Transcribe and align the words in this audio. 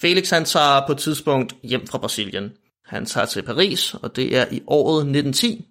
Felix 0.00 0.30
han 0.30 0.44
tager 0.44 0.86
på 0.86 0.92
et 0.92 0.98
tidspunkt 0.98 1.54
hjem 1.62 1.86
fra 1.86 1.98
Brasilien. 1.98 2.52
Han 2.86 3.06
tager 3.06 3.26
til 3.26 3.42
Paris, 3.42 3.94
og 3.94 4.16
det 4.16 4.36
er 4.36 4.44
i 4.50 4.62
året 4.66 5.00
1910, 5.00 5.66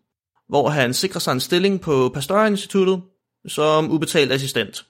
hvor 0.50 0.70
han 0.70 0.94
sikrer 0.94 1.20
sig 1.20 1.32
en 1.32 1.40
stilling 1.40 1.82
på 1.82 2.12
Pasteur-instituttet 2.14 3.02
som 3.48 3.92
ubetalt 3.92 4.32
assistent. 4.32 4.86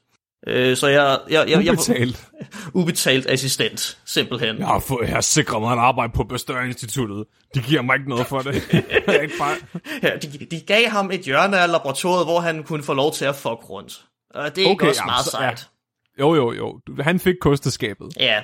Øh, 0.48 0.78
så 0.78 0.88
jeg... 0.88 1.20
jeg, 1.30 1.50
jeg 1.50 1.72
ubetalt? 1.72 2.30
Jeg, 2.40 2.48
ubetalt 2.82 3.30
assistent, 3.30 3.98
simpelthen. 4.06 4.58
Jeg 4.58 4.68
har, 4.68 4.80
fået, 4.80 5.08
jeg 5.08 5.14
har 5.14 5.21
sikret 5.21 5.62
mig 5.62 5.74
et 5.74 5.80
arbejde 5.80 6.14
på 6.16 6.24
Pasteur-instituttet. 6.24 7.26
De 7.56 7.62
giver 7.62 7.82
mig 7.82 7.96
ikke 7.96 8.10
noget 8.10 8.28
for 8.28 8.40
det. 8.40 8.56
ikke 9.24 9.38
bare... 9.40 9.56
ja, 10.04 10.16
de, 10.16 10.46
de 10.46 10.62
gav 10.62 10.88
ham 10.88 11.12
et 11.12 11.21
hjørne 11.21 11.60
af 11.60 11.71
laboratoriet, 11.71 12.26
hvor 12.26 12.40
han 12.40 12.64
kunne 12.64 12.84
få 12.84 12.94
lov 12.94 13.14
til 13.14 13.26
at 13.26 13.36
fuck 13.36 13.70
rundt. 13.70 14.06
Og 14.34 14.56
det 14.56 14.68
er 14.68 14.71
okay, 14.71 14.88
også 14.88 15.02
meget 15.06 15.26
sejt. 15.26 15.70
Ja. 16.18 16.24
Jo, 16.24 16.36
jo, 16.36 16.52
jo. 16.54 16.80
Han 17.00 17.20
fik 17.20 17.36
kosteskabet. 17.42 18.08
Ja. 18.20 18.44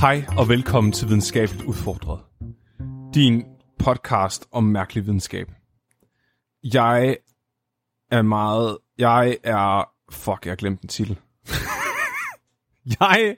Hej 0.00 0.24
og 0.38 0.48
velkommen 0.48 0.92
til 0.92 1.08
Videnskabeligt 1.08 1.62
Udfordret. 1.62 2.20
Din 3.14 3.44
podcast 3.78 4.46
om 4.52 4.64
mærkelig 4.64 5.06
videnskab. 5.06 5.46
Jeg 6.64 7.16
er 8.10 8.22
meget... 8.22 8.78
Jeg 8.98 9.38
er... 9.44 9.90
Fuck, 10.12 10.44
jeg 10.44 10.50
har 10.50 10.56
glemt 10.56 10.80
den 10.80 10.88
titel. 10.88 11.18
jeg... 13.00 13.36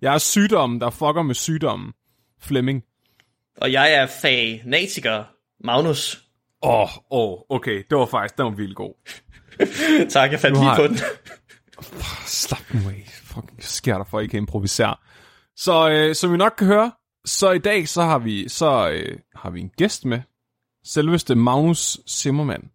Jeg 0.00 0.14
er 0.14 0.18
sygdommen, 0.18 0.80
der 0.80 0.90
fucker 0.90 1.22
med 1.22 1.34
sygdommen. 1.34 1.92
Flemming. 2.40 2.84
Og 3.56 3.72
jeg 3.72 3.94
er 3.94 4.06
fanatiker. 4.06 5.24
Magnus. 5.64 6.24
Åh, 6.62 6.80
oh, 6.80 6.88
oh, 7.10 7.38
okay. 7.48 7.84
Det 7.90 7.98
var 7.98 8.06
faktisk... 8.06 8.36
Den 8.36 8.44
var 8.44 8.50
vildt 8.52 8.76
god. 8.76 8.94
tak, 10.14 10.32
jeg 10.32 10.40
fandt 10.40 10.58
lige 10.58 10.76
på 10.76 10.86
den. 10.86 10.98
Slap 12.26 12.74
nu 12.74 12.80
af. 12.90 13.08
Fucking 13.22 13.64
sker 13.64 13.96
der 13.96 14.04
for, 14.04 14.18
at 14.18 14.24
I 14.24 14.26
kan 14.26 14.38
improvisere. 14.38 14.96
Så 15.58 15.90
øh, 15.90 16.14
som 16.14 16.34
I 16.34 16.36
nok 16.36 16.54
kan 16.58 16.66
høre, 16.66 16.92
så 17.24 17.50
i 17.50 17.58
dag 17.58 17.88
så 17.88 18.02
har 18.02 18.18
vi 18.18 18.48
så 18.48 18.90
øh, 18.90 19.18
har 19.34 19.50
vi 19.50 19.60
en 19.60 19.70
gæst 19.76 20.04
med. 20.04 20.20
Selveste 20.84 21.34
Magnus 21.34 22.00
Zimmermann. 22.08 22.70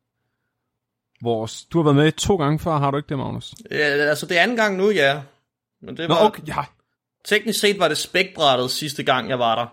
Vores, 1.22 1.66
du 1.66 1.78
har 1.78 1.84
været 1.84 1.95
med 1.95 2.12
to 2.12 2.36
gange 2.36 2.59
før, 2.59 2.78
har 2.78 2.92
du 2.92 2.98
ikke 2.98 3.09
det, 3.09 3.17
Magnus? 3.17 3.53
Ja, 3.72 3.78
altså 3.78 4.25
det 4.25 4.38
er 4.38 4.42
anden 4.42 4.58
gang 4.58 4.78
nu, 4.78 4.90
ja. 4.90 5.22
Men 5.81 5.98
det 5.98 6.09
Nå, 6.09 6.16
var, 6.16 6.25
okay, 6.25 6.48
ja. 6.48 6.64
Teknisk 7.25 7.59
set 7.59 7.80
var 7.80 7.88
det 7.88 7.98
spækbrættet 7.98 8.72
sidste 8.72 9.03
gang, 9.03 9.30
jeg 9.30 9.40
var 9.40 9.56
der. 9.56 9.68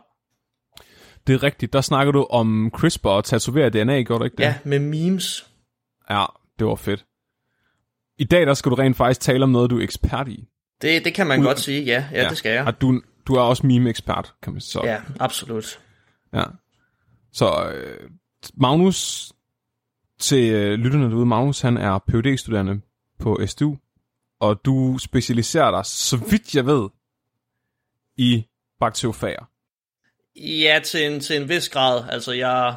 Det 1.27 1.35
er 1.35 1.43
rigtigt. 1.43 1.73
Der 1.73 1.81
snakker 1.81 2.13
du 2.13 2.27
om 2.31 2.71
CRISPR 2.75 3.09
og 3.09 3.25
tatovere 3.25 3.71
DNA, 3.71 4.03
gjorde 4.03 4.19
du 4.19 4.25
ikke 4.25 4.37
det? 4.37 4.43
Ja, 4.43 4.55
med 4.65 4.79
memes. 4.79 5.47
Ja, 6.11 6.25
det 6.59 6.67
var 6.67 6.75
fedt. 6.75 7.05
I 8.19 8.25
dag 8.25 8.47
der 8.47 8.55
skal 8.55 8.71
du 8.71 8.77
rent 8.77 8.97
faktisk 8.97 9.21
tale 9.21 9.45
om 9.45 9.51
noget, 9.51 9.71
du 9.71 9.79
er 9.79 9.83
ekspert 9.83 10.29
i. 10.29 10.49
Det, 10.83 11.05
det 11.05 11.15
kan 11.15 11.27
man 11.27 11.41
Ud... 11.41 11.45
godt 11.45 11.61
sige, 11.61 11.83
ja. 11.83 12.09
Ja, 12.13 12.23
ja. 12.23 12.29
det 12.29 12.39
skal 12.39 12.53
jeg. 12.53 12.67
Og 12.67 12.81
du, 12.81 13.03
du 13.27 13.35
er 13.35 13.41
også 13.41 13.67
meme-ekspert, 13.67 14.35
kan 14.43 14.53
man 14.53 14.61
så. 14.61 14.81
Ja, 14.85 15.01
absolut. 15.21 15.81
Ja. 16.35 16.45
Så 17.33 17.71
øh, 17.75 18.11
Magnus, 18.55 19.33
til 20.19 20.53
øh, 20.53 20.79
lytterne 20.79 21.11
derude, 21.11 21.27
Magnus 21.27 21.61
han 21.61 21.77
er 21.77 21.99
phd 22.09 22.37
studerende 22.37 22.81
på 23.19 23.41
SDU, 23.47 23.77
og 24.41 24.61
du 24.65 24.99
specialiserer 24.99 25.71
dig, 25.71 25.87
så 25.87 26.17
vidt 26.31 26.55
jeg 26.55 26.67
ved, 26.67 26.89
i 28.17 28.47
bakteriofager. 28.81 29.51
Ja, 30.37 30.81
til 30.85 31.13
en, 31.13 31.21
til 31.21 31.43
en 31.43 31.49
vis 31.49 31.69
grad. 31.69 32.05
Altså, 32.09 32.33
jeg 32.33 32.77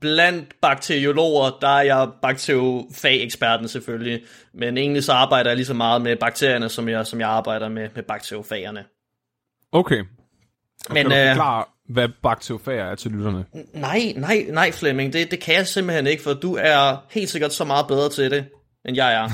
blandt 0.00 0.60
bakteriologer, 0.60 1.58
der 1.60 1.68
er 1.68 1.82
jeg 1.82 2.08
bakteriofag-eksperten 2.22 3.68
selvfølgelig, 3.68 4.22
men 4.54 4.78
egentlig 4.78 5.04
så 5.04 5.12
arbejder 5.12 5.50
jeg 5.50 5.56
lige 5.56 5.66
så 5.66 5.74
meget 5.74 6.02
med 6.02 6.16
bakterierne, 6.16 6.68
som 6.68 6.88
jeg, 6.88 7.06
som 7.06 7.20
jeg 7.20 7.28
arbejder 7.28 7.68
med, 7.68 7.88
med 7.94 8.02
bakteriofagerne. 8.02 8.84
Okay. 9.72 10.04
Og 10.86 10.94
men, 10.94 11.10
kan 11.10 11.10
du 11.10 11.28
forklare, 11.28 11.64
øh, 11.88 11.94
hvad 11.94 12.08
bakteriofager 12.22 12.84
er 12.84 12.94
til 12.94 13.10
lytterne? 13.10 13.44
Nej, 13.74 14.12
nej, 14.16 14.46
nej 14.48 14.72
Flemming, 14.72 15.12
det, 15.12 15.30
det 15.30 15.40
kan 15.40 15.54
jeg 15.54 15.66
simpelthen 15.66 16.06
ikke, 16.06 16.22
for 16.22 16.32
du 16.32 16.56
er 16.60 17.04
helt 17.10 17.30
sikkert 17.30 17.52
så 17.52 17.64
meget 17.64 17.86
bedre 17.86 18.10
til 18.10 18.30
det, 18.30 18.44
end 18.84 18.96
jeg 18.96 19.14
er. 19.14 19.28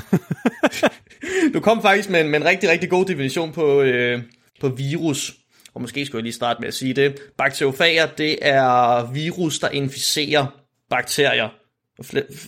du 1.53 1.59
kom 1.59 1.81
faktisk 1.81 2.09
med 2.09 2.21
en, 2.21 2.29
med 2.29 2.39
en 2.39 2.45
rigtig, 2.45 2.69
rigtig 2.69 2.89
god 2.89 3.05
definition 3.05 3.51
på, 3.51 3.81
øh, 3.81 4.21
på 4.61 4.67
virus, 4.69 5.35
og 5.79 5.81
måske 5.81 6.05
skulle 6.05 6.19
jeg 6.19 6.23
lige 6.23 6.33
starte 6.33 6.59
med 6.59 6.67
at 6.67 6.73
sige 6.73 6.93
det. 6.93 7.19
Bakteriofager, 7.37 8.05
det 8.05 8.37
er 8.41 9.11
virus, 9.11 9.59
der 9.59 9.69
inficerer 9.69 10.45
bakterier. 10.89 11.49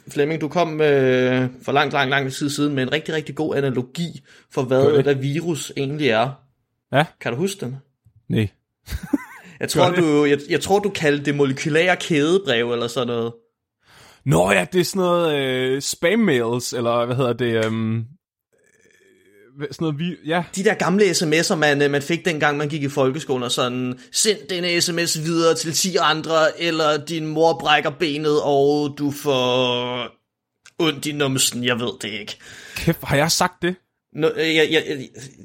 Flemming, 0.07 0.41
du 0.41 0.47
kom 0.47 0.81
øh, 0.81 1.49
for 1.63 1.71
langt, 1.71 1.93
langt, 1.93 2.09
lang 2.09 2.31
tid 2.31 2.49
siden 2.49 2.75
med 2.75 2.83
en 2.83 2.91
rigtig, 2.91 3.13
rigtig 3.13 3.35
god 3.35 3.55
analogi 3.55 4.21
for, 4.53 4.63
hvad 4.63 5.03
der 5.03 5.13
virus 5.13 5.73
egentlig 5.77 6.09
er. 6.09 6.29
Ja. 6.93 7.05
Kan 7.21 7.31
du 7.31 7.37
huske 7.37 7.65
den? 7.65 7.75
Nej. 8.29 8.47
jeg, 9.59 9.69
tror, 9.69 9.89
du, 9.89 10.25
jeg, 10.25 10.39
jeg 10.49 10.61
tror, 10.61 10.79
du 10.79 10.89
kaldte 10.89 11.25
det 11.25 11.35
molekylære 11.35 11.95
kædebrev 11.95 12.71
eller 12.71 12.87
sådan 12.87 13.07
noget. 13.07 13.33
Nå 14.25 14.51
ja, 14.51 14.65
det 14.73 14.79
er 14.79 14.85
sådan 14.85 14.99
noget 14.99 15.35
øh, 15.35 15.81
spam 15.81 16.19
mails, 16.19 16.73
eller 16.73 17.05
hvad 17.05 17.15
hedder 17.15 17.33
det, 17.33 17.65
øhm, 17.65 18.05
sådan 19.71 19.85
noget, 19.85 19.99
vi, 19.99 20.15
ja. 20.25 20.43
De 20.55 20.63
der 20.63 20.73
gamle 20.73 21.05
sms'er, 21.11 21.55
man, 21.55 21.81
øh, 21.81 21.91
man 21.91 22.01
fik 22.01 22.25
dengang, 22.25 22.57
man 22.57 22.69
gik 22.69 22.83
i 22.83 22.89
folkeskolen, 22.89 23.43
og 23.43 23.51
sådan, 23.51 23.99
send 24.11 24.37
denne 24.49 24.81
sms 24.81 25.23
videre 25.23 25.55
til 25.55 25.73
10 25.73 25.95
andre, 25.95 26.61
eller 26.61 27.05
din 27.05 27.27
mor 27.27 27.57
brækker 27.59 27.89
benet, 27.89 28.41
og 28.43 28.95
du 28.97 29.11
får 29.11 30.07
ondt 30.79 31.05
i 31.05 31.11
numsen, 31.11 31.63
jeg 31.63 31.79
ved 31.79 31.91
det 32.01 32.09
ikke. 32.19 32.37
Kæft, 32.75 33.03
har 33.03 33.15
jeg 33.15 33.31
sagt 33.31 33.61
det? 33.61 33.75
No, 34.15 34.27
øh, 34.35 34.55
ja, 34.55 34.63
ja, 34.63 34.79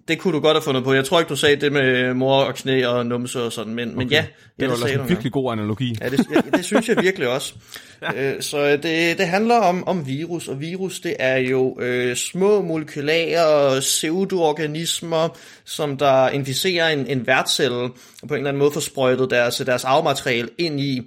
det 0.09 0.19
kunne 0.19 0.35
du 0.35 0.41
godt 0.41 0.55
have 0.55 0.63
fundet 0.63 0.85
på. 0.85 0.93
Jeg 0.93 1.05
tror 1.05 1.19
ikke, 1.19 1.29
du 1.29 1.37
sagde 1.37 1.57
det 1.57 1.73
med 1.73 2.15
mor 2.15 2.43
og 2.43 2.55
knæ 2.55 2.87
og 2.87 3.07
numse 3.07 3.43
og 3.43 3.53
sådan, 3.53 3.75
men, 3.75 3.89
okay. 3.89 3.99
men 3.99 4.09
ja. 4.09 4.27
Det 4.61 4.63
ja, 4.63 4.69
var 4.69 4.77
det 4.77 5.01
en 5.01 5.09
virkelig 5.09 5.33
god 5.33 5.53
analogi. 5.53 5.97
Ja, 6.01 6.09
det, 6.09 6.27
ja, 6.35 6.41
det 6.57 6.65
synes 6.65 6.89
jeg 6.89 6.97
virkelig 7.03 7.29
også. 7.29 7.55
ja. 8.03 8.13
øh, 8.35 8.43
så 8.43 8.77
det, 8.77 9.19
det 9.19 9.27
handler 9.27 9.57
om, 9.57 9.89
om 9.89 10.07
virus, 10.07 10.49
og 10.49 10.61
virus 10.61 11.01
det 11.01 11.17
er 11.19 11.37
jo 11.37 11.81
øh, 11.81 12.17
små 12.17 12.63
molekylære 12.63 13.81
pseudoorganismer, 13.81 15.29
som 15.65 15.97
der 15.97 16.29
inficerer 16.29 16.89
en, 16.89 17.07
en 17.07 17.27
værtscelle, 17.27 17.77
og 17.77 18.29
på 18.29 18.35
en 18.35 18.39
eller 18.39 18.49
anden 18.49 18.59
måde 18.59 18.73
får 18.73 18.81
sprøjtet 18.81 19.31
deres, 19.31 19.57
deres 19.57 19.85
arvemateriale 19.85 20.49
ind 20.59 20.81
i, 20.81 21.03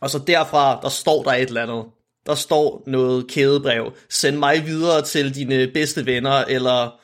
og 0.00 0.10
så 0.10 0.18
derfra, 0.18 0.80
der 0.82 0.88
står 0.88 1.22
der 1.22 1.32
et 1.32 1.48
eller 1.48 1.62
andet 1.62 1.84
der 2.26 2.34
står 2.34 2.82
noget 2.86 3.26
kædebrev. 3.26 3.92
Send 4.10 4.36
mig 4.36 4.66
videre 4.66 5.02
til 5.02 5.34
dine 5.34 5.66
bedste 5.74 6.06
venner, 6.06 6.44
eller, 6.48 6.94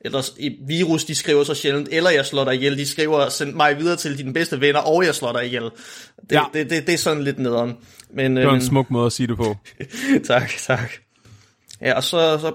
eller 0.00 0.22
virus, 0.66 1.04
de 1.04 1.14
skriver 1.14 1.44
så 1.44 1.54
sjældent, 1.54 1.88
eller 1.92 2.10
jeg 2.10 2.26
slår 2.26 2.44
dig 2.44 2.54
ihjel. 2.54 2.78
De 2.78 2.86
skriver, 2.86 3.28
send 3.28 3.52
mig 3.52 3.78
videre 3.78 3.96
til 3.96 4.18
dine 4.18 4.32
bedste 4.32 4.60
venner, 4.60 4.80
og 4.80 5.04
jeg 5.04 5.14
slår 5.14 5.32
dig 5.32 5.46
ihjel. 5.46 5.62
Det, 5.62 6.32
ja. 6.32 6.44
det, 6.52 6.70
det, 6.70 6.86
det 6.86 6.92
er 6.92 6.98
sådan 6.98 7.22
lidt 7.22 7.38
nederen. 7.38 7.76
Men, 8.14 8.36
det 8.36 8.46
var 8.46 8.52
en 8.52 8.56
øh, 8.56 8.62
smuk 8.62 8.90
måde 8.90 9.06
at 9.06 9.12
sige 9.12 9.26
det 9.26 9.36
på. 9.36 9.56
tak, 10.24 10.50
tak. 10.58 10.92
Ja, 11.80 11.94
og 11.94 12.04
så, 12.04 12.38
så, 12.38 12.52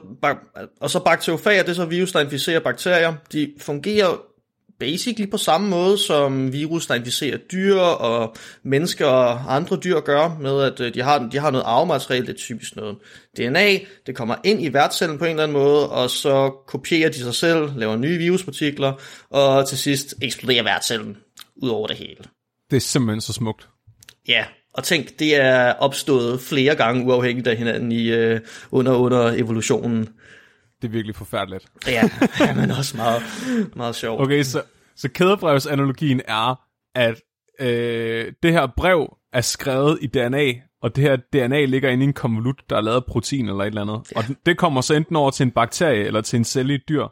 og 0.81 0.89
så 0.89 0.99
bakteriofager, 0.99 1.63
det 1.63 1.69
er 1.69 1.75
så 1.75 1.85
virus, 1.85 2.11
der 2.11 2.19
inficerer 2.19 2.59
bakterier. 2.59 3.13
De 3.33 3.53
fungerer 3.59 4.21
basically 4.79 5.31
på 5.31 5.37
samme 5.37 5.69
måde 5.69 5.97
som 5.97 6.53
virus, 6.53 6.87
der 6.87 6.95
inficerer 6.95 7.37
dyr 7.37 7.75
og 7.79 8.35
mennesker 8.63 9.05
og 9.05 9.55
andre 9.55 9.77
dyr 9.83 9.99
gør, 9.99 10.37
med 10.41 10.61
at 10.61 10.79
øh, 10.79 10.93
de 10.93 11.01
har, 11.01 11.29
de 11.31 11.39
har 11.39 11.51
noget 11.51 11.65
arvemateriale, 11.67 12.27
det 12.27 12.33
er 12.33 12.37
typisk 12.37 12.75
noget 12.75 12.97
DNA, 13.37 13.77
det 14.05 14.15
kommer 14.15 14.35
ind 14.43 14.63
i 14.63 14.73
værtscellen 14.73 15.17
på 15.17 15.25
en 15.25 15.31
eller 15.31 15.43
anden 15.43 15.57
måde, 15.57 15.89
og 15.89 16.09
så 16.09 16.49
kopierer 16.67 17.09
de 17.09 17.17
sig 17.17 17.35
selv, 17.35 17.79
laver 17.79 17.95
nye 17.95 18.17
viruspartikler, 18.17 18.93
og 19.29 19.67
til 19.67 19.77
sidst 19.77 20.15
eksploderer 20.21 20.63
værtscellen 20.63 21.17
ud 21.55 21.69
over 21.69 21.87
det 21.87 21.97
hele. 21.97 22.23
Det 22.71 22.75
er 22.75 22.81
simpelthen 22.81 23.21
så 23.21 23.33
smukt. 23.33 23.67
Ja, 24.27 24.45
og 24.73 24.83
tænk, 24.83 25.19
det 25.19 25.35
er 25.35 25.73
opstået 25.73 26.41
flere 26.41 26.75
gange 26.75 27.05
uafhængigt 27.05 27.47
af 27.47 27.57
hinanden 27.57 27.91
i, 27.91 28.07
øh, 28.07 28.39
under, 28.71 28.93
under 28.93 29.31
evolutionen. 29.31 30.09
Det 30.81 30.87
er 30.87 30.91
virkelig 30.91 31.15
forfærdeligt. 31.15 31.65
ja, 31.87 32.03
men 32.55 32.71
også 32.71 32.97
meget, 32.97 33.21
meget 33.75 33.95
sjovt. 33.95 34.21
Okay, 34.21 34.43
så, 34.43 34.61
så 34.95 35.09
kædebrevsanalogien 35.09 36.21
er, 36.27 36.61
at 36.95 37.21
øh, 37.59 38.33
det 38.43 38.51
her 38.51 38.67
brev 38.77 39.17
er 39.33 39.41
skrevet 39.41 39.99
i 40.01 40.07
DNA, 40.07 40.53
og 40.81 40.95
det 40.95 41.03
her 41.03 41.15
DNA 41.33 41.65
ligger 41.65 41.89
inde 41.89 42.03
i 42.03 42.07
en 42.07 42.13
konvolut, 42.13 42.61
der 42.69 42.77
er 42.77 42.81
lavet 42.81 42.95
af 42.95 43.05
protein 43.05 43.49
eller 43.49 43.63
et 43.63 43.67
eller 43.67 43.81
andet. 43.81 44.11
Ja. 44.11 44.17
Og 44.17 44.23
det 44.45 44.57
kommer 44.57 44.81
så 44.81 44.93
enten 44.93 45.15
over 45.15 45.31
til 45.31 45.43
en 45.43 45.51
bakterie 45.51 46.05
eller 46.05 46.21
til 46.21 46.37
en 46.37 46.45
celle 46.45 46.73
i 46.73 46.75
et 46.75 46.89
dyr. 46.89 47.07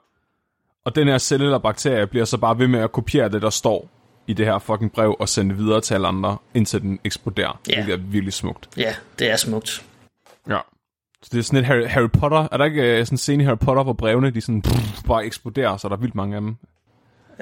Og 0.85 0.95
den 0.95 1.07
her 1.07 1.17
celle 1.17 1.45
eller 1.45 1.57
bakterie 1.57 2.07
bliver 2.07 2.25
så 2.25 2.37
bare 2.37 2.59
ved 2.59 2.67
med 2.67 2.79
at 2.79 2.91
kopiere 2.91 3.29
det, 3.29 3.41
der 3.41 3.49
står 3.49 3.89
i 4.27 4.33
det 4.33 4.45
her 4.45 4.59
fucking 4.59 4.91
brev, 4.91 5.15
og 5.19 5.29
sende 5.29 5.55
det 5.55 5.63
videre 5.63 5.81
til 5.81 5.93
alle 5.93 6.07
andre, 6.07 6.37
indtil 6.53 6.81
den 6.81 6.99
eksploderer. 7.03 7.59
Ja. 7.69 7.83
Det 7.85 7.93
er 7.93 7.97
virkelig 7.97 8.33
smukt. 8.33 8.69
Ja, 8.77 8.95
det 9.19 9.31
er 9.31 9.35
smukt. 9.35 9.85
Ja. 10.49 10.59
Så 11.25 11.29
det 11.31 11.39
er 11.39 11.43
sådan 11.43 11.59
et 11.59 11.65
Harry, 11.65 11.85
Harry 11.85 12.09
Potter. 12.09 12.47
Er 12.51 12.57
der 12.57 12.65
ikke 12.65 12.99
uh, 12.99 13.05
sådan 13.05 13.13
en 13.13 13.17
scene 13.17 13.43
i 13.43 13.45
Harry 13.45 13.57
Potter, 13.57 13.83
hvor 13.83 13.93
brevene 13.93 14.31
de 14.31 14.41
sådan 14.41 14.61
pff, 14.61 15.03
bare 15.03 15.25
eksploderer, 15.25 15.77
så 15.77 15.89
der 15.89 15.95
er 15.95 15.99
vildt 15.99 16.15
mange 16.15 16.35
af 16.35 16.41
dem? 16.41 16.55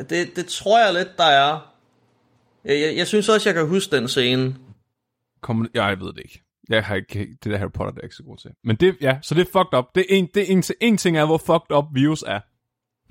Det, 0.10 0.36
det 0.36 0.46
tror 0.46 0.86
jeg 0.86 0.94
lidt, 0.94 1.18
der 1.18 1.24
er. 1.24 1.74
Jeg, 2.66 2.80
jeg, 2.80 2.98
jeg 2.98 3.08
synes 3.08 3.30
også, 3.30 3.50
jeg 3.50 3.56
kan 3.56 3.68
huske 3.68 3.96
den 3.96 4.08
scene. 4.08 4.56
Kom, 5.42 5.70
ja, 5.76 5.86
jeg 5.86 6.00
ved 6.00 6.08
det 6.08 6.18
ikke. 6.18 6.42
Jeg 6.70 6.84
har 6.84 6.96
ikke, 6.96 7.38
det 7.44 7.52
der 7.52 7.58
Harry 7.58 7.72
Potter, 7.72 7.92
det 7.92 8.00
er 8.00 8.04
ikke 8.04 8.16
så 8.16 8.24
god 8.24 8.38
til. 8.38 8.52
Men 8.64 8.76
det, 8.76 8.96
ja, 9.02 9.18
så 9.22 9.36
det 9.36 9.42
er 9.42 9.46
fucked 9.46 9.78
up. 9.78 9.86
Det 9.96 10.06
er 10.10 10.18
en, 10.18 10.30
det 10.34 10.42
er 10.42 10.54
en, 10.54 10.64
en 10.82 10.98
ting 10.98 11.18
er, 11.18 11.26
hvor 11.26 11.38
fucked 11.38 11.78
up 11.78 11.86
virus 11.94 12.24
er. 12.28 12.40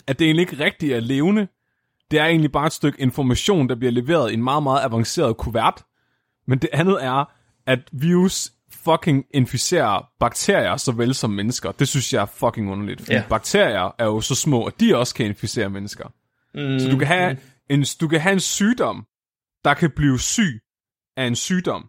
At 0.06 0.18
det 0.18 0.24
egentlig 0.24 0.42
ikke 0.42 0.64
rigtigt 0.64 0.92
er 0.92 1.00
levende. 1.00 1.48
Det 2.10 2.18
er 2.18 2.24
egentlig 2.24 2.52
bare 2.52 2.66
et 2.66 2.72
stykke 2.72 3.00
information, 3.00 3.68
der 3.68 3.74
bliver 3.74 3.92
leveret 3.92 4.30
i 4.30 4.34
en 4.34 4.44
meget, 4.44 4.62
meget 4.62 4.84
avanceret 4.84 5.36
kuvert. 5.36 5.84
Men 6.46 6.58
det 6.58 6.70
andet 6.72 7.04
er, 7.04 7.24
at 7.66 7.78
virus 7.92 8.52
fucking 8.84 9.24
inficerer 9.34 10.08
bakterier 10.20 10.76
såvel 10.76 11.14
som 11.14 11.30
mennesker. 11.30 11.72
Det 11.72 11.88
synes 11.88 12.12
jeg 12.12 12.22
er 12.22 12.26
fucking 12.26 12.70
underligt. 12.70 13.00
Fordi 13.00 13.12
Ja. 13.12 13.22
bakterier 13.28 13.94
er 13.98 14.04
jo 14.04 14.20
så 14.20 14.34
små, 14.34 14.64
at 14.64 14.80
de 14.80 14.96
også 14.96 15.14
kan 15.14 15.26
inficere 15.26 15.70
mennesker. 15.70 16.04
Mm, 16.54 16.78
så 16.80 16.88
du 16.90 16.98
kan, 16.98 17.06
have 17.06 17.36
en, 17.70 17.84
du 18.00 18.08
kan 18.08 18.20
have 18.20 18.32
en 18.32 18.40
sygdom, 18.40 19.06
der 19.64 19.74
kan 19.74 19.90
blive 19.96 20.18
syg 20.20 20.60
af 21.16 21.24
en 21.26 21.36
sygdom. 21.36 21.88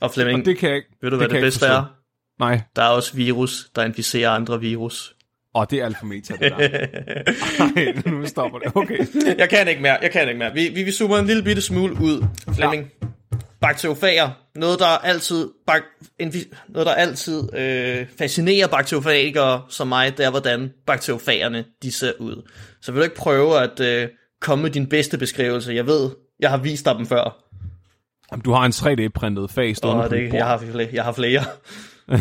Og 0.00 0.10
Flemming, 0.14 0.38
Og 0.38 0.44
det 0.46 0.58
kan 0.58 0.70
jeg 0.70 0.82
ved 1.02 1.10
du, 1.10 1.16
hvad 1.16 1.28
det, 1.28 1.34
ikke 1.36 1.46
bedste 1.46 1.66
er? 1.66 1.94
Nej, 2.38 2.60
Der 2.76 2.82
er 2.82 2.88
også 2.88 3.16
virus, 3.16 3.70
der 3.76 3.84
inficerer 3.84 4.30
andre 4.30 4.60
virus. 4.60 5.14
og 5.54 5.70
det 5.70 5.78
er 5.80 5.84
alt 5.84 5.98
for 5.98 6.06
meta, 6.06 6.32
det 6.34 6.40
der. 6.40 6.58
Nej, 7.74 8.02
nu 8.12 8.26
stopper 8.26 8.58
det. 8.58 8.72
Okay. 8.76 8.98
Jeg 9.38 9.48
kan 9.50 9.68
ikke 9.68 9.82
mere, 9.82 9.98
jeg 10.02 10.10
kan 10.10 10.28
ikke 10.28 10.38
mere. 10.38 10.52
Vi, 10.54 10.68
vi, 10.68 10.82
vi 10.82 10.90
zoomer 10.92 11.18
en 11.18 11.26
lille 11.26 11.42
bitte 11.42 11.62
smule 11.62 11.92
ud. 11.92 12.26
Flemming. 12.54 12.90
Bakteriofager. 13.60 14.30
Noget, 14.54 14.78
der 14.78 14.86
altid, 14.86 15.50
bak, 15.66 15.82
infi- 16.22 16.56
noget, 16.68 16.86
der 16.86 16.94
altid 16.94 17.54
øh, 17.54 18.06
fascinerer 18.18 18.66
bakteriofagere 18.66 19.62
som 19.68 19.88
mig, 19.88 20.18
det 20.18 20.26
er, 20.26 20.30
hvordan 20.30 20.72
bakteriofagerne 20.86 21.64
de 21.82 21.92
ser 21.92 22.12
ud. 22.18 22.50
Så 22.80 22.92
vil 22.92 22.98
du 22.98 23.04
ikke 23.04 23.16
prøve 23.16 23.58
at 23.60 23.80
øh, 23.80 24.08
komme 24.40 24.62
med 24.62 24.70
din 24.70 24.86
bedste 24.86 25.18
beskrivelse? 25.18 25.72
Jeg 25.72 25.86
ved, 25.86 26.10
jeg 26.40 26.50
har 26.50 26.56
vist 26.56 26.84
dig 26.84 26.94
dem 26.94 27.06
før. 27.06 27.44
Jamen, 28.32 28.42
du 28.42 28.52
har 28.52 28.64
en 28.64 28.72
3D-printet 28.72 29.50
fag 29.50 29.76
stående 29.76 30.02
på 30.08 30.14
dit 30.14 30.22
det, 30.22 30.30
bord. 30.30 30.38
jeg, 30.38 30.46
har 30.46 30.58
flere, 30.58 30.88
jeg 30.92 31.04
har 31.04 31.12
flere. 31.12 31.44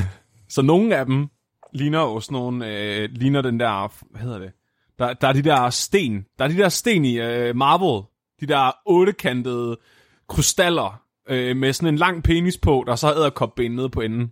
Så 0.50 0.62
nogle 0.62 0.96
af 0.96 1.06
dem 1.06 1.28
ligner 1.74 2.00
jo 2.02 2.20
sådan 2.20 2.34
nogle, 2.34 2.68
øh, 2.68 3.10
ligner 3.12 3.42
den 3.42 3.60
der, 3.60 3.94
hvad 4.12 4.22
hedder 4.22 4.40
det? 4.40 4.52
Der, 5.00 5.14
der 5.14 5.28
er 5.28 5.34
de 5.34 5.42
der 5.42 5.70
sten, 5.70 6.26
der 6.40 6.46
er 6.46 6.50
de 6.50 6.58
der 6.58 6.70
sten 6.70 7.06
i 7.06 7.20
øh, 7.20 7.56
marble, 7.56 8.08
de 8.42 8.48
der 8.48 8.72
ottekantede 8.86 9.78
krystaller, 10.30 11.02
øh, 11.30 11.58
med 11.58 11.74
sådan 11.74 11.94
en 11.94 11.98
lang 11.98 12.24
penis 12.24 12.58
på, 12.58 12.84
der 12.88 12.96
så 12.96 13.08
har 13.08 13.16
æderkopben 13.16 13.72
nede 13.72 13.90
på 13.90 14.02
enden. 14.02 14.32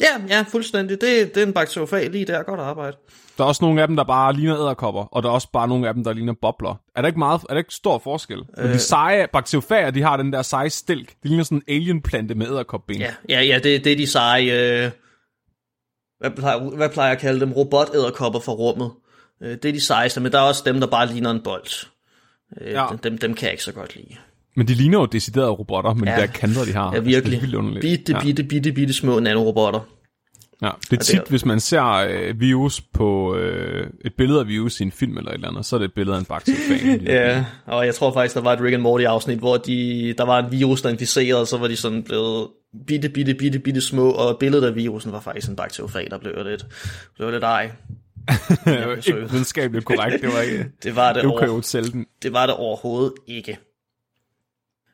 Ja, 0.00 0.36
ja, 0.36 0.44
fuldstændig. 0.48 1.00
Det, 1.00 1.34
det 1.34 1.42
er 1.42 1.46
en 1.46 1.52
bakteriofag 1.52 2.10
lige 2.10 2.24
der. 2.24 2.42
Godt 2.42 2.60
arbejde. 2.60 2.96
Der 3.38 3.44
er 3.44 3.48
også 3.48 3.64
nogle 3.64 3.82
af 3.82 3.88
dem, 3.88 3.96
der 3.96 4.04
bare 4.04 4.32
ligner 4.32 4.60
æderkopper, 4.60 5.02
og 5.02 5.22
der 5.22 5.28
er 5.28 5.32
også 5.32 5.48
bare 5.52 5.68
nogle 5.68 5.88
af 5.88 5.94
dem, 5.94 6.04
der 6.04 6.12
ligner 6.12 6.34
bobler. 6.42 6.80
Er 6.96 7.00
der 7.00 7.06
ikke 7.06 7.18
meget, 7.18 7.40
er 7.48 7.54
der 7.54 7.58
ikke 7.58 7.74
stor 7.74 7.98
forskel? 7.98 8.42
Øh... 8.58 8.72
De 8.72 8.78
seje 8.78 9.26
bakteriofager, 9.32 9.90
de 9.90 10.02
har 10.02 10.16
den 10.16 10.32
der 10.32 10.42
seje 10.42 10.70
stilk. 10.70 11.08
De 11.22 11.28
ligner 11.28 11.44
sådan 11.44 11.62
en 11.68 11.74
alienplante 11.74 12.34
med 12.34 12.46
æderkopben. 12.46 12.96
Ja, 12.96 13.14
ja, 13.28 13.42
ja 13.42 13.58
det, 13.58 13.84
det 13.84 13.92
er 13.92 13.96
de 13.96 14.06
seje... 14.06 14.84
Øh, 14.84 14.90
hvad, 16.18 16.30
plejer, 16.30 16.58
hvad 16.58 16.88
plejer 16.88 17.08
jeg 17.08 17.16
at 17.16 17.20
kalde 17.20 17.40
dem? 17.40 17.52
Robot-æderkopper 17.52 18.40
fra 18.40 18.52
rummet. 18.52 18.90
Øh, 19.42 19.50
det 19.50 19.64
er 19.64 19.72
de 19.72 19.80
sejeste, 19.80 20.20
men 20.20 20.32
der 20.32 20.38
er 20.38 20.42
også 20.42 20.62
dem, 20.66 20.80
der 20.80 20.86
bare 20.86 21.06
ligner 21.06 21.30
en 21.30 21.42
bold. 21.42 21.86
Øh, 22.60 22.72
ja. 22.72 22.86
dem, 23.02 23.18
dem 23.18 23.34
kan 23.34 23.44
jeg 23.44 23.52
ikke 23.52 23.64
så 23.64 23.72
godt 23.72 23.96
lide. 23.96 24.16
Men 24.56 24.68
de 24.68 24.74
ligner 24.74 24.98
jo 24.98 25.06
deciderede 25.06 25.50
robotter, 25.50 25.94
med 25.94 26.08
ja. 26.08 26.16
De 26.16 26.20
der 26.20 26.26
kanter, 26.26 26.64
de 26.64 26.72
har. 26.72 26.94
Ja, 26.94 27.00
virkelig. 27.00 27.34
Altså, 27.34 27.46
det 27.46 27.54
er 27.54 27.58
underligt. 27.58 27.82
Bitte, 27.82 28.12
ja. 28.12 28.20
bitte, 28.20 28.44
bitte, 28.44 28.72
bitte 28.72 28.94
små 28.94 29.20
nanorobotter. 29.20 29.80
Ja, 30.62 30.70
det 30.80 30.92
er 30.92 30.96
det 30.96 31.00
tit, 31.00 31.18
er- 31.18 31.22
hvis 31.28 31.44
man 31.44 31.60
ser 31.60 31.84
øh, 31.84 32.40
virus 32.40 32.80
på 32.80 33.36
øh, 33.36 33.86
et 34.04 34.12
billede 34.18 34.40
af 34.40 34.48
virus 34.48 34.80
i 34.80 34.82
en 34.82 34.92
film 34.92 35.18
eller 35.18 35.30
et 35.30 35.34
eller 35.34 35.48
andet, 35.48 35.66
så 35.66 35.76
er 35.76 35.78
det 35.80 35.84
et 35.86 35.94
billede 35.94 36.16
af 36.16 36.20
en 36.20 36.24
bakteriefag. 36.26 37.00
Ja, 37.06 37.44
og 37.66 37.86
jeg 37.86 37.94
tror 37.94 38.12
faktisk, 38.12 38.34
der 38.34 38.40
var 38.42 38.52
et 38.52 38.60
Rick 38.60 38.74
and 38.74 38.82
Morty 38.82 39.04
afsnit, 39.04 39.38
hvor 39.38 39.56
de, 39.56 40.14
der 40.18 40.24
var 40.24 40.44
en 40.44 40.52
virus, 40.52 40.82
der 40.82 40.88
inficerede, 40.88 41.40
og 41.40 41.46
så 41.46 41.58
var 41.58 41.68
de 41.68 41.76
sådan 41.76 42.02
blevet 42.02 42.48
bitte, 42.86 43.08
bitte, 43.08 43.34
bitte, 43.34 43.58
bitte 43.58 43.80
små, 43.80 44.10
og 44.10 44.36
billedet 44.38 44.66
af 44.66 44.74
virusen 44.74 45.12
var 45.12 45.20
faktisk 45.20 45.48
en 45.48 45.56
bakteriofag, 45.56 46.06
der 46.10 46.18
blev 46.18 46.32
lidt, 46.44 46.66
blev 47.16 47.30
lidt 47.30 47.44
ej. 47.44 47.70
det 48.28 48.58
var 48.86 48.96
ikke 48.96 49.30
videnskabeligt 49.30 49.84
korrekt. 49.86 50.22
Det 50.22 50.32
var 50.32 50.40
ikke 50.40 50.64
Det 50.82 50.96
var 50.96 51.12
det, 51.12 51.24
over, 51.24 51.40
det, 52.22 52.32
var 52.32 52.46
det 52.46 52.54
overhovedet 52.54 53.12
ikke. 53.26 53.58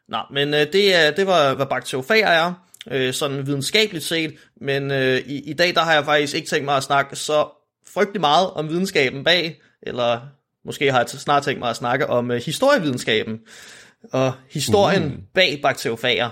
Nå, 0.09 0.19
men 0.33 0.55
øh, 0.55 0.67
det, 0.73 0.95
er, 0.95 1.11
det 1.11 1.27
var, 1.27 1.55
hvad 1.55 1.67
bakteriofager 1.67 2.29
er, 2.29 2.53
øh, 2.91 3.15
sådan 3.15 3.47
videnskabeligt 3.47 4.05
set, 4.05 4.35
men 4.61 4.91
øh, 4.91 5.19
i, 5.19 5.51
i 5.51 5.53
dag 5.53 5.75
der 5.75 5.81
har 5.81 5.95
jeg 5.95 6.05
faktisk 6.05 6.35
ikke 6.35 6.49
tænkt 6.49 6.65
mig 6.65 6.77
at 6.77 6.83
snakke 6.83 7.17
så 7.17 7.49
frygtelig 7.95 8.21
meget 8.21 8.51
om 8.51 8.69
videnskaben 8.69 9.25
bag, 9.25 9.61
eller 9.83 10.21
måske 10.65 10.93
har 10.93 10.99
jeg 10.99 11.09
snart 11.09 11.43
tænkt 11.43 11.59
mig 11.61 11.71
at 11.71 11.77
snakke 11.77 12.07
om 12.07 12.31
øh, 12.31 12.43
historievidenskaben, 12.43 13.39
og 14.13 14.33
historien 14.51 15.05
mm. 15.05 15.23
bag 15.35 15.61
bakteriofager, 15.63 16.31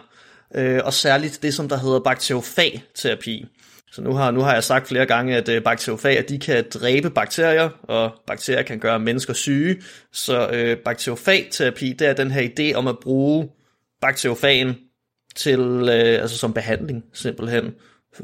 øh, 0.55 0.81
og 0.85 0.93
særligt 0.93 1.43
det, 1.43 1.55
som 1.55 1.69
der 1.69 1.77
hedder 1.77 2.01
bakteriofagterapi. 2.01 3.47
Så 3.93 4.03
nu 4.03 4.13
har, 4.13 4.31
nu 4.31 4.41
har 4.41 4.53
jeg 4.53 4.65
sagt 4.65 4.89
flere 4.89 5.07
gange, 5.07 5.37
at 5.37 5.49
øh, 5.49 5.63
bakteriofager 5.63 6.23
de 6.23 6.39
kan 6.39 6.65
dræbe 6.75 7.11
bakterier, 7.11 7.69
og 7.83 8.13
bakterier 8.27 8.63
kan 8.63 8.79
gøre 8.79 8.99
mennesker 8.99 9.33
syge. 9.33 9.83
Så 10.13 10.49
øh, 10.49 10.77
bakteriofagterapi, 10.77 11.93
det 11.93 12.09
er 12.09 12.13
den 12.13 12.31
her 12.31 12.43
idé 12.43 12.75
om 12.75 12.87
at 12.87 12.99
bruge 12.99 13.49
bakteriofagen 14.07 14.77
til, 15.37 15.61
øh, 15.61 16.23
altså 16.23 16.39
som 16.39 16.53
behandling 16.53 17.05
simpelthen, 17.13 17.75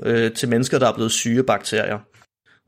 øh, 0.03 0.33
til 0.33 0.49
mennesker, 0.49 0.79
der 0.79 0.89
er 0.89 0.95
blevet 0.95 1.13
syge 1.13 1.43
bakterier. 1.43 1.99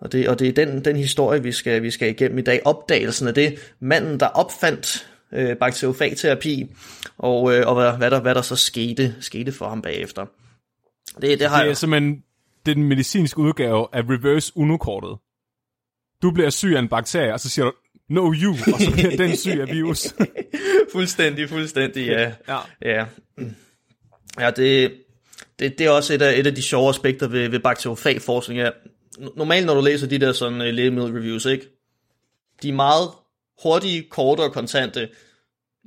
Og 0.01 0.13
det, 0.13 0.29
og 0.29 0.39
det 0.39 0.49
er 0.49 0.53
den, 0.53 0.85
den 0.85 0.97
historie, 0.97 1.43
vi 1.43 1.53
skal, 1.53 1.83
vi 1.83 1.91
skal 1.91 2.09
igennem 2.09 2.39
i 2.39 2.43
dag. 2.43 2.61
Opdagelsen 2.65 3.29
af 3.29 3.35
det. 3.35 3.75
Manden, 3.81 4.21
der 4.21 4.27
opfandt 4.27 5.09
øh, 5.33 5.57
bakteriofagterapi, 5.57 6.75
og, 7.19 7.55
øh, 7.55 7.69
og 7.69 7.75
hvad, 7.75 7.97
hvad, 7.97 8.11
der, 8.11 8.21
hvad 8.21 8.35
der 8.35 8.43
så 8.43 8.57
skete, 8.57 9.15
skete 9.21 9.53
for 9.53 9.69
ham 9.69 9.83
bagefter. 9.83 10.27
Det, 11.21 11.41
det 11.41 11.49
har 11.49 11.57
Det 11.57 11.63
er 11.63 11.67
jeg, 11.67 11.77
simpelthen 11.77 12.23
den 12.67 12.83
medicinske 12.83 13.39
udgave 13.39 13.87
af 13.93 14.03
reverse 14.03 14.53
uno-kortet. 14.57 15.19
Du 16.23 16.31
bliver 16.31 16.51
syg 16.51 16.73
af 16.77 16.79
en 16.79 16.89
bakterie, 16.89 17.33
og 17.33 17.41
så 17.41 17.49
siger 17.49 17.65
du, 17.65 17.73
no 18.13 18.33
you, 18.43 18.53
og 18.75 18.81
så 18.81 18.91
bliver 18.93 19.17
den 19.17 19.37
syg 19.37 19.61
af 19.61 19.69
virus. 19.69 20.15
fuldstændig, 20.93 21.49
fuldstændig, 21.49 22.07
ja. 22.07 22.33
ja. 22.49 22.59
Ja, 22.83 23.05
ja 24.41 24.51
det, 24.51 24.93
det, 25.59 25.79
det 25.79 25.87
er 25.87 25.91
også 25.91 26.15
et 26.15 26.23
af, 26.23 26.39
et 26.39 26.47
af 26.47 26.55
de 26.55 26.63
sjove 26.63 26.89
aspekter 26.89 27.29
ved, 27.29 27.49
ved 27.49 27.61
bakteriofagforskning. 27.61 28.61
Ja. 28.61 28.71
Normalt, 29.37 29.67
når 29.67 29.75
du 29.75 29.81
læser 29.81 30.07
de 30.07 30.19
der 30.19 30.33
sådan 30.33 30.61
uh, 30.61 30.67
lægemiddelreviews, 30.67 31.45
ikke? 31.45 31.69
de 32.63 32.69
er 32.69 32.73
meget 32.73 33.09
hurtige, 33.63 34.03
korte 34.11 34.41
og 34.41 34.53
kontante. 34.53 35.09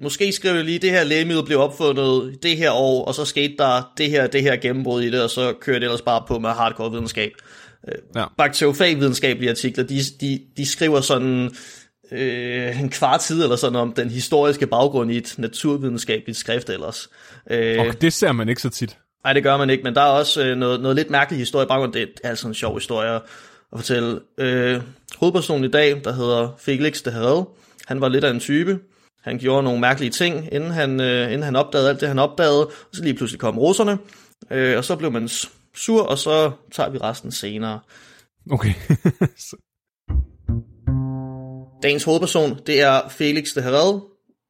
Måske 0.02 0.32
skriver 0.32 0.56
jeg 0.56 0.66
lige, 0.66 0.80
det 0.80 0.92
her 0.92 1.04
lægemiddel 1.04 1.46
blev 1.46 1.60
opfundet 1.60 2.44
det 2.44 2.58
her 2.58 2.72
år, 2.72 3.06
og 3.06 3.16
så 3.16 3.26
skete 3.26 3.56
der 3.58 3.94
det 3.98 4.10
her, 4.10 4.28
det 4.28 4.42
her 4.42 4.56
gennembrud 4.56 5.02
i 5.02 5.12
det, 5.12 5.24
og 5.24 5.30
så 5.30 5.54
kører 5.62 5.80
det 5.80 5.86
ellers 5.86 6.02
bare 6.02 6.24
på 6.28 6.40
med 6.40 6.50
hardcore 6.50 6.92
videnskab. 6.92 7.32
Ja. 8.16 8.26
Bakteriofagvidenskabelige 8.38 9.50
artikler, 9.50 9.84
de, 9.84 10.00
de, 10.22 10.42
de 10.58 10.66
skriver 10.66 11.02
sådan 11.02 11.52
øh, 12.12 12.80
en 12.80 12.90
kvart 12.90 13.24
side 13.24 13.44
eller 13.44 13.56
sådan 13.56 13.76
om 13.76 13.94
den 13.94 14.10
historiske 14.10 14.68
baggrund 14.68 15.12
i 15.12 15.18
et 15.18 15.36
naturvidenskabeligt 15.38 16.38
skrift 16.38 16.70
ellers. 16.70 17.10
Øh, 17.50 17.80
Og 17.80 18.02
det 18.02 18.14
ser 18.14 18.32
man 18.32 18.50
ikke 18.50 18.62
så 18.62 18.70
tit. 18.70 18.98
Nej, 19.24 19.34
det 19.34 19.44
gør 19.44 19.58
man 19.58 19.70
ikke, 19.70 19.84
men 19.84 19.96
der 19.96 20.02
er 20.02 20.10
også 20.10 20.46
øh, 20.46 20.58
noget, 20.58 20.82
noget 20.82 20.96
lidt 20.96 21.10
mærkelig 21.10 21.40
historie 21.40 21.66
i 21.66 21.68
baggrunden. 21.68 22.02
Det 22.02 22.10
er 22.24 22.30
altså 22.30 22.48
en 22.48 22.54
sjov 22.54 22.76
historie 22.76 23.10
at 23.16 23.22
fortælle. 23.76 24.20
Øh, 24.38 24.82
hovedpersonen 25.18 25.64
i 25.64 25.68
dag, 25.72 26.02
der 26.04 26.14
hedder 26.14 26.56
Felix 26.60 27.02
de 27.02 27.12
Herred, 27.12 27.44
han 27.86 28.02
var 28.02 28.08
lidt 28.10 28.24
af 28.24 28.32
en 28.32 28.40
type. 28.40 28.80
Han 29.24 29.38
gjorde 29.38 29.64
nogle 29.64 29.80
mærkelige 29.80 30.12
ting, 30.12 30.50
inden 30.54 30.72
han, 30.72 31.02
øh, 31.02 31.26
inden 31.26 31.44
han 31.44 31.56
opdagede 31.56 31.90
alt 31.90 32.00
det, 32.02 32.08
han 32.08 32.20
opdagede. 32.20 32.66
Og 32.66 32.72
så 32.94 33.04
lige 33.04 33.14
pludselig 33.14 33.40
kom 33.40 33.60
russerne, 33.60 33.98
øh, 34.52 34.78
og 34.78 34.86
så 34.86 34.96
blev 34.96 35.12
man 35.12 35.30
sur, 35.76 36.04
og 36.04 36.18
så 36.18 36.52
tager 36.72 36.90
vi 36.90 36.98
resten 36.98 37.32
senere. 37.32 37.80
Okay. 38.52 38.74
Dagens 41.84 42.04
hovedperson, 42.04 42.60
det 42.68 42.82
er 42.82 43.10
Felix 43.10 43.54
de 43.54 43.62
Herred. 43.62 44.00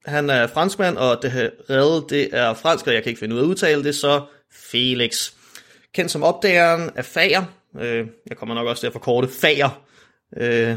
Han 0.05 0.29
er 0.29 0.47
franskmand, 0.47 0.97
og 0.97 1.19
de 1.21 1.29
Herred, 1.29 2.09
det 2.09 2.29
er 2.31 2.53
fransk, 2.53 2.87
og 2.87 2.93
jeg 2.93 3.03
kan 3.03 3.09
ikke 3.09 3.19
finde 3.19 3.35
ud 3.35 3.39
af 3.39 3.43
at 3.43 3.47
udtale 3.47 3.83
det, 3.83 3.95
så 3.95 4.25
Felix. 4.71 5.31
Kendt 5.93 6.11
som 6.11 6.23
opdageren 6.23 6.89
af 6.95 7.05
fager. 7.05 7.43
Øh, 7.79 8.07
jeg 8.29 8.37
kommer 8.37 8.55
nok 8.55 8.67
også 8.67 8.79
til 8.79 8.87
at 8.87 8.93
forkorte 8.93 9.27
fager. 9.27 9.81
Øh, 10.37 10.75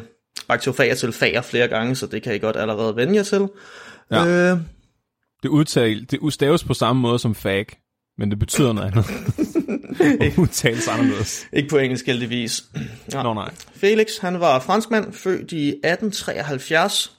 bakteriofager 0.49 0.95
til 0.95 1.13
fager 1.13 1.43
flere 1.43 1.69
gange, 1.69 1.95
så 1.95 2.07
det 2.07 2.23
kan 2.23 2.35
I 2.35 2.39
godt 2.39 2.57
allerede 2.57 2.97
vende 2.97 3.15
jer 3.15 3.23
til. 3.23 3.49
Ja. 4.11 4.27
Øh, 4.27 4.59
det 5.43 5.49
udtal, 5.49 6.07
det 6.11 6.19
udstaves 6.19 6.65
på 6.65 6.75
samme 6.75 7.03
måde 7.03 7.19
som 7.19 7.35
fag, 7.35 7.67
men 8.19 8.31
det 8.31 8.39
betyder 8.39 8.73
noget 8.73 8.91
andet. 8.91 9.07
og 10.21 10.39
udtales 10.39 10.89
anderledes. 10.89 11.47
Ikke 11.53 11.69
på 11.69 11.79
engelsk 11.79 12.07
heldigvis. 12.07 12.65
Nå, 13.13 13.23
no, 13.23 13.35
nej. 13.35 13.51
Felix, 13.75 14.19
han 14.21 14.41
var 14.41 14.61
franskmand, 14.61 15.13
født 15.13 15.53
i 15.53 15.69
1873, 15.69 17.19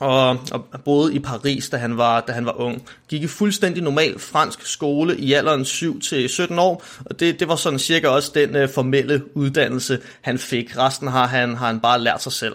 og, 0.00 0.38
og 0.50 0.84
boede 0.84 1.14
i 1.14 1.18
Paris, 1.18 1.68
da 1.70 1.76
han 1.76 1.96
var, 1.96 2.20
da 2.20 2.32
han 2.32 2.46
var 2.46 2.60
ung. 2.60 2.88
Gik 3.08 3.22
i 3.22 3.26
fuldstændig 3.26 3.82
normal 3.82 4.18
fransk 4.18 4.66
skole 4.66 5.16
i 5.16 5.32
alderen 5.32 5.62
7-17 5.62 6.60
år, 6.60 6.84
og 7.04 7.20
det, 7.20 7.40
det 7.40 7.48
var 7.48 7.56
sådan 7.56 7.78
cirka 7.78 8.08
også 8.08 8.32
den 8.34 8.62
uh, 8.62 8.68
formelle 8.68 9.36
uddannelse, 9.36 9.98
han 10.20 10.38
fik. 10.38 10.78
Resten 10.78 11.08
har 11.08 11.26
han, 11.26 11.56
har 11.56 11.66
han 11.66 11.80
bare 11.80 12.00
lært 12.00 12.22
sig 12.22 12.32
selv. 12.32 12.54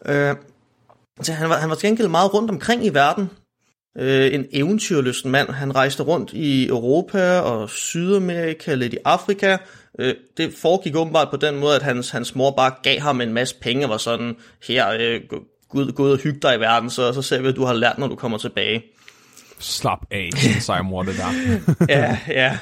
Uh, 0.00 0.36
så 1.22 1.32
han 1.32 1.48
var, 1.48 1.56
han 1.56 1.68
var 1.68 1.74
til 1.74 1.88
gengæld 1.88 2.08
meget 2.08 2.34
rundt 2.34 2.50
omkring 2.50 2.86
i 2.86 2.88
verden. 2.88 3.30
Uh, 4.00 4.34
en 4.34 4.46
eventyrlysten 4.52 5.30
mand. 5.30 5.50
Han 5.50 5.74
rejste 5.74 6.02
rundt 6.02 6.32
i 6.32 6.68
Europa 6.68 7.38
og 7.38 7.70
Sydamerika, 7.70 8.74
lidt 8.74 8.94
i 8.94 8.98
Afrika. 9.04 9.56
Uh, 9.98 10.06
det 10.36 10.54
foregik 10.62 10.96
åbenbart 10.96 11.30
på 11.30 11.36
den 11.36 11.58
måde, 11.58 11.76
at 11.76 11.82
hans, 11.82 12.10
hans 12.10 12.34
mor 12.34 12.50
bare 12.50 12.72
gav 12.82 13.00
ham 13.00 13.20
en 13.20 13.32
masse 13.32 13.56
penge 13.60 13.86
og 13.86 13.90
var 13.90 13.96
sådan, 13.96 14.36
her, 14.68 15.16
uh, 15.20 15.28
gå 15.28 15.44
gå 15.94 16.02
ud 16.02 16.10
og 16.10 16.18
hygge 16.18 16.40
dig 16.42 16.56
i 16.56 16.60
verden, 16.60 16.90
så, 16.90 17.12
så 17.12 17.22
ser 17.22 17.36
vi, 17.36 17.42
hvad 17.42 17.52
du 17.52 17.64
har 17.64 17.72
lært, 17.72 17.98
når 17.98 18.06
du 18.06 18.16
kommer 18.16 18.38
tilbage. 18.38 18.82
Slap 19.58 19.98
af, 20.10 20.30
sej 20.60 20.82
mor, 20.82 21.02
det 21.02 21.14
der. 21.16 21.54
ja, 21.98 22.18
ja. 22.28 22.58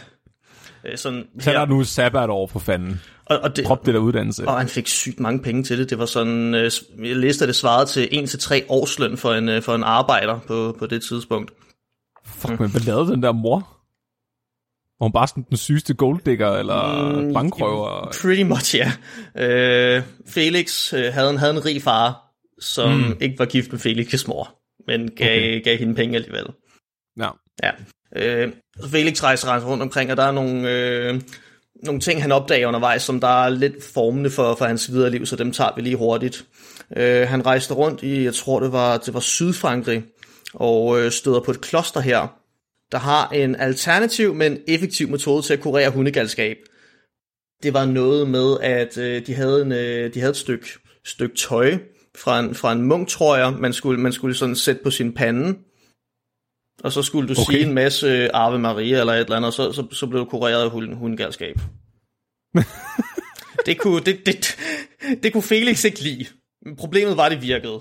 Sådan, 0.97 1.27
Tag 1.41 1.55
dig 1.55 1.69
nu 1.69 1.85
sabbat 1.85 2.31
over 2.31 2.47
for 2.47 2.59
fanden. 2.59 3.01
Og, 3.27 3.39
og 3.39 3.57
det, 3.57 3.65
Prop 3.65 3.87
det 3.87 3.95
der 3.95 4.01
uddannelse. 4.01 4.49
Og 4.49 4.59
han 4.59 4.69
fik 4.69 4.87
sygt 4.87 5.21
mange 5.21 5.41
penge 5.43 5.63
til 5.63 5.79
det. 5.79 5.91
Det 5.91 5.99
var 5.99 6.07
sådan, 6.07 6.55
jeg 6.55 6.71
læste, 6.99 7.45
at 7.45 7.49
det 7.49 7.57
svarede 7.57 7.87
til 7.87 8.09
1-3 8.13 8.65
årsløn 8.69 9.17
for 9.17 9.35
en, 9.35 9.63
for 9.63 9.75
en 9.75 9.83
arbejder 9.83 10.39
på, 10.47 10.77
på 10.79 10.87
det 10.87 11.03
tidspunkt. 11.03 11.53
Fuck, 12.25 12.61
men 12.61 12.71
hvad 12.71 12.81
lavede 12.81 13.11
den 13.11 13.23
der 13.23 13.33
mor? 13.33 13.77
Var 15.01 15.05
hun 15.05 15.13
bare 15.13 15.29
sådan 15.29 15.47
den 15.49 15.57
sygeste 15.57 15.95
golddigger, 15.95 16.51
eller 16.51 17.11
mm, 17.21 17.35
bankrøver? 17.35 18.13
Pretty 18.23 18.43
much, 18.43 18.77
ja. 18.77 18.93
Øh, 19.37 20.03
Felix 20.27 20.93
øh, 20.93 21.13
havde, 21.13 21.31
en, 21.31 21.39
havde 21.39 21.53
en 21.53 21.65
rig 21.65 21.83
far, 21.83 22.33
som 22.61 22.93
mm. 22.93 23.17
ikke 23.21 23.39
var 23.39 23.45
gift 23.45 23.73
med 23.73 23.81
Felix' 23.81 24.25
mor, 24.29 24.55
men 24.87 25.11
gav, 25.11 25.39
okay. 25.39 25.63
gav 25.65 25.79
hende 25.79 25.95
penge 25.95 26.15
alligevel. 26.15 26.45
Ja. 27.19 27.29
Ja. 27.63 27.71
Øh, 28.17 28.53
Felix 28.91 29.23
rejser 29.23 29.67
rundt 29.67 29.83
omkring, 29.83 30.11
og 30.11 30.17
der 30.17 30.23
er 30.23 30.33
nogle, 30.33 30.71
øh, 30.71 31.21
nogle 31.83 32.01
ting, 32.01 32.23
han 32.23 32.33
opdager 32.33 32.67
undervejs, 32.67 33.03
som 33.03 33.21
der 33.21 33.45
er 33.45 33.49
lidt 33.49 33.85
formende 33.95 34.31
for, 34.31 34.55
for 34.55 34.65
hans 34.65 34.93
videre 34.93 35.11
liv, 35.11 35.27
så 35.27 35.37
dem 35.37 35.53
tager 35.53 35.71
vi 35.77 35.83
lige 35.83 35.97
hurtigt. 35.97 36.45
Øh, 36.97 37.29
han 37.29 37.47
rejste 37.47 37.75
rundt 37.75 38.03
i, 38.03 38.25
jeg 38.25 38.35
tror 38.35 38.61
det 38.61 38.73
var, 38.73 38.97
det 38.97 39.15
var 39.15 39.21
Sydfrankrig, 39.21 40.05
og 40.55 41.01
øh, 41.01 41.11
støder 41.11 41.41
på 41.41 41.51
et 41.51 41.61
kloster 41.61 42.01
her, 42.01 42.37
der 42.93 42.99
har 42.99 43.29
en 43.29 43.57
alternativ, 43.57 44.35
men 44.35 44.59
effektiv 44.69 45.09
metode 45.09 45.43
til 45.43 45.53
at 45.53 45.61
kurere 45.61 45.91
hundegalskab. 45.91 46.57
Det 47.63 47.75
var 47.75 47.85
noget 47.85 48.29
med, 48.29 48.57
at 48.61 48.99
øh, 48.99 49.27
de, 49.27 49.35
havde 49.35 49.63
en, 49.63 49.73
øh, 49.73 50.15
de 50.15 50.21
havde 50.21 50.31
et 50.31 50.37
stykke, 50.37 50.67
stykke 51.05 51.37
tøj, 51.37 51.79
fra 52.19 52.41
en, 52.41 52.55
fra 52.55 52.73
en 52.73 52.83
munk, 52.83 53.09
tror 53.09 53.37
jeg, 53.37 53.53
man 53.53 53.73
skulle, 53.73 54.01
man 54.01 54.13
skulle 54.13 54.35
sådan 54.35 54.57
sætte 54.57 54.83
på 54.83 54.91
sin 54.91 55.13
pande, 55.13 55.59
og 56.85 56.93
så 56.93 57.03
skulle 57.03 57.35
du 57.35 57.41
okay. 57.41 57.53
sige 57.53 57.67
en 57.67 57.75
masse 57.75 58.37
Ave 58.37 58.59
Maria 58.59 59.01
eller 59.01 59.13
et 59.13 59.21
eller 59.21 59.37
andet, 59.37 59.47
og 59.47 59.53
så, 59.53 59.73
så, 59.73 59.87
så 59.93 60.07
blev 60.07 60.21
du 60.21 60.25
kureret 60.25 60.63
af 60.63 60.71
hunden, 60.71 60.97
hundegalskab. 60.97 61.57
det, 63.67 63.79
kunne, 63.79 64.01
det, 64.01 64.27
det, 64.27 64.57
det 65.23 65.33
kunne 65.33 65.43
Felix 65.43 65.85
ikke 65.85 66.03
lide. 66.03 66.27
Problemet 66.79 67.17
var, 67.17 67.25
at 67.25 67.33
det 67.33 67.43
virkede. 67.43 67.81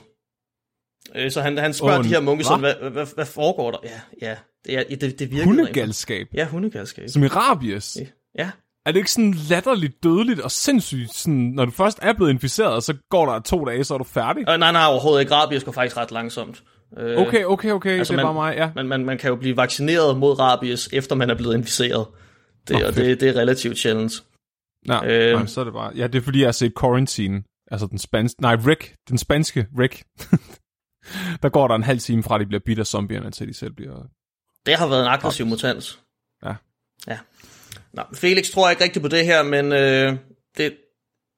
Så 1.29 1.41
han, 1.41 1.57
han 1.57 1.73
spørger 1.73 1.99
oh, 1.99 2.03
de 2.03 2.09
her 2.09 2.19
munke 2.19 2.43
sådan, 2.43 2.59
hvad, 2.59 2.91
hvad, 2.91 3.07
hvad, 3.15 3.25
foregår 3.25 3.71
der? 3.71 3.77
Ja, 4.21 4.35
ja, 4.69 4.83
det, 4.89 5.01
det, 5.01 5.19
det 5.19 5.31
virkede. 5.31 5.45
Hundegalskab? 5.45 6.27
Ja, 6.33 6.45
hundegalskab. 6.45 7.09
Som 7.09 7.23
i 7.23 7.27
rabies? 7.27 7.97
Ja. 8.37 8.49
Er 8.85 8.91
det 8.91 8.99
ikke 8.99 9.11
sådan 9.11 9.33
latterligt 9.33 10.03
dødeligt 10.03 10.39
og 10.39 10.51
sindssygt, 10.51 11.15
sådan, 11.15 11.51
når 11.55 11.65
du 11.65 11.71
først 11.71 11.99
er 12.01 12.13
blevet 12.13 12.31
inficeret, 12.31 12.83
så 12.83 12.93
går 13.09 13.25
der 13.25 13.39
to 13.39 13.65
dage, 13.65 13.83
så 13.83 13.93
er 13.93 13.97
du 13.97 14.03
færdig? 14.03 14.49
Øh, 14.49 14.59
nej, 14.59 14.71
nej, 14.71 14.85
overhovedet 14.85 15.21
ikke. 15.21 15.33
Rabies 15.33 15.63
går 15.63 15.71
faktisk 15.71 15.97
ret 15.97 16.11
langsomt. 16.11 16.63
Øh, 16.97 17.17
okay, 17.17 17.43
okay, 17.43 17.71
okay, 17.71 17.97
altså 17.97 18.13
det 18.13 18.19
er 18.19 18.23
bare 18.23 18.33
mig, 18.33 18.55
ja. 18.57 18.71
Man, 18.75 18.87
man, 18.87 19.05
man 19.05 19.17
kan 19.17 19.29
jo 19.29 19.35
blive 19.35 19.57
vaccineret 19.57 20.17
mod 20.17 20.39
rabies, 20.39 20.89
efter 20.93 21.15
man 21.15 21.29
er 21.29 21.35
blevet 21.35 21.55
inficeret. 21.55 22.07
Det, 22.67 22.75
oh, 22.75 22.81
og 22.87 22.95
det, 22.95 23.19
det 23.19 23.29
er 23.29 23.33
relativt 23.33 23.77
sjældent. 23.77 24.23
Ja, 24.87 25.05
øh, 25.05 25.33
nej, 25.33 25.45
så 25.45 25.59
er 25.59 25.63
det 25.63 25.73
bare... 25.73 25.91
Ja, 25.95 26.07
det 26.07 26.19
er 26.19 26.23
fordi, 26.23 26.39
jeg 26.39 26.47
har 26.47 26.51
set 26.51 26.73
Quarantine. 26.79 27.43
Altså 27.71 27.87
den 27.87 27.97
spanske... 27.97 28.41
Nej, 28.41 28.55
Rick. 28.55 28.95
Den 29.09 29.17
spanske 29.17 29.67
Rick. 29.79 30.03
der 31.43 31.49
går 31.49 31.67
der 31.67 31.75
en 31.75 31.83
halv 31.83 31.99
time 31.99 32.23
fra, 32.23 32.37
de 32.37 32.45
bliver 32.45 32.61
bidt 32.65 32.79
af 32.79 32.85
zombierne, 32.85 33.31
til 33.31 33.47
de 33.47 33.53
selv 33.53 33.73
bliver... 33.73 34.03
Det 34.65 34.75
har 34.75 34.87
været 34.87 35.01
en 35.01 35.07
aggressiv 35.07 35.45
mutant. 35.45 35.99
Ja. 36.45 36.55
Ja. 37.07 37.17
Nå, 37.93 38.03
Felix 38.13 38.49
tror 38.49 38.69
ikke 38.69 38.83
rigtigt 38.83 39.03
på 39.03 39.09
det 39.09 39.25
her, 39.25 39.43
men 39.43 39.71
øh, 39.71 40.17
det, 40.57 40.77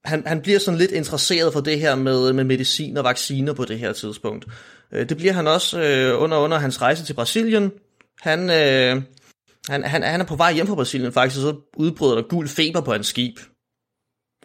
han, 0.05 0.27
han 0.27 0.41
bliver 0.41 0.59
sådan 0.59 0.77
lidt 0.77 0.91
interesseret 0.91 1.53
for 1.53 1.61
det 1.61 1.79
her 1.79 1.95
med, 1.95 2.33
med 2.33 2.43
medicin 2.43 2.97
og 2.97 3.03
vacciner 3.03 3.53
på 3.53 3.65
det 3.65 3.79
her 3.79 3.93
tidspunkt. 3.93 4.45
Øh, 4.91 5.09
det 5.09 5.17
bliver 5.17 5.33
han 5.33 5.47
også 5.47 5.81
øh, 5.81 6.21
under, 6.21 6.37
under 6.37 6.57
hans 6.57 6.81
rejse 6.81 7.05
til 7.05 7.13
Brasilien. 7.13 7.71
Han, 8.21 8.39
øh, 8.49 9.01
han, 9.69 9.83
han, 9.83 10.03
han 10.03 10.21
er 10.21 10.25
på 10.25 10.35
vej 10.35 10.53
hjem 10.53 10.67
fra 10.67 10.75
Brasilien 10.75 11.11
faktisk, 11.11 11.45
og 11.45 11.53
så 11.53 11.59
udbryder 11.77 12.15
der 12.15 12.21
gul 12.21 12.47
feber 12.47 12.81
på 12.81 12.91
hans 12.91 13.07
skib. 13.07 13.39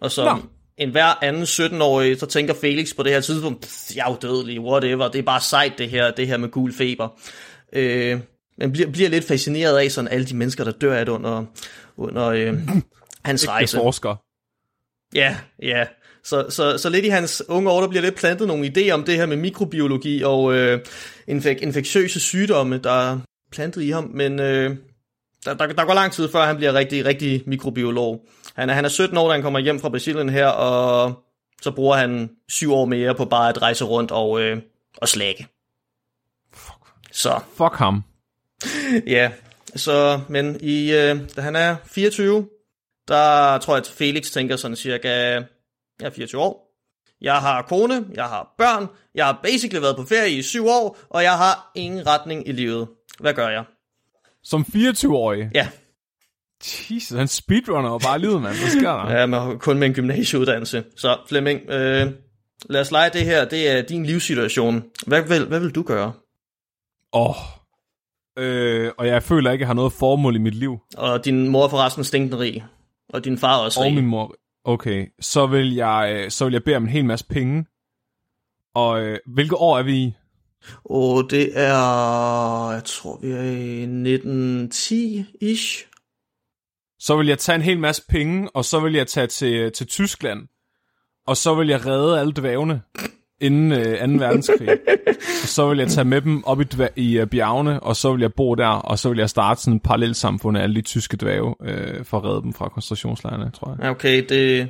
Og 0.00 0.10
så 0.10 0.24
Nå. 0.24 0.38
en 0.78 0.90
hver 0.90 1.24
anden 1.24 1.42
17-årig, 1.42 2.20
så 2.20 2.26
tænker 2.26 2.54
Felix 2.54 2.96
på 2.96 3.02
det 3.02 3.12
her 3.12 3.20
tidspunkt, 3.20 3.92
jeg 3.96 4.06
er 4.06 4.12
udødelig, 4.12 4.60
whatever, 4.60 5.08
det 5.08 5.18
er 5.18 5.22
bare 5.22 5.40
sejt 5.40 5.72
det 5.78 5.90
her, 5.90 6.10
det 6.10 6.26
her 6.26 6.36
med 6.36 6.48
gul 6.48 6.72
feber. 6.72 7.08
Øh, 7.72 8.20
man 8.58 8.72
bliver, 8.72 8.90
bliver 8.90 9.08
lidt 9.08 9.24
fascineret 9.24 9.78
af 9.78 9.90
sådan 9.90 10.08
alle 10.08 10.26
de 10.26 10.36
mennesker, 10.36 10.64
der 10.64 10.72
dør 10.72 10.94
af 10.94 11.04
det 11.04 11.12
under, 11.12 11.44
under 11.96 12.26
øh, 12.26 12.54
hans 13.24 13.48
rejse. 13.48 13.76
forsker. 13.76 14.25
Ja, 15.16 15.36
ja. 15.62 15.86
Så, 16.24 16.46
så, 16.50 16.78
så 16.78 16.88
lidt 16.90 17.04
i 17.04 17.08
hans 17.08 17.42
unge 17.48 17.70
år, 17.70 17.80
der 17.80 17.88
bliver 17.88 18.02
lidt 18.02 18.14
plantet 18.14 18.48
nogle 18.48 18.66
idéer 18.66 18.90
om 18.90 19.04
det 19.04 19.16
her 19.16 19.26
med 19.26 19.36
mikrobiologi 19.36 20.22
og 20.22 20.54
øh, 20.54 20.80
infek- 21.30 21.62
infektiøse 21.62 22.20
sygdomme, 22.20 22.78
der 22.78 22.90
er 22.90 23.18
plantet 23.52 23.82
i 23.82 23.90
ham, 23.90 24.10
men 24.14 24.40
øh, 24.40 24.76
der, 25.44 25.54
der, 25.54 25.66
der 25.66 25.84
går 25.84 25.94
lang 25.94 26.12
tid 26.12 26.28
før 26.28 26.46
han 26.46 26.56
bliver 26.56 26.74
rigtig, 26.74 27.04
rigtig 27.04 27.42
mikrobiolog. 27.46 28.26
Han 28.54 28.70
er, 28.70 28.74
han 28.74 28.84
er 28.84 28.88
17 28.88 29.16
år, 29.16 29.28
da 29.28 29.32
han 29.32 29.42
kommer 29.42 29.58
hjem 29.58 29.80
fra 29.80 29.88
Brasilien 29.88 30.28
her, 30.28 30.46
og 30.46 31.24
så 31.62 31.70
bruger 31.70 31.96
han 31.96 32.30
syv 32.48 32.72
år 32.72 32.84
mere 32.84 33.14
på 33.14 33.24
bare 33.24 33.48
at 33.48 33.62
rejse 33.62 33.84
rundt 33.84 34.10
og, 34.10 34.40
øh, 34.40 34.58
og 34.96 35.08
slække. 35.08 35.46
Fuck. 36.54 36.86
Så. 37.12 37.40
Fuck 37.56 37.74
ham. 37.74 38.04
ja, 39.16 39.30
så, 39.76 40.20
men 40.28 40.56
i, 40.60 40.92
øh, 40.92 41.20
da 41.36 41.40
han 41.40 41.56
er 41.56 41.76
24, 41.84 42.48
der 43.08 43.58
tror 43.58 43.74
jeg, 43.74 43.80
at 43.80 43.88
Felix 43.88 44.30
tænker 44.30 44.56
sådan 44.56 44.76
cirka, 44.76 45.08
jeg 45.08 46.06
er 46.06 46.10
24 46.10 46.40
år, 46.40 46.66
jeg 47.20 47.38
har 47.38 47.62
kone, 47.62 48.06
jeg 48.14 48.24
har 48.24 48.54
børn, 48.58 48.86
jeg 49.14 49.26
har 49.26 49.40
basically 49.42 49.82
været 49.82 49.96
på 49.96 50.04
ferie 50.04 50.30
i 50.30 50.42
syv 50.42 50.66
år, 50.66 50.98
og 51.10 51.22
jeg 51.22 51.36
har 51.36 51.70
ingen 51.74 52.06
retning 52.06 52.48
i 52.48 52.52
livet. 52.52 52.88
Hvad 53.20 53.34
gør 53.34 53.48
jeg? 53.48 53.64
Som 54.42 54.64
24-årig? 54.68 55.50
Ja. 55.54 55.68
Jesus, 56.90 57.18
han 57.18 57.28
speedrunner 57.28 57.90
og 57.90 58.00
bare 58.00 58.18
livet, 58.18 58.42
mand. 58.42 58.58
Hvad 58.58 58.70
sker 58.70 58.92
der? 58.92 59.10
Ja, 59.18 59.26
men 59.26 59.58
kun 59.58 59.78
med 59.78 59.86
en 59.86 59.94
gymnasieuddannelse. 59.94 60.84
Så 60.96 61.18
Flemming, 61.28 61.60
øh, 61.70 62.10
lad 62.70 62.80
os 62.80 62.90
lege 62.90 63.10
det 63.10 63.24
her. 63.24 63.44
Det 63.44 63.70
er 63.70 63.82
din 63.82 64.06
livssituation. 64.06 64.84
Hvad 65.06 65.22
vil, 65.22 65.46
hvad 65.46 65.60
vil 65.60 65.70
du 65.70 65.82
gøre? 65.82 66.12
Åh, 67.12 67.30
oh, 67.30 67.36
Øh, 68.38 68.92
og 68.98 69.06
jeg 69.06 69.22
føler 69.22 69.50
ikke, 69.50 69.62
at 69.62 69.64
jeg 69.64 69.68
har 69.68 69.74
noget 69.74 69.92
formål 69.92 70.36
i 70.36 70.38
mit 70.38 70.54
liv. 70.54 70.78
Og 70.96 71.24
din 71.24 71.48
mor 71.48 71.64
er 71.64 71.68
forresten 71.68 72.04
stinkende 72.04 72.38
rig. 72.38 72.64
Og 73.08 73.24
din 73.24 73.38
far 73.38 73.58
er 73.58 73.64
også 73.64 73.80
rig. 73.80 73.88
Og 73.88 73.94
min 73.94 74.06
mor. 74.06 74.36
Okay, 74.64 75.06
så 75.20 75.46
vil 75.46 75.74
jeg, 75.74 76.12
øh, 76.16 76.30
så 76.30 76.44
vil 76.44 76.52
jeg 76.52 76.64
bede 76.64 76.76
om 76.76 76.82
en 76.82 76.88
hel 76.88 77.04
masse 77.04 77.26
penge. 77.26 77.66
Og 78.74 79.02
øh, 79.02 79.18
hvilket 79.26 79.58
år 79.58 79.78
er 79.78 79.82
vi 79.82 79.96
i? 79.96 80.14
Og 80.84 81.30
det 81.30 81.58
er, 81.58 82.72
jeg 82.72 82.84
tror 82.84 83.18
vi 83.22 83.30
er 83.30 83.42
i 83.42 83.84
1910-ish. 84.16 85.86
Så 86.98 87.16
vil 87.16 87.26
jeg 87.26 87.38
tage 87.38 87.56
en 87.56 87.62
hel 87.62 87.78
masse 87.78 88.02
penge, 88.08 88.50
og 88.50 88.64
så 88.64 88.80
vil 88.80 88.92
jeg 88.92 89.06
tage 89.06 89.26
til, 89.26 89.72
til 89.72 89.86
Tyskland. 89.86 90.48
Og 91.26 91.36
så 91.36 91.54
vil 91.54 91.68
jeg 91.68 91.86
redde 91.86 92.20
alle 92.20 92.32
dvævne 92.32 92.82
inden 93.40 93.72
øh, 93.72 94.18
2. 94.18 94.24
verdenskrig. 94.24 94.78
så 95.44 95.68
vil 95.68 95.78
jeg 95.78 95.88
tage 95.88 96.04
med 96.04 96.20
dem 96.20 96.44
op 96.44 96.60
i, 96.60 96.66
i 96.96 97.20
uh, 97.20 97.28
bjergene, 97.28 97.80
og 97.80 97.96
så 97.96 98.12
vil 98.12 98.20
jeg 98.20 98.34
bo 98.34 98.54
der, 98.54 98.66
og 98.66 98.98
så 98.98 99.08
vil 99.08 99.18
jeg 99.18 99.30
starte 99.30 99.60
sådan 99.60 99.76
et 99.76 99.82
parallelt 99.82 100.16
samfund 100.16 100.58
af 100.58 100.62
alle 100.62 100.76
de 100.76 100.80
tyske 100.80 101.16
dvæve, 101.16 101.54
øh, 101.62 102.04
for 102.04 102.18
at 102.18 102.24
redde 102.24 102.42
dem 102.42 102.52
fra 102.52 102.68
koncentrationslejrene, 102.68 103.50
tror 103.50 103.76
jeg. 103.80 103.90
Okay, 103.90 104.24
det, 104.28 104.68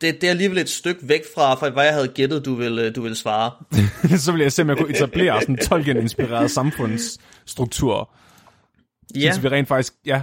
det, 0.00 0.20
det 0.20 0.26
er 0.26 0.30
alligevel 0.30 0.58
et 0.58 0.68
stykke 0.68 1.08
væk 1.08 1.22
fra, 1.34 1.54
fra 1.54 1.70
hvad 1.70 1.84
jeg 1.84 1.94
havde 1.94 2.08
gættet, 2.08 2.44
du 2.44 2.54
ville, 2.54 2.90
du 2.90 3.02
ville 3.02 3.16
svare. 3.16 3.50
så 4.24 4.32
vil 4.32 4.40
jeg 4.40 4.52
se, 4.52 4.62
om 4.62 4.68
jeg 4.68 4.76
kunne 4.76 4.90
etablere 4.90 5.40
sådan 5.40 5.54
en 5.54 5.58
Tolkien-inspireret 5.58 6.50
samfundsstruktur. 6.50 8.10
Ja. 9.16 9.32
Så 9.32 9.40
vi 9.40 9.48
rent 9.48 9.68
faktisk, 9.68 9.92
ja, 10.06 10.22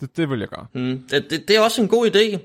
det, 0.00 0.16
det 0.16 0.30
vil 0.30 0.38
jeg 0.38 0.48
gøre. 0.48 0.66
Mm, 0.74 1.02
det, 1.10 1.30
det, 1.30 1.48
det 1.48 1.56
er 1.56 1.60
også 1.60 1.82
en 1.82 1.88
god 1.88 2.06
idé. 2.06 2.38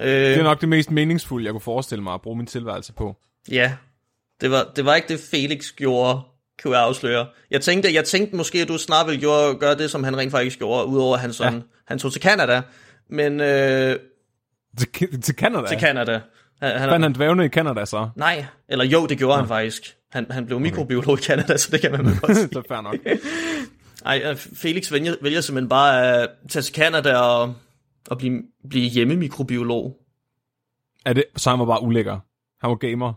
Øh, 0.00 0.10
det 0.10 0.38
er 0.38 0.42
nok 0.42 0.60
det 0.60 0.68
mest 0.68 0.90
meningsfulde, 0.90 1.44
jeg 1.44 1.52
kunne 1.52 1.60
forestille 1.60 2.04
mig 2.04 2.14
at 2.14 2.20
bruge 2.20 2.36
min 2.36 2.46
tilværelse 2.46 2.92
på. 2.92 3.16
Ja, 3.50 3.72
det 4.40 4.50
var, 4.50 4.72
det 4.76 4.84
var 4.84 4.94
ikke 4.94 5.08
det, 5.08 5.20
Felix 5.30 5.72
gjorde 5.76 6.20
kunne 6.62 6.76
jeg 6.76 6.84
afsløre. 6.84 7.26
Jeg 7.50 7.60
tænkte, 7.60 7.94
jeg 7.94 8.04
tænkte 8.04 8.36
måske, 8.36 8.62
at 8.62 8.68
du 8.68 8.78
snart 8.78 9.06
ville 9.06 9.20
gøre, 9.20 9.54
gøre 9.54 9.74
det, 9.74 9.90
som 9.90 10.04
han 10.04 10.16
rent 10.16 10.30
faktisk 10.30 10.58
gjorde, 10.58 10.86
udover 10.86 11.14
at 11.14 11.20
han, 11.20 11.32
sådan, 11.32 11.54
ja. 11.54 11.60
han 11.86 11.98
tog 11.98 12.12
til 12.12 12.22
Canada. 12.22 12.62
Men 13.10 13.40
øh, 13.40 13.96
Til, 14.78 15.22
til 15.22 15.34
Canada? 15.34 15.68
til 15.68 15.80
Canada. 15.80 16.20
Han, 16.62 16.78
han, 16.78 16.88
Fandt 16.90 17.04
han 17.04 17.14
dvævne 17.14 17.44
i 17.44 17.48
Canada 17.48 17.84
så? 17.84 18.08
nej, 18.16 18.44
eller 18.68 18.84
jo, 18.84 19.06
det 19.06 19.18
gjorde 19.18 19.34
ja. 19.34 19.40
han 19.40 19.48
faktisk. 19.48 19.96
Han, 20.12 20.26
han 20.30 20.46
blev 20.46 20.60
mikrobiolog 20.60 21.18
i 21.18 21.22
Canada, 21.22 21.56
så 21.56 21.68
det 21.72 21.80
kan 21.80 21.92
man 21.92 22.04
godt 22.04 22.36
sige. 22.36 22.48
så 22.52 22.62
fair 22.68 22.80
nok. 22.80 22.96
Ej, 24.06 24.22
øh, 24.24 24.36
Felix 24.36 24.92
vælger, 24.92 25.14
vælger 25.22 25.40
simpelthen 25.40 25.68
bare 25.68 26.14
at 26.22 26.28
tage 26.48 26.62
til 26.62 26.74
Canada 26.74 27.16
og, 27.16 27.54
og 28.10 28.18
blive, 28.18 28.42
blive 28.70 28.88
hjemmemikrobiolog. 28.88 29.96
Er 31.04 31.12
det, 31.12 31.24
så 31.36 31.50
han 31.50 31.58
var 31.58 31.64
bare 31.64 31.82
ulækker. 31.82 32.18
Han 32.60 32.70
var 32.70 32.76
gamer. 32.76 33.12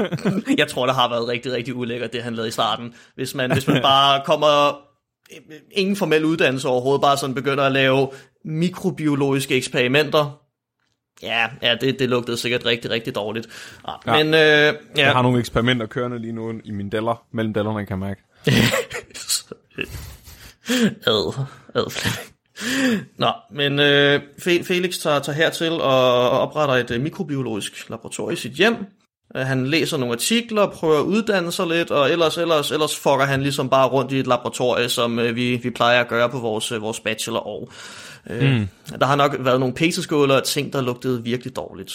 Jeg 0.60 0.68
tror, 0.68 0.86
der 0.86 0.92
har 0.92 1.08
været 1.08 1.28
rigtig, 1.28 1.52
rigtig 1.52 1.74
ulækkert, 1.74 2.12
det 2.12 2.22
han 2.22 2.34
lavede 2.34 2.48
i 2.48 2.52
starten. 2.52 2.94
Hvis 3.14 3.34
man, 3.34 3.52
hvis 3.52 3.68
man 3.68 3.82
bare 3.82 4.22
kommer 4.24 4.80
ingen 5.70 5.96
formel 5.96 6.24
uddannelse 6.24 6.68
overhovedet, 6.68 7.02
bare 7.02 7.16
sådan 7.16 7.34
begynder 7.34 7.64
at 7.64 7.72
lave 7.72 8.08
mikrobiologiske 8.44 9.54
eksperimenter. 9.54 10.40
Ja, 11.22 11.46
ja 11.62 11.74
det, 11.80 11.98
det 11.98 12.08
lugtede 12.08 12.36
sikkert 12.36 12.66
rigtig, 12.66 12.90
rigtig 12.90 13.14
dårligt. 13.14 13.48
Ja, 13.88 13.92
Ja. 14.06 14.24
Men 14.24 14.34
øh, 14.34 14.40
Jeg 14.40 14.74
ja, 14.96 15.12
har 15.12 15.22
nogle 15.22 15.38
eksperimenter 15.38 15.86
kørende 15.86 16.18
lige 16.18 16.32
nu 16.32 16.52
i 16.64 16.70
mine 16.70 16.90
deller. 16.90 17.24
Mellem 17.32 17.54
dellerne 17.54 17.86
kan 17.86 18.00
jeg 18.00 18.08
mærke. 18.08 18.22
ad, 21.06 21.46
ad. 21.74 22.14
Nå, 23.18 23.32
men 23.50 23.78
øh, 23.78 24.20
Fe- 24.38 24.64
Felix 24.64 24.98
tager, 24.98 25.18
tager 25.18 25.36
hertil 25.36 25.72
og 25.72 26.30
opretter 26.30 26.74
et 26.74 26.90
øh, 26.90 27.00
mikrobiologisk 27.00 27.90
laboratorium 27.90 28.32
i 28.32 28.36
sit 28.36 28.52
hjem. 28.52 28.76
Øh, 29.36 29.42
Han 29.46 29.66
læser 29.66 29.96
nogle 29.96 30.14
artikler, 30.14 30.66
prøver 30.66 30.98
at 30.98 31.04
uddanne 31.04 31.52
sig 31.52 31.66
lidt, 31.66 31.90
og 31.90 32.10
ellers, 32.10 32.38
ellers, 32.38 32.70
ellers 32.70 32.96
fucker 32.96 33.24
han 33.24 33.42
ligesom 33.42 33.68
bare 33.68 33.88
rundt 33.88 34.12
i 34.12 34.18
et 34.18 34.26
laboratorium, 34.26 34.88
som 34.88 35.18
øh, 35.18 35.36
vi, 35.36 35.56
vi 35.56 35.70
plejer 35.70 36.00
at 36.00 36.08
gøre 36.08 36.30
på 36.30 36.38
vores, 36.38 36.72
øh, 36.72 36.82
vores 36.82 37.00
bachelorår. 37.00 37.72
Øh, 38.30 38.52
mm. 38.52 38.68
Der 39.00 39.06
har 39.06 39.16
nok 39.16 39.36
været 39.38 39.60
nogle 39.60 39.74
pæseskåler 39.74 40.36
og 40.36 40.44
ting, 40.44 40.72
der 40.72 40.80
lugtede 40.80 41.22
virkelig 41.22 41.56
dårligt. 41.56 41.92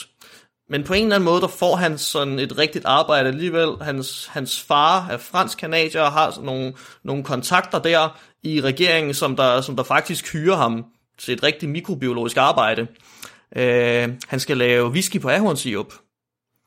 Men 0.71 0.83
på 0.83 0.93
en 0.93 1.03
eller 1.03 1.15
anden 1.15 1.25
måde, 1.25 1.41
der 1.41 1.47
får 1.47 1.75
han 1.75 1.97
sådan 1.97 2.39
et 2.39 2.57
rigtigt 2.57 2.85
arbejde 2.85 3.27
alligevel. 3.27 3.69
Hans, 3.81 4.25
hans 4.25 4.61
far 4.61 5.07
er 5.11 5.17
fransk 5.17 5.57
kanadier 5.57 6.01
og 6.01 6.11
har 6.11 6.37
nogle, 6.41 6.73
nogle 7.03 7.23
kontakter 7.23 7.79
der 7.79 8.19
i 8.43 8.61
regeringen, 8.61 9.13
som 9.13 9.35
der, 9.35 9.61
som 9.61 9.75
der 9.75 9.83
faktisk 9.83 10.33
hyrer 10.33 10.55
ham 10.55 10.85
til 11.17 11.33
et 11.33 11.43
rigtigt 11.43 11.71
mikrobiologisk 11.71 12.37
arbejde. 12.37 12.87
Øh, 13.55 14.09
han 14.27 14.39
skal 14.39 14.57
lave 14.57 14.89
whisky 14.89 15.21
på 15.21 15.29
ahornsirup, 15.29 15.93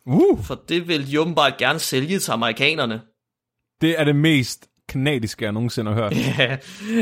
Uh, 0.07 0.45
for 0.45 0.55
det 0.69 0.89
vil 0.89 1.11
de 1.11 1.21
åbenbart 1.21 1.57
gerne 1.59 1.79
sælge 1.79 2.19
til 2.19 2.33
amerikanerne. 2.33 3.01
det 3.81 4.01
er 4.01 4.05
det 4.05 4.17
mest 4.17 4.69
kanadiske, 4.93 5.45
jeg 5.45 5.53
nogensinde 5.53 5.93
har 5.95 6.01
hørt. 6.03 6.13
Ja, 6.39 6.57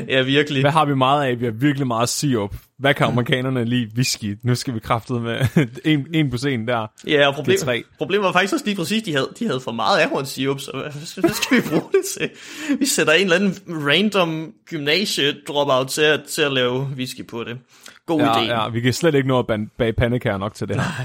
ja 0.09 0.23
virkelig. 0.23 0.62
Hvad 0.62 0.70
har 0.70 0.85
vi 0.85 0.94
meget 0.94 1.25
af? 1.26 1.40
Vi 1.40 1.44
har 1.44 1.52
virkelig 1.52 1.87
meget 1.87 2.09
sirup. 2.09 2.54
Hvad 2.78 2.94
kan 2.94 3.06
amerikanerne 3.06 3.64
lide? 3.64 3.90
Whisky. 3.97 4.38
Nu 4.42 4.54
skal 4.54 4.75
vi 4.75 4.78
kraftet 4.80 5.23
med 5.23 5.47
en, 5.85 6.06
en 6.14 6.30
på 6.30 6.37
scenen 6.37 6.68
der. 6.68 6.87
Ja, 7.06 7.26
og 7.28 7.35
problem, 7.35 7.56
G3. 7.61 7.82
problemet 7.99 8.25
var 8.25 8.32
faktisk 8.32 8.52
også 8.52 8.64
lige 8.66 8.76
præcis, 8.76 9.02
de 9.02 9.12
havde, 9.12 9.28
de 9.38 9.47
havde 9.47 9.61
for 9.61 9.73
meget 9.73 9.99
ahornsirup, 10.00 10.61
så 10.61 10.70
hvad, 10.75 11.20
hvad 11.20 11.30
skal 11.35 11.56
vi 11.56 11.62
bruge 11.68 11.82
det 11.92 12.00
til? 12.18 12.30
Vi 12.78 12.87
sætter 12.87 13.12
en 13.12 13.23
eller 13.23 13.37
anden 13.37 13.54
random 13.68 14.52
gymnasie 14.70 15.35
dropout 15.49 15.88
til, 15.88 16.02
at- 16.02 16.20
til 16.30 16.42
at 16.42 16.52
lave 16.52 16.80
whisky 16.97 17.26
på 17.26 17.44
det. 17.44 17.59
God 18.06 18.20
Ja, 18.20 18.32
idé. 18.32 18.62
ja, 18.62 18.68
vi 18.68 18.80
kan 18.80 18.92
slet 18.92 19.14
ikke 19.14 19.28
nå 19.28 19.38
at 19.38 19.47
bage 19.78 19.92
pandekager 19.92 20.38
nok 20.38 20.54
til 20.54 20.68
det 20.68 20.76
her. 20.76 20.82
Ja, 20.99 21.04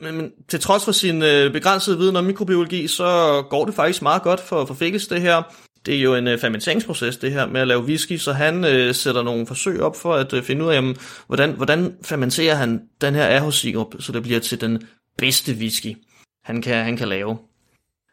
Men, 0.00 0.16
men 0.16 0.32
til 0.48 0.60
trods 0.60 0.84
for 0.84 0.92
sin 0.92 1.22
øh, 1.22 1.52
begrænsede 1.52 1.98
viden 1.98 2.16
om 2.16 2.24
mikrobiologi, 2.24 2.86
så 2.86 3.42
går 3.50 3.64
det 3.64 3.74
faktisk 3.74 4.02
meget 4.02 4.22
godt 4.22 4.40
for, 4.40 4.64
for 4.64 4.74
Felix 4.74 5.06
det 5.06 5.20
her. 5.20 5.42
Det 5.86 5.96
er 5.96 6.00
jo 6.00 6.14
en 6.14 6.26
øh, 6.26 6.38
fermenteringsproces, 6.38 7.16
det 7.16 7.32
her 7.32 7.46
med 7.46 7.60
at 7.60 7.68
lave 7.68 7.82
whisky, 7.82 8.16
så 8.16 8.32
han 8.32 8.64
øh, 8.64 8.94
sætter 8.94 9.22
nogle 9.22 9.46
forsøg 9.46 9.82
op 9.82 9.96
for 9.96 10.14
at 10.14 10.32
øh, 10.32 10.42
finde 10.42 10.64
ud 10.64 10.70
af, 10.70 10.74
jamen, 10.74 10.96
hvordan, 11.26 11.52
hvordan 11.52 11.96
fermenterer 12.04 12.54
han 12.54 12.82
den 13.00 13.14
her 13.14 13.36
ahornsirup, 13.36 13.94
så 14.00 14.12
det 14.12 14.22
bliver 14.22 14.40
til 14.40 14.60
den 14.60 14.82
bedste 15.18 15.52
whisky, 15.52 15.96
han 16.44 16.62
kan, 16.62 16.84
han 16.84 16.96
kan 16.96 17.08
lave. 17.08 17.38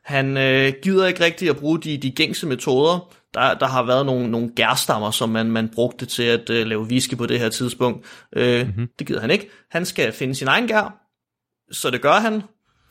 Han 0.05 0.37
øh, 0.37 0.73
gider 0.83 1.07
ikke 1.07 1.23
rigtig 1.23 1.49
at 1.49 1.57
bruge 1.57 1.81
de, 1.81 1.97
de 1.97 2.11
gængse 2.11 2.47
metoder. 2.47 3.13
Der, 3.33 3.53
der 3.53 3.67
har 3.67 3.83
været 3.83 4.05
nogle, 4.05 4.31
nogle 4.31 4.49
gærstammer, 4.55 5.11
som 5.11 5.29
man, 5.29 5.51
man 5.51 5.69
brugte 5.69 6.05
til 6.05 6.23
at 6.23 6.49
øh, 6.49 6.67
lave 6.67 6.81
whisky 6.81 7.17
på 7.17 7.25
det 7.25 7.39
her 7.39 7.49
tidspunkt. 7.49 8.05
Øh, 8.35 8.67
mm-hmm. 8.67 8.87
Det 8.99 9.07
gider 9.07 9.21
han 9.21 9.31
ikke. 9.31 9.49
Han 9.71 9.85
skal 9.85 10.13
finde 10.13 10.35
sin 10.35 10.47
egen 10.47 10.67
gær, 10.67 11.04
så 11.71 11.89
det 11.89 12.01
gør 12.01 12.13
han. 12.13 12.43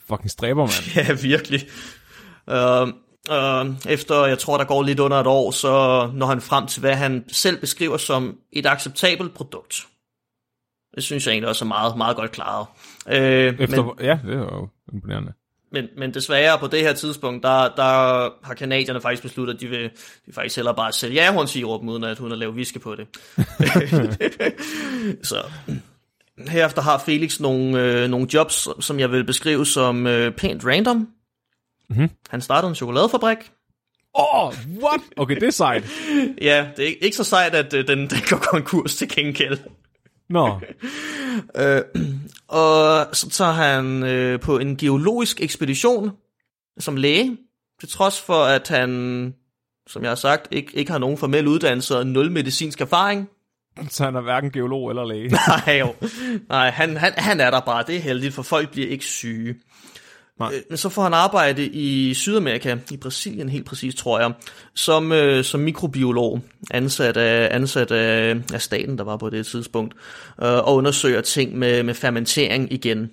Fucking 0.09 0.31
stræber, 0.31 0.61
mand. 0.61 0.97
Ja, 0.97 1.13
virkelig. 1.13 1.69
Uh, 2.47 2.89
uh, 3.31 3.93
efter, 3.93 4.25
jeg 4.27 4.39
tror, 4.39 4.57
der 4.57 4.65
går 4.65 4.83
lidt 4.83 5.01
under 5.01 5.17
et 5.17 5.27
år, 5.27 5.51
så 5.51 5.71
når 6.15 6.27
han 6.27 6.41
frem 6.41 6.67
til, 6.67 6.81
hvad 6.81 6.95
han 6.95 7.25
selv 7.29 7.61
beskriver 7.61 7.97
som 7.97 8.37
et 8.53 8.67
acceptabelt 8.67 9.35
produkt. 9.35 9.87
Det 10.95 11.03
synes 11.03 11.27
jeg 11.27 11.33
egentlig 11.33 11.49
også 11.49 11.65
er 11.65 11.69
meget, 11.69 11.97
meget 11.97 12.17
godt 12.17 12.33
klaret. 12.33 12.67
Uh, 13.07 13.13
Efter, 13.15 13.85
men, 13.85 13.95
ja, 14.01 14.19
det 14.27 14.35
er 14.35 14.39
jo 14.39 14.69
imponerende. 14.93 15.33
men, 15.73 15.89
men 15.99 16.15
desværre 16.15 16.59
på 16.59 16.67
det 16.67 16.81
her 16.81 16.93
tidspunkt, 16.93 17.43
der, 17.43 17.69
der 17.77 18.31
har 18.47 18.55
kanadierne 18.55 19.01
faktisk 19.01 19.23
besluttet, 19.23 19.55
at 19.55 19.61
de 19.61 19.67
vil, 19.67 19.91
de 20.27 20.33
faktisk 20.33 20.57
hellere 20.57 20.75
bare 20.75 20.93
sælge 20.93 21.23
ahornsirup, 21.23 21.83
uden 21.85 22.05
at 22.05 22.19
hun 22.19 22.31
har 22.31 22.37
lavet 22.37 22.55
whisky 22.55 22.81
på 22.81 22.95
det. 22.95 23.07
så 25.29 25.43
herefter 26.39 26.83
har 26.83 26.99
Felix 26.99 27.41
nogle, 27.41 27.83
øh, 27.83 28.09
nogle 28.09 28.27
jobs, 28.35 28.69
som 28.81 29.01
jeg 29.01 29.11
vil 29.11 29.25
beskrive 29.25 29.67
som 29.67 30.07
øh, 30.07 30.33
pænt 30.33 30.65
random. 30.65 31.09
Mm-hmm. 31.89 32.11
Han 32.31 32.41
startede 32.41 32.69
en 32.69 32.75
chokoladefabrik. 32.75 33.39
Åh, 34.15 34.47
oh, 34.47 34.55
what? 34.83 35.01
Okay, 35.17 35.35
det 35.35 35.43
er 35.43 35.51
sejt. 35.51 35.85
Ja, 36.43 36.67
det 36.77 36.89
er 36.89 36.95
ikke, 37.01 37.17
så 37.17 37.25
sejt, 37.25 37.55
at 37.55 37.75
øh, 37.75 37.89
den, 37.89 37.99
den 37.99 38.19
går 38.31 38.37
konkurs 38.37 38.97
til 38.97 39.09
gengæld. 39.09 39.59
Nå, 40.29 40.61
Øh, 41.57 41.83
og 42.49 43.07
så 43.17 43.31
tager 43.31 43.53
han 43.53 44.03
øh, 44.03 44.41
på 44.41 44.59
en 44.59 44.77
geologisk 44.77 45.41
ekspedition 45.41 46.11
som 46.79 46.97
læge, 46.97 47.37
til 47.81 47.89
trods 47.89 48.21
for, 48.21 48.45
at 48.45 48.69
han, 48.69 49.35
som 49.87 50.03
jeg 50.03 50.11
har 50.11 50.17
sagt, 50.17 50.49
ikke, 50.51 50.77
ikke 50.77 50.93
har 50.93 50.99
nogen 50.99 51.19
formel 51.19 51.47
uddannelse 51.47 51.99
og 51.99 52.07
nul 52.07 52.31
medicinsk 52.31 52.81
erfaring. 52.81 53.29
Så 53.89 54.05
han 54.05 54.17
er 54.17 54.21
hverken 54.21 54.51
geolog 54.51 54.91
eller 54.91 55.05
læge. 55.05 55.29
Nej, 55.67 55.79
jo. 55.81 55.95
Nej 56.49 56.71
han, 56.71 56.97
han, 56.97 57.13
han 57.17 57.41
er 57.41 57.51
der 57.51 57.61
bare. 57.61 57.85
Det 57.87 57.97
er 57.97 58.01
heldigt, 58.01 58.35
for 58.35 58.43
folk 58.43 58.71
bliver 58.71 58.89
ikke 58.89 59.05
syge. 59.05 59.55
Nej. 60.39 60.53
Øh, 60.55 60.61
Men 60.69 60.77
så 60.77 60.89
får 60.89 61.03
han 61.03 61.15
arbejde 61.15 61.67
i 61.67 62.15
Sydamerika, 62.15 62.77
i 62.91 62.97
Brasilien 62.97 63.49
helt 63.49 63.67
præcis, 63.67 63.95
tror 63.95 64.21
jeg, 64.21 64.33
som, 64.75 65.13
øh, 65.13 65.45
som 65.45 65.61
mikrobiolog, 65.61 66.41
ansat 66.71 67.17
af, 67.17 67.55
ansat 67.55 67.91
af, 67.91 68.37
af 68.53 68.63
staten, 68.63 68.99
der 68.99 69.05
var 69.05 69.17
på 69.17 69.31
det 69.31 69.47
tidspunkt, 69.47 69.95
øh, 70.43 70.49
og 70.49 70.75
undersøger 70.75 71.21
ting 71.21 71.59
med, 71.59 71.83
med 71.83 71.95
fermentering 71.95 72.73
igen. 72.73 73.11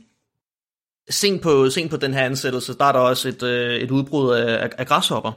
Sent 1.12 1.42
på, 1.42 1.70
sent 1.70 1.92
på 1.92 1.98
den 1.98 2.14
her 2.14 2.22
ansættelse, 2.22 2.78
der 2.78 2.86
er 2.86 2.92
der 2.92 3.00
også 3.00 3.30
et, 3.30 3.44
øh, 3.44 3.76
et 3.76 3.92
udbrud 3.92 4.34
af, 4.34 4.70
af, 4.78 4.88
græshopper 4.88 5.32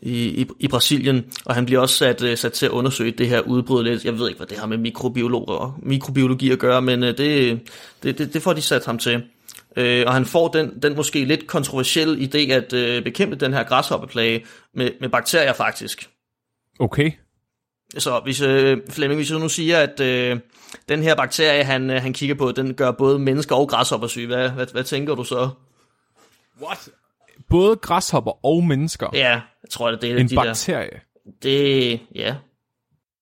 i, 0.00 0.42
i, 0.42 0.46
i 0.60 0.68
Brasilien, 0.68 1.24
og 1.44 1.54
han 1.54 1.66
bliver 1.66 1.80
også 1.80 1.94
sat, 1.94 2.22
øh, 2.22 2.36
sat 2.36 2.52
til 2.52 2.66
at 2.66 2.72
undersøge 2.72 3.10
det 3.10 3.28
her 3.28 3.40
udbrud 3.40 3.84
lidt. 3.84 4.04
Jeg 4.04 4.18
ved 4.18 4.28
ikke, 4.28 4.38
hvad 4.38 4.46
det 4.46 4.58
har 4.58 4.66
med 4.66 4.78
mikrobiologer, 4.78 5.78
mikrobiologi 5.82 6.50
at 6.50 6.58
gøre, 6.58 6.82
men 6.82 7.02
øh, 7.02 7.18
det, 7.18 7.60
det, 8.02 8.18
det, 8.18 8.34
det 8.34 8.42
får 8.42 8.52
de 8.52 8.62
sat 8.62 8.86
ham 8.86 8.98
til. 8.98 9.22
Øh, 9.76 10.04
og 10.06 10.14
han 10.14 10.24
får 10.24 10.48
den, 10.48 10.82
den 10.82 10.96
måske 10.96 11.24
lidt 11.24 11.46
kontroversielle 11.46 12.28
idé 12.28 12.52
at 12.52 12.72
øh, 12.72 13.04
bekæmpe 13.04 13.36
den 13.36 13.52
her 13.52 13.62
græshoppeplage 13.62 14.44
med, 14.74 14.90
med 15.00 15.08
bakterier 15.08 15.52
faktisk. 15.52 16.08
Okay. 16.80 17.12
Så 17.98 18.20
hvis 18.24 18.40
øh, 18.40 18.78
Flemming, 18.90 19.18
hvis 19.18 19.28
du 19.28 19.38
nu 19.38 19.48
siger, 19.48 19.78
at 19.78 20.00
øh, 20.00 20.40
den 20.88 21.02
her 21.02 21.14
bakterie, 21.14 21.64
han, 21.64 21.90
øh, 21.90 22.02
han 22.02 22.12
kigger 22.12 22.34
på, 22.34 22.52
den 22.52 22.74
gør 22.74 22.90
både 22.90 23.18
mennesker 23.18 23.56
og 23.56 23.68
græshopper 23.68 24.06
syge, 24.06 24.26
hvad, 24.26 24.50
hvad, 24.50 24.66
hvad 24.72 24.84
tænker 24.84 25.14
du 25.14 25.24
så? 25.24 25.48
What? 26.62 26.88
Både 27.50 27.76
græshopper 27.76 28.46
og 28.46 28.64
mennesker. 28.64 29.06
Ja, 29.12 29.30
jeg 29.62 29.70
tror, 29.70 29.90
det 29.90 30.04
er 30.04 30.16
en 30.16 30.28
de 30.28 30.36
der. 30.36 30.42
bakterie. 30.44 31.00
Det, 31.42 32.00
ja. 32.14 32.36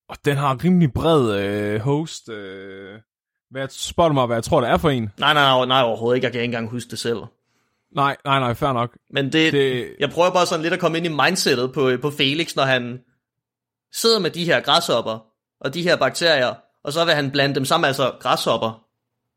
Og 0.09 0.17
den 0.25 0.37
har 0.37 0.65
rimelig 0.65 0.93
bred 0.93 1.41
øh, 1.41 1.81
host. 1.81 2.29
Øh, 2.29 2.99
hvad 3.51 3.63
jeg 3.63 3.69
spørger 3.71 4.13
mig, 4.13 4.27
hvad 4.27 4.37
jeg 4.37 4.45
tror, 4.45 4.61
det 4.61 4.71
er 4.71 4.77
for 4.77 4.91
en? 4.91 5.11
Nej, 5.19 5.35
nej, 5.35 5.67
nej, 5.67 5.83
overhovedet 5.83 6.17
ikke. 6.17 6.25
Jeg 6.25 6.33
kan 6.33 6.41
ikke 6.41 6.45
engang 6.45 6.71
huske 6.71 6.91
det 6.91 6.99
selv. 6.99 7.19
Nej, 7.95 8.17
nej, 8.25 8.39
nej, 8.41 8.55
fair 8.55 8.73
nok. 8.73 8.97
Men 9.11 9.25
det, 9.25 9.33
det... 9.33 9.53
Det, 9.53 9.89
jeg 10.01 10.11
prøver 10.11 10.31
bare 10.31 10.47
sådan 10.47 10.63
lidt 10.63 10.75
at 10.75 10.81
komme 10.81 10.97
ind 10.99 11.07
i 11.07 11.11
mindsetet 11.11 11.73
på, 11.73 11.91
på 12.03 12.11
Felix, 12.11 12.57
når 12.57 12.63
han 12.63 12.99
sidder 13.97 14.19
med 14.19 14.31
de 14.31 14.45
her 14.45 14.61
græshopper 14.61 15.19
og 15.61 15.75
de 15.75 15.83
her 15.83 15.97
bakterier, 15.97 16.55
og 16.85 16.93
så 16.93 17.05
vil 17.05 17.15
han 17.15 17.31
blande 17.31 17.55
dem 17.55 17.65
sammen, 17.65 17.87
altså 17.87 18.13
græshopper. 18.21 18.83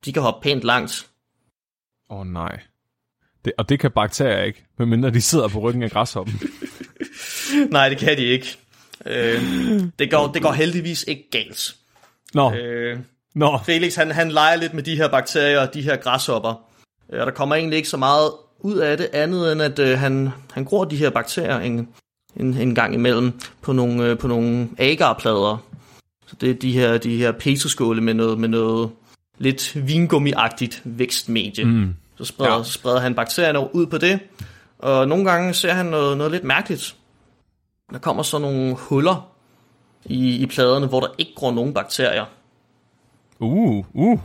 De 0.06 0.13
kan 0.13 0.22
hoppe 0.22 0.43
pænt 0.43 0.63
langt. 0.63 1.08
åh 2.10 2.19
oh, 2.19 2.28
nej. 2.28 2.60
Det, 3.45 3.54
og 3.58 3.69
det 3.69 3.80
kan 3.80 3.91
bakterier 3.91 4.43
ikke, 4.43 4.65
medmindre 4.80 5.10
de 5.10 5.22
sidder 5.22 5.48
på 5.48 5.60
ryggen 5.60 5.84
af 5.84 5.91
græshoppen. 5.91 6.39
Nej, 7.72 7.89
det 7.89 7.98
kan 7.98 8.17
de 8.17 8.24
ikke. 8.24 8.58
Øh, 9.06 9.41
det, 10.00 10.12
går, 10.12 10.28
det 10.28 10.41
går 10.41 10.52
heldigvis 10.52 11.06
ikke 11.08 11.30
galt. 11.32 11.76
Nå, 12.34 12.54
Øh, 12.54 13.00
nå. 13.36 13.60
Felix, 13.65 13.95
han, 13.95 14.12
han 14.12 14.32
leger 14.32 14.56
lidt 14.56 14.74
med 14.74 14.84
de 14.84 14.95
her 14.95 15.08
bakterier 15.10 15.60
og 15.67 15.74
de 15.74 15.82
her 15.82 15.95
græshopper. 15.95 16.69
Øh, 17.13 17.19
Og 17.19 17.26
der 17.26 17.32
kommer 17.34 17.56
egentlig 17.56 17.78
ikke 17.78 17.89
så 17.89 17.98
meget 17.98 18.32
ud 18.60 18.78
af 18.78 18.98
det, 18.98 19.10
andet 19.13 19.52
end 19.52 19.62
at 19.62 19.80
øh, 19.80 20.00
han, 20.00 20.30
han 20.52 20.65
gror 20.65 20.86
de 20.86 20.95
her 20.98 21.10
bakterier 21.10 21.60
en, 21.60 21.89
en, 22.36 22.54
en 22.54 22.76
gang 22.76 22.94
imellem 22.94 23.39
på 23.62 23.74
nogle, 23.74 24.06
øh, 24.06 24.18
på 24.18 24.28
nogle 24.28 24.70
agarplader. 24.78 25.58
Så 26.28 26.36
det 26.42 26.50
er 26.50 26.54
de 26.54 26.72
her, 26.72 26.98
de 26.98 27.18
her 27.18 27.32
petroskåle 27.32 28.02
med 28.02 28.13
noget, 28.13 28.39
med 28.39 28.50
noget 28.50 28.89
lidt 29.38 29.88
vingummiagtigt 29.88 30.82
vækstmedie. 30.86 31.65
Mm. 31.65 31.96
Så 32.18 32.26
spreder, 32.26 32.58
ja. 32.58 32.63
så 32.63 32.72
spreder 32.72 33.00
han 33.00 33.15
bakterierne 33.15 33.76
ud 33.76 33.86
på 33.86 33.98
det, 33.98 34.20
og 34.80 35.08
nogle 35.08 35.32
gange 35.32 35.54
ser 35.54 35.74
han 35.74 35.86
noget, 35.86 36.18
noget 36.18 36.32
lidt 36.32 36.44
mærkeligt. 36.44 36.96
Der 37.92 38.00
kommer 38.00 38.24
så 38.24 38.39
nogle 38.39 38.76
huller 38.76 39.30
i, 40.06 40.36
i 40.36 40.46
pladerne, 40.46 40.88
hvor 40.88 41.00
der 41.00 41.08
ikke 41.18 41.32
gror 41.36 41.52
nogen 41.52 41.74
bakterier. 41.74 42.26
Uh, 43.39 43.86
uh. 43.94 44.20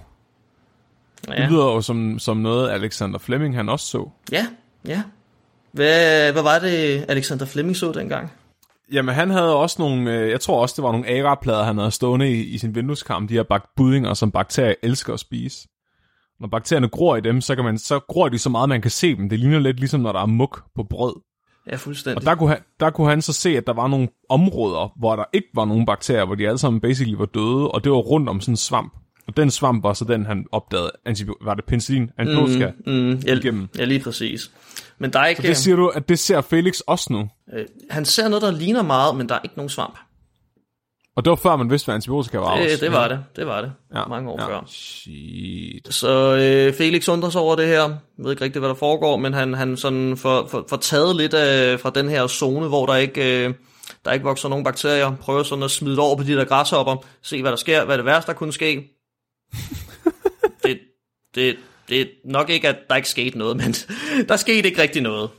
Ja. 1.28 1.42
Det 1.42 1.50
lyder 1.50 1.64
jo 1.64 1.80
som, 1.80 2.18
som 2.18 2.36
noget, 2.36 2.70
Alexander 2.70 3.18
Fleming 3.18 3.56
han 3.56 3.68
også 3.68 3.86
så. 3.86 4.10
Ja, 4.32 4.46
ja. 4.86 5.02
Hvad, 5.74 6.32
hvad 6.32 6.42
var 6.42 6.58
det, 6.58 7.04
Alexander 7.08 7.46
Fleming 7.46 7.76
så 7.76 7.92
dengang? 7.92 8.32
Jamen, 8.92 9.14
han 9.14 9.30
havde 9.30 9.56
også 9.56 9.76
nogle, 9.78 10.12
øh, 10.12 10.30
jeg 10.30 10.40
tror 10.40 10.62
også, 10.62 10.74
det 10.76 10.82
var 10.82 10.92
nogle 10.92 11.08
agar-plader, 11.08 11.62
han 11.62 11.78
havde 11.78 11.90
stående 11.90 12.30
i, 12.30 12.42
i 12.42 12.58
sin 12.58 12.74
vindueskarm, 12.74 13.28
de 13.28 13.34
her 13.34 13.42
bak- 13.42 13.72
budinger, 13.76 14.14
som 14.14 14.30
bakterier 14.30 14.74
elsker 14.82 15.14
at 15.14 15.20
spise. 15.20 15.68
Når 16.40 16.48
bakterierne 16.48 16.88
gror 16.88 17.16
i 17.16 17.20
dem, 17.20 17.40
så, 17.40 17.54
kan 17.54 17.64
man, 17.64 17.78
så 17.78 17.98
gror 17.98 18.28
de 18.28 18.38
så 18.38 18.50
meget, 18.50 18.68
man 18.68 18.82
kan 18.82 18.90
se 18.90 19.16
dem. 19.16 19.28
Det 19.28 19.38
ligner 19.40 19.58
lidt 19.58 19.78
ligesom, 19.78 20.00
når 20.00 20.12
der 20.12 20.20
er 20.20 20.26
muk 20.26 20.62
på 20.76 20.82
brød. 20.90 21.14
Ja, 21.70 21.76
fuldstændig. 21.76 22.16
Og 22.16 22.24
der 22.24 22.34
kunne, 22.34 22.48
han, 22.48 22.58
der 22.80 22.90
kunne 22.90 23.08
han 23.08 23.22
så 23.22 23.32
se, 23.32 23.56
at 23.56 23.66
der 23.66 23.72
var 23.72 23.88
nogle 23.88 24.08
områder, 24.28 24.92
hvor 24.98 25.16
der 25.16 25.24
ikke 25.32 25.48
var 25.54 25.64
nogen 25.64 25.86
bakterier, 25.86 26.24
hvor 26.24 26.34
de 26.34 26.46
alle 26.46 26.58
sammen 26.58 26.80
basically 26.80 27.16
var 27.16 27.26
døde, 27.26 27.70
og 27.70 27.84
det 27.84 27.92
var 27.92 27.98
rundt 27.98 28.28
om 28.28 28.40
sådan 28.40 28.52
en 28.52 28.56
svamp. 28.56 28.92
Og 29.28 29.36
den 29.36 29.50
svamp 29.50 29.84
var 29.84 29.92
så 29.92 30.04
den, 30.04 30.26
han 30.26 30.46
opdagede, 30.52 30.90
var 31.42 31.54
det 31.54 31.64
penicillin, 31.64 32.10
antibiotika, 32.18 32.70
mm, 32.86 32.92
mm, 32.92 33.22
ja, 33.26 33.34
igennem. 33.34 33.68
Ja, 33.78 33.84
lige 33.84 34.00
præcis. 34.00 34.50
Men 34.98 35.12
der 35.12 35.18
er 35.18 35.26
ikke... 35.26 35.42
Så 35.42 35.48
det 35.48 35.56
siger 35.56 35.76
du, 35.76 35.88
at 35.88 36.08
det 36.08 36.18
ser 36.18 36.40
Felix 36.40 36.80
også 36.80 37.12
nu? 37.12 37.28
Øh, 37.54 37.64
han 37.90 38.04
ser 38.04 38.28
noget, 38.28 38.42
der 38.42 38.50
ligner 38.50 38.82
meget, 38.82 39.16
men 39.16 39.28
der 39.28 39.34
er 39.34 39.40
ikke 39.44 39.56
nogen 39.56 39.70
svamp. 39.70 39.98
Og 41.16 41.24
det 41.24 41.30
var 41.30 41.36
før 41.36 41.56
man 41.56 41.70
vidste, 41.70 41.86
hvad 41.86 41.94
antibiotika 41.94 42.38
var 42.38 42.56
det, 42.56 42.64
også. 42.64 42.84
Det 42.84 42.92
var 42.92 43.08
det, 43.08 43.24
det 43.36 43.46
var 43.46 43.60
det. 43.60 43.72
Ja. 43.94 44.04
Mange 44.06 44.30
år 44.30 44.40
ja. 44.40 44.48
før. 44.48 44.64
Shit. 44.66 45.94
Så 45.94 46.36
øh, 46.36 46.74
Felix 46.74 47.08
undrer 47.08 47.30
sig 47.30 47.40
over 47.40 47.56
det 47.56 47.66
her. 47.66 47.82
Jeg 47.82 48.24
ved 48.24 48.30
ikke 48.30 48.44
rigtig, 48.44 48.60
hvad 48.60 48.68
der 48.68 48.74
foregår, 48.74 49.16
men 49.16 49.32
han, 49.32 49.54
han 49.54 49.76
sådan 49.76 50.16
får, 50.16 50.46
for, 50.46 50.64
for 50.68 50.76
taget 50.76 51.16
lidt 51.16 51.34
af, 51.34 51.80
fra 51.80 51.90
den 51.90 52.08
her 52.08 52.26
zone, 52.26 52.68
hvor 52.68 52.86
der 52.86 52.96
ikke, 52.96 53.46
øh, 53.46 53.54
der 54.04 54.12
ikke 54.12 54.24
vokser 54.24 54.48
nogen 54.48 54.64
bakterier. 54.64 55.16
Prøver 55.20 55.42
sådan 55.42 55.64
at 55.64 55.70
smide 55.70 55.92
det 55.92 56.00
over 56.00 56.16
på 56.16 56.22
de 56.22 56.32
der 56.32 56.44
græshopper. 56.44 56.96
Se, 57.22 57.42
hvad 57.42 57.50
der 57.50 57.56
sker. 57.56 57.84
Hvad 57.84 57.94
er 57.94 57.98
det 57.98 58.06
værste, 58.06 58.32
der 58.32 58.38
kunne 58.38 58.52
ske? 58.52 58.93
Det, 61.34 61.56
det, 61.88 62.00
er 62.00 62.06
nok 62.24 62.50
ikke, 62.50 62.68
at 62.68 62.76
der 62.88 62.96
ikke 62.96 63.08
skete 63.08 63.38
noget, 63.38 63.56
men 63.60 63.72
der 64.28 64.36
skete 64.36 64.68
ikke 64.68 64.82
rigtig 64.82 65.02
noget. 65.02 65.30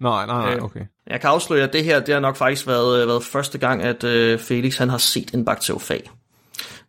Nej, 0.00 0.26
nej, 0.26 0.44
nej, 0.44 0.54
øh, 0.54 0.62
okay. 0.62 0.86
Jeg 1.06 1.20
kan 1.20 1.30
afsløre, 1.30 1.64
at 1.64 1.72
det 1.72 1.84
her 1.84 2.00
det 2.00 2.14
har 2.14 2.20
nok 2.20 2.36
faktisk 2.36 2.66
været, 2.66 3.02
øh, 3.02 3.08
været 3.08 3.24
første 3.24 3.58
gang, 3.58 3.82
at 3.82 4.04
øh, 4.04 4.38
Felix 4.38 4.76
han 4.76 4.88
har 4.88 4.98
set 4.98 5.34
en 5.34 5.44
bakteriofag. 5.44 6.10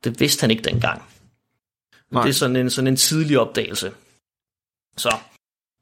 Det 0.03 0.19
vidste 0.19 0.41
han 0.41 0.51
ikke 0.51 0.63
dengang. 0.63 1.03
Nej. 2.11 2.23
Det 2.23 2.29
er 2.29 2.33
sådan 2.33 2.55
en, 2.55 2.69
sådan 2.69 2.87
en 2.87 2.95
tidlig 2.95 3.39
opdagelse. 3.39 3.91
Så 4.97 5.15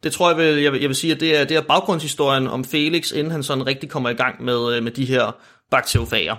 det 0.03 0.13
tror 0.13 0.29
jeg, 0.29 0.37
vil, 0.37 0.61
jeg, 0.61 0.71
vil, 0.71 0.81
jeg 0.81 0.89
vil 0.89 0.95
sige, 0.95 1.13
at 1.13 1.19
det 1.19 1.39
er, 1.39 1.45
det 1.45 1.57
er 1.57 1.61
baggrundshistorien 1.61 2.47
om 2.47 2.65
Felix, 2.65 3.11
inden 3.11 3.31
han 3.31 3.43
sådan 3.43 3.67
rigtig 3.67 3.89
kommer 3.89 4.09
i 4.09 4.13
gang 4.13 4.43
med, 4.43 4.81
med 4.81 4.91
de 4.91 5.05
her 5.05 5.31
bakteriofager. 5.71 6.35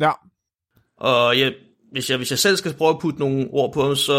Ja. 0.00 0.10
Og 0.96 1.38
jeg, 1.38 1.54
hvis 1.92 2.10
jeg, 2.10 2.16
hvis 2.16 2.30
jeg 2.30 2.38
selv 2.38 2.56
skal 2.56 2.72
prøve 2.72 2.90
at 2.90 2.98
putte 2.98 3.20
nogle 3.20 3.48
ord 3.50 3.72
på 3.72 3.94
så 3.94 4.12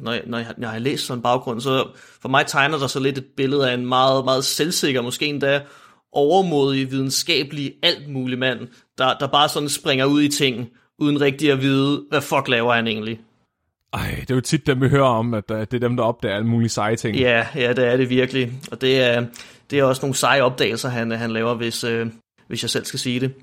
når 0.00 0.12
jeg, 0.12 0.22
når 0.26 0.38
jeg, 0.38 0.46
når 0.58 0.66
jeg 0.68 0.70
har 0.70 0.78
læst 0.78 1.06
sådan 1.06 1.18
en 1.18 1.22
baggrund, 1.22 1.60
så 1.60 1.88
for 2.22 2.28
mig 2.28 2.46
tegner 2.46 2.78
der 2.78 2.86
så 2.86 3.00
lidt 3.00 3.18
et 3.18 3.26
billede 3.36 3.70
af 3.70 3.74
en 3.74 3.86
meget, 3.86 4.24
meget 4.24 4.44
selvsikker, 4.44 5.02
måske 5.02 5.26
endda 5.26 5.60
overmodig, 6.12 6.90
videnskabelig, 6.90 7.72
alt 7.82 8.08
mulig 8.08 8.38
mand, 8.38 8.68
der, 8.98 9.14
der 9.14 9.26
bare 9.26 9.48
sådan 9.48 9.68
springer 9.68 10.04
ud 10.04 10.22
i 10.22 10.28
ting, 10.28 10.68
uden 10.98 11.20
rigtig 11.20 11.50
at 11.52 11.60
vide, 11.60 12.04
hvad 12.10 12.20
fuck 12.20 12.48
laver 12.48 12.74
han 12.74 12.86
egentlig. 12.86 13.20
Ej, 13.92 14.16
det 14.20 14.30
er 14.30 14.34
jo 14.34 14.40
tit 14.40 14.66
dem, 14.66 14.80
vi 14.80 14.88
hører 14.88 15.08
om, 15.08 15.34
at 15.34 15.48
det 15.48 15.74
er 15.74 15.78
dem, 15.78 15.96
der 15.96 16.04
opdager 16.04 16.34
alle 16.34 16.46
mulige 16.46 16.68
seje 16.68 16.96
ting. 16.96 17.16
Ja, 17.16 17.46
ja, 17.54 17.72
det 17.72 17.86
er 17.86 17.96
det 17.96 18.10
virkelig. 18.10 18.52
Og 18.70 18.80
det 18.80 19.00
er, 19.00 19.26
det 19.70 19.78
er 19.78 19.84
også 19.84 20.02
nogle 20.02 20.14
seje 20.14 20.42
opdagelser, 20.42 20.88
han, 20.88 21.10
han 21.10 21.30
laver, 21.30 21.54
hvis, 21.54 21.84
øh, 21.84 22.06
hvis 22.48 22.62
jeg 22.62 22.70
selv 22.70 22.84
skal 22.84 22.98
sige 22.98 23.20
det. 23.20 23.34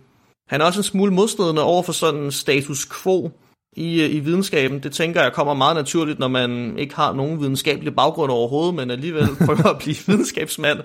Han 0.48 0.62
er 0.62 0.66
også 0.66 0.80
en 0.80 0.84
smule 0.84 1.14
modstridende 1.14 1.64
over 1.64 1.84
for 1.84 1.94
sådan 1.94 2.32
status 2.32 2.88
quo 3.04 3.32
i, 3.76 4.02
øh, 4.02 4.16
i 4.16 4.20
videnskaben. 4.20 4.80
Det 4.84 4.92
tænker 4.92 5.22
jeg 5.22 5.34
kommer 5.34 5.54
meget 5.54 5.76
naturligt, 5.76 6.20
når 6.20 6.28
man 6.28 6.78
ikke 6.78 6.96
har 6.96 7.14
nogen 7.14 7.40
videnskabelig 7.40 7.96
baggrund 7.96 8.32
overhovedet, 8.32 8.76
men 8.76 8.92
alligevel 8.92 9.28
prøver 9.46 9.68
at 9.68 9.78
blive 9.78 9.96
videnskabsmand. 10.08 10.80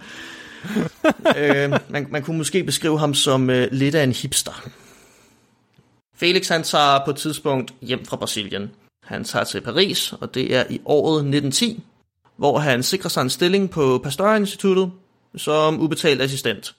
øh, 1.39 1.71
man, 1.89 2.07
man 2.11 2.23
kunne 2.23 2.39
måske 2.39 2.65
beskrive 2.65 2.99
ham 2.99 3.15
som 3.15 3.51
øh, 3.51 3.69
lidt 3.73 3.95
af 3.95 4.05
en 4.05 4.13
hipster. 4.13 4.69
Felix 6.17 6.49
han 6.49 6.63
tager 6.63 7.05
på 7.05 7.11
et 7.11 7.17
tidspunkt 7.17 7.75
hjem 7.83 8.05
fra 8.05 8.17
Brasilien. 8.17 8.71
Han 9.03 9.25
tager 9.25 9.45
til 9.45 9.61
Paris, 9.61 10.13
og 10.13 10.35
det 10.35 10.55
er 10.57 10.65
i 10.71 10.81
året 10.85 11.17
1910, 11.17 11.83
hvor 12.37 12.59
han 12.59 12.83
sikrer 12.83 13.09
sig 13.09 13.23
en 13.23 13.31
stilling 13.31 13.71
på 13.71 14.01
Pasteur-instituttet 14.05 14.91
som 15.37 15.81
ubetalt 15.81 16.23
assistent. 16.23 16.75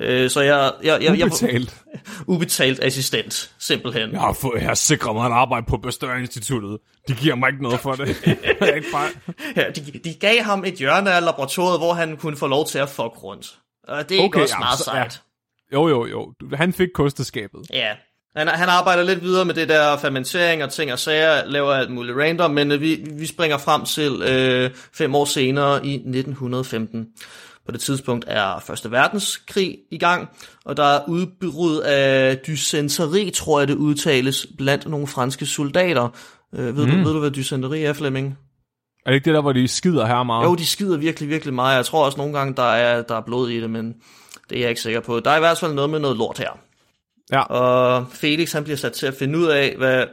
Øh, 0.00 0.30
så 0.30 0.40
jeg, 0.40 0.72
jeg, 0.82 1.02
jeg, 1.02 1.26
ubetalt? 1.26 1.84
Jeg, 1.92 2.00
ubetalt 2.34 2.82
assistent, 2.82 3.54
simpelthen. 3.58 4.12
Jeg 4.12 4.20
har, 4.20 4.32
fået, 4.32 4.60
jeg 4.60 4.68
har 4.68 4.74
sikret 4.74 5.14
mig 5.14 5.26
et 5.26 5.32
arbejde 5.32 5.66
på 5.66 5.76
Pasteur-instituttet. 5.76 6.78
De 7.08 7.14
giver 7.14 7.34
mig 7.34 7.48
ikke 7.48 7.62
noget 7.62 7.80
for 7.80 7.92
det. 7.92 8.08
ikke 8.76 8.90
bare... 8.92 9.08
ja, 9.56 9.70
de, 9.70 9.98
de 10.04 10.14
gav 10.14 10.42
ham 10.42 10.64
et 10.64 10.74
hjørne 10.74 11.12
af 11.12 11.24
laboratoriet, 11.24 11.80
hvor 11.80 11.92
han 11.92 12.16
kunne 12.16 12.36
få 12.36 12.46
lov 12.46 12.66
til 12.66 12.78
at 12.78 12.88
fuck 12.88 13.22
rundt. 13.22 13.58
Og 13.88 14.08
det 14.08 14.14
er 14.14 14.20
okay, 14.20 14.24
ikke 14.24 14.42
også 14.42 14.54
jamen, 14.54 14.64
meget 14.64 14.78
sejt. 14.78 15.22
Ja. 15.72 15.76
Jo, 15.76 15.88
jo, 15.88 16.06
jo. 16.06 16.32
Han 16.54 16.72
fik 16.72 16.88
kosteskabet. 16.94 17.60
Ja. 17.72 17.92
Han, 18.36 18.48
han 18.48 18.68
arbejder 18.68 19.02
lidt 19.02 19.22
videre 19.22 19.44
med 19.44 19.54
det 19.54 19.68
der 19.68 19.96
fermentering 19.96 20.64
og 20.64 20.72
ting 20.72 20.92
og 20.92 20.98
sager, 20.98 21.44
laver 21.44 21.72
alt 21.72 21.90
muligt 21.90 22.16
random, 22.16 22.50
men 22.50 22.72
øh, 22.72 22.80
vi, 22.80 23.04
vi 23.12 23.26
springer 23.26 23.58
frem 23.58 23.84
til 23.84 24.22
øh, 24.22 24.70
fem 24.92 25.14
år 25.14 25.24
senere 25.24 25.86
i 25.86 25.94
1915. 25.94 27.08
På 27.66 27.72
det 27.72 27.80
tidspunkt 27.80 28.24
er 28.28 28.58
Første 28.60 28.90
Verdenskrig 28.90 29.78
i 29.90 29.98
gang, 29.98 30.28
og 30.64 30.76
der 30.76 30.84
er 30.84 31.08
udbrud 31.08 31.80
af 31.80 32.38
dysenteri, 32.38 33.30
tror 33.34 33.58
jeg 33.58 33.68
det 33.68 33.74
udtales, 33.74 34.46
blandt 34.58 34.88
nogle 34.88 35.06
franske 35.06 35.46
soldater. 35.46 36.08
Øh, 36.54 36.76
ved, 36.76 36.86
mm. 36.86 36.92
du, 36.92 36.96
ved 36.96 37.12
du, 37.12 37.18
hvad 37.18 37.30
dysenteri 37.30 37.82
er, 37.82 37.92
Flemming? 37.92 38.38
Er 39.06 39.10
det 39.10 39.14
ikke 39.14 39.24
det 39.24 39.34
der, 39.34 39.40
hvor 39.40 39.52
de 39.52 39.68
skider 39.68 40.06
her 40.06 40.22
meget? 40.22 40.44
Jo, 40.44 40.54
de 40.54 40.66
skider 40.66 40.96
virkelig, 40.96 41.28
virkelig 41.28 41.54
meget. 41.54 41.76
Jeg 41.76 41.84
tror 41.84 42.04
også 42.04 42.18
nogle 42.18 42.38
gange, 42.38 42.54
der 42.54 42.62
er, 42.62 43.02
der 43.02 43.14
er 43.14 43.20
blod 43.20 43.50
i 43.50 43.60
det, 43.60 43.70
men 43.70 43.94
det 44.50 44.56
er 44.56 44.60
jeg 44.60 44.68
ikke 44.68 44.80
sikker 44.80 45.00
på. 45.00 45.20
Der 45.20 45.30
er 45.30 45.36
i 45.36 45.40
hvert 45.40 45.58
fald 45.58 45.74
noget 45.74 45.90
med 45.90 45.98
noget 45.98 46.16
lort 46.16 46.38
her. 46.38 46.58
Ja. 47.32 47.42
Og 47.42 48.06
Felix, 48.12 48.52
han 48.52 48.64
bliver 48.64 48.76
sat 48.76 48.92
til 48.92 49.06
at 49.06 49.14
finde 49.14 49.38
ud 49.38 49.46
af, 49.46 49.74
hvad 49.78 50.04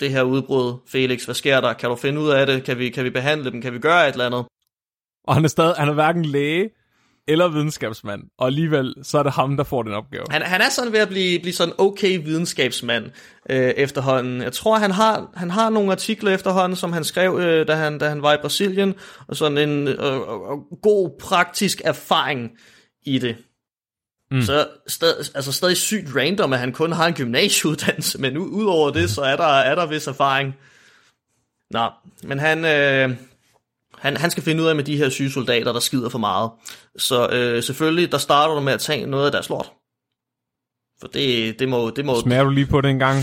det 0.00 0.10
her 0.10 0.22
udbrud, 0.22 0.74
Felix, 0.88 1.24
hvad 1.24 1.34
sker 1.34 1.60
der? 1.60 1.72
Kan 1.72 1.90
du 1.90 1.96
finde 1.96 2.20
ud 2.20 2.28
af 2.28 2.46
det? 2.46 2.64
Kan 2.64 2.78
vi, 2.78 2.88
kan 2.88 3.04
vi 3.04 3.10
behandle 3.10 3.50
dem? 3.50 3.62
Kan 3.62 3.72
vi 3.72 3.78
gøre 3.78 4.08
et 4.08 4.12
eller 4.12 4.26
andet? 4.26 4.44
Og 5.24 5.34
han 5.34 5.44
er 5.44 5.48
stadig, 5.48 5.74
han 5.78 5.88
er 5.88 5.92
hverken 5.92 6.24
læge, 6.24 6.70
eller 7.28 7.48
videnskabsmand, 7.48 8.22
og 8.38 8.46
alligevel 8.46 8.94
så 9.02 9.18
er 9.18 9.22
det 9.22 9.32
ham, 9.32 9.56
der 9.56 9.64
får 9.64 9.82
den 9.82 9.92
opgave. 9.92 10.24
Han, 10.30 10.42
han 10.42 10.60
er 10.60 10.68
sådan 10.68 10.92
ved 10.92 11.00
at 11.00 11.08
blive, 11.08 11.40
blive 11.40 11.52
sådan 11.52 11.74
okay 11.78 12.24
videnskabsmand 12.24 13.04
øh, 13.50 13.70
efterhånden. 13.70 14.42
Jeg 14.42 14.52
tror, 14.52 14.78
han 14.78 14.90
har, 14.90 15.30
han 15.34 15.50
har 15.50 15.70
nogle 15.70 15.92
artikler 15.92 16.34
efterhånden, 16.34 16.76
som 16.76 16.92
han 16.92 17.04
skrev, 17.04 17.38
øh, 17.38 17.68
da, 17.68 17.74
han, 17.74 17.98
da 17.98 18.08
han 18.08 18.22
var 18.22 18.34
i 18.34 18.38
Brasilien, 18.40 18.94
og 19.28 19.36
sådan 19.36 19.58
en 19.58 19.88
øh, 19.88 19.94
øh, 19.94 20.20
god 20.82 21.18
praktisk 21.20 21.80
erfaring 21.84 22.50
i 23.02 23.18
det. 23.18 23.36
Mm. 24.30 24.42
Så 24.42 24.68
stad, 24.86 25.14
altså 25.34 25.52
stadig 25.52 25.76
sygt 25.76 26.16
random, 26.16 26.52
at 26.52 26.58
han 26.58 26.72
kun 26.72 26.92
har 26.92 27.06
en 27.06 27.14
gymnasieuddannelse, 27.14 28.20
men 28.20 28.38
udover 28.38 28.90
det, 28.90 29.10
så 29.10 29.22
er 29.22 29.36
der, 29.36 29.44
er 29.44 29.74
der 29.74 29.86
vis 29.86 30.06
erfaring. 30.06 30.54
Nå, 31.70 31.90
men 32.22 32.38
han, 32.38 32.64
øh, 32.64 33.16
han, 34.00 34.16
han 34.16 34.30
skal 34.30 34.42
finde 34.42 34.62
ud 34.62 34.68
af 34.68 34.76
med 34.76 34.84
de 34.84 34.96
her 34.96 35.08
syge 35.08 35.30
soldater, 35.30 35.72
der 35.72 35.80
skider 35.80 36.08
for 36.08 36.18
meget. 36.18 36.50
Så 36.96 37.28
øh, 37.28 37.62
selvfølgelig, 37.62 38.12
der 38.12 38.18
starter 38.18 38.54
du 38.54 38.60
med 38.60 38.72
at 38.72 38.80
tage 38.80 39.06
noget 39.06 39.26
af 39.26 39.32
deres 39.32 39.48
lort. 39.48 39.72
For 41.00 41.08
det, 41.08 41.58
det 41.58 41.68
må... 41.68 41.90
Det 41.90 42.04
må 42.04 42.20
Smager 42.20 42.44
du 42.44 42.50
lige 42.50 42.66
på 42.66 42.80
det 42.80 42.90
en 42.90 42.98
gang? 42.98 43.18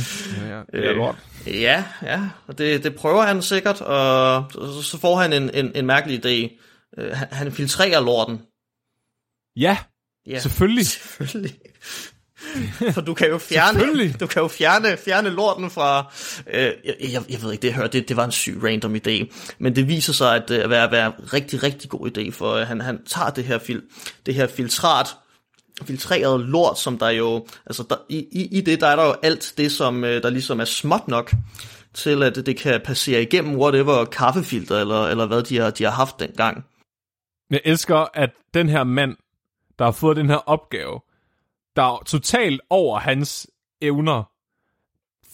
Ja, 0.47 0.61
det 0.71 0.87
er 0.87 0.93
lort. 0.93 1.15
Øh, 1.47 1.61
ja, 1.61 1.83
ja. 2.03 2.29
Og 2.47 2.57
det, 2.57 2.83
det 2.83 2.95
prøver 2.95 3.21
han 3.21 3.41
sikkert, 3.41 3.81
og 3.81 4.45
så, 4.51 4.81
så 4.81 4.99
får 4.99 5.15
han 5.15 5.33
en, 5.33 5.49
en, 5.53 5.71
en 5.75 5.85
mærkelig 5.85 6.25
idé. 6.25 6.61
Øh, 6.97 7.11
han, 7.11 7.27
han 7.31 7.51
filtrerer 7.51 8.01
lorten. 8.01 8.41
Ja, 9.55 9.77
ja 10.27 10.39
selvfølgelig. 10.39 10.85
Selvfølgelig. 10.87 11.59
For 12.93 13.01
du 13.01 13.13
kan 13.13 13.29
jo 13.29 13.37
fjerne, 13.37 14.13
du 14.19 14.27
kan 14.27 14.41
jo 14.41 14.47
fjerne, 14.47 14.97
fjerne 14.97 15.29
lorten 15.29 15.69
fra, 15.69 16.13
øh, 16.53 16.71
jeg, 16.85 16.95
jeg, 16.99 17.23
jeg 17.29 17.41
ved 17.41 17.51
ikke, 17.51 17.61
det 17.61 17.67
jeg 17.67 17.75
hørte, 17.75 17.99
det, 17.99 18.09
det 18.09 18.17
var 18.17 18.25
en 18.25 18.31
syg 18.31 18.63
random 18.63 18.95
idé, 18.95 19.33
men 19.59 19.75
det 19.75 19.87
viser 19.87 20.13
sig 20.13 20.35
at, 20.35 20.51
at 20.51 20.69
være, 20.69 20.91
være 20.91 21.13
rigtig, 21.33 21.63
rigtig 21.63 21.89
god 21.89 22.17
idé, 22.17 22.31
for 22.31 22.53
øh, 22.53 22.67
han, 22.67 22.81
han 22.81 23.03
tager 23.05 23.29
det 23.29 23.43
her, 23.43 23.59
fil, 23.59 23.81
det 24.25 24.35
her 24.35 24.47
filtrat, 24.47 25.07
filtreret 25.83 26.39
lort, 26.39 26.79
som 26.79 26.97
der 26.97 27.09
jo, 27.09 27.47
altså 27.65 27.83
der, 27.89 27.95
i, 28.09 28.17
i, 28.31 28.57
i 28.57 28.61
det, 28.61 28.81
der 28.81 28.87
er 28.87 28.95
der 28.95 29.05
jo 29.05 29.15
alt 29.23 29.53
det, 29.57 29.71
som 29.71 30.03
øh, 30.03 30.23
der 30.23 30.29
ligesom 30.29 30.59
er 30.59 30.65
småt 30.65 31.07
nok, 31.07 31.33
til 31.93 32.23
at 32.23 32.35
det 32.35 32.57
kan 32.57 32.81
passere 32.85 33.21
igennem 33.21 33.55
whatever 33.55 34.05
kaffefilter, 34.05 34.79
eller, 34.81 35.07
eller 35.07 35.25
hvad 35.25 35.43
de 35.43 35.57
har, 35.59 35.69
de 35.69 35.83
har 35.83 35.91
haft 35.91 36.19
dengang. 36.19 36.65
Jeg 37.49 37.61
elsker, 37.65 38.05
at 38.13 38.29
den 38.53 38.69
her 38.69 38.83
mand, 38.83 39.15
der 39.79 39.85
har 39.85 39.91
fået 39.91 40.17
den 40.17 40.29
her 40.29 40.49
opgave, 40.49 40.99
der 41.77 41.83
er 41.83 42.03
totalt 42.05 42.61
over 42.69 42.99
hans 42.99 43.47
evner, 43.81 44.23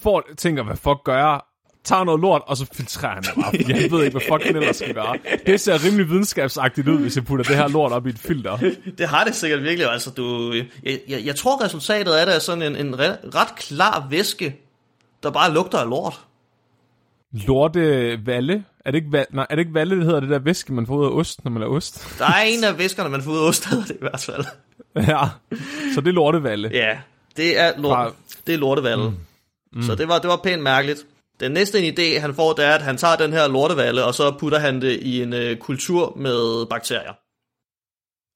får, 0.03 0.23
tænker, 0.37 0.63
hvad 0.63 0.75
fuck 0.75 1.03
gør 1.03 1.17
jeg? 1.17 1.41
tager 1.83 2.03
noget 2.03 2.21
lort, 2.21 2.41
og 2.45 2.57
så 2.57 2.65
filtrerer 2.73 3.13
han 3.13 3.23
det 3.23 3.31
bare, 3.35 3.51
fordi 3.51 3.73
han 3.73 3.91
ved 3.91 4.03
ikke, 4.03 4.17
hvad 4.17 4.21
fuck 4.31 4.45
han 4.45 4.55
ellers 4.55 4.75
skal 4.75 4.93
gøre. 4.93 5.17
Det 5.45 5.59
ser 5.59 5.85
rimelig 5.85 6.09
videnskabsagtigt 6.09 6.87
ud, 6.87 6.99
hvis 6.99 7.15
jeg 7.15 7.25
putter 7.25 7.45
det 7.45 7.55
her 7.55 7.67
lort 7.67 7.91
op 7.91 8.07
i 8.07 8.09
et 8.09 8.19
filter. 8.19 8.57
Det 8.97 9.07
har 9.07 9.23
det 9.23 9.35
sikkert 9.35 9.63
virkelig. 9.63 9.91
Altså, 9.91 10.09
du, 10.09 10.53
jeg, 10.53 10.99
jeg, 11.07 11.25
jeg 11.25 11.35
tror, 11.35 11.63
resultatet 11.63 12.13
af 12.13 12.25
det 12.25 12.35
er 12.35 12.39
sådan 12.39 12.75
en, 12.75 12.87
en 12.87 12.99
ret 12.99 13.55
klar 13.55 14.07
væske, 14.09 14.55
der 15.23 15.31
bare 15.31 15.53
lugter 15.53 15.77
af 15.77 15.89
lort. 15.89 16.19
Lorte 17.31 18.19
Valle? 18.25 18.63
Er 18.85 18.91
det, 18.91 18.97
ikke, 18.97 19.25
nej, 19.31 19.47
er 19.49 19.55
det 19.55 19.59
ikke 19.59 19.73
Valle, 19.73 19.95
det 19.95 20.05
hedder 20.05 20.19
det 20.19 20.29
der 20.29 20.39
væske, 20.39 20.73
man 20.73 20.87
får 20.87 20.95
ud 20.95 21.05
af 21.05 21.09
ost, 21.09 21.43
når 21.43 21.51
man 21.51 21.59
laver 21.61 21.75
ost? 21.75 22.15
Der 22.19 22.25
er 22.25 22.41
en 22.41 22.63
af 22.63 22.77
væskerne, 22.77 23.09
man 23.09 23.21
får 23.21 23.31
ud 23.31 23.37
af 23.37 23.47
ost, 23.47 23.65
hedder 23.69 23.85
det 23.85 23.95
i 23.95 23.99
hvert 23.99 24.19
fald. 24.19 24.45
Ja, 25.07 25.25
så 25.95 26.01
det 26.01 26.07
er 26.07 26.13
Lortevalle. 26.13 26.69
Ja, 26.73 26.97
det 27.37 27.59
er, 27.59 27.71
lort, 27.77 28.13
det 28.47 28.53
er 28.53 28.57
Lortevalle. 28.57 29.09
Mm. 29.09 29.15
Mm. 29.73 29.83
Så 29.83 29.95
det 29.95 30.07
var, 30.07 30.19
det 30.19 30.29
var 30.29 30.39
pænt 30.43 30.63
mærkeligt. 30.63 31.05
Den 31.39 31.51
næste 31.51 31.77
idé, 31.87 32.19
han 32.19 32.35
får, 32.35 32.53
det 32.53 32.65
er, 32.65 32.71
at 32.71 32.81
han 32.81 32.97
tager 32.97 33.15
den 33.15 33.33
her 33.33 33.47
lortevalle, 33.47 34.05
og 34.05 34.15
så 34.15 34.31
putter 34.39 34.59
han 34.59 34.81
det 34.81 34.99
i 35.01 35.21
en 35.21 35.33
øh, 35.33 35.57
kultur 35.57 36.13
med 36.17 36.65
bakterier. 36.69 37.13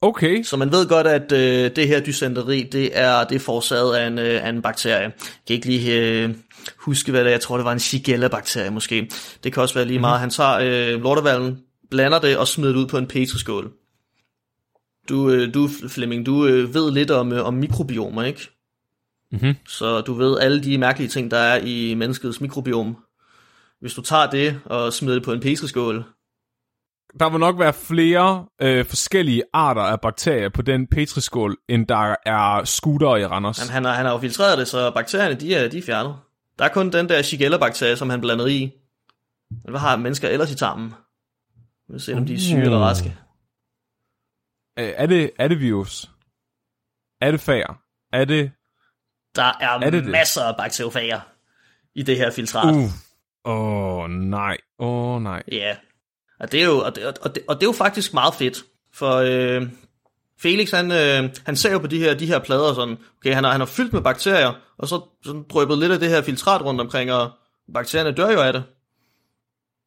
Okay. 0.02 0.44
Så 0.44 0.58
man 0.58 0.72
ved 0.72 0.88
godt, 0.88 1.08
at 1.08 1.32
øh, 1.32 1.72
det 1.76 1.88
her 1.88 2.00
dysenteri, 2.00 2.64
det 2.64 2.90
er, 3.00 3.24
det 3.24 3.36
er 3.36 3.40
forårsaget 3.40 3.96
af 3.96 4.08
en, 4.08 4.20
øh, 4.20 4.46
af 4.46 4.50
en 4.50 4.62
bakterie. 4.62 5.02
Jeg 5.02 5.12
kan 5.48 5.54
ikke 5.54 5.66
lige 5.66 6.02
øh, 6.02 6.36
huske, 6.78 7.12
hvad 7.12 7.22
det 7.22 7.28
er. 7.28 7.32
Jeg 7.32 7.42
tror, 7.42 7.58
det 7.58 7.66
var 7.66 7.72
en 7.72 7.80
Shigella-bakterie 7.80 8.70
måske. 8.70 9.10
Det 9.44 9.54
kan 9.54 9.62
også 9.62 9.76
være 9.76 9.86
lige 9.86 9.98
mm. 9.98 10.02
meget. 10.02 10.20
Han 10.20 10.30
tager 10.30 10.58
øh, 10.62 11.02
lortevallen, 11.02 11.60
blander 11.92 12.20
det 12.20 12.38
og 12.38 12.48
smider 12.48 12.74
det 12.74 12.80
ud 12.80 12.88
på 12.88 12.98
en 12.98 13.08
petriskål. 13.08 13.72
Du, 15.10 15.30
øh, 15.30 15.54
du 15.54 15.70
Flemming, 15.88 16.26
du 16.26 16.46
øh, 16.46 16.74
ved 16.74 16.92
lidt 16.92 17.12
om, 17.12 17.34
øh, 17.34 17.46
om 17.46 17.54
mikrobiomer, 17.54 18.24
ikke? 18.24 18.50
Mm-hmm. 19.32 19.56
Så 19.68 20.02
du 20.02 20.14
ved 20.14 20.40
alle 20.40 20.64
de 20.64 20.78
mærkelige 20.78 21.10
ting, 21.10 21.32
der 21.32 21.38
er 21.38 21.60
i 21.64 21.94
menneskets 21.94 22.42
mikrobiom. 22.42 22.98
Hvis 23.82 23.94
du 23.94 24.02
tager 24.02 24.30
det 24.30 24.60
og 24.66 24.94
smider 24.94 25.16
det 25.16 25.24
på 25.24 25.34
en 25.34 25.40
petriskål. 25.40 26.04
Der 27.20 27.30
vil 27.30 27.40
nok 27.40 27.60
være 27.60 27.74
flere 27.74 28.46
øh, 28.62 28.86
forskellige 28.86 29.44
arter 29.54 29.82
af 29.82 30.02
bakterier 30.02 30.50
på 30.50 30.62
den 30.62 30.88
petriskål, 30.88 31.58
end 31.70 31.88
der 31.88 32.16
er 32.26 32.64
scooter 32.64 33.16
i 33.16 33.26
Randers. 33.26 33.60
Han, 33.60 33.70
han, 33.70 33.86
har, 33.86 33.94
han 33.94 34.06
har 34.06 34.14
jo 34.14 34.20
filtreret 34.20 34.58
det, 34.58 34.68
så 34.68 34.92
bakterierne 34.92 35.36
de 35.36 35.56
er, 35.56 35.68
de 35.68 35.78
er 35.78 35.82
fjernet. 35.82 36.16
Der 36.60 36.66
er 36.66 36.70
kun 36.70 36.92
den 36.92 37.10
der 37.10 37.22
Shigella-bakterie, 37.22 37.96
som 37.96 38.10
han 38.10 38.22
blandede 38.22 38.54
i. 38.54 38.72
Hvad 39.70 39.80
har 39.80 39.96
mennesker 39.96 40.30
ellers 40.30 40.52
i 40.52 40.56
tarmen? 40.56 40.94
Vi 41.88 41.94
vil 41.94 42.02
se, 42.02 42.14
om 42.14 42.26
de 42.26 42.34
er 42.34 42.40
syge 42.40 42.58
uh. 42.58 42.64
eller 42.64 42.80
raske. 42.80 43.18
Øh, 44.80 44.94
er 44.96 45.06
det, 45.06 45.32
er 45.40 45.48
det 45.48 45.60
virus? 45.60 46.10
Er 47.22 47.32
det 47.32 47.42
fager? 47.42 47.82
Er 48.14 48.26
det 48.26 48.52
der 49.36 49.44
er, 49.44 49.80
er 49.80 49.90
det 49.90 50.06
masser 50.06 50.42
det? 50.42 50.48
af 50.48 50.56
bakteriofager 50.58 51.20
i 51.96 52.04
det 52.04 52.18
her 52.18 52.32
filtrat. 52.32 52.76
Uh. 52.76 52.90
Åh, 53.46 53.98
oh, 53.98 54.10
nej. 54.10 54.58
Åh, 54.80 55.16
oh, 55.16 55.22
nej. 55.22 55.44
Ja. 55.52 55.76
Og 56.40 56.52
det, 56.52 56.62
er 56.62 56.66
jo, 56.66 56.78
og, 56.78 56.96
det, 56.96 57.18
og, 57.18 57.36
det, 57.36 57.44
og 57.48 57.56
det 57.56 57.64
er 57.64 57.68
jo 57.68 57.74
faktisk 57.74 58.14
meget 58.14 58.34
fedt, 58.34 58.64
for 58.94 59.16
øh, 59.16 59.62
Felix, 60.40 60.72
han, 60.72 60.92
øh, 60.92 61.30
han 61.46 61.56
ser 61.56 61.72
jo 61.72 61.80
på 61.80 61.88
de 61.88 62.00
her, 62.00 62.14
de 62.14 62.26
her 62.26 62.40
plader 62.40 62.74
sådan, 62.74 62.98
okay, 63.18 63.34
han 63.34 63.44
har, 63.44 63.52
han 63.52 63.62
har 63.62 63.66
fyldt 63.66 63.94
med 63.94 64.02
bakterier, 64.02 64.54
og 64.78 64.88
så 64.88 65.02
sådan 65.26 65.46
drøbet 65.50 65.78
lidt 65.78 65.92
af 65.92 66.00
det 66.00 66.10
her 66.10 66.22
filtrat 66.22 66.62
rundt 66.62 66.82
omkring, 66.82 67.12
og 67.12 67.32
bakterierne 67.74 68.12
dør 68.12 68.32
jo 68.32 68.42
af 68.42 68.54
det. 68.54 68.64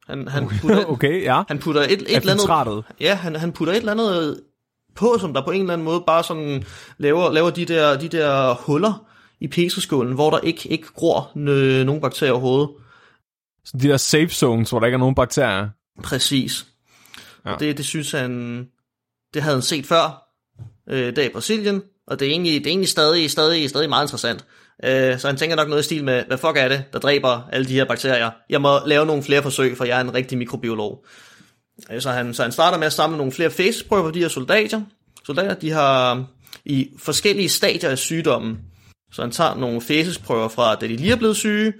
Han, 0.07 0.27
han 0.27 0.47
putter, 0.61 0.85
okay, 0.85 1.23
ja. 1.23 1.43
Han 1.47 1.59
putter 1.59 1.81
et, 1.81 1.91
et 1.91 2.15
eller 2.15 2.65
andet... 2.65 2.85
Ja, 2.99 3.15
han, 3.15 3.35
han 3.35 3.51
putter 3.51 3.73
et 3.73 3.77
eller 3.77 3.91
andet 3.91 4.41
på, 4.95 5.17
som 5.19 5.33
der 5.33 5.41
på 5.41 5.51
en 5.51 5.61
eller 5.61 5.73
anden 5.73 5.85
måde 5.85 6.03
bare 6.07 6.23
sådan 6.23 6.63
laver, 6.97 7.31
laver 7.31 7.49
de, 7.49 7.65
der, 7.65 7.99
de 7.99 8.07
der 8.07 8.53
huller, 8.53 9.05
i 9.41 9.47
petriskålen, 9.47 10.13
hvor 10.13 10.29
der 10.29 10.39
ikke, 10.39 10.69
ikke 10.69 10.87
gror 10.87 11.31
nø, 11.35 11.83
nogen 11.83 12.01
bakterier 12.01 12.31
overhovedet. 12.31 12.69
Så 13.65 13.77
de 13.77 13.87
der 13.87 13.97
safe 13.97 14.29
zones, 14.29 14.69
hvor 14.69 14.79
der 14.79 14.85
ikke 14.85 14.95
er 14.95 14.99
nogen 14.99 15.15
bakterier? 15.15 15.69
Præcis. 16.03 16.65
Ja. 17.45 17.53
Og 17.53 17.59
det, 17.59 17.77
det 17.77 17.85
synes 17.85 18.11
han, 18.11 18.63
det 19.33 19.41
havde 19.41 19.55
han 19.55 19.61
set 19.61 19.85
før, 19.85 20.27
øh, 20.89 21.15
der 21.15 21.23
i 21.23 21.29
Brasilien, 21.29 21.81
og 22.07 22.19
det 22.19 22.27
er 22.27 22.31
egentlig, 22.31 22.53
det 22.53 22.67
er 22.67 22.71
egentlig 22.71 22.89
stadig, 22.89 23.31
stadig, 23.31 23.69
stadig 23.69 23.89
meget 23.89 24.05
interessant. 24.05 24.45
Øh, 24.83 25.19
så 25.19 25.27
han 25.27 25.37
tænker 25.37 25.55
nok 25.55 25.67
noget 25.67 25.81
i 25.81 25.85
stil 25.85 26.03
med, 26.03 26.23
hvad 26.27 26.37
fuck 26.37 26.57
er 26.57 26.67
det, 26.67 26.83
der 26.93 26.99
dræber 26.99 27.49
alle 27.51 27.67
de 27.67 27.73
her 27.73 27.85
bakterier? 27.85 28.31
Jeg 28.49 28.61
må 28.61 28.79
lave 28.85 29.05
nogle 29.05 29.23
flere 29.23 29.43
forsøg, 29.43 29.77
for 29.77 29.85
jeg 29.85 29.97
er 29.97 30.01
en 30.01 30.13
rigtig 30.13 30.37
mikrobiolog. 30.37 31.05
Så, 31.99 32.11
han, 32.11 32.33
så 32.33 32.43
han 32.43 32.51
starter 32.51 32.77
med 32.77 32.87
at 32.87 32.93
samle 32.93 33.17
nogle 33.17 33.31
flere 33.31 33.51
facesprøver 33.51 34.03
på 34.03 34.11
de 34.11 34.19
her 34.19 34.27
soldater. 34.27 34.81
Soldater, 35.25 35.53
de 35.53 35.71
har 35.71 36.25
i 36.65 36.89
forskellige 36.97 37.49
stadier 37.49 37.89
af 37.89 37.97
sygdommen 37.97 38.57
så 39.11 39.21
han 39.21 39.31
tager 39.31 39.55
nogle 39.55 39.81
fæsesprøver 39.81 40.47
fra, 40.47 40.75
da 40.75 40.87
de 40.87 40.95
lige 40.95 41.11
er 41.11 41.15
blevet 41.15 41.37
syge, 41.37 41.73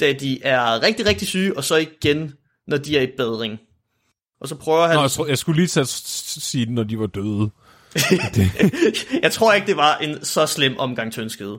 da 0.00 0.12
de 0.12 0.42
er 0.42 0.82
rigtig, 0.82 1.06
rigtig 1.06 1.28
syge, 1.28 1.56
og 1.56 1.64
så 1.64 1.76
igen, 1.76 2.32
når 2.66 2.76
de 2.76 2.98
er 2.98 3.02
i 3.02 3.08
bedring. 3.16 3.58
Og 4.40 4.48
så 4.48 4.56
prøver 4.56 4.86
han... 4.86 4.96
Nå, 4.96 5.02
jeg, 5.02 5.10
tror, 5.10 5.26
jeg 5.26 5.38
skulle 5.38 5.56
lige 5.56 5.68
tage 5.68 5.86
sige, 5.86 6.74
når 6.74 6.84
de 6.84 6.98
var 6.98 7.06
døde. 7.06 7.50
jeg 9.22 9.32
tror 9.32 9.52
ikke, 9.52 9.66
det 9.66 9.76
var 9.76 9.96
en 9.96 10.24
så 10.24 10.46
slem 10.46 10.78
omgang 10.78 11.12
tønskede. 11.12 11.58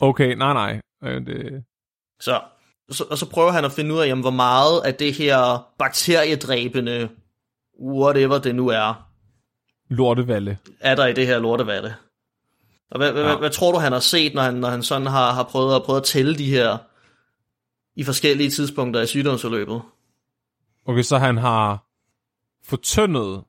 Okay, 0.00 0.34
nej, 0.34 0.52
nej. 0.52 0.80
Øh, 1.04 1.26
det... 1.26 1.64
Så, 2.20 2.40
så, 2.92 3.04
og 3.10 3.18
så 3.18 3.26
prøver 3.26 3.50
han 3.50 3.64
at 3.64 3.72
finde 3.72 3.94
ud 3.94 4.00
af, 4.00 4.06
jamen, 4.06 4.22
hvor 4.22 4.30
meget 4.30 4.80
af 4.80 4.94
det 4.94 5.14
her 5.14 5.66
bakteriedræbende, 5.78 7.08
whatever 7.82 8.38
det 8.38 8.54
nu 8.54 8.68
er, 8.68 9.08
lortevalle, 9.90 10.58
er 10.80 10.94
der 10.94 11.06
i 11.06 11.12
det 11.12 11.26
her 11.26 11.38
lortevalle. 11.38 11.94
Og 12.90 12.98
hvad, 12.98 13.14
ja. 13.14 13.22
hvad, 13.22 13.36
hvad 13.36 13.50
tror 13.50 13.72
du, 13.72 13.78
han 13.78 13.92
har 13.92 14.00
set, 14.00 14.34
når 14.34 14.42
han, 14.42 14.54
når 14.54 14.68
han 14.68 14.82
sådan 14.82 15.06
har, 15.06 15.32
har 15.32 15.42
prøvet, 15.42 15.76
at, 15.76 15.82
prøvet 15.82 16.00
at 16.00 16.06
tælle 16.06 16.38
de 16.38 16.50
her 16.50 16.78
i 17.96 18.04
forskellige 18.04 18.50
tidspunkter 18.50 19.00
i 19.00 19.06
sygdomsforløbet? 19.06 19.82
Okay, 20.86 21.02
så 21.02 21.18
han 21.18 21.38
har 21.38 21.86
fortyndet... 22.64 23.42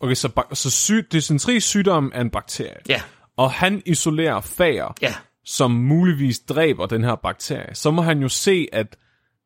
Okay, 0.00 0.14
så, 0.14 0.42
så 0.52 0.70
syg, 0.70 1.08
dysentri 1.12 1.60
sygdom 1.60 2.12
er 2.14 2.20
en 2.20 2.30
bakterie. 2.30 2.76
Ja. 2.88 3.02
Og 3.36 3.52
han 3.52 3.82
isolerer 3.86 4.40
fager, 4.40 4.94
ja. 5.02 5.14
Som 5.46 5.70
muligvis 5.70 6.38
dræber 6.38 6.86
den 6.86 7.04
her 7.04 7.14
bakterie. 7.14 7.74
Så 7.74 7.90
må 7.90 8.02
han 8.02 8.22
jo 8.22 8.28
se, 8.28 8.66
at 8.72 8.96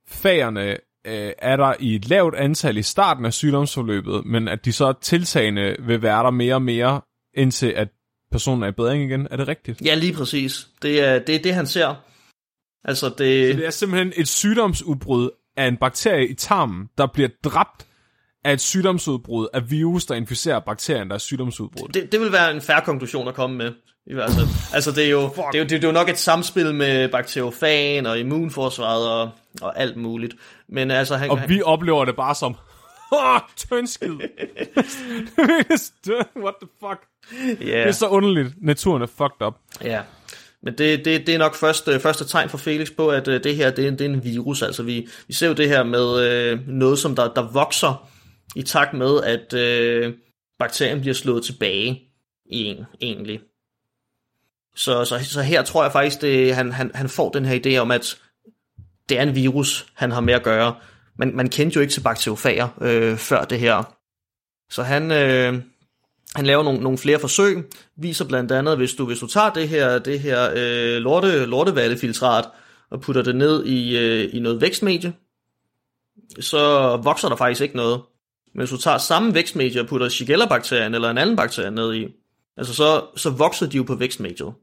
fagerne 0.09 0.71
øh, 1.07 1.33
er 1.39 1.57
der 1.57 1.75
i 1.81 1.95
et 1.95 2.09
lavt 2.09 2.35
antal 2.35 2.77
i 2.77 2.83
starten 2.83 3.25
af 3.25 3.33
sygdomsforløbet, 3.33 4.27
men 4.27 4.49
at 4.49 4.65
de 4.65 4.73
så 4.73 4.93
tiltagende 5.01 5.77
vil 5.79 6.03
være 6.03 6.25
der 6.25 6.31
mere 6.31 6.55
og 6.55 6.63
mere, 6.63 7.01
indtil 7.37 7.67
at 7.67 7.89
personen 8.33 8.63
er 8.63 8.69
i 8.69 8.73
bedring 8.73 9.05
igen. 9.05 9.29
Er 9.31 9.37
det 9.37 9.49
rigtigt? 9.49 9.83
Ja, 9.85 9.95
lige 9.95 10.13
præcis. 10.13 10.69
Det 10.83 11.05
er 11.09 11.19
det, 11.19 11.35
er 11.35 11.43
det 11.43 11.55
han 11.55 11.67
ser. 11.67 11.95
Altså, 12.85 13.07
det... 13.07 13.55
Så 13.55 13.59
det 13.59 13.67
er 13.67 13.71
simpelthen 13.71 14.13
et 14.17 14.29
sygdomsudbrud 14.29 15.31
af 15.57 15.67
en 15.67 15.77
bakterie 15.77 16.29
i 16.29 16.35
tarmen, 16.35 16.89
der 16.99 17.07
bliver 17.07 17.29
dræbt 17.45 17.87
af 18.45 18.53
et 18.53 18.61
sygdomsudbrud 18.61 19.49
af 19.53 19.71
virus, 19.71 20.07
der 20.07 20.15
inficerer 20.15 20.59
bakterien, 20.59 21.09
der 21.09 21.15
er 21.15 21.19
sygdomsudbrud. 21.19 21.89
Det, 21.89 22.13
det 22.13 22.21
vil 22.21 22.33
være 22.33 22.51
en 22.55 22.61
færre 22.61 22.81
konklusion 22.85 23.29
at 23.29 23.35
komme 23.35 23.57
med. 23.57 23.73
I 24.07 24.15
hvert 24.15 24.31
fald. 24.31 24.47
Altså, 24.75 24.91
det 24.91 25.05
er, 25.05 25.11
jo, 25.11 25.23
det, 25.23 25.39
er 25.55 25.59
jo, 25.59 25.65
det, 25.65 25.85
er 25.85 25.89
jo 25.89 25.93
nok 25.93 26.09
et 26.09 26.19
samspil 26.19 26.75
med 26.75 27.09
bakteriofagen 27.09 28.07
og 28.07 28.19
immunforsvaret 28.19 29.09
og, 29.09 29.31
og 29.63 29.81
alt 29.81 29.97
muligt. 29.97 30.35
Men 30.69 30.91
altså, 30.91 31.17
han, 31.17 31.31
og 31.31 31.41
vi 31.49 31.55
han... 31.55 31.65
oplever 31.65 32.05
det 32.05 32.17
bare 32.17 32.35
som, 32.35 32.57
åh, 33.13 33.41
tønskid. 33.57 34.11
What 36.45 36.55
the 36.61 36.69
fuck? 36.81 37.01
Yeah. 37.33 37.59
Det 37.59 37.89
er 37.89 37.93
så 37.93 38.09
underligt. 38.09 38.49
Naturen 38.63 39.03
er 39.03 39.07
fucked 39.07 39.47
up. 39.47 39.55
Ja. 39.83 39.89
Yeah. 39.89 40.05
Men 40.63 40.79
det, 40.79 41.05
det, 41.05 41.27
det 41.27 41.35
er 41.35 41.39
nok 41.39 41.55
første, 41.55 42.01
første 42.01 42.25
tegn 42.25 42.49
for 42.49 42.59
Felix 42.59 42.89
på, 42.97 43.09
at 43.09 43.29
uh, 43.29 43.35
det 43.35 43.57
her 43.57 43.71
det 43.71 43.87
er, 43.87 43.91
det 43.91 44.01
er 44.01 44.09
en 44.09 44.25
virus. 44.25 44.63
Altså 44.63 44.83
vi, 44.83 45.09
vi 45.27 45.35
ser 45.35 45.47
jo 45.47 45.53
det 45.53 45.69
her 45.69 45.83
med 45.83 46.53
uh, 46.53 46.69
noget, 46.69 46.99
som 46.99 47.17
der, 47.17 47.35
der 47.35 47.53
vokser 47.53 48.11
i 48.57 48.63
takt 48.63 48.93
med, 48.93 49.23
at 49.23 49.55
øh, 49.55 50.15
bakterien 50.59 51.01
bliver 51.01 51.15
slået 51.15 51.45
tilbage 51.45 52.03
i 52.47 52.65
en, 52.65 52.85
egentlig. 53.01 53.41
Så, 54.75 55.05
så, 55.05 55.25
så 55.25 55.43
her 55.43 55.63
tror 55.63 55.83
jeg 55.83 55.93
faktisk, 55.93 56.21
det, 56.21 56.55
han, 56.55 56.73
han, 56.73 56.91
han 56.95 57.09
får 57.09 57.31
den 57.31 57.45
her 57.45 57.61
idé 57.67 57.77
om, 57.77 57.91
at 57.91 58.19
det 59.09 59.19
er 59.19 59.23
en 59.23 59.35
virus, 59.35 59.87
han 59.95 60.11
har 60.11 60.21
med 60.21 60.35
at 60.35 60.43
gøre. 60.43 60.75
Man, 61.19 61.37
man 61.37 61.49
kendte 61.49 61.75
jo 61.75 61.81
ikke 61.81 61.93
til 61.93 62.03
bakteriofager 62.03 62.69
øh, 62.81 63.17
før 63.17 63.45
det 63.45 63.59
her. 63.59 63.97
Så 64.71 64.83
han, 64.83 65.13
øh, 65.13 65.63
han 66.35 66.47
laver 66.47 66.63
nogle, 66.63 66.81
nogle 66.81 66.99
flere 66.99 67.19
forsøg, 67.19 67.65
viser 67.97 68.25
blandt 68.25 68.53
andet, 68.53 68.77
hvis 68.77 68.95
du, 68.95 69.07
hvis 69.07 69.19
du 69.19 69.27
tager 69.27 69.51
det 69.51 69.69
her, 69.69 69.99
det 69.99 70.21
her 70.21 70.51
øh, 70.57 70.97
lorte, 70.97 71.47
lortevallefiltrat 71.47 72.45
og 72.91 73.01
putter 73.01 73.23
det 73.23 73.37
ned 73.37 73.65
i, 73.65 73.99
øh, 73.99 74.35
i 74.35 74.41
noget 74.41 74.61
vækstmedie, 74.61 75.13
så 76.41 76.97
vokser 76.97 77.29
der 77.29 77.37
faktisk 77.37 77.61
ikke 77.61 77.77
noget. 77.77 78.01
Men 78.55 78.61
hvis 78.61 78.71
du 78.71 78.77
tager 78.77 78.99
samme 78.99 79.35
vækstmedie 79.35 79.81
og 79.81 79.87
putter 79.87 80.09
Shigella-bakterien 80.09 80.95
eller 80.95 81.11
en 81.11 81.19
anden 81.19 81.37
bakterie 81.37 81.71
ned 81.71 81.95
i, 81.95 82.09
altså 82.57 82.75
så, 82.75 83.07
så 83.17 83.31
vokser 83.31 83.67
de 83.67 83.77
jo 83.77 83.83
på 83.83 83.95
vækstmediet. 83.95 84.55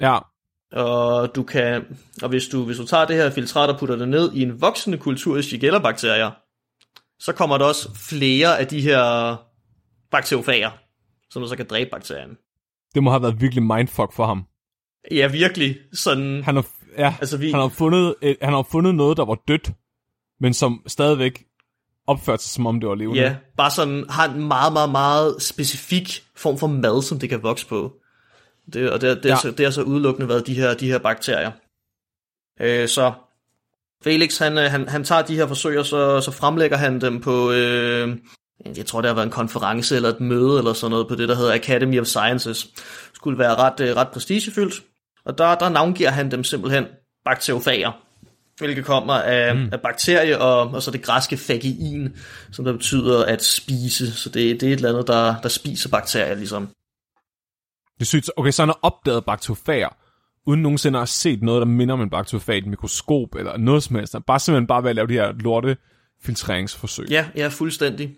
Ja. 0.00 0.18
Og 0.72 1.34
du 1.34 1.42
kan, 1.42 1.98
og 2.22 2.28
hvis 2.28 2.46
du, 2.46 2.64
hvis 2.64 2.76
du 2.76 2.86
tager 2.86 3.04
det 3.04 3.16
her 3.16 3.30
filtrat 3.30 3.70
og 3.70 3.78
putter 3.78 3.96
det 3.96 4.08
ned 4.08 4.32
i 4.32 4.42
en 4.42 4.60
voksende 4.60 4.98
kultur 4.98 5.36
af 5.36 5.44
Shigella-bakterier, 5.44 6.30
så 7.18 7.32
kommer 7.32 7.58
der 7.58 7.64
også 7.64 7.94
flere 7.94 8.58
af 8.58 8.66
de 8.66 8.80
her 8.80 9.36
bakteriofager, 10.10 10.70
som 11.30 11.46
så 11.46 11.56
kan 11.56 11.66
dræbe 11.66 11.90
bakterien. 11.90 12.30
Det 12.94 13.02
må 13.02 13.10
have 13.10 13.22
været 13.22 13.40
virkelig 13.40 13.62
mindfuck 13.62 14.12
for 14.12 14.26
ham. 14.26 14.44
Ja, 15.10 15.26
virkelig. 15.26 15.76
Sådan, 15.92 16.42
Han 16.42 16.54
har, 16.54 16.66
ja, 16.98 17.14
altså 17.20 17.36
vi, 17.36 17.50
han 17.50 17.60
har, 17.60 17.68
fundet, 17.68 18.14
et, 18.22 18.36
han 18.42 18.52
har 18.52 18.66
fundet 18.70 18.94
noget, 18.94 19.16
der 19.16 19.24
var 19.24 19.38
dødt, 19.48 19.70
men 20.40 20.54
som 20.54 20.82
stadigvæk 20.86 21.44
opførte 22.08 22.42
sig, 22.42 22.50
som 22.50 22.66
om 22.66 22.80
det 22.80 22.88
var 22.88 22.94
levende. 22.94 23.20
ja, 23.20 23.36
bare 23.56 23.70
sådan 23.70 24.04
har 24.10 24.28
en 24.28 24.48
meget, 24.48 24.72
meget, 24.72 24.90
meget 24.90 25.42
specifik 25.42 26.24
form 26.36 26.58
for 26.58 26.66
mad, 26.66 27.02
som 27.02 27.18
det 27.18 27.28
kan 27.28 27.42
vokse 27.42 27.66
på. 27.66 27.92
Det, 28.72 28.90
og 28.90 29.00
det, 29.00 29.16
det, 29.16 29.24
ja. 29.24 29.34
Ja. 29.34 29.40
så, 29.40 29.50
det 29.50 29.66
har 29.66 29.70
så 29.70 29.82
udelukkende 29.82 30.28
været 30.28 30.46
de 30.46 30.54
her, 30.54 30.74
de 30.74 30.86
her 30.86 30.98
bakterier. 30.98 31.50
Øh, 32.60 32.88
så 32.88 33.12
Felix, 34.04 34.38
han, 34.38 34.58
øh, 34.58 34.70
han, 34.70 34.88
han 34.88 35.04
tager 35.04 35.22
de 35.22 35.36
her 35.36 35.46
forsøg, 35.46 35.78
og 35.78 35.86
så, 35.86 36.20
så 36.20 36.30
fremlægger 36.30 36.76
han 36.76 37.00
dem 37.00 37.20
på, 37.20 37.50
øh, 37.50 38.16
jeg 38.76 38.86
tror, 38.86 39.00
det 39.00 39.08
har 39.08 39.14
været 39.14 39.26
en 39.26 39.32
konference 39.32 39.96
eller 39.96 40.08
et 40.08 40.20
møde 40.20 40.58
eller 40.58 40.72
sådan 40.72 40.90
noget 40.90 41.08
på 41.08 41.14
det, 41.14 41.28
der 41.28 41.34
hedder 41.34 41.54
Academy 41.54 42.00
of 42.00 42.06
Sciences. 42.06 42.68
Skulle 43.14 43.38
være 43.38 43.54
ret, 43.54 43.80
øh, 43.80 43.96
ret 43.96 44.08
prestigefyldt. 44.08 44.82
Og 45.24 45.38
der, 45.38 45.54
der 45.54 45.68
navngiver 45.68 46.10
han 46.10 46.30
dem 46.30 46.44
simpelthen 46.44 46.86
bakteriofager, 47.24 47.92
hvilket 48.58 48.84
kommer 48.84 49.14
af, 49.14 49.56
mm. 49.56 49.68
af 49.72 49.80
bakterie 49.80 50.38
og, 50.40 50.70
og 50.70 50.82
så 50.82 50.90
det 50.90 51.02
græske 51.02 51.36
fagein, 51.36 52.16
som 52.52 52.64
der 52.64 52.72
betyder 52.72 53.24
at 53.24 53.44
spise. 53.44 54.12
Så 54.12 54.28
det, 54.28 54.60
det 54.60 54.68
er 54.68 54.72
et 54.72 54.76
eller 54.76 54.88
andet, 54.88 55.06
der, 55.06 55.40
der 55.40 55.48
spiser 55.48 55.88
bakterier 55.88 56.34
ligesom. 56.34 56.68
Det 57.98 58.06
sygt. 58.06 58.30
Okay, 58.36 58.50
så 58.50 58.62
han 58.62 58.68
har 58.68 58.78
opdaget 58.82 59.24
bakteriofager, 59.24 59.88
uden 60.46 60.62
nogensinde 60.62 60.96
at 60.96 61.00
have 61.00 61.06
set 61.06 61.42
noget, 61.42 61.60
der 61.60 61.66
minder 61.66 61.94
om 61.94 62.00
en 62.00 62.10
i 62.48 62.58
et 62.58 62.66
mikroskop, 62.66 63.34
eller 63.34 63.56
noget 63.56 63.82
som 63.82 63.96
helst. 63.96 64.16
Bare 64.26 64.40
simpelthen 64.40 64.66
bare 64.66 64.82
ved 64.82 64.90
at 64.90 64.96
lave 64.96 65.06
de 65.06 65.12
her 65.12 65.32
lorte 65.32 65.76
filtreringsforsøg. 66.22 67.06
Ja, 67.10 67.26
ja, 67.36 67.48
fuldstændig. 67.48 68.16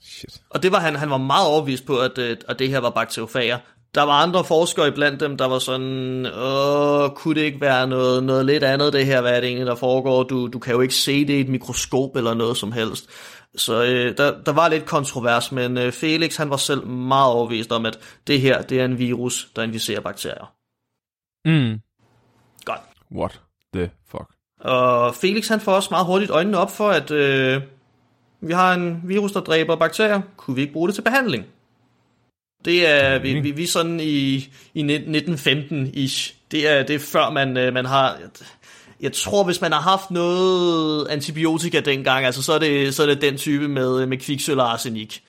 Shit. 0.00 0.42
Og 0.50 0.62
det 0.62 0.72
var 0.72 0.80
han, 0.80 0.96
han 0.96 1.10
var 1.10 1.16
meget 1.18 1.48
overbevist 1.48 1.86
på, 1.86 1.98
at, 1.98 2.18
at 2.18 2.58
det 2.58 2.68
her 2.68 2.78
var 2.78 2.90
bakteriofager. 2.90 3.58
Der 3.94 4.02
var 4.02 4.22
andre 4.22 4.44
forskere 4.44 4.88
iblandt 4.88 5.20
dem, 5.20 5.36
der 5.36 5.48
var 5.48 5.58
sådan, 5.58 6.26
åh, 6.26 7.10
kunne 7.10 7.34
det 7.34 7.40
ikke 7.40 7.60
være 7.60 7.86
noget, 7.86 8.24
noget 8.24 8.46
lidt 8.46 8.64
andet 8.64 8.92
det 8.92 9.06
her, 9.06 9.20
hvad 9.20 9.36
er 9.36 9.40
det 9.40 9.46
egentlig, 9.46 9.66
der 9.66 9.74
foregår? 9.74 10.22
Du, 10.22 10.46
du 10.46 10.58
kan 10.58 10.74
jo 10.74 10.80
ikke 10.80 10.94
se 10.94 11.26
det 11.26 11.34
i 11.34 11.40
et 11.40 11.48
mikroskop 11.48 12.16
eller 12.16 12.34
noget 12.34 12.56
som 12.56 12.72
helst. 12.72 13.10
Så 13.56 13.84
øh, 13.84 14.16
der, 14.16 14.42
der 14.42 14.52
var 14.52 14.68
lidt 14.68 14.86
kontrovers, 14.86 15.52
men 15.52 15.78
øh, 15.78 15.92
Felix 15.92 16.36
han 16.36 16.50
var 16.50 16.56
selv 16.56 16.86
meget 16.86 17.32
overbevist 17.32 17.72
om, 17.72 17.86
at 17.86 17.98
det 18.26 18.40
her, 18.40 18.62
det 18.62 18.80
er 18.80 18.84
en 18.84 18.98
virus, 18.98 19.48
der 19.56 19.62
inficerer 19.62 20.00
bakterier. 20.00 20.52
Mm. 21.44 21.80
Godt. 22.64 22.80
What 23.12 23.40
the 23.74 23.90
fuck? 24.10 24.26
Og 24.60 25.14
Felix 25.14 25.48
han 25.48 25.60
får 25.60 25.72
også 25.72 25.88
meget 25.90 26.06
hurtigt 26.06 26.30
øjnene 26.30 26.58
op 26.58 26.70
for, 26.70 26.88
at 26.88 27.10
øh, 27.10 27.62
vi 28.40 28.52
har 28.52 28.74
en 28.74 29.00
virus, 29.04 29.32
der 29.32 29.40
dræber 29.40 29.76
bakterier. 29.76 30.20
Kunne 30.36 30.54
vi 30.54 30.60
ikke 30.60 30.72
bruge 30.72 30.88
det 30.88 30.94
til 30.94 31.02
behandling? 31.02 31.46
Det 32.64 32.88
er, 32.88 33.18
vi, 33.18 33.40
vi, 33.40 33.50
vi 33.50 33.62
er 33.62 33.66
sådan 33.66 34.00
i, 34.00 34.48
i 34.74 34.82
1915-ish. 35.06 36.34
Det 36.50 36.68
er, 36.68 36.82
det 36.82 36.94
er 36.94 36.98
før 36.98 37.30
man, 37.30 37.56
øh, 37.56 37.74
man 37.74 37.84
har... 37.84 38.18
Jeg 39.00 39.12
tror, 39.12 39.44
hvis 39.44 39.60
man 39.60 39.72
har 39.72 39.80
haft 39.80 40.10
noget 40.10 41.08
antibiotika 41.08 41.80
dengang, 41.80 42.24
altså, 42.24 42.42
så, 42.42 42.52
er 42.52 42.58
det, 42.58 42.94
så 42.94 43.02
er 43.02 43.06
det 43.06 43.20
den 43.20 43.36
type 43.36 43.68
med, 43.68 44.06
med 44.06 44.18
kviksøl 44.18 44.60
og 44.60 44.72
arsenik. 44.72 45.22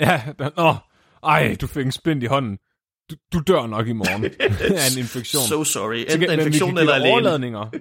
Ja, 0.00 0.22
nå, 0.56 0.74
ej, 1.24 1.56
du 1.60 1.66
fik 1.66 1.86
en 1.86 1.92
splint 1.92 2.22
i 2.22 2.26
hånden. 2.26 2.58
Du, 3.10 3.16
du 3.32 3.38
dør 3.46 3.66
nok 3.66 3.88
i 3.88 3.92
morgen 3.92 4.24
af 4.78 4.92
en 4.92 4.98
infektion. 4.98 5.42
So 5.42 5.64
sorry. 5.64 5.96
Enten 5.96 6.20
vi 6.20 6.26
infektion 6.26 6.78
eller 6.78 6.92
alene. 6.92 7.10
overladninger. 7.12 7.66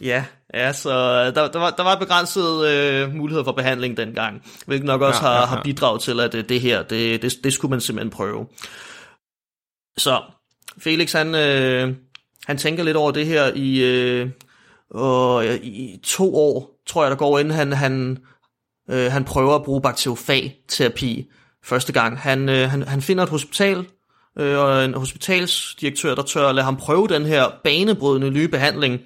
Ja, 0.00 0.24
ja 0.54 0.72
så 0.72 0.90
der, 1.24 1.50
der, 1.50 1.58
var, 1.58 1.70
der 1.70 1.82
var 1.82 1.98
begrænset 1.98 2.68
øh, 2.68 3.14
mulighed 3.14 3.44
for 3.44 3.52
behandling 3.52 3.96
dengang, 3.96 4.42
hvilket 4.66 4.86
nok 4.86 5.00
også 5.02 5.20
Ja, 5.22 5.26
har, 5.28 5.34
ja, 5.34 5.40
ja. 5.40 5.46
har 5.46 5.62
bidraget 5.62 6.02
til, 6.02 6.20
at 6.20 6.34
øh, 6.34 6.48
det 6.48 6.60
her, 6.60 6.82
det, 6.82 7.22
det, 7.22 7.32
det 7.44 7.52
skulle 7.52 7.70
man 7.70 7.80
simpelthen 7.80 8.10
prøve. 8.10 8.46
Så 9.98 10.22
Felix, 10.78 11.12
han, 11.12 11.34
øh, 11.34 11.94
han 12.46 12.58
tænker 12.58 12.82
lidt 12.84 12.96
over 12.96 13.10
det 13.10 13.26
her 13.26 13.52
i, 13.54 13.80
øh, 13.82 14.30
og, 14.90 15.46
i 15.46 16.00
to 16.04 16.36
år, 16.36 16.80
tror 16.86 17.02
jeg, 17.02 17.10
der 17.10 17.16
går 17.16 17.38
inden 17.38 17.54
han, 17.54 17.72
han, 17.72 18.18
øh, 18.90 19.12
han 19.12 19.24
prøver 19.24 19.54
at 19.54 19.62
bruge 19.64 19.82
bakteriofag-terapi 19.82 21.30
første 21.64 21.92
gang. 21.92 22.18
Han, 22.18 22.48
øh, 22.48 22.70
han, 22.70 22.82
han 22.82 23.02
finder 23.02 23.24
et 23.24 23.30
hospital, 23.30 23.86
øh, 24.38 24.58
og 24.58 24.84
en 24.84 24.94
hospitalsdirektør, 24.94 26.14
der 26.14 26.22
tør 26.22 26.48
at 26.48 26.54
lade 26.54 26.64
ham 26.64 26.76
prøve 26.76 27.08
den 27.08 27.26
her 27.26 27.44
banebrydende 27.64 28.30
nye 28.30 28.48
behandling, 28.48 29.00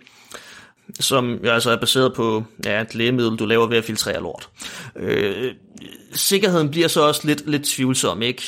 som 1.00 1.40
jo 1.44 1.50
altså 1.50 1.70
er 1.70 1.76
baseret 1.76 2.14
på 2.14 2.44
ja, 2.64 2.80
et 2.80 2.94
lægemiddel, 2.94 3.38
du 3.38 3.46
laver 3.46 3.66
ved 3.66 3.76
at 3.76 3.84
filtrere 3.84 4.22
lort. 4.22 4.48
Øh, 4.96 5.54
sikkerheden 6.12 6.70
bliver 6.70 6.88
så 6.88 7.00
også 7.06 7.26
lidt, 7.26 7.50
lidt 7.50 7.64
tvivlsom, 7.64 8.22
ikke? 8.22 8.42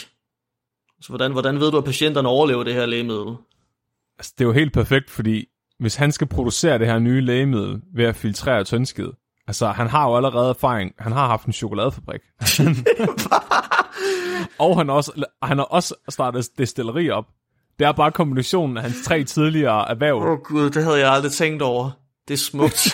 Så 1.00 1.08
hvordan, 1.08 1.32
hvordan 1.32 1.60
ved 1.60 1.70
du, 1.70 1.78
at 1.78 1.84
patienterne 1.84 2.28
overlever 2.28 2.64
det 2.64 2.74
her 2.74 2.86
lægemiddel? 2.86 3.34
Altså, 4.18 4.32
det 4.38 4.44
er 4.44 4.48
jo 4.48 4.52
helt 4.52 4.72
perfekt, 4.72 5.10
fordi 5.10 5.44
hvis 5.78 5.94
han 5.94 6.12
skal 6.12 6.26
producere 6.26 6.78
det 6.78 6.86
her 6.86 6.98
nye 6.98 7.20
lægemiddel 7.20 7.80
ved 7.94 8.04
at 8.04 8.16
filtrere 8.16 8.64
tyndskid, 8.64 9.08
altså 9.48 9.66
han 9.66 9.86
har 9.88 10.08
jo 10.08 10.16
allerede 10.16 10.48
erfaring, 10.48 10.92
han 10.98 11.12
har 11.12 11.26
haft 11.26 11.46
en 11.46 11.52
chokoladefabrik. 11.52 12.20
og 14.58 14.76
han, 14.78 14.90
også, 14.90 15.24
han 15.42 15.58
har 15.58 15.64
også 15.64 15.94
startet 16.08 16.48
destilleri 16.58 17.10
op. 17.10 17.24
Det 17.78 17.86
er 17.86 17.92
bare 17.92 18.12
kombinationen 18.12 18.76
af 18.76 18.82
hans 18.82 18.96
tre 19.04 19.24
tidligere 19.24 19.90
erhverv. 19.90 20.16
Åh 20.16 20.22
oh, 20.30 20.38
gud, 20.38 20.70
det 20.70 20.84
havde 20.84 20.98
jeg 20.98 21.12
aldrig 21.12 21.32
tænkt 21.32 21.62
over. 21.62 21.90
Det 22.28 22.34
er 22.34 22.38
smukt. 22.38 22.88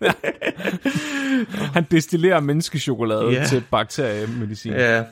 Han 1.74 1.86
destillerer 1.90 2.40
menneskechokolade 2.40 3.28
Ja. 3.30 3.46
til 3.46 3.64
bakteriemedicin. 3.70 4.72
ja. 4.72 5.04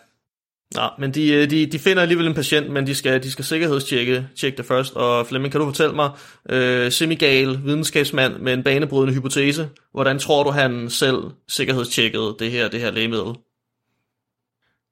Nå, 0.74 0.90
men 0.98 1.14
de, 1.14 1.32
øh, 1.32 1.50
de, 1.50 1.66
de 1.66 1.78
finder 1.78 2.02
alligevel 2.02 2.26
en 2.26 2.34
patient, 2.34 2.70
men 2.70 2.86
de 2.86 2.94
skal, 2.94 3.22
de 3.22 3.30
skal 3.30 3.44
sikkerhedstjekke 3.44 4.28
tjekke 4.36 4.56
det 4.56 4.66
først. 4.66 4.96
Og 4.96 5.26
Flemming, 5.26 5.52
kan 5.52 5.60
du 5.60 5.66
fortælle 5.66 5.94
mig, 5.94 6.10
øh, 6.50 6.92
semigal 6.92 7.64
videnskabsmand 7.64 8.38
med 8.38 8.54
en 8.54 8.62
banebrydende 8.62 9.14
hypotese, 9.14 9.70
hvordan 9.92 10.18
tror 10.18 10.44
du, 10.44 10.50
han 10.50 10.90
selv 10.90 11.16
sikkerhedstjekkede 11.48 12.36
det 12.38 12.50
her, 12.50 12.68
det 12.68 12.80
her 12.80 12.90
lægemiddel? 12.90 13.34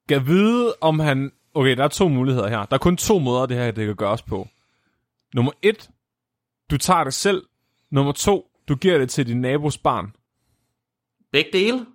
Kan 0.08 0.26
vide, 0.26 0.74
om 0.80 0.98
han... 0.98 1.32
Okay, 1.54 1.76
der 1.76 1.84
er 1.84 1.88
to 1.88 2.08
muligheder 2.08 2.48
her. 2.48 2.64
Der 2.64 2.74
er 2.74 2.78
kun 2.78 2.96
to 2.96 3.18
måder, 3.18 3.46
det 3.46 3.56
her 3.56 3.70
det 3.70 3.86
kan 3.86 3.96
gøres 3.96 4.22
på. 4.22 4.48
Nummer 5.34 5.52
et, 5.62 5.90
du 6.70 6.78
tager 6.78 7.04
det 7.04 7.14
selv. 7.14 7.42
Nummer 7.90 8.12
to, 8.12 8.50
du 8.68 8.74
giver 8.74 8.98
det 8.98 9.10
til 9.10 9.26
din 9.26 9.40
nabos 9.40 9.78
barn. 9.78 10.12
Begge 11.32 11.50
dele? 11.52 11.86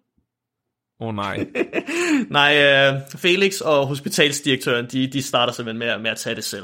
Åh 1.02 1.08
oh, 1.08 1.16
nej. 1.16 1.46
Nej, 2.30 2.58
øh, 2.64 2.94
Felix 3.18 3.60
og 3.62 3.88
hospitalsdirektøren, 3.88 4.86
de, 4.92 5.08
de 5.08 5.22
starter 5.22 5.54
simpelthen 5.54 5.80
med, 5.80 5.88
at- 5.88 6.02
med 6.02 6.12
at 6.12 6.18
tage 6.18 6.36
det 6.36 6.44
selv. 6.44 6.64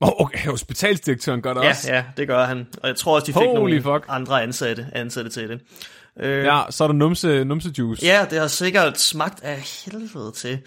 Oh, 0.00 0.08
okay, 0.20 0.48
hospitalsdirektøren 0.50 1.42
gør 1.42 1.54
det 1.54 1.62
Ja, 1.62 1.68
også. 1.68 1.92
ja, 1.92 2.04
det 2.16 2.28
gør 2.28 2.44
han. 2.44 2.66
Og 2.82 2.88
jeg 2.88 2.96
tror 2.96 3.14
også, 3.14 3.26
de 3.26 3.32
fik 3.32 3.36
Holy 3.48 3.54
nogle 3.54 3.82
fuck. 3.82 4.04
andre 4.08 4.42
ansatte, 4.42 4.86
ansatte 4.92 5.30
til 5.30 5.48
det. 5.48 5.60
Øh, 6.20 6.44
Ja, 6.44 6.62
så 6.70 6.84
er 6.84 6.88
der 6.88 6.94
numse, 6.94 7.44
numse 7.44 7.70
juice. 7.78 8.06
Ja, 8.06 8.26
det 8.30 8.38
har 8.38 8.46
sikkert 8.46 9.00
smagt 9.00 9.42
af 9.44 9.62
helvede 9.84 10.32
til. 10.36 10.58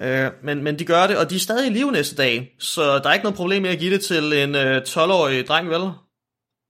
Øh, 0.00 0.30
men, 0.44 0.64
men 0.64 0.78
de 0.78 0.84
gør 0.84 1.06
det, 1.06 1.16
og 1.18 1.30
de 1.30 1.34
er 1.34 1.38
stadig 1.40 1.70
i 1.70 1.74
live 1.74 1.92
næste 1.92 2.16
dag, 2.16 2.54
så 2.58 2.98
der 2.98 3.08
er 3.08 3.12
ikke 3.12 3.24
noget 3.24 3.36
problem 3.36 3.62
med 3.62 3.70
at 3.70 3.78
give 3.78 3.94
det 3.94 4.00
til 4.00 4.32
en 4.32 4.54
øh, 4.54 4.82
12-årig 4.88 5.46
dreng, 5.46 5.68
vel? 5.70 5.80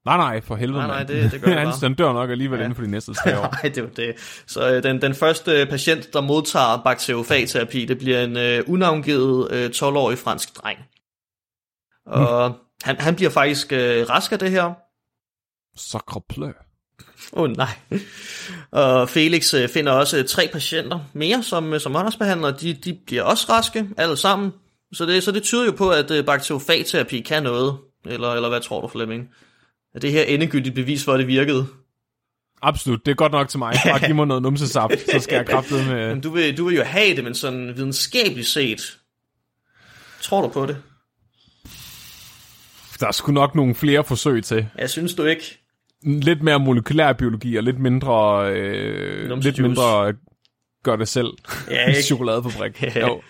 Nej, 0.07 0.17
nej, 0.17 0.41
for 0.41 0.57
helvede, 0.57 0.79
Nej, 0.79 0.87
nej, 0.87 1.03
det- 1.03 1.33
det 1.33 1.41
gør 1.43 1.49
det 1.65 1.81
han, 1.83 1.95
dør 1.95 2.13
nok 2.13 2.31
alligevel 2.31 2.59
Ja. 2.59 2.65
inden 2.65 2.77
for 2.77 2.83
de 2.83 2.91
næste 2.91 3.15
tre 3.15 3.37
år. 3.41 3.43
Nej, 3.43 3.63
det 3.63 3.79
er 3.79 3.83
jo 3.83 3.89
det. 3.97 4.15
Så 4.47 4.71
øh, 4.73 4.83
den, 4.83 5.03
den 5.03 5.15
første 5.15 5.67
patient, 5.71 6.13
der 6.13 6.21
modtager 6.21 6.83
bakteriofagterapi, 6.85 7.85
det 7.85 7.99
bliver 7.99 8.23
en 8.25 8.37
øh, 8.37 8.65
unavngivet 8.67 9.53
øh, 9.53 9.71
12-årig 9.75 10.19
fransk 10.19 10.57
dreng. 10.63 10.79
Og 12.07 12.57
han, 12.83 12.97
han 13.01 13.15
bliver 13.17 13.31
faktisk 13.31 13.73
øh, 13.73 14.07
rask 14.11 14.33
af 14.33 14.39
det 14.39 14.51
her. 14.51 14.73
Sacre 15.77 16.21
plø. 16.29 16.47
Åh 17.33 17.43
oh, 17.43 17.51
nej. 17.51 17.69
Og 18.71 19.09
Felix 19.09 19.55
øh, 19.55 19.69
finder 19.69 19.93
også 19.93 20.19
øh, 20.19 20.25
tre 20.25 20.49
patienter 20.53 20.99
mere, 21.13 21.43
som, 21.43 21.73
øh, 21.73 21.81
som 21.81 21.97
behandler. 22.19 22.51
De, 22.51 22.73
de 22.75 22.99
bliver 23.07 23.23
også 23.23 23.47
raske, 23.53 23.89
alle 23.97 24.17
sammen. 24.17 24.53
Så 24.93 25.07
det, 25.07 25.23
så 25.23 25.33
det 25.33 25.43
tyder 25.43 25.65
jo 25.65 25.73
på, 25.73 25.91
at 25.91 26.11
øh, 26.11 26.25
bakteriofagterapi 26.27 27.21
kan 27.21 27.43
noget. 27.43 27.77
Eller, 28.07 28.33
eller 28.33 28.49
hvad 28.49 28.61
tror 28.61 28.81
du, 28.81 28.89
Flemming? 28.89 29.29
Er 29.97 30.01
det 30.01 30.13
her 30.13 30.23
endegyldigt 30.23 30.75
bevis 30.75 31.05
for, 31.05 31.13
at 31.13 31.19
det 31.19 31.27
virkede? 31.27 31.67
Absolut, 32.63 33.07
det 33.07 33.13
er 33.13 33.17
godt 33.17 33.33
nok 33.33 33.49
til 33.49 33.59
mig. 33.59 33.75
Bare 33.85 34.07
giv 34.07 34.15
mig 34.15 34.27
noget 34.27 34.43
numsesaft, 34.43 34.93
så 35.13 35.21
skal 35.21 35.37
jeg 35.37 35.47
kraftede 35.47 35.85
med... 35.85 36.09
Men 36.09 36.21
du 36.21 36.31
vil, 36.31 36.57
du 36.57 36.65
vil 36.65 36.77
jo 36.77 36.83
have 36.83 37.17
det, 37.17 37.25
men 37.25 37.35
sådan 37.35 37.77
videnskabeligt 37.77 38.47
set. 38.47 38.99
Tror 40.23 40.43
du 40.43 40.49
på 40.49 40.67
det? 40.67 40.77
Der 43.01 43.07
er 43.07 43.13
sgu 43.13 43.33
nok 43.33 43.55
nogle 43.55 43.75
flere 43.75 44.05
forsøg 44.05 44.45
til. 44.45 44.67
Jeg 44.79 44.91
synes 44.91 45.15
du 45.15 45.25
ikke. 45.25 45.59
Lidt 46.03 46.43
mere 46.43 46.61
molekylær 46.61 47.13
biologi 47.13 47.57
og 47.57 47.63
lidt 47.63 47.79
mindre... 47.79 48.51
Øh, 48.53 49.29
Numse 49.29 49.49
lidt 49.49 49.59
juice. 49.59 49.69
mindre 49.69 50.15
gør 50.83 50.97
det 50.97 51.09
selv. 51.09 51.29
Ja, 51.71 51.87
ikke? 51.89 52.03
Chokoladefabrik. 52.03 52.83
Jo. 52.97 53.23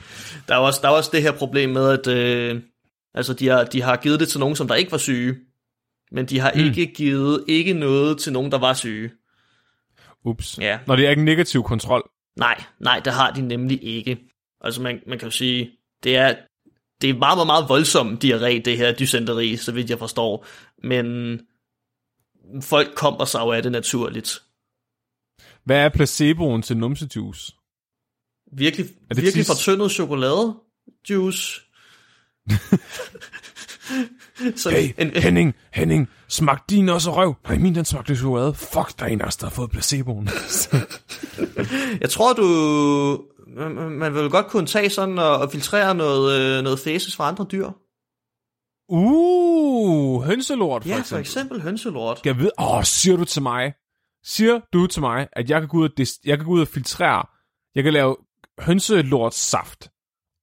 Der 0.49 0.55
er 0.55 0.59
også, 0.59 0.81
der 0.83 0.89
er 0.89 0.93
også 0.93 1.11
det 1.13 1.23
her 1.23 1.33
problem 1.33 1.71
med, 1.71 1.91
at 1.91 2.07
øh, 2.07 2.61
altså 3.15 3.35
de, 3.35 3.49
har, 3.49 3.65
de 3.65 3.83
har 3.83 3.97
givet 3.97 4.21
det 4.21 4.29
til 4.29 4.41
nogen, 4.41 4.57
som 4.57 4.69
der 4.69 4.75
ikke 4.75 4.93
var 4.93 4.99
syge. 4.99 5.37
Men 6.13 6.27
de 6.27 6.39
har 6.39 6.53
mm. 6.55 6.61
ikke 6.61 6.87
givet 6.87 7.45
ikke 7.49 7.73
noget 7.73 8.19
til 8.19 8.33
nogen, 8.33 8.53
der 8.53 8.59
var 8.59 8.75
syge. 8.75 9.11
Ups. 10.25 10.59
Ja. 10.59 10.79
Når 10.87 10.97
det 10.97 11.07
er 11.07 11.11
ikke 11.11 11.25
negativ 11.25 11.63
kontrol. 11.63 12.11
Nej, 12.37 12.65
nej, 12.81 13.01
det 13.05 13.13
har 13.13 13.31
de 13.31 13.41
nemlig 13.41 13.85
ikke. 13.85 14.19
Altså 14.61 14.83
man, 14.83 15.01
man 15.07 15.19
kan 15.19 15.27
jo 15.27 15.31
sige, 15.31 15.71
det 16.03 16.17
er, 16.17 16.37
det 17.01 17.11
er 17.11 17.15
meget, 17.15 17.37
meget, 17.37 17.47
meget 17.47 17.69
voldsom 17.69 18.19
diarré, 18.25 18.63
det 18.63 18.77
her 18.77 18.95
dysenteri, 18.95 19.57
så 19.57 19.73
vidt 19.73 19.91
jeg 19.91 19.99
forstår. 19.99 20.47
Men 20.83 21.41
folk 22.63 22.95
kommer 22.95 23.25
sig 23.25 23.41
jo 23.41 23.53
af 23.53 23.63
det 23.63 23.73
naturligt. 23.73 24.43
Hvad 25.65 25.77
er 25.77 25.89
placeboen 25.89 26.63
til 26.63 26.77
numsejuice? 26.77 27.53
Virkelig, 28.53 28.87
virkelig 29.09 29.33
tis? 29.33 29.47
fortyndet 29.47 29.91
chokolade 29.91 30.57
juice. 31.11 31.61
så 34.57 34.71
Hey, 34.71 34.89
en, 34.99 35.07
en, 35.17 35.23
Henning, 35.23 35.55
Henning, 35.73 36.09
smag 36.29 36.59
din 36.71 36.89
også 36.89 37.17
røv. 37.17 37.35
Nej, 37.49 37.59
min 37.59 37.75
den 37.75 37.85
smagte 37.85 38.17
chokolade. 38.17 38.55
Fuck, 38.55 38.99
der 38.99 39.05
er 39.05 39.07
en 39.07 39.21
af 39.21 39.27
os, 39.27 39.37
der 39.37 39.47
har 39.47 39.51
fået 39.55 39.71
placeboen. 39.71 40.29
jeg 42.01 42.11
tror, 42.11 42.33
du... 42.33 42.45
Man, 43.91 44.15
vil 44.15 44.31
godt 44.31 44.47
kunne 44.47 44.67
tage 44.67 44.91
sådan 44.91 45.19
og, 45.19 45.39
og 45.39 45.53
filtrere 45.53 45.95
noget, 45.95 46.41
øh, 46.59 46.63
noget 46.65 46.79
fæses 46.79 47.17
fra 47.17 47.29
andre 47.29 47.47
dyr. 47.53 47.69
uh, 48.89 50.23
hønselort 50.25 50.83
for 50.83 50.89
Ja, 50.89 50.99
eksempel. 50.99 51.09
for 51.17 51.19
eksempel 51.21 51.61
hønselort. 51.63 52.21
Jeg 52.25 52.39
ved, 52.39 52.51
åh, 52.59 52.83
siger 52.85 53.17
du 53.17 53.25
til 53.25 53.43
mig, 53.43 53.73
siger 54.25 54.61
du 54.73 54.87
til 54.87 55.01
mig, 55.03 55.29
at 55.33 55.51
jeg 55.51 55.61
kan 55.61 55.69
gå 55.69 55.77
ud 55.79 55.85
og, 55.85 56.01
dis- 56.01 56.21
jeg 56.25 56.37
kan 56.39 56.47
gå 56.47 56.53
ud 56.53 56.61
og 56.61 56.69
filtrere, 56.69 57.27
jeg 57.75 57.85
kan 57.85 57.93
lave 57.93 58.17
hønselort 58.59 59.35
saft 59.35 59.89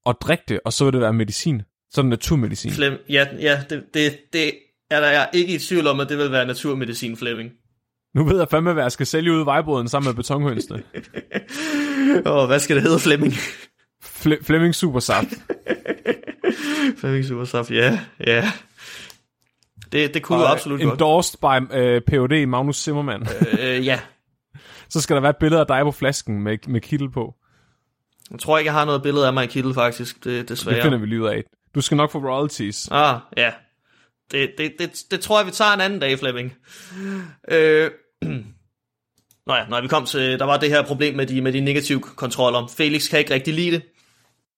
og 0.06 0.18
drikke 0.22 0.44
det, 0.48 0.60
og 0.66 0.74
så 0.74 0.84
vil 0.86 0.94
det 0.94 1.02
være 1.02 1.14
medicin. 1.14 1.62
Sådan 1.94 2.10
naturmedicin. 2.10 2.72
Flem, 2.72 2.94
ja, 3.10 3.28
ja 3.40 3.64
det, 3.70 3.84
det, 3.94 4.18
det 4.34 4.54
er 4.92 5.00
der 5.00 5.10
jeg 5.10 5.22
er 5.22 5.28
ikke 5.34 5.56
i 5.56 5.60
tvivl 5.60 5.88
om, 5.88 6.00
at 6.00 6.10
det 6.10 6.18
vil 6.18 6.32
være 6.32 6.46
naturmedicin, 6.46 7.18
Flemming. 7.18 7.52
Nu 8.16 8.24
ved 8.24 8.38
jeg 8.38 8.48
fandme, 8.50 8.74
hvad 8.74 8.84
jeg 8.84 8.92
skal 8.92 9.06
sælge 9.06 9.32
ude 9.32 9.42
i 9.42 9.46
vejbåden 9.46 9.88
sammen 9.88 10.08
med 10.10 10.16
betonhønsene. 10.16 10.84
Åh, 12.32 12.48
hvad 12.48 12.60
skal 12.60 12.76
det 12.76 12.84
hedde, 12.84 13.00
Flemming? 13.00 13.34
Fle- 14.04 14.44
Flemming 14.44 14.76
Supersaft. 14.76 15.28
Flemming 17.00 17.26
Supersaft, 17.26 17.72
ja, 17.72 18.00
ja. 18.28 18.52
Det, 19.92 20.14
det 20.14 20.24
kunne 20.24 20.40
du 20.40 20.46
absolut 20.46 20.82
godt. 20.82 20.94
Endorsed 20.94 21.38
by 21.40 21.74
uh, 21.76 22.02
Ph.D. 22.28 22.48
Magnus 22.48 22.78
Zimmermann. 22.78 23.28
Øh, 23.60 23.86
ja, 23.86 24.00
Så 24.90 25.02
skal 25.02 25.16
der 25.16 25.22
være 25.22 25.30
et 25.30 25.38
billede 25.38 25.62
af 25.62 25.68
dig 25.68 25.82
på 25.84 25.92
flasken 25.92 26.44
med, 26.44 26.58
med 26.68 26.82
kittel 26.82 27.12
på. 27.12 27.36
jeg 28.32 28.40
tror 28.40 28.58
ikke, 28.58 28.68
jeg 28.68 28.74
har 28.74 28.86
noget 28.86 29.04
billede 29.04 29.28
af 29.28 29.34
mig 29.34 29.44
i 29.44 29.48
kittel, 29.48 29.74
faktisk, 29.74 30.24
det, 30.24 30.50
desværre. 30.50 30.76
Det 30.76 30.84
finder 30.84 30.98
vi 30.98 31.06
lige 31.06 31.22
ud 31.22 31.28
af. 31.28 31.44
Du 31.76 31.82
skal 31.82 31.98
nok 31.98 32.12
få 32.12 32.20
royalties. 32.20 32.88
Ah, 32.92 33.20
ja. 33.38 33.52
Det, 34.32 34.52
det, 34.58 34.74
det, 34.80 34.92
det 35.12 35.20
tror 35.20 35.40
jeg, 35.40 35.48
vi 35.48 35.52
tager 35.52 35.74
en 35.74 35.82
anden 35.82 36.00
dag, 36.00 36.20
Flemming. 36.20 36.54
Øh, 37.52 37.92
Nå 39.48 39.54
ja, 39.54 39.66
når 39.70 39.82
vi 39.82 39.88
kom 39.88 40.06
til, 40.06 40.40
der 40.40 40.46
var 40.46 40.58
det 40.58 40.70
her 40.70 40.84
problem 40.84 41.16
med 41.16 41.26
de, 41.26 41.42
med 41.42 41.54
de 41.54 41.60
negative 41.60 42.00
kontroller. 42.00 42.68
Felix 42.78 43.10
kan 43.10 43.20
ikke 43.20 43.34
rigtig 43.34 43.54
lide 43.54 43.72
det. 43.72 43.82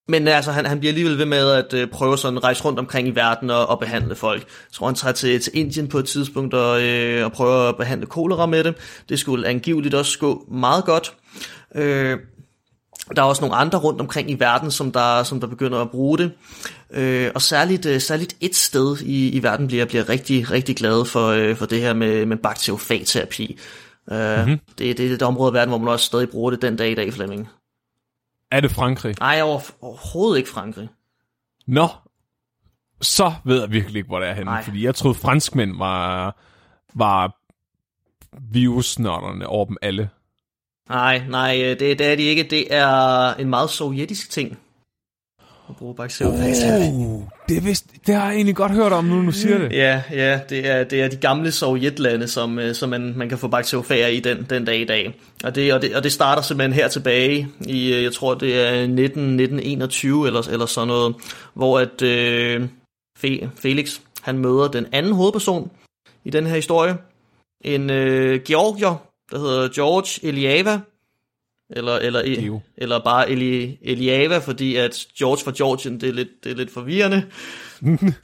Men 0.07 0.27
altså, 0.27 0.51
han, 0.51 0.65
han 0.65 0.79
bliver 0.79 0.91
alligevel 0.91 1.17
ved 1.17 1.25
med 1.25 1.51
at 1.51 1.73
øh, 1.73 1.87
prøve 1.87 2.17
sådan 2.17 2.37
at 2.37 2.43
rejse 2.43 2.65
rundt 2.65 2.79
omkring 2.79 3.07
i 3.07 3.11
verden 3.11 3.49
og, 3.49 3.67
og 3.67 3.79
behandle 3.79 4.15
folk. 4.15 4.41
Jeg 4.41 4.73
tror, 4.73 4.85
han 4.85 4.95
tager 4.95 5.13
til, 5.13 5.41
til 5.41 5.51
Indien 5.55 5.87
på 5.87 5.99
et 5.99 6.05
tidspunkt 6.05 6.53
og, 6.53 6.83
øh, 6.83 7.25
og 7.25 7.31
prøver 7.31 7.69
at 7.69 7.77
behandle 7.77 8.05
kolera 8.05 8.45
med 8.45 8.63
det. 8.63 8.75
Det 9.09 9.19
skulle 9.19 9.47
angiveligt 9.47 9.95
også 9.95 10.19
gå 10.19 10.45
meget 10.51 10.85
godt. 10.85 11.13
Øh, 11.75 12.19
der 13.15 13.21
er 13.21 13.25
også 13.25 13.41
nogle 13.41 13.55
andre 13.55 13.79
rundt 13.79 14.01
omkring 14.01 14.31
i 14.31 14.39
verden, 14.39 14.71
som 14.71 14.91
der, 14.91 15.23
som 15.23 15.39
der 15.39 15.47
begynder 15.47 15.81
at 15.81 15.91
bruge 15.91 16.17
det. 16.17 16.31
Øh, 16.91 17.31
og 17.35 17.41
særligt, 17.41 17.85
øh, 17.85 18.01
særligt 18.01 18.37
et 18.41 18.55
sted 18.55 19.01
i, 19.01 19.29
i 19.29 19.43
verden 19.43 19.67
bliver, 19.67 19.85
bliver 19.85 20.09
rigtig, 20.09 20.51
rigtig 20.51 20.75
glad 20.75 21.05
for, 21.05 21.27
øh, 21.27 21.55
for 21.55 21.65
det 21.65 21.81
her 21.81 21.93
med, 21.93 22.25
med 22.25 22.37
bakteriofagterapi. 22.37 23.59
Øh, 24.11 24.39
mm-hmm. 24.39 24.59
det, 24.77 24.97
det 24.97 25.11
er 25.11 25.13
et 25.13 25.21
område 25.21 25.47
af 25.47 25.53
verden, 25.53 25.69
hvor 25.69 25.77
man 25.77 25.87
også 25.87 26.05
stadig 26.05 26.29
bruger 26.29 26.51
det 26.51 26.61
den 26.61 26.75
dag 26.75 26.91
i 26.91 26.95
dag, 26.95 27.13
Flemming. 27.13 27.49
Er 28.51 28.59
det 28.59 28.71
Frankrig? 28.71 29.15
Nej, 29.19 29.41
over, 29.41 29.59
overhovedet 29.81 30.37
ikke 30.37 30.49
Frankrig. 30.49 30.89
Nå, 31.67 31.87
så 33.01 33.33
ved 33.45 33.59
jeg 33.61 33.71
virkelig 33.71 33.95
ikke, 33.95 34.07
hvor 34.07 34.19
det 34.19 34.29
er 34.29 34.33
henne. 34.33 34.51
Nej. 34.51 34.63
Fordi 34.63 34.85
jeg 34.85 34.95
troede, 34.95 35.17
franskmænd 35.17 35.77
var, 35.77 36.35
var 36.93 37.35
virusnørderne 38.51 39.47
over 39.47 39.65
dem 39.65 39.77
alle. 39.81 40.09
Nej, 40.89 41.21
nej, 41.29 41.61
øh, 41.63 41.79
det, 41.79 41.99
det 41.99 42.01
er 42.01 42.15
de 42.15 42.23
ikke. 42.23 42.43
Det 42.43 42.73
er 42.73 43.33
en 43.33 43.49
meget 43.49 43.69
sovjetisk 43.69 44.29
ting. 44.29 44.57
At 45.69 45.75
bruge 45.75 45.95
bakteriofagterapi. 45.95 46.95
Uh, 46.95 47.23
det, 47.49 47.65
vist, 47.65 47.85
det 48.07 48.15
har 48.15 48.25
jeg 48.25 48.35
egentlig 48.35 48.55
godt 48.55 48.71
hørt 48.71 48.91
om, 48.91 49.05
nu 49.05 49.25
du 49.25 49.31
siger 49.31 49.57
det. 49.57 49.71
Ja, 49.71 50.01
ja, 50.11 50.39
det 50.49 50.67
er, 50.69 50.83
det 50.83 51.01
er 51.01 51.07
de 51.07 51.15
gamle 51.15 51.51
sovjetlande, 51.51 52.27
som, 52.27 52.59
øh, 52.59 52.75
som 52.75 52.89
man, 52.89 53.13
man 53.15 53.29
kan 53.29 53.37
få 53.37 53.47
bakteriofager 53.47 54.07
i 54.07 54.19
den, 54.19 54.45
den 54.49 54.65
dag 54.65 54.79
i 54.79 54.85
dag. 54.85 55.19
Og 55.43 55.55
det, 55.55 55.73
og, 55.73 55.81
det, 55.81 55.95
og 55.95 56.03
det 56.03 56.11
starter 56.11 56.41
simpelthen 56.41 56.73
her 56.73 56.87
tilbage 56.87 57.47
i, 57.61 57.93
øh, 57.93 58.03
jeg 58.03 58.13
tror 58.13 58.33
det 58.33 58.59
er 58.59 58.87
19, 58.87 58.95
1921 58.95 60.27
eller, 60.27 60.47
eller 60.51 60.65
sådan 60.65 60.87
noget, 60.87 61.15
hvor 61.53 61.79
at 61.79 62.01
øh, 62.01 62.67
Fe, 63.17 63.49
Felix, 63.55 63.99
han 64.21 64.37
møder 64.37 64.67
den 64.67 64.85
anden 64.91 65.13
hovedperson 65.13 65.71
i 66.23 66.29
den 66.29 66.45
her 66.45 66.55
historie. 66.55 66.97
En 67.63 67.89
øh, 67.89 68.41
georgier, 68.41 69.05
der 69.31 69.39
hedder 69.39 69.69
George 69.75 70.27
Eliava, 70.27 70.79
eller, 71.69 71.95
eller, 71.95 72.23
Geo. 72.23 72.61
eller 72.77 72.99
bare 72.99 73.29
Eli, 73.29 73.77
Eliava, 73.81 74.37
fordi 74.37 74.75
at 74.75 75.05
George 75.19 75.43
fra 75.43 75.51
Georgien, 75.57 76.01
det 76.01 76.09
er 76.09 76.13
lidt, 76.13 76.43
det 76.43 76.51
er 76.51 76.55
lidt 76.55 76.71
forvirrende. 76.73 77.23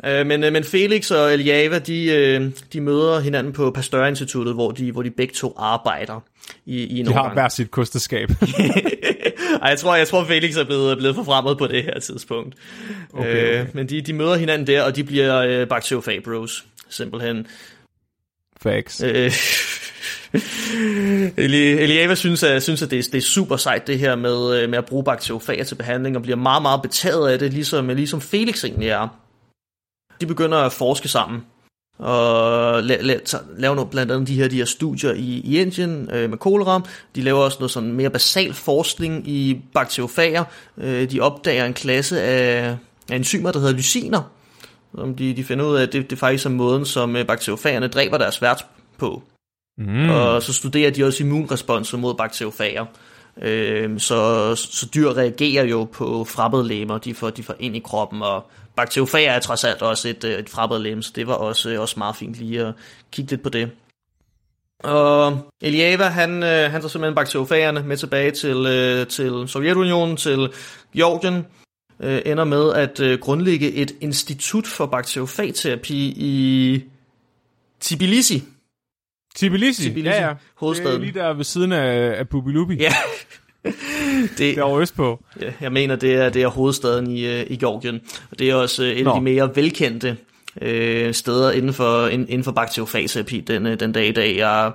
Øh, 0.05 0.25
men, 0.25 0.43
øh, 0.43 0.53
men 0.53 0.63
Felix 0.63 1.11
og 1.11 1.33
Eliava, 1.33 1.79
de, 1.79 2.05
øh, 2.05 2.51
de 2.73 2.81
møder 2.81 3.19
hinanden 3.19 3.53
på 3.53 3.71
Pasteur-instituttet, 3.71 4.53
hvor 4.53 4.71
de, 4.71 4.91
hvor 4.91 5.01
de 5.03 5.11
begge 5.11 5.33
to 5.33 5.53
arbejder 5.57 6.23
i, 6.65 6.83
i 6.83 6.99
en 6.99 7.05
De 7.05 7.13
har 7.13 7.19
årgang. 7.19 7.35
hver 7.35 7.49
sit 7.49 7.71
kosteskab. 7.71 8.29
Ej, 9.61 9.69
jeg 9.69 9.79
tror, 9.79 9.95
jeg 9.95 10.07
tror 10.07 10.23
Felix 10.23 10.57
er 10.57 10.63
blevet, 10.63 10.97
blevet 10.97 11.15
forfremmet 11.15 11.57
på 11.57 11.67
det 11.67 11.83
her 11.83 11.99
tidspunkt. 11.99 12.55
Okay, 13.13 13.29
okay. 13.29 13.61
Øh, 13.61 13.67
men 13.73 13.89
de, 13.89 14.01
de 14.01 14.13
møder 14.13 14.35
hinanden 14.35 14.67
der, 14.67 14.83
og 14.83 14.95
de 14.95 15.03
bliver 15.03 15.37
øh, 15.37 15.67
bakteriofag 15.67 16.23
bros, 16.23 16.65
simpelthen. 16.89 17.47
Facts. 18.61 19.03
Øh, 19.03 19.31
Eli- 21.37 21.79
Eliava 21.79 22.15
synes, 22.15 22.43
at, 22.43 22.63
synes, 22.63 22.81
at 22.81 22.91
det, 22.91 22.99
er, 22.99 23.03
det 23.11 23.17
er 23.17 23.21
super 23.21 23.57
sejt 23.57 23.87
det 23.87 23.99
her 23.99 24.15
med, 24.15 24.61
øh, 24.63 24.69
med 24.69 24.77
at 24.77 24.85
bruge 24.85 25.03
bakteriofager 25.03 25.63
til 25.63 25.75
behandling, 25.75 26.15
og 26.15 26.21
bliver 26.21 26.35
meget, 26.37 26.61
meget 26.61 26.81
betaget 26.81 27.29
af 27.29 27.39
det, 27.39 27.53
ligesom, 27.53 27.87
ligesom 27.87 28.21
Felix 28.21 28.63
egentlig 28.63 28.89
er. 28.89 29.07
De 30.21 30.25
begynder 30.25 30.57
at 30.57 30.71
forske 30.73 31.07
sammen, 31.07 31.41
og 31.99 32.79
la- 32.79 32.81
la- 32.81 32.97
laver 32.97 33.39
lave 33.57 33.75
noget, 33.75 33.89
blandt 33.89 34.11
andet 34.11 34.27
de 34.27 34.35
her, 34.35 34.47
de 34.47 34.55
her 34.57 34.65
studier 34.65 35.11
i, 35.11 35.41
i 35.43 35.59
Indien 35.59 36.09
øh, 36.13 36.29
med 36.29 36.37
kolera. 36.37 36.81
De 37.15 37.21
laver 37.21 37.39
også 37.39 37.57
noget 37.59 37.71
sådan 37.71 37.91
mere 37.93 38.09
basal 38.09 38.53
forskning 38.53 39.27
i 39.27 39.61
bakteriofager. 39.73 40.43
Øh, 40.77 41.11
de 41.11 41.19
opdager 41.19 41.65
en 41.65 41.73
klasse 41.73 42.21
af, 42.21 42.75
af 43.11 43.15
enzymer, 43.15 43.51
der 43.51 43.59
hedder 43.59 43.73
lysiner, 43.73 44.31
som 44.95 45.15
de, 45.15 45.33
de 45.33 45.43
finder 45.43 45.65
ud 45.65 45.75
af, 45.75 45.83
at 45.83 45.93
det, 45.93 46.09
det 46.09 46.17
faktisk 46.19 46.45
er 46.45 46.49
måden, 46.49 46.85
som 46.85 47.15
øh, 47.15 47.25
bakteriofagerne 47.25 47.87
dræber 47.87 48.17
deres 48.17 48.41
vært 48.41 48.65
på. 48.97 49.23
Mm. 49.77 50.09
Og 50.09 50.43
så 50.43 50.53
studerer 50.53 50.91
de 50.91 51.03
også 51.03 51.23
immunresponser 51.23 51.97
mod 51.97 52.13
bakteriofager. 52.13 52.85
Øhm, 53.41 53.99
så, 53.99 54.55
så 54.55 54.87
dyr 54.95 55.09
reagerer 55.09 55.63
jo 55.63 55.83
på 55.83 56.23
fremmedlegemer, 56.23 56.97
de 56.97 57.13
får, 57.13 57.29
de 57.29 57.43
får 57.43 57.55
ind 57.59 57.75
i 57.75 57.79
kroppen, 57.79 58.21
og 58.21 58.45
bakteriofager 58.75 59.31
er 59.31 59.39
trods 59.39 59.63
alt 59.63 59.81
også 59.81 60.09
et, 60.09 60.23
øh, 60.23 60.31
et 60.31 60.49
fremmedlegeme, 60.49 61.03
så 61.03 61.11
det 61.15 61.27
var 61.27 61.33
også, 61.33 61.81
også 61.81 61.95
meget 61.97 62.15
fint 62.15 62.35
lige 62.35 62.65
at 62.65 62.73
kigge 63.11 63.31
lidt 63.31 63.43
på 63.43 63.49
det. 63.49 63.71
Og 64.83 65.39
Eliava, 65.61 66.03
han, 66.03 66.43
øh, 66.43 66.71
han 66.71 66.81
tager 66.81 66.87
simpelthen 66.87 67.15
bakteriofagerne 67.15 67.83
med 67.83 67.97
tilbage 67.97 68.31
til, 68.31 68.65
øh, 68.65 69.07
til 69.07 69.47
Sovjetunionen, 69.47 70.17
til 70.17 70.49
Georgien, 70.95 71.45
øh, 72.03 72.21
ender 72.25 72.43
med 72.43 72.73
at 72.73 72.99
øh, 72.99 73.19
grundlægge 73.19 73.71
et 73.71 73.91
institut 74.01 74.67
for 74.67 74.85
bakteriofagterapi 74.85 76.13
i 76.17 76.83
Tbilisi. 77.79 78.43
Tbilisi. 79.35 79.89
Tbilisi, 79.89 80.09
Ja, 80.09 80.27
ja. 80.27 80.33
hovedstaden. 80.55 81.01
Det 81.01 81.07
er 81.07 81.11
lige 81.13 81.19
der 81.19 81.33
ved 81.33 81.43
siden 81.43 81.71
af, 81.71 82.19
af 82.19 82.29
Bubilubi. 82.29 82.75
Ja, 82.75 82.93
det, 84.37 84.55
Derovre 84.55 84.81
østpå. 84.81 85.23
Ja, 85.41 85.51
jeg 85.61 85.71
mener, 85.71 85.95
det 85.95 86.13
er, 86.13 86.29
det 86.29 86.41
er 86.41 86.47
hovedstaden 86.47 87.07
i, 87.07 87.25
øh, 87.25 87.45
i 87.49 87.55
Georgien. 87.55 88.01
Og 88.31 88.39
det 88.39 88.49
er 88.49 88.55
også 88.55 88.83
øh, 88.83 88.89
et 88.89 89.03
Nå. 89.03 89.09
af 89.11 89.15
de 89.19 89.23
mere 89.23 89.55
velkendte 89.55 90.17
øh, 90.61 91.13
steder 91.13 91.51
inden 91.51 91.73
for, 91.73 92.07
inden, 92.07 92.29
inden 92.29 92.43
for 92.43 92.51
bakteriofagterapi 92.51 93.39
den, 93.39 93.65
øh, 93.65 93.79
den 93.79 93.91
dag 93.91 94.07
i 94.07 94.11
dag. 94.11 94.37
Jeg 94.37 94.71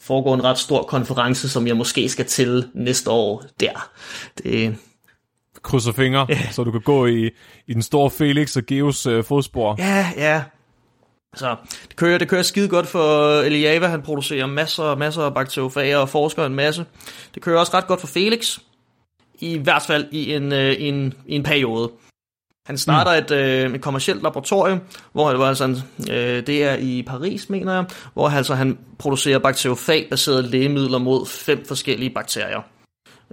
foregår 0.00 0.34
en 0.34 0.44
ret 0.44 0.58
stor 0.58 0.82
konference, 0.82 1.48
som 1.48 1.66
jeg 1.66 1.76
måske 1.76 2.08
skal 2.08 2.24
til 2.24 2.68
næste 2.74 3.10
år 3.10 3.44
der. 3.60 3.90
Det, 4.42 4.76
Krydser 5.62 5.92
fingre, 5.92 6.26
så 6.50 6.64
du 6.64 6.70
kan 6.70 6.80
gå 6.80 7.06
i, 7.06 7.30
i 7.66 7.74
den 7.74 7.82
store 7.82 8.10
Felix 8.10 8.56
og 8.56 8.62
Geos 8.66 9.06
øh, 9.06 9.24
fodspor. 9.24 9.76
ja, 9.78 10.06
ja. 10.16 10.42
Så 11.34 11.56
det 11.88 11.96
kører, 11.96 12.18
det 12.18 12.28
kører 12.28 12.42
skide 12.42 12.68
godt 12.68 12.86
for 12.86 13.40
Eliava. 13.40 13.86
Han 13.86 14.02
producerer 14.02 14.46
masser, 14.46 14.94
masser 14.94 15.22
af 15.22 15.34
bakteriofager 15.34 15.98
og 15.98 16.08
forsker 16.08 16.46
en 16.46 16.54
masse. 16.54 16.84
Det 17.34 17.42
kører 17.42 17.60
også 17.60 17.76
ret 17.76 17.86
godt 17.86 18.00
for 18.00 18.06
Felix. 18.06 18.58
I 19.38 19.58
hvert 19.58 19.82
fald 19.82 20.06
i 20.10 20.34
en, 20.34 20.52
øh, 20.52 20.74
en, 20.78 21.14
i 21.26 21.34
en 21.34 21.42
periode. 21.42 21.90
Han 22.66 22.78
starter 22.78 23.10
et, 23.10 23.30
øh, 23.30 23.74
et 23.74 23.80
kommercielt 23.80 24.22
laboratorium, 24.22 24.80
hvor 25.12 25.44
han, 25.46 25.56
sådan, 25.56 25.76
øh, 26.10 26.46
det 26.46 26.64
er 26.64 26.76
i 26.76 27.02
Paris, 27.06 27.50
mener 27.50 27.74
jeg, 27.74 27.84
hvor 28.14 28.28
han, 28.28 28.36
altså, 28.36 28.54
han 28.54 28.78
producerer 28.98 29.38
bakteriofag-baserede 29.38 30.42
lægemidler 30.42 30.98
mod 30.98 31.26
fem 31.26 31.64
forskellige 31.66 32.10
bakterier. 32.10 32.60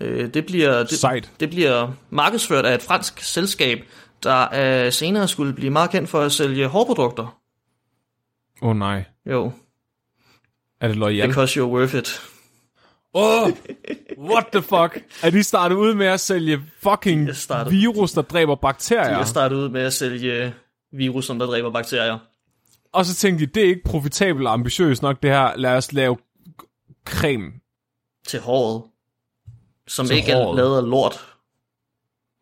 Øh, 0.02 0.34
det, 0.34 0.45
bliver, 0.45 0.80
det, 0.84 0.89
Sejt. 1.00 1.32
det 1.39 1.50
bliver 1.50 1.91
markedsført 2.10 2.66
af 2.66 2.76
et 2.76 2.82
fransk 2.82 3.20
selskab, 3.20 3.80
der 4.24 4.86
uh, 4.86 4.93
senere 4.93 5.28
skulle 5.28 5.54
blive 5.54 5.70
meget 5.72 5.89
kendt 5.91 6.10
for 6.10 6.22
at 6.22 6.32
sælge 6.32 6.68
hårprodukter. 6.68 7.39
Åh 8.62 8.70
oh, 8.70 8.76
nej. 8.78 9.04
Jo, 9.26 9.52
Er 10.82 10.88
det 10.88 10.97
loyal? 10.97 11.28
because 11.28 11.60
you're 11.60 11.64
worth 11.64 11.95
it. 11.95 12.22
Åh, 13.14 13.43
oh, 13.43 13.52
what 14.18 14.45
the 14.54 14.62
fuck? 14.62 15.04
Er 15.24 15.30
de 15.30 15.43
startet 15.43 15.76
ud 15.76 15.93
med 15.93 16.06
at 16.06 16.20
sælge 16.20 16.62
fucking 16.80 17.36
startede- 17.36 17.76
virus, 17.76 18.12
der 18.12 18.22
dræber 18.22 18.56
bakterier? 18.56 19.18
Jeg 19.18 19.28
startede 19.28 19.60
ud 19.62 19.70
med 19.70 19.82
at 19.82 19.93
sælge 19.93 20.54
virus, 20.91 21.26
som 21.26 21.39
der 21.39 21.45
dræber 21.45 21.72
bakterier. 21.72 22.18
Og 22.93 23.06
så 23.06 23.16
tænkte 23.16 23.45
de, 23.45 23.52
det 23.52 23.64
er 23.64 23.68
ikke 23.68 23.84
profitabelt 23.86 24.47
og 24.47 24.54
ambitiøst 24.54 25.02
nok 25.02 25.22
det 25.24 25.30
her. 25.30 25.56
Lad 25.58 25.72
os 25.78 25.91
lave 25.93 26.18
creme. 27.06 27.52
til 28.28 28.39
håret, 28.39 28.84
som 29.89 30.05
Til 30.07 30.15
ikke 30.17 30.33
håret. 30.33 30.49
er 30.51 30.55
lavet 30.55 30.77
af 30.77 30.89
lort, 30.89 31.25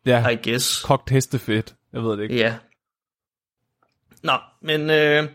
Ja, 0.06 0.28
I 0.28 0.36
guess. 0.50 0.82
kogt 0.82 1.10
hestefedt. 1.10 1.74
Jeg 1.92 2.02
ved 2.04 2.16
det 2.16 2.22
ikke. 2.22 2.36
Ja. 2.36 2.54
Nå, 4.22 4.32
men 4.62 4.80
øh, 4.90 5.28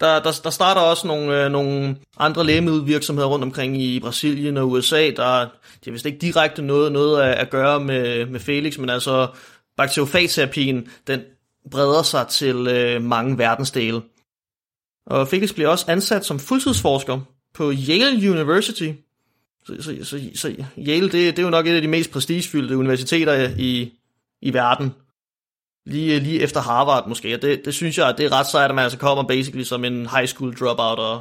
der, 0.00 0.20
der, 0.22 0.40
der 0.44 0.50
starter 0.50 0.80
også 0.80 1.06
nogle, 1.06 1.44
øh, 1.44 1.50
nogle 1.52 1.96
andre 2.18 2.44
lægemiddelvirksomheder 2.46 3.28
rundt 3.28 3.44
omkring 3.44 3.82
i 3.82 4.00
Brasilien 4.00 4.56
og 4.56 4.70
USA, 4.70 5.10
der 5.10 5.48
det 5.80 5.88
er 5.88 5.92
vist 5.92 6.06
ikke 6.06 6.18
direkte 6.18 6.62
noget, 6.62 6.92
noget 6.92 7.22
at, 7.22 7.34
at 7.34 7.50
gøre 7.50 7.80
med, 7.80 8.26
med 8.26 8.40
Felix, 8.40 8.78
men 8.78 8.90
altså 8.90 9.28
bakteriofatterapien, 9.76 10.88
den 11.06 11.20
breder 11.70 12.02
sig 12.02 12.26
til 12.28 12.66
øh, 12.66 13.02
mange 13.02 13.38
verdensdele. 13.38 14.02
Og 15.06 15.28
Felix 15.28 15.52
bliver 15.54 15.68
også 15.68 15.84
ansat 15.88 16.24
som 16.24 16.38
fuldtidsforsker 16.38 17.20
på 17.54 17.72
Yale 17.88 18.30
University. 18.30 18.92
Så, 19.66 19.76
så, 19.80 19.96
så, 20.02 20.20
så 20.34 20.54
Yale, 20.78 21.04
det, 21.04 21.12
det 21.12 21.38
er 21.38 21.42
jo 21.42 21.50
nok 21.50 21.66
et 21.66 21.74
af 21.74 21.82
de 21.82 21.88
mest 21.88 22.10
prestigefyldte 22.10 22.76
universiteter 22.76 23.50
i, 23.58 23.92
i 24.42 24.52
verden. 24.52 24.94
Lige, 25.86 26.20
lige 26.20 26.40
efter 26.40 26.60
Harvard 26.60 27.08
måske, 27.08 27.34
og 27.34 27.42
det, 27.42 27.64
det 27.64 27.74
synes 27.74 27.98
jeg, 27.98 28.08
at 28.08 28.18
det 28.18 28.26
er 28.26 28.32
ret 28.32 28.46
sejt, 28.46 28.70
at 28.70 28.74
man 28.74 28.84
altså 28.84 28.98
kommer 28.98 29.24
basically 29.24 29.64
som 29.64 29.84
en 29.84 30.06
high 30.06 30.26
school 30.26 30.56
dropout, 30.56 30.98
og 30.98 31.20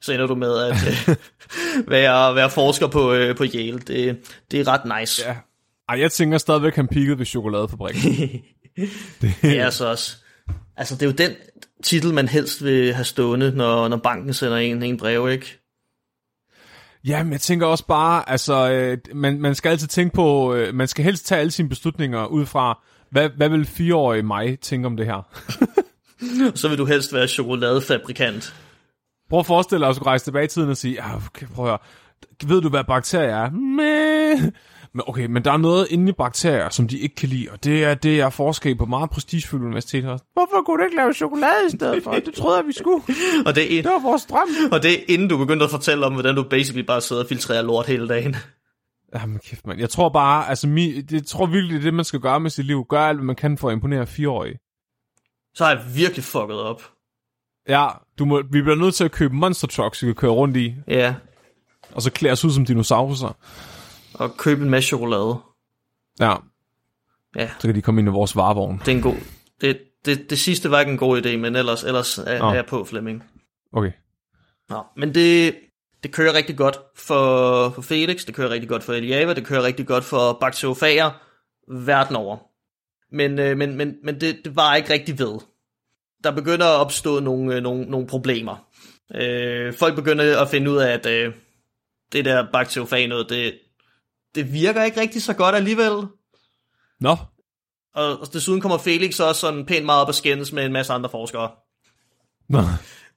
så 0.00 0.12
ender 0.12 0.26
du 0.26 0.34
med 0.34 0.58
at 0.58 0.74
øh, 1.08 1.16
være, 1.90 2.34
være 2.34 2.50
forsker 2.50 2.86
på, 2.86 3.12
øh, 3.12 3.36
på 3.36 3.44
Yale. 3.54 3.78
Det, 3.78 4.18
det 4.50 4.60
er 4.60 4.68
ret 4.68 5.00
nice. 5.00 5.22
Ja. 5.26 5.36
Ej, 5.88 6.00
jeg 6.00 6.12
tænker 6.12 6.38
stadigvæk, 6.38 6.74
han 6.74 6.88
pikkede 6.88 7.18
ved 7.18 7.26
chokoladefabrikken. 7.26 8.02
Det 9.42 9.58
er 9.58 9.70
så 9.70 9.86
også. 9.86 10.16
Altså, 10.76 10.94
det 10.94 11.02
er 11.02 11.06
jo 11.06 11.12
den 11.12 11.30
titel, 11.82 12.14
man 12.14 12.28
helst 12.28 12.64
vil 12.64 12.94
have 12.94 13.04
stående, 13.04 13.52
når, 13.56 13.88
når 13.88 13.96
banken 13.96 14.34
sender 14.34 14.56
en, 14.56 14.82
en 14.82 14.96
brev, 14.96 15.28
ikke? 15.30 15.58
Jamen, 17.04 17.32
jeg 17.32 17.40
tænker 17.40 17.66
også 17.66 17.86
bare, 17.86 18.30
altså, 18.30 18.70
øh, 18.70 18.98
man, 19.14 19.40
man 19.40 19.54
skal 19.54 19.70
altid 19.70 19.88
tænke 19.88 20.14
på, 20.14 20.54
øh, 20.54 20.74
man 20.74 20.88
skal 20.88 21.04
helst 21.04 21.26
tage 21.26 21.40
alle 21.40 21.50
sine 21.50 21.68
beslutninger 21.68 22.26
ud 22.26 22.46
fra, 22.46 22.82
hvad, 23.10 23.30
hvad 23.36 23.48
vil 23.48 23.66
fireårige 23.66 24.22
mig 24.22 24.60
tænke 24.60 24.86
om 24.86 24.96
det 24.96 25.06
her? 25.06 25.28
Så 26.54 26.68
vil 26.68 26.78
du 26.78 26.84
helst 26.84 27.14
være 27.14 27.28
chokoladefabrikant. 27.28 28.54
Prøv 29.30 29.38
at 29.38 29.46
forestille 29.46 29.80
dig 29.80 29.88
at 29.88 29.96
skulle 29.96 30.08
rejse 30.08 30.24
tilbage 30.24 30.44
i 30.44 30.48
tiden 30.48 30.70
og 30.70 30.76
sige, 30.76 30.94
ja, 30.94 31.16
okay, 31.16 31.46
prøv 31.46 31.64
at 31.64 31.70
høre, 31.70 31.78
ved 32.44 32.62
du, 32.62 32.68
hvad 32.68 32.84
bakterier 32.84 33.36
er? 33.36 33.50
Men, 33.50 34.52
men 34.94 35.02
okay, 35.06 35.26
men 35.26 35.44
der 35.44 35.52
er 35.52 35.56
noget 35.56 35.86
inde 35.90 36.08
i 36.08 36.12
bakterier, 36.12 36.68
som 36.70 36.88
de 36.88 36.98
ikke 36.98 37.14
kan 37.14 37.28
lide, 37.28 37.48
og 37.52 37.64
det 37.64 37.84
er 37.84 37.94
det, 37.94 38.16
jeg 38.16 38.32
forsker 38.32 38.70
i 38.70 38.74
på 38.74 38.84
meget 38.86 39.10
prestigefyldte 39.10 39.66
universiteter. 39.66 40.18
Hvorfor 40.32 40.62
kunne 40.66 40.78
du 40.78 40.84
ikke 40.84 40.96
lave 40.96 41.12
chokolade 41.14 41.66
i 41.66 41.70
stedet 41.76 42.02
for? 42.04 42.12
Det 42.12 42.34
troede 42.34 42.56
jeg, 42.56 42.66
vi 42.66 42.72
skulle. 42.72 43.02
Og 43.46 43.54
det, 43.54 43.78
er, 43.78 43.82
Det 43.82 43.90
var 43.90 44.02
vores 44.02 44.24
drøm. 44.24 44.48
og 44.72 44.82
det 44.82 44.92
er 44.92 45.04
inden 45.08 45.28
du 45.28 45.38
begyndte 45.38 45.64
at 45.64 45.70
fortælle 45.70 46.06
om, 46.06 46.12
hvordan 46.12 46.34
du 46.34 46.42
basically 46.42 46.86
bare 46.86 47.00
sidder 47.00 47.22
og 47.22 47.28
filtrerer 47.28 47.62
lort 47.62 47.86
hele 47.86 48.08
dagen. 48.08 48.36
Jamen 49.14 49.38
kæft, 49.38 49.66
mand. 49.66 49.80
Jeg 49.80 49.90
tror 49.90 50.08
bare, 50.08 50.48
altså, 50.48 50.66
mi, 50.68 51.00
det 51.00 51.12
jeg 51.12 51.26
tror 51.26 51.46
virkelig, 51.46 51.70
det 51.74 51.78
er 51.80 51.82
det, 51.82 51.94
man 51.94 52.04
skal 52.04 52.20
gøre 52.20 52.40
med 52.40 52.50
sit 52.50 52.64
liv. 52.66 52.84
Gør 52.88 53.00
alt, 53.00 53.18
hvad 53.18 53.24
man 53.24 53.36
kan 53.36 53.58
for 53.58 53.68
at 53.68 53.72
imponere 53.72 54.06
fireårige. 54.06 54.58
Så 55.54 55.64
har 55.64 55.70
jeg 55.70 55.80
virkelig 55.94 56.24
fucket 56.24 56.56
op. 56.60 56.82
Ja, 57.68 57.86
du 58.18 58.24
må, 58.24 58.42
vi 58.52 58.62
bliver 58.62 58.76
nødt 58.76 58.94
til 58.94 59.04
at 59.04 59.12
købe 59.12 59.34
monster 59.34 59.68
trucks, 59.68 60.02
vi 60.02 60.06
kan 60.06 60.14
køre 60.14 60.30
rundt 60.30 60.56
i, 60.56 60.74
Ja, 60.88 61.14
og 61.94 62.02
så 62.02 62.10
klæde 62.10 62.32
os 62.32 62.44
ud 62.44 62.50
som 62.50 62.64
dinosaurer. 62.64 63.36
Og 64.18 64.36
købe 64.36 64.62
en 64.62 64.70
masse 64.70 64.88
chokolade. 64.88 65.38
Ja, 66.20 66.36
Ja, 67.36 67.50
så 67.60 67.68
kan 67.68 67.74
de 67.74 67.82
komme 67.82 68.00
ind 68.00 68.08
i 68.08 68.12
vores 68.12 68.36
varevogn. 68.36 68.78
det 68.78 68.88
er 68.88 68.92
en 68.96 69.02
god... 69.02 69.16
Det, 69.60 69.80
det, 70.04 70.30
det 70.30 70.38
sidste 70.38 70.70
var 70.70 70.80
ikke 70.80 70.92
en 70.92 70.98
god 70.98 71.22
idé, 71.22 71.36
men 71.36 71.56
ellers, 71.56 71.84
ellers 71.84 72.18
er, 72.18 72.38
Nå. 72.38 72.48
er 72.48 72.54
jeg 72.54 72.66
på, 72.66 72.84
Flemming. 72.84 73.24
Okay. 73.72 73.92
Nå, 74.68 74.84
men 74.96 75.14
det, 75.14 75.54
det 76.02 76.12
kører 76.12 76.34
rigtig 76.34 76.56
godt 76.56 76.78
for, 76.96 77.70
for 77.70 77.82
Felix, 77.82 78.24
det 78.24 78.34
kører 78.34 78.50
rigtig 78.50 78.68
godt 78.68 78.82
for 78.82 78.92
Eliava, 78.92 79.34
det 79.34 79.46
kører 79.46 79.62
rigtig 79.62 79.86
godt 79.86 80.04
for 80.04 80.38
bakteriofager 80.40 81.10
verden 81.70 82.16
over. 82.16 82.36
Men, 83.12 83.38
øh, 83.38 83.56
men, 83.56 83.76
men, 83.76 83.96
men 84.04 84.20
det, 84.20 84.40
det 84.44 84.56
var 84.56 84.74
ikke 84.74 84.92
rigtig 84.92 85.18
ved. 85.18 85.38
Der 86.24 86.30
begynder 86.30 86.66
at 86.66 86.80
opstå 86.80 87.20
nogle, 87.20 87.54
øh, 87.54 87.62
nogle, 87.62 87.84
nogle 87.84 88.06
problemer. 88.06 88.68
Øh, 89.14 89.74
folk 89.74 89.94
begynder 89.94 90.40
at 90.42 90.48
finde 90.48 90.70
ud 90.70 90.76
af, 90.76 90.92
at 90.92 91.06
øh, 91.06 91.34
det 92.12 92.24
der 92.24 92.46
bakteriofag 92.52 93.08
noget, 93.08 93.28
det, 93.28 93.58
det 94.34 94.52
virker 94.52 94.82
ikke 94.82 95.00
rigtig 95.00 95.22
så 95.22 95.32
godt 95.32 95.54
alligevel. 95.54 96.06
Nå, 97.00 97.16
Og, 97.94 98.20
og 98.20 98.32
desuden 98.32 98.60
kommer 98.60 98.78
Felix 98.78 99.20
også 99.20 99.40
sådan 99.40 99.66
pænt 99.66 99.84
meget 99.86 100.02
op 100.02 100.08
at 100.08 100.14
skændes 100.14 100.52
med 100.52 100.64
en 100.64 100.72
masse 100.72 100.92
andre 100.92 101.10
forskere. 101.10 101.50
Nå. 102.48 102.58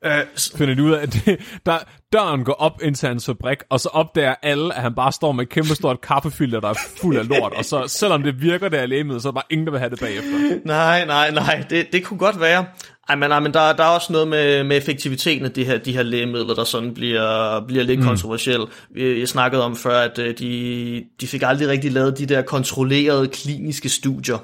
Øh, 0.05 0.26
finder 0.55 0.76
de 0.76 0.84
ud 0.84 0.91
af, 0.91 1.01
at 1.01 1.14
det, 1.14 1.39
der, 1.66 1.78
døren 2.14 2.43
går 2.43 2.53
op 2.53 2.82
ind 2.84 2.95
til 2.95 3.07
hans 3.07 3.26
fabrik, 3.26 3.57
og 3.70 3.80
så 3.80 3.89
opdager 3.89 4.36
alle, 4.41 4.76
at 4.76 4.82
han 4.82 4.95
bare 4.95 5.12
står 5.12 5.32
med 5.32 5.43
et 5.43 5.49
kæmpe 5.49 5.76
stort 5.76 6.01
kaffefilter, 6.01 6.59
der 6.59 6.70
er 6.70 6.74
fuld 6.97 7.18
af 7.18 7.28
lort, 7.28 7.53
og 7.53 7.66
så 7.66 7.88
selvom 7.88 8.24
det 8.24 8.41
virker, 8.41 8.70
det 8.70 8.80
er 8.80 8.86
lægemiddel, 8.86 9.22
så 9.22 9.28
er 9.28 9.32
der 9.32 9.36
bare 9.36 9.43
ingen, 9.49 9.68
der 9.68 9.72
vil 9.72 9.80
have 9.80 9.89
det 9.89 9.99
bagefter. 9.99 10.59
Nej, 10.66 11.05
nej, 11.05 11.32
nej, 11.32 11.66
det, 11.70 11.88
det 11.91 12.03
kunne 12.03 12.20
godt 12.20 12.39
være. 12.39 12.66
Ej, 13.10 13.16
men, 13.16 13.32
ej, 13.32 13.39
men 13.39 13.54
der, 13.54 13.74
der 13.74 13.84
er 13.84 13.88
også 13.88 14.14
noget 14.14 14.28
med, 14.28 14.64
med 14.64 14.78
effektiviteten 14.78 15.45
af 15.45 15.52
de 15.52 15.66
her, 15.66 15.78
de 15.78 15.93
her 15.93 16.04
lægemidler, 16.04 16.56
der 16.56 16.64
sådan 16.64 16.93
bliver, 16.93 17.60
bliver 17.68 17.84
lidt 17.84 17.99
mm. 17.99 18.06
kontroversiel. 18.06 18.62
Jeg 18.95 19.28
snakkede 19.28 19.64
om 19.64 19.76
før, 19.76 19.99
at 19.99 20.20
øh, 20.20 20.38
de, 20.38 21.06
de 21.22 21.28
fik 21.28 21.41
aldrig 21.41 21.68
rigtig 21.68 21.91
lavet 21.91 22.18
de 22.18 22.26
der 22.26 22.41
kontrollerede 22.41 23.28
kliniske 23.28 23.89
studier. 23.89 24.38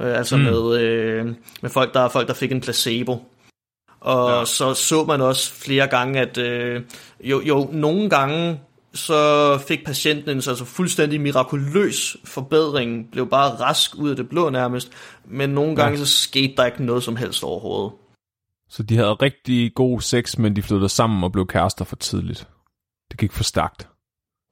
Øh, 0.00 0.18
altså 0.18 0.36
mm. 0.36 0.42
med, 0.42 0.80
øh, 0.80 1.26
med 1.62 1.70
folk, 1.70 1.94
der, 1.94 2.08
folk, 2.08 2.28
der 2.28 2.34
fik 2.34 2.52
en 2.52 2.60
placebo. 2.60 3.22
Og 4.00 4.38
ja. 4.38 4.44
så 4.44 4.74
så 4.74 5.04
man 5.04 5.20
også 5.20 5.52
flere 5.52 5.86
gange, 5.86 6.20
at 6.20 6.38
øh, 6.38 6.82
jo, 7.20 7.42
jo, 7.44 7.68
nogle 7.72 8.10
gange 8.10 8.60
så 8.94 9.58
fik 9.68 9.84
patienten 9.86 10.30
en 10.30 10.42
så 10.42 10.50
altså 10.50 10.64
fuldstændig 10.64 11.20
mirakuløs 11.20 12.16
forbedring, 12.24 13.10
blev 13.12 13.30
bare 13.30 13.50
rask 13.50 13.94
ud 13.94 14.10
af 14.10 14.16
det 14.16 14.28
blå 14.28 14.50
nærmest, 14.50 14.92
men 15.24 15.50
nogle 15.50 15.76
gange 15.76 15.98
Ja. 15.98 16.04
så 16.04 16.12
skete 16.22 16.54
der 16.56 16.64
ikke 16.66 16.84
noget 16.84 17.02
som 17.02 17.16
helst 17.16 17.44
overhovedet. 17.44 17.92
Så 18.70 18.82
de 18.82 18.96
havde 18.96 19.12
rigtig 19.12 19.74
god 19.74 20.00
sex, 20.00 20.38
men 20.38 20.56
de 20.56 20.62
flyttede 20.62 20.88
sammen 20.88 21.24
og 21.24 21.32
blev 21.32 21.46
kærester 21.46 21.84
for 21.84 21.96
tidligt. 21.96 22.48
Det 23.10 23.18
gik 23.18 23.32
for 23.32 23.44
stærkt. 23.44 23.88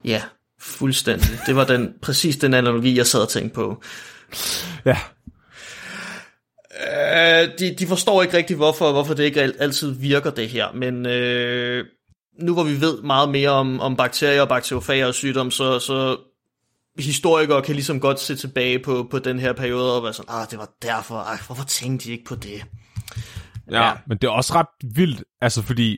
Ja, 0.05 0.21
fuldstændig. 0.61 1.39
Det 1.45 1.55
var 1.55 1.63
den, 1.65 1.93
præcis 2.01 2.37
den 2.37 2.53
analogi, 2.53 2.97
jeg 2.97 3.05
sad 3.07 3.21
og 3.21 3.29
tænkte 3.29 3.55
på. 3.55 3.81
Ja, 4.85 4.97
Øh, 6.79 7.49
de, 7.59 7.75
de 7.79 7.87
forstår 7.87 8.21
ikke 8.21 8.37
rigtig, 8.37 8.55
hvorfor, 8.55 8.91
hvorfor 8.91 9.13
det 9.13 9.23
ikke 9.23 9.41
al- 9.41 9.55
altid 9.59 9.91
virker 9.91 10.29
det 10.31 10.49
her, 10.49 10.67
men 10.73 11.05
øh, 11.05 11.85
nu 12.39 12.53
hvor 12.53 12.63
vi 12.63 12.81
ved 12.81 13.01
meget 13.01 13.29
mere 13.29 13.49
om, 13.49 13.79
om 13.79 13.95
bakterier 13.95 14.41
og 14.41 14.47
bakteriofager 14.47 15.05
og 15.05 15.13
sygdom, 15.13 15.51
så, 15.51 15.79
så 15.79 16.17
historikere 16.99 17.61
kan 17.61 17.75
ligesom 17.75 17.99
godt 17.99 18.19
se 18.19 18.35
tilbage 18.35 18.79
på, 18.79 19.07
på 19.11 19.19
den 19.19 19.39
her 19.39 19.53
periode 19.53 19.95
og 19.95 20.03
være 20.03 20.13
sådan, 20.13 20.35
ah, 20.35 20.47
det 20.51 20.59
var 20.59 20.69
derfor, 20.81 21.15
Ej, 21.15 21.37
hvorfor 21.45 21.63
tænkte 21.63 22.07
de 22.07 22.11
ikke 22.11 22.25
på 22.25 22.35
det? 22.35 22.63
ja, 23.71 23.85
ja, 23.85 23.93
men 24.07 24.17
det 24.17 24.27
er 24.27 24.31
også 24.31 24.53
ret 24.55 24.95
vildt, 24.95 25.23
altså 25.41 25.61
fordi 25.61 25.97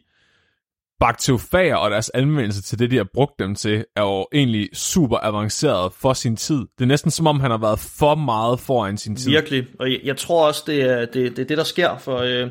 bakteriofager 1.00 1.76
og 1.76 1.92
deres 1.92 2.12
anvendelse 2.14 2.62
til 2.62 2.80
det, 2.80 2.92
de 2.92 2.98
har 2.98 3.08
brugt 3.14 3.40
dem 3.40 3.56
til, 3.56 3.86
er 3.96 4.02
jo 4.02 4.28
egentlig 4.34 4.70
super 4.74 5.18
avanceret 5.22 5.94
for 5.94 6.14
sin 6.14 6.36
tid. 6.36 6.58
Det 6.58 6.82
er 6.82 6.86
næsten 6.86 7.12
som 7.12 7.28
om, 7.28 7.40
han 7.40 7.52
har 7.52 7.58
været 7.58 7.80
for 7.80 8.16
meget 8.16 8.60
foran 8.60 8.98
sin 8.98 9.16
tid. 9.16 9.32
Virkelig, 9.32 9.68
og 9.80 9.92
jeg, 9.92 10.00
jeg 10.04 10.18
tror 10.18 10.48
også, 10.48 10.64
det 10.68 10.82
er 10.82 11.06
det, 11.06 11.14
det, 11.14 11.40
er 11.40 11.46
det 11.46 11.58
der 11.58 11.64
sker, 11.64 11.98
for 11.98 12.18
øh, 12.18 12.50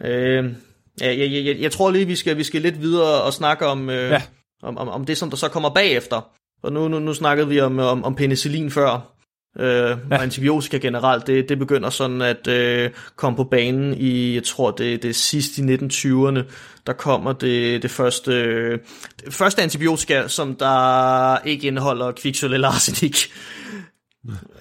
øh, 0.00 0.52
jeg, 1.00 1.18
jeg, 1.18 1.44
jeg, 1.44 1.56
jeg 1.60 1.72
tror 1.72 1.90
lige, 1.90 2.06
vi 2.06 2.16
skal, 2.16 2.36
vi 2.36 2.44
skal 2.44 2.62
lidt 2.62 2.80
videre 2.80 3.22
og 3.22 3.32
snakke 3.32 3.66
om, 3.66 3.90
øh, 3.90 4.10
Ja. 4.10 4.22
om, 4.62 4.78
om, 4.78 4.88
om 4.88 5.04
det, 5.04 5.18
som 5.18 5.30
der 5.30 5.36
så 5.36 5.48
kommer 5.48 5.68
bagefter. 5.70 6.30
Og 6.62 6.72
nu, 6.72 6.88
nu, 6.88 6.98
nu 6.98 7.14
snakkede 7.14 7.48
vi 7.48 7.60
om, 7.60 7.78
om, 7.78 8.04
om 8.04 8.14
penicillin 8.14 8.70
før, 8.70 9.12
øh, 9.58 9.66
ja. 9.66 9.90
og 10.10 10.22
antibiotika 10.22 10.76
generelt, 10.76 11.26
det, 11.26 11.48
det 11.48 11.58
begynder 11.58 11.90
sådan 11.90 12.22
at 12.22 12.46
øh, 12.48 12.90
komme 13.16 13.36
på 13.36 13.44
banen 13.44 13.94
i, 13.98 14.34
jeg 14.34 14.44
tror 14.44 14.70
det, 14.70 15.02
det 15.02 15.08
er 15.08 15.14
sidst 15.14 15.58
i 15.58 15.60
1920'erne, 15.60 16.40
der 16.86 16.92
kommer 16.92 17.32
det, 17.32 17.82
det 17.82 17.90
første, 17.90 18.32
øh, 18.32 18.78
det 19.24 19.34
første 19.34 19.62
antibiotika, 19.62 20.28
som 20.28 20.54
der 20.56 21.38
ikke 21.38 21.66
indeholder 21.66 22.12
kviksøl 22.12 22.52
eller 22.54 22.68
arsenik. 22.68 23.16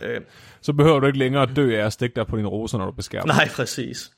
øh, 0.04 0.22
Så 0.62 0.74
behøver 0.74 1.00
du 1.00 1.08
ikke 1.08 1.20
længere 1.20 1.44
at 1.44 1.50
dø 1.56 1.80
af 1.82 1.86
at 1.86 1.94
stikke 1.94 2.16
dig 2.16 2.28
på 2.28 2.38
din 2.38 2.48
roser, 2.48 2.78
når 2.78 2.86
du 2.86 2.92
beskærer. 2.92 3.26
Nej, 3.26 3.50
præcis. 3.56 4.12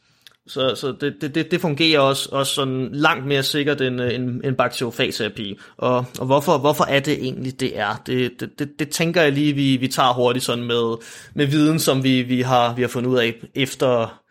Så, 0.48 0.76
så 0.76 0.96
det, 1.02 1.36
det, 1.36 1.52
det 1.52 1.62
fungerer 1.62 2.00
også, 2.00 2.30
også 2.32 2.54
sådan 2.54 2.90
langt 2.92 3.26
mere 3.26 3.44
sikkert 3.44 3.82
end, 3.82 4.02
end, 4.02 4.42
end 4.44 4.56
bakteriofagterapi. 4.56 5.58
Og, 5.78 6.06
og 6.20 6.26
hvorfor, 6.26 6.58
hvorfor 6.58 6.84
er 6.84 7.00
det 7.00 7.14
egentlig, 7.14 7.60
det 7.60 7.80
er? 7.80 8.02
Det, 8.06 8.32
det, 8.40 8.60
det, 8.60 8.70
det 8.80 8.90
tænker 8.90 9.22
jeg 9.22 9.32
lige, 9.32 9.54
vi, 9.54 9.78
vi 9.78 9.88
tager 9.88 10.14
hurtigt 10.14 10.46
sådan 10.46 10.64
med, 10.64 10.98
med 11.34 11.46
viden, 11.46 11.80
som 11.80 12.04
vi, 12.04 12.22
vi, 12.22 12.42
har, 12.42 12.74
vi 12.76 12.82
har 12.82 12.90
fundet 12.90 13.10
ud 13.10 13.18
af 13.18 13.36
efter, 13.56 14.22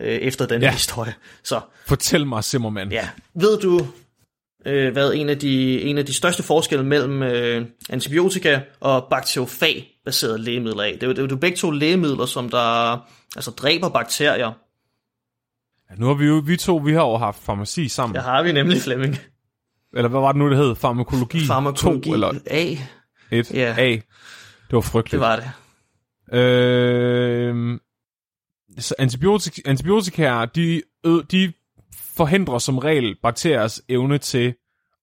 øh, 0.00 0.06
efter 0.06 0.46
den 0.46 0.62
ja. 0.62 0.70
historie. 0.70 1.14
Så, 1.44 1.60
Fortæl 1.86 2.26
mig, 2.26 2.44
Simmermann. 2.44 2.92
ja. 2.92 3.08
Ved 3.34 3.58
du, 3.58 3.86
øh, 4.66 4.92
hvad 4.92 5.12
en 5.12 5.28
af, 5.28 5.38
de, 5.38 5.82
en 5.82 5.98
af 5.98 6.06
de 6.06 6.14
største 6.14 6.42
forskelle 6.42 6.84
mellem 6.84 7.22
øh, 7.22 7.66
antibiotika 7.90 8.60
og 8.80 9.06
bakteriofag-baserede 9.10 10.38
lægemidler 10.38 10.82
er? 10.82 10.92
Det 10.92 11.02
er, 11.02 11.06
jo, 11.06 11.12
det 11.12 11.18
er 11.18 11.26
jo 11.30 11.36
begge 11.36 11.56
to 11.56 11.70
lægemidler, 11.70 12.26
som 12.26 12.50
der 12.50 12.92
altså 13.36 13.50
dræber 13.50 13.88
bakterier. 13.88 14.52
Ja, 15.92 15.96
nu 15.98 16.06
har 16.06 16.14
vi 16.14 16.26
jo, 16.26 16.42
vi 16.46 16.56
to, 16.56 16.76
vi 16.76 16.92
har 16.92 17.02
jo 17.02 17.16
haft 17.16 17.42
farmaci 17.42 17.88
sammen. 17.88 18.14
Der 18.14 18.22
har 18.22 18.42
vi 18.42 18.52
nemlig 18.52 18.80
Flemming. 18.82 19.16
Eller 19.96 20.08
hvad 20.08 20.20
var 20.20 20.32
det 20.32 20.38
nu, 20.38 20.50
det 20.50 20.56
hed? 20.58 20.74
Farmakologi, 20.74 21.46
Farmakologi 21.46 22.08
2 22.08 22.14
eller 22.14 22.32
A, 22.50 22.76
1? 23.30 23.54
Ja. 23.54 23.74
A. 23.78 23.90
Det 23.90 24.02
var 24.70 24.80
frygteligt. 24.80 25.22
det 25.22 25.28
var 25.28 25.36
det. 25.36 26.38
Øh, 26.38 27.78
så 28.78 28.94
antibiotika, 28.98 29.62
antibiotika 29.64 30.46
de, 30.54 30.82
ø, 31.06 31.10
de 31.30 31.52
forhindrer 32.16 32.58
som 32.58 32.78
regel 32.78 33.16
bakteriers 33.22 33.82
evne 33.88 34.18
til 34.18 34.54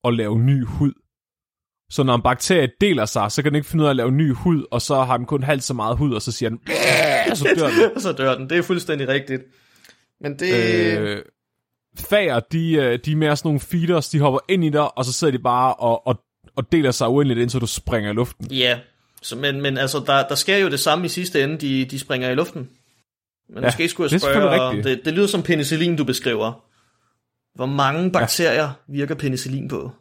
at 0.04 0.14
lave 0.14 0.40
ny 0.40 0.66
hud. 0.66 0.94
Så 1.92 2.04
når 2.04 2.16
en 2.16 2.22
bakterie 2.22 2.70
deler 2.82 3.06
sig, 3.06 3.32
så 3.32 3.42
kan 3.44 3.52
den 3.52 3.56
ikke 3.56 3.68
finde 3.68 3.82
ud 3.82 3.86
af 3.86 3.90
at 3.90 3.96
lave 3.96 4.12
ny 4.12 4.34
hud, 4.34 4.66
og 4.72 4.82
så 4.82 5.04
har 5.04 5.18
den 5.18 5.26
kun 5.26 5.44
halvt 5.44 5.64
så 5.64 5.74
meget 5.74 5.98
hud, 5.98 6.14
og 6.14 6.22
så 6.22 6.32
siger 6.32 6.50
den, 6.50 6.60
og 7.32 7.38
så 7.38 7.48
dør 7.58 7.68
den. 7.68 8.02
Så 8.02 8.12
dør 8.12 8.36
den. 8.38 8.50
Det 8.50 8.58
er 8.58 8.62
fuldstændig 8.62 9.08
rigtigt. 9.08 9.42
Men 10.22 10.40
det... 10.40 10.98
Øh, 10.98 11.22
fager, 12.00 12.40
de, 12.40 12.74
øh, 12.74 13.00
de 13.06 13.12
er 13.12 13.16
mere 13.16 13.36
sådan 13.36 13.48
nogle 13.48 13.60
feeders, 13.60 14.10
de 14.10 14.20
hopper 14.20 14.40
ind 14.50 14.64
i 14.64 14.70
dig, 14.70 14.98
og 14.98 15.06
så 15.06 15.14
sidder 15.14 15.32
de 15.32 15.40
bare 15.40 15.74
og, 15.74 16.08
og, 16.08 16.24
og 16.56 16.72
deler 16.72 16.92
sig 16.92 17.10
uendeligt, 17.10 17.40
indtil 17.40 17.62
du 17.62 17.68
springer 17.68 18.12
i 18.12 18.14
luften. 18.14 18.52
ja, 18.52 18.80
så, 19.22 19.36
men, 19.36 19.62
men 19.62 19.78
altså, 19.78 20.04
der, 20.06 20.28
der 20.28 20.36
sker 20.36 20.58
jo 20.58 20.70
det 20.70 20.80
samme 20.80 21.06
i 21.06 21.10
sidste 21.10 21.44
ende. 21.44 21.58
De, 21.58 21.86
de 21.86 22.00
springer 22.00 22.30
i 22.30 22.36
luften. 22.36 22.70
Men 23.50 23.64
ja, 23.64 23.68
måske 23.68 23.90
skulle 23.90 24.10
det 24.10 24.24
jeg 24.24 24.30
er 24.30 24.34
spørge... 24.34 24.68
rigtigt. 24.68 24.86
Det, 24.86 25.06
det 25.06 25.14
lyder 25.14 25.28
som 25.28 25.44
penicillin, 25.44 25.96
du 25.96 26.04
beskriver. 26.04 26.66
Hvor 27.56 27.66
mange 27.66 28.12
bakterier 28.12 28.64
ja. 28.64 28.70
virker 28.88 29.16
penicillin 29.16 29.68
på? 29.68 29.92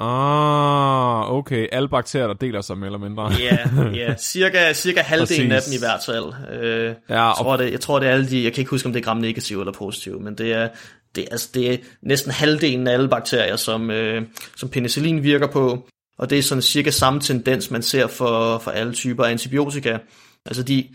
Ah, 0.00 1.32
okay. 1.32 1.66
Alle 1.72 1.88
bakterier, 1.88 2.26
der 2.26 2.34
deler 2.34 2.60
sig 2.60 2.78
mere 2.78 2.86
eller 2.86 2.98
mindre. 2.98 3.32
Ja, 3.32 3.58
ja. 3.94 4.14
Cirka, 4.16 4.72
cirka 4.72 5.00
halvdelen 5.12 5.52
af 5.52 5.62
dem 5.62 5.72
i 5.74 5.78
hvert 5.78 6.00
fald. 6.06 6.24
Øh, 6.62 6.84
Ja, 7.08 7.14
jeg, 7.22 7.34
og- 7.38 7.44
tror, 7.44 7.56
det, 7.56 7.72
jeg 7.72 7.80
tror, 7.80 7.98
det 7.98 8.08
er 8.08 8.12
alle 8.12 8.30
de... 8.30 8.44
Jeg 8.44 8.52
kan 8.52 8.62
ikke 8.62 8.70
huske, 8.70 8.86
om 8.86 8.92
det 8.92 9.00
er 9.00 9.04
gram 9.04 9.16
negative 9.16 9.60
eller 9.60 9.72
positive, 9.72 10.20
men 10.20 10.34
det 10.34 10.52
er, 10.52 10.68
det, 11.14 11.28
altså, 11.30 11.48
det 11.54 11.72
er 11.72 11.76
næsten 12.02 12.32
halvdelen 12.32 12.86
af 12.86 12.92
alle 12.92 13.08
bakterier, 13.08 13.56
som, 13.56 13.90
øh, 13.90 14.22
som 14.56 14.68
penicillin 14.68 15.22
virker 15.22 15.46
på. 15.46 15.88
Og 16.18 16.30
det 16.30 16.38
er 16.38 16.42
sådan 16.42 16.62
cirka 16.62 16.90
samme 16.90 17.20
tendens, 17.20 17.70
man 17.70 17.82
ser 17.82 18.06
for, 18.06 18.58
for 18.58 18.70
alle 18.70 18.92
typer 18.92 19.24
af 19.24 19.30
antibiotika. 19.30 19.98
Altså, 20.46 20.62
de, 20.62 20.88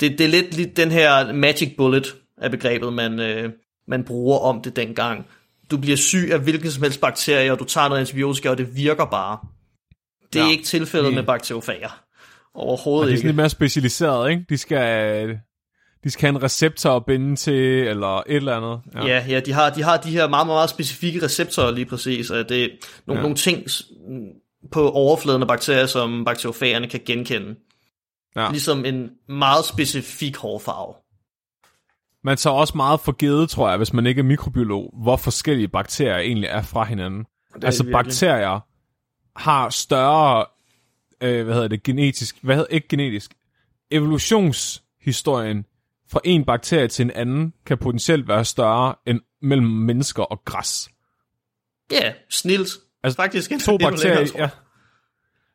det, 0.00 0.18
det 0.18 0.20
er 0.20 0.28
lidt, 0.28 0.56
lidt 0.56 0.76
den 0.76 0.90
her 0.90 1.32
magic 1.32 1.74
bullet 1.76 2.14
af 2.40 2.50
begrebet, 2.50 2.92
man, 2.92 3.20
øh, 3.20 3.50
man 3.88 4.04
bruger 4.04 4.38
om 4.38 4.62
det 4.62 4.76
dengang. 4.76 5.26
Du 5.72 5.80
bliver 5.80 5.96
syg 5.96 6.28
af 6.32 6.38
hvilken 6.40 6.70
som 6.70 6.82
helst 6.82 7.00
bakterie, 7.00 7.52
og 7.52 7.58
du 7.58 7.64
tager 7.64 7.88
noget 7.88 8.00
antibiotika, 8.00 8.50
og 8.50 8.58
det 8.58 8.76
virker 8.76 9.04
bare. 9.04 9.38
Det 10.32 10.40
er 10.40 10.44
Ja. 10.44 10.50
ikke 10.50 10.64
tilfældet 10.64 11.06
Det- 11.06 11.14
med 11.14 11.22
bakteriofager. 11.22 12.00
Overhovedet 12.54 13.06
de 13.06 13.10
er 13.10 13.12
ikke. 13.12 13.18
sådan 13.18 13.28
lidt 13.28 13.36
mere 13.36 13.48
specialiseret, 13.50 14.30
ikke? 14.30 14.44
De 14.48 14.58
skal, 14.58 15.38
de 16.04 16.10
skal 16.10 16.20
have 16.20 16.36
en 16.36 16.42
receptor 16.42 16.90
at 16.96 17.04
binde 17.06 17.36
til, 17.36 17.54
eller 17.88 18.16
et 18.18 18.24
eller 18.36 18.56
andet. 18.56 18.80
Ja, 18.94 19.06
ja, 19.06 19.24
ja 19.28 19.40
de, 19.40 19.52
har, 19.52 19.70
de 19.70 19.82
har 19.82 19.96
de 19.96 20.10
her 20.10 20.28
meget, 20.28 20.46
meget, 20.46 20.56
meget 20.56 20.70
specifikke 20.70 21.22
receptorer 21.22 21.70
lige 21.70 21.86
præcis, 21.86 22.30
og 22.30 22.48
det 22.48 22.62
er 22.64 22.68
nogle, 23.06 23.18
ja. 23.18 23.22
Nogle 23.22 23.36
ting 23.36 23.66
på 24.72 24.90
overfladen 24.90 25.42
af 25.42 25.48
bakterier, 25.48 25.86
som 25.86 26.24
bakteriofagerne 26.24 26.86
kan 26.88 27.00
genkende. 27.06 27.54
Ja. 28.36 28.50
Ligesom 28.50 28.84
en 28.84 29.10
meget 29.28 29.64
specifik 29.64 30.36
hårfarve. 30.36 30.94
Man 32.24 32.36
tager 32.36 32.54
også 32.54 32.76
meget 32.76 33.00
for 33.00 33.12
givet, 33.12 33.50
tror 33.50 33.68
jeg, 33.68 33.76
hvis 33.76 33.92
man 33.92 34.06
ikke 34.06 34.18
er 34.18 34.22
mikrobiolog, 34.22 34.94
hvor 35.02 35.16
forskellige 35.16 35.68
bakterier 35.68 36.18
egentlig 36.18 36.48
er 36.48 36.62
fra 36.62 36.84
hinanden. 36.84 37.24
Det 37.54 37.64
altså 37.64 37.82
er 37.82 37.86
virkelig. 37.86 38.04
bakterier 38.04 38.60
har 39.36 39.70
større, 39.70 40.46
øh, 41.20 41.44
hvad 41.44 41.54
hedder 41.54 41.68
det, 41.68 41.82
genetisk, 41.82 42.36
hvad 42.42 42.56
hedder 42.56 42.74
ikke 42.74 42.88
genetisk, 42.88 43.34
evolutionshistorien 43.90 45.64
fra 46.10 46.20
en 46.24 46.44
bakterie 46.44 46.88
til 46.88 47.02
en 47.02 47.10
anden 47.10 47.52
kan 47.66 47.78
potentielt 47.78 48.28
være 48.28 48.44
større 48.44 48.94
end 49.06 49.20
mellem 49.42 49.66
mennesker 49.66 50.22
og 50.22 50.44
græs. 50.44 50.88
Ja, 51.90 52.12
snilt. 52.30 52.58
Altså, 52.58 52.78
Altså, 53.04 53.16
Faktisk 53.16 53.50
To 53.64 53.78
bakterier, 53.78 54.14
længere, 54.14 54.38
ja. 54.38 54.40
jeg. 54.40 54.50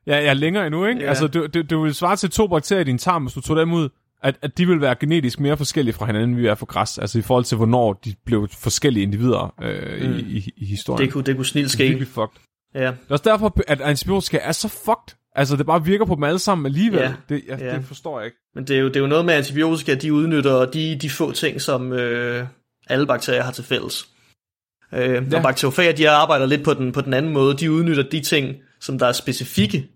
Ja, 0.07 0.26
ja, 0.26 0.34
længere 0.34 0.68
endnu, 0.68 0.86
ikke? 0.86 1.01
Ja. 1.01 1.09
Altså, 1.09 1.28
du, 1.28 1.47
du, 1.47 1.61
du 1.61 1.84
vil 1.84 1.93
svare 1.95 2.15
til 2.15 2.30
to 2.30 2.47
bakterier 2.47 2.82
i 2.82 2.84
din 2.84 2.97
tarm, 2.97 3.24
hvis 3.24 3.34
du 3.34 3.41
tog 3.41 3.57
dem 3.57 3.74
ud, 3.74 3.89
at, 4.24 4.36
at 4.41 4.57
de 4.57 4.68
vil 4.68 4.82
være 4.82 4.95
genetisk 4.99 5.39
mere 5.39 5.57
forskellige 5.57 5.93
fra 5.93 6.05
hinanden, 6.05 6.30
end 6.30 6.39
vi 6.39 6.47
er 6.47 6.55
for 6.55 6.65
græs. 6.65 6.97
Altså 6.97 7.20
i 7.20 7.22
forhold 7.22 7.45
til, 7.45 7.55
hvornår 7.57 7.93
de 7.93 8.13
blev 8.26 8.47
forskellige 8.59 9.03
individer 9.03 9.53
øh, 9.61 10.09
mm. 10.09 10.15
i, 10.18 10.20
i, 10.22 10.51
i 10.57 10.65
historien. 10.65 11.05
Det 11.05 11.13
kunne, 11.13 11.24
det 11.24 11.36
kunne 11.36 11.45
snilt 11.45 11.65
Det 11.65 11.74
er 11.74 11.78
ske. 11.78 11.84
virkelig 11.84 12.07
fucked. 12.07 12.39
Ja. 12.76 12.80
Det 12.82 12.88
er 12.88 13.11
også 13.11 13.24
derfor, 13.30 13.57
at 13.68 13.82
antibiotika 13.82 14.39
er 14.41 14.51
så 14.51 14.68
fucked. 14.68 15.18
Altså, 15.36 15.55
det 15.55 15.65
bare 15.65 15.86
virker 15.86 16.05
på 16.05 16.15
dem 16.15 16.24
alle 16.24 16.39
sammen 16.39 16.65
alligevel. 16.65 16.99
Ja. 16.99 17.13
Det, 17.30 17.43
ja, 17.47 17.57
Ja. 17.65 17.76
det 17.78 17.86
forstår 17.86 18.20
jeg 18.20 18.26
ikke. 18.26 18.38
Men 18.55 18.63
det 18.68 18.76
er, 18.76 18.80
jo, 18.80 18.88
det 18.88 18.95
er 18.95 18.99
jo 18.99 19.07
noget 19.07 19.26
med 19.26 19.34
antibiotika, 19.34 19.95
de 19.95 20.13
udnytter 20.13 20.65
de, 20.65 20.95
de 21.01 21.09
få 21.09 21.32
ting, 21.32 21.61
som 21.61 21.93
øh, 21.93 22.45
alle 22.89 23.07
bakterier 23.07 23.43
har 23.43 23.51
til 23.51 23.63
fælles. 23.63 24.07
Øh. 24.93 24.99
Ja. 25.32 25.38
Og 25.38 25.43
bakteriofager, 25.43 25.91
de 25.91 26.09
arbejder 26.09 26.45
lidt 26.45 26.63
på 26.63 26.74
den, 26.74 26.91
på 26.91 27.01
den 27.01 27.13
anden 27.13 27.34
måde. 27.34 27.57
De 27.57 27.72
udnytter 27.72 28.03
de 28.03 28.20
ting, 28.20 28.55
som 28.82 28.99
der 28.99 29.05
er 29.05 29.11
specifikke 29.11 29.88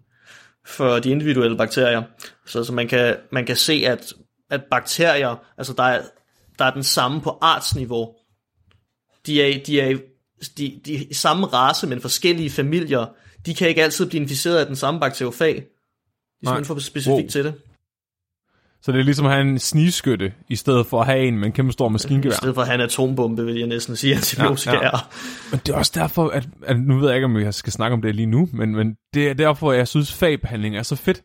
for 0.65 0.99
de 0.99 1.09
individuelle 1.09 1.57
bakterier. 1.57 2.03
Så, 2.45 2.63
så 2.63 2.73
man, 2.73 2.87
kan, 2.87 3.17
man 3.31 3.45
kan 3.45 3.55
se, 3.55 3.83
at, 3.87 4.13
at 4.49 4.61
bakterier, 4.71 5.35
altså 5.57 5.73
der 5.73 5.83
er, 5.83 6.01
der 6.59 6.65
er 6.65 6.71
den 6.71 6.83
samme 6.83 7.21
på 7.21 7.37
artsniveau. 7.41 8.13
De 9.25 9.41
er, 9.41 9.63
de 9.63 9.81
er, 9.81 9.97
de, 10.57 10.81
de 10.85 10.93
i 10.93 11.13
samme 11.13 11.47
race, 11.47 11.87
men 11.87 12.01
forskellige 12.01 12.49
familier. 12.49 13.05
De 13.45 13.53
kan 13.53 13.67
ikke 13.67 13.83
altid 13.83 14.05
blive 14.09 14.21
inficeret 14.21 14.57
af 14.57 14.65
den 14.65 14.75
samme 14.75 14.99
bakteriofag. 14.99 15.55
De 15.55 15.61
er 15.61 16.47
simpelthen 16.47 16.65
for 16.65 16.79
specifikt 16.79 17.17
Wow. 17.17 17.27
til 17.29 17.43
det. 17.45 17.53
Så 18.83 18.91
det 18.91 18.99
er 18.99 19.03
ligesom 19.03 19.25
at 19.25 19.31
have 19.31 19.41
en 19.41 19.59
snigskytte, 19.59 20.33
i 20.49 20.55
stedet 20.55 20.85
for 20.85 20.99
at 21.01 21.05
have 21.05 21.19
en 21.19 21.37
med 21.37 21.45
en 21.45 21.51
kæmpe 21.51 21.71
stor 21.71 21.89
I 21.89 21.91
maskingevær. 21.91 22.35
stedet 22.35 22.55
for 22.55 22.61
at 22.61 22.67
have 22.67 22.75
en 22.75 22.81
atombombe, 22.81 23.45
vil 23.45 23.55
jeg 23.55 23.67
næsten 23.67 23.95
sige, 23.95 24.15
antibiotika 24.15 24.71
ja, 24.71 24.77
Ja, 24.77 24.83
ja. 24.83 24.89
ja. 24.93 24.97
er. 24.97 25.09
Men 25.51 25.59
det 25.65 25.73
er 25.73 25.77
også 25.77 25.91
derfor, 25.95 26.27
at, 26.29 26.47
at 26.63 26.79
nu 26.79 26.99
ved 26.99 27.07
jeg 27.07 27.15
ikke, 27.17 27.25
om 27.25 27.35
vi 27.37 27.51
skal 27.51 27.73
snakke 27.73 27.93
om 27.93 28.01
det 28.01 28.15
lige 28.15 28.25
nu, 28.25 28.49
men, 28.53 28.75
men 28.75 28.95
det 29.13 29.29
er 29.29 29.33
derfor, 29.33 29.71
jeg 29.71 29.87
synes, 29.87 30.13
fagbehandling 30.13 30.77
er 30.77 30.83
så 30.83 30.95
fedt. 30.95 31.21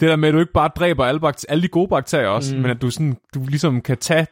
Det 0.00 0.08
der 0.08 0.16
med, 0.16 0.28
at 0.28 0.34
du 0.34 0.38
ikke 0.40 0.52
bare 0.52 0.70
dræber 0.76 1.04
alle, 1.04 1.20
bakter- 1.20 1.44
alle 1.48 1.62
de 1.62 1.68
gode 1.68 1.88
bakterier 1.88 2.28
også, 2.28 2.56
mm. 2.56 2.62
men 2.62 2.70
at 2.70 2.82
du, 2.82 2.90
sådan, 2.90 3.16
du 3.34 3.44
ligesom 3.48 3.80
kan 3.80 3.96
tage, 3.96 4.26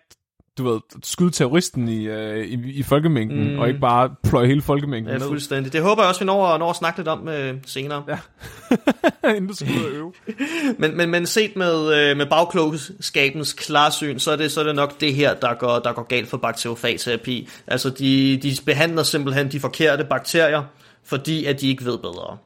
du 0.58 0.70
ved, 0.70 0.80
skyde 1.02 1.30
terroristen 1.30 1.88
i, 1.88 2.06
øh, 2.06 2.46
i, 2.46 2.72
i 2.72 2.82
folkemængden, 2.82 3.52
mm. 3.52 3.58
og 3.58 3.68
ikke 3.68 3.80
bare 3.80 4.14
pløje 4.24 4.46
hele 4.46 4.62
folkemængden 4.62 5.12
Ja, 5.12 5.18
ned, 5.18 5.26
fuldstændig. 5.26 5.72
Det 5.72 5.82
håber 5.82 6.02
jeg 6.02 6.08
også, 6.08 6.20
vi 6.20 6.26
når, 6.26 6.58
når 6.58 6.70
at 6.70 6.76
snakke 6.76 6.98
lidt 6.98 7.08
om 7.08 7.28
øh, 7.28 7.54
senere. 7.66 8.04
Ja. 8.08 8.18
inden 9.36 9.46
du 9.46 9.54
skal 9.54 9.68
ud 9.68 9.84
og 9.84 9.90
øve. 9.90 10.12
Men, 10.78 10.96
men, 10.96 11.10
men 11.10 11.26
set 11.26 11.56
med, 11.56 11.94
øh, 11.94 12.16
med 12.16 12.26
bagklogskabens 12.26 13.52
klarsyn, 13.52 14.18
så 14.18 14.30
er, 14.30 14.36
det, 14.36 14.52
så 14.52 14.60
er 14.60 14.64
det 14.64 14.74
nok 14.74 15.00
det 15.00 15.14
her, 15.14 15.34
der 15.34 15.54
går, 15.54 15.78
der 15.78 15.92
går 15.92 16.02
galt 16.02 16.28
for 16.28 16.36
bakteriofagterapi. 16.36 17.48
Altså, 17.66 17.90
de, 17.90 18.40
de 18.42 18.56
behandler 18.66 19.02
simpelthen 19.02 19.52
de 19.52 19.60
forkerte 19.60 20.04
bakterier, 20.04 20.62
fordi 21.04 21.44
at 21.44 21.60
de 21.60 21.68
ikke 21.68 21.84
ved 21.84 21.98
bedre. 21.98 22.38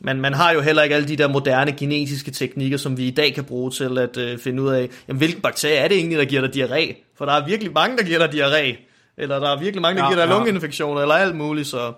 Men 0.00 0.20
man 0.20 0.34
har 0.34 0.52
jo 0.52 0.60
heller 0.60 0.82
ikke 0.82 0.94
alle 0.94 1.08
de 1.08 1.16
der 1.16 1.28
moderne 1.28 1.72
genetiske 1.72 2.30
teknikker, 2.30 2.78
som 2.78 2.96
vi 2.96 3.06
i 3.06 3.10
dag 3.10 3.34
kan 3.34 3.44
bruge 3.44 3.70
til 3.70 3.98
at 3.98 4.16
øh, 4.16 4.38
finde 4.38 4.62
ud 4.62 4.68
af, 4.68 4.88
jamen, 5.08 5.18
hvilken 5.18 5.42
bakterie 5.42 5.76
er 5.76 5.88
det 5.88 5.96
egentlig, 5.96 6.18
der 6.18 6.24
giver 6.24 6.46
dig 6.46 6.56
diarré? 6.56 7.12
For 7.18 7.24
der 7.24 7.32
er 7.32 7.46
virkelig 7.46 7.72
mange, 7.72 7.96
der 7.96 8.04
giver 8.04 8.26
dig 8.26 8.34
diarré. 8.34 8.86
Eller 9.18 9.38
der 9.38 9.48
er 9.48 9.58
virkelig 9.60 9.82
mange, 9.82 9.98
der 9.98 10.04
Ja, 10.04 10.10
giver 10.10 10.24
dig 10.24 10.30
ja. 10.32 10.36
lungeinfektioner, 10.38 11.00
eller 11.02 11.14
alt 11.14 11.36
muligt, 11.36 11.68
så 11.68 11.92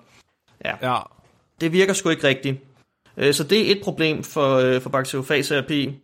Ja, 0.64 0.98
det 1.60 1.72
virker 1.72 1.92
sgu 1.92 2.08
ikke 2.08 2.28
rigtigt. 2.28 2.58
Øh, 3.16 3.34
Så 3.34 3.44
det 3.44 3.68
er 3.68 3.72
et 3.72 3.80
problem 3.84 4.22
for, 4.24 4.56
øh, 4.56 4.80
for 4.80 4.90
bakteriofagterapi. 4.90 5.94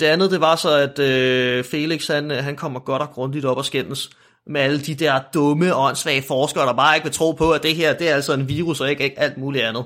Det 0.00 0.06
andet, 0.06 0.30
det 0.30 0.40
var 0.40 0.56
så, 0.56 0.76
at 0.76 0.98
øh, 0.98 1.64
Felix, 1.64 2.06
han, 2.06 2.30
øh, 2.30 2.44
han 2.44 2.56
kommer 2.56 2.80
godt 2.80 3.02
og 3.02 3.10
grundigt 3.10 3.44
op 3.44 3.56
og 3.56 3.64
skændes 3.64 4.10
med 4.46 4.60
alle 4.60 4.80
de 4.80 4.94
der 4.94 5.20
dumme, 5.34 5.74
åndssvage 5.76 6.22
forskere, 6.22 6.66
der 6.66 6.72
bare 6.72 6.96
ikke 6.96 7.04
vil 7.04 7.12
tro 7.12 7.32
på, 7.32 7.50
at 7.50 7.62
det 7.62 7.76
her, 7.76 7.92
det 7.92 8.08
er 8.10 8.14
altså 8.14 8.32
en 8.34 8.48
virus, 8.48 8.80
og 8.80 8.90
ikke, 8.90 9.04
ikke 9.04 9.18
alt 9.20 9.38
muligt 9.38 9.64
andet. 9.64 9.84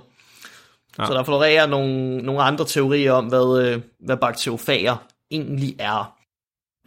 Ja. 0.99 1.07
Så 1.07 1.13
der 1.15 1.25
florerer 1.25 1.67
nogle, 1.67 2.17
nogle 2.19 2.43
andre 2.43 2.65
teorier 2.67 3.13
om, 3.13 3.27
hvad, 3.27 3.65
øh, 3.67 3.81
hvad 4.01 4.17
bakteriofager 4.17 4.97
egentlig 5.31 5.77
er. 5.79 6.17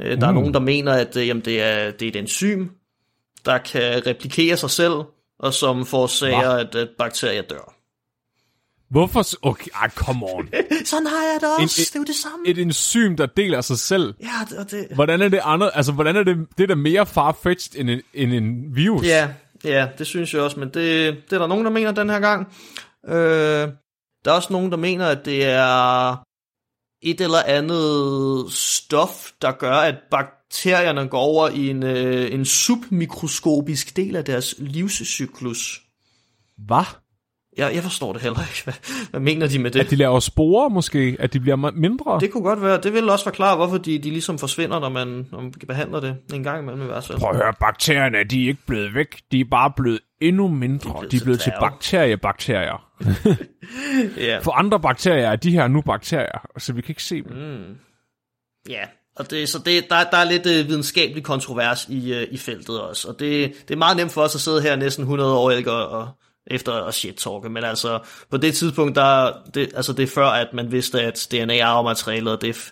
Øh, 0.01 0.21
Der 0.21 0.27
er 0.27 0.31
Mm. 0.31 0.37
nogen, 0.37 0.53
der 0.53 0.59
mener, 0.59 0.93
at 0.93 1.17
øh, 1.17 1.27
jamen, 1.27 1.45
det, 1.45 1.61
er, 1.61 1.91
det 1.91 2.01
er 2.05 2.09
et 2.09 2.15
enzym, 2.15 2.67
der 3.45 3.57
kan 3.57 4.07
replikere 4.07 4.57
sig 4.57 4.69
selv, 4.69 4.93
og 5.39 5.53
som 5.53 5.85
forårsager, 5.85 6.49
at, 6.49 6.75
at 6.75 6.89
bakterier 6.97 7.41
dør. 7.41 7.73
Hvorfor? 8.89 9.23
Okay, 9.47 9.67
ej, 9.81 9.89
come 9.89 10.25
on. 10.25 10.47
Sådan 10.85 11.07
har 11.07 11.23
jeg 11.23 11.37
det 11.41 11.49
også. 11.49 11.61
En- 11.81 11.85
det 11.85 11.95
er 11.95 11.99
jo 11.99 12.03
det 12.03 12.15
samme. 12.15 12.47
Et 12.47 12.57
enzym, 12.57 13.15
der 13.17 13.25
deler 13.25 13.61
sig 13.61 13.79
selv. 13.79 14.13
ja, 14.21 14.55
det, 14.63 14.71
det, 14.71 14.87
Hvordan 14.95 15.21
er 15.21 15.29
det 15.29 15.39
andet? 15.43 15.71
Altså, 15.73 15.91
hvordan 15.91 16.15
er 16.15 16.23
det, 16.23 16.37
det 16.57 16.63
er 16.63 16.67
da 16.67 16.75
mere 16.75 17.05
farfetched 17.05 17.79
end 17.81 17.89
en, 17.89 18.01
end 18.13 18.33
en 18.33 18.75
virus? 18.75 19.05
Ja, 19.05 19.29
ja, 19.63 19.87
det 19.97 20.07
synes 20.07 20.33
jeg 20.33 20.41
også, 20.41 20.59
men 20.59 20.67
det, 20.69 20.73
det 21.29 21.33
er 21.33 21.39
der 21.39 21.47
nogen, 21.47 21.65
der 21.65 21.71
mener 21.71 21.91
den 21.91 22.09
her 22.09 22.19
gang. 22.19 22.47
Øh, 23.07 23.67
der 24.25 24.31
er 24.31 24.35
også 24.35 24.53
nogen, 24.53 24.71
der 24.71 24.77
mener, 24.77 25.07
at 25.07 25.25
det 25.25 25.45
er 25.45 26.23
et 27.01 27.21
eller 27.21 27.43
andet 27.45 28.51
stof, 28.51 29.31
der 29.41 29.51
gør, 29.51 29.75
at 29.75 29.95
bakterierne 30.11 31.07
går 31.07 31.19
over 31.19 31.49
i 31.49 31.69
en, 31.69 31.83
øh, 31.83 32.33
en 32.33 32.45
submikroskopisk 32.45 33.95
del 33.95 34.15
af 34.15 34.25
deres 34.25 34.55
livscyklus. 34.57 35.81
Hvad? 36.57 36.85
Jeg, 37.57 37.75
jeg 37.75 37.83
forstår 37.83 38.13
det 38.13 38.21
heller 38.21 38.39
ikke. 38.39 38.63
Hvad, 38.63 38.73
hvad 39.09 39.19
mener 39.19 39.47
de 39.47 39.59
med 39.59 39.71
det? 39.71 39.79
At 39.79 39.89
de 39.89 39.95
laver 39.95 40.19
sporer 40.19 40.69
måske? 40.69 41.17
At 41.19 41.33
de 41.33 41.39
bliver 41.39 41.55
mindre? 41.55 42.19
Det 42.19 42.31
kunne 42.31 42.43
godt 42.43 42.61
være. 42.61 42.81
Det 42.81 42.93
vil 42.93 43.09
også 43.09 43.25
forklare, 43.25 43.55
hvorfor 43.55 43.77
de, 43.77 43.99
de 43.99 44.09
ligesom 44.09 44.39
forsvinder, 44.39 44.79
når 44.79 44.89
man, 44.89 45.27
når 45.31 45.41
man 45.41 45.53
behandler 45.67 45.99
det 45.99 46.15
en 46.33 46.43
gang 46.43 46.61
imellem 46.61 46.81
i 46.81 46.85
hvert 46.85 47.03
fald. 47.03 47.19
Prøv 47.19 47.29
at 47.29 47.35
høre, 47.35 47.53
bakterierne, 47.59 48.23
de 48.23 48.43
er 48.43 48.47
ikke 48.47 48.65
blevet 48.67 48.93
væk. 48.93 49.21
De 49.31 49.39
er 49.39 49.45
bare 49.51 49.71
blevet 49.75 49.99
endnu 50.21 50.47
mindre. 50.47 50.89
De 50.89 50.95
er 50.95 50.99
blevet, 50.99 51.11
de 51.11 51.17
er 51.17 51.23
blevet 51.23 51.39
til 51.39 51.53
bakteriebakterier. 51.59 52.85
Ja. 54.17 54.39
For 54.39 54.51
andre 54.51 54.79
bakterier 54.79 55.29
er 55.29 55.35
de 55.35 55.51
her 55.51 55.67
nu 55.67 55.81
bakterier, 55.81 56.47
så 56.57 56.73
vi 56.73 56.81
kan 56.81 56.91
ikke 56.91 57.03
se 57.03 57.15
dem. 57.21 57.31
Mm. 57.31 57.75
Ja, 58.69 58.81
og 59.15 59.31
det, 59.31 59.49
så 59.49 59.59
det, 59.59 59.89
der, 59.89 60.03
der 60.11 60.17
er 60.17 60.23
lidt 60.23 60.45
øh, 60.45 60.67
videnskabelig 60.67 61.23
kontrovers 61.23 61.85
i, 61.89 62.13
øh, 62.13 62.27
i 62.31 62.37
feltet 62.37 62.81
også, 62.81 63.07
og 63.07 63.19
det, 63.19 63.53
det 63.67 63.73
er 63.73 63.77
meget 63.77 63.97
nemt 63.97 64.11
for 64.11 64.21
os 64.21 64.35
at 64.35 64.41
sidde 64.41 64.61
her 64.61 64.75
næsten 64.75 65.01
100 65.01 65.33
år 65.37 65.51
ikke, 65.51 65.71
og, 65.71 65.89
og, 65.89 66.09
efter 66.47 66.73
at 66.73 66.93
shit-talke, 66.93 67.49
men 67.49 67.63
altså 67.63 67.99
på 68.31 68.37
det 68.37 68.55
tidspunkt, 68.55 68.95
der, 68.95 69.33
det, 69.53 69.71
altså 69.75 69.93
det 69.93 70.03
er 70.03 70.07
før, 70.07 70.27
at 70.27 70.47
man 70.53 70.71
vidste, 70.71 71.01
at 71.01 71.27
DNA 71.31 71.57
er 71.57 71.65
arvematerialet, 71.65 72.33
og 72.33 72.41
det, 72.41 72.71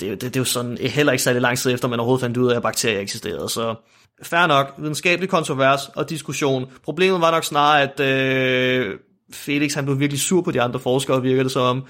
det, 0.00 0.10
det, 0.10 0.22
det 0.22 0.36
er 0.36 0.40
jo 0.40 0.44
sådan 0.44 0.78
heller 0.78 1.12
ikke 1.12 1.22
særlig 1.22 1.42
lang 1.42 1.58
tid 1.58 1.72
efter, 1.72 1.88
man 1.88 2.00
overhovedet 2.00 2.20
fandt 2.20 2.36
ud 2.36 2.50
af, 2.50 2.56
at 2.56 2.62
bakterier 2.62 3.00
eksisterede, 3.00 3.48
så 3.48 3.74
fair 4.22 4.46
nok, 4.46 4.74
videnskabelig 4.78 5.28
kontrovers 5.28 5.88
og 5.88 6.10
diskussion. 6.10 6.70
Problemet 6.84 7.20
var 7.20 7.30
nok 7.30 7.44
snarere, 7.44 7.82
at 7.82 8.00
øh, 8.00 8.98
Felix 9.32 9.74
han 9.74 9.84
blev 9.84 9.98
virkelig 9.98 10.20
sur 10.20 10.42
på 10.42 10.50
de 10.50 10.62
andre 10.62 10.80
forskere, 10.80 11.22
virker 11.22 11.42
det 11.42 11.52
som. 11.52 11.86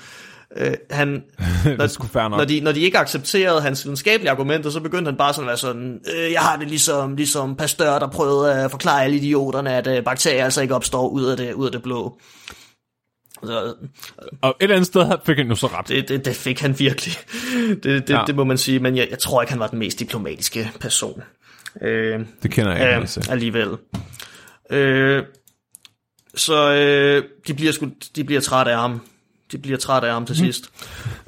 Øh, 0.56 0.74
han, 0.90 1.08
det 1.64 1.80
er 1.80 1.86
sgu 1.86 2.06
fair 2.06 2.28
nok. 2.28 2.38
når 2.38 2.44
de, 2.44 2.60
når 2.60 2.72
de 2.72 2.80
ikke 2.80 2.98
accepterede 2.98 3.60
hans 3.60 3.84
videnskabelige 3.84 4.30
argumenter, 4.30 4.70
så 4.70 4.80
begyndte 4.80 5.08
han 5.08 5.18
bare 5.18 5.34
sådan 5.34 5.44
at 5.44 5.48
være 5.48 5.56
sådan, 5.56 6.00
øh, 6.16 6.32
jeg 6.32 6.40
har 6.40 6.56
det 6.56 6.68
ligesom, 6.68 7.16
ligesom 7.16 7.56
Pasteur, 7.56 7.98
der 7.98 8.08
prøvede 8.10 8.54
at 8.54 8.70
forklare 8.70 9.04
alle 9.04 9.16
idioterne, 9.16 9.72
at 9.74 9.86
øh, 9.86 10.04
bakterier 10.04 10.44
altså 10.44 10.62
ikke 10.62 10.74
opstår 10.74 11.08
ud 11.08 11.24
af 11.24 11.36
det, 11.36 11.52
ud 11.52 11.66
af 11.66 11.72
det 11.72 11.82
blå. 11.82 12.18
Så, 13.44 13.74
Og 14.42 14.48
et 14.50 14.54
eller 14.60 14.76
andet 14.76 14.86
sted 14.86 15.06
fik 15.26 15.36
han 15.36 15.48
jo 15.48 15.54
så 15.54 15.66
ret. 15.66 15.88
det, 15.88 16.08
det, 16.08 16.24
det 16.24 16.36
fik 16.36 16.60
han 16.60 16.78
virkelig. 16.78 17.14
Det, 17.68 17.84
det, 17.84 18.10
Ja. 18.10 18.22
det 18.26 18.36
må 18.36 18.44
man 18.44 18.58
sige, 18.58 18.78
men 18.78 18.96
jeg, 18.96 19.06
jeg 19.10 19.18
tror 19.18 19.42
ikke, 19.42 19.52
han 19.52 19.60
var 19.60 19.66
den 19.66 19.78
mest 19.78 19.98
diplomatiske 19.98 20.70
person. 20.80 21.22
Øh, 21.82 22.20
Det 22.42 22.50
kender 22.50 22.72
jeg 22.76 22.96
ikke 22.96 23.08
øh, 23.20 23.32
alligevel. 23.32 23.68
Øh, 24.70 25.22
så 26.34 26.72
øh, 26.72 27.24
de, 27.46 27.54
bliver 27.54 27.72
sgu, 27.72 27.88
de 28.16 28.24
bliver 28.24 28.40
trætte 28.40 28.72
af 28.72 28.78
ham. 28.78 29.00
De 29.52 29.58
bliver 29.58 29.78
trætte 29.78 30.08
af 30.08 30.14
ham 30.14 30.26
til 30.26 30.36
sidst. 30.36 30.70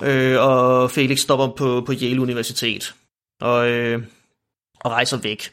Øh, 0.02 0.36
og 0.40 0.90
Felix 0.90 1.20
stopper 1.20 1.48
på, 1.48 1.82
på 1.86 1.92
Yale 2.02 2.20
Universitet. 2.20 2.94
Og, 3.40 3.68
øh, 3.68 4.02
og 4.80 4.90
rejser 4.90 5.16
væk. 5.16 5.52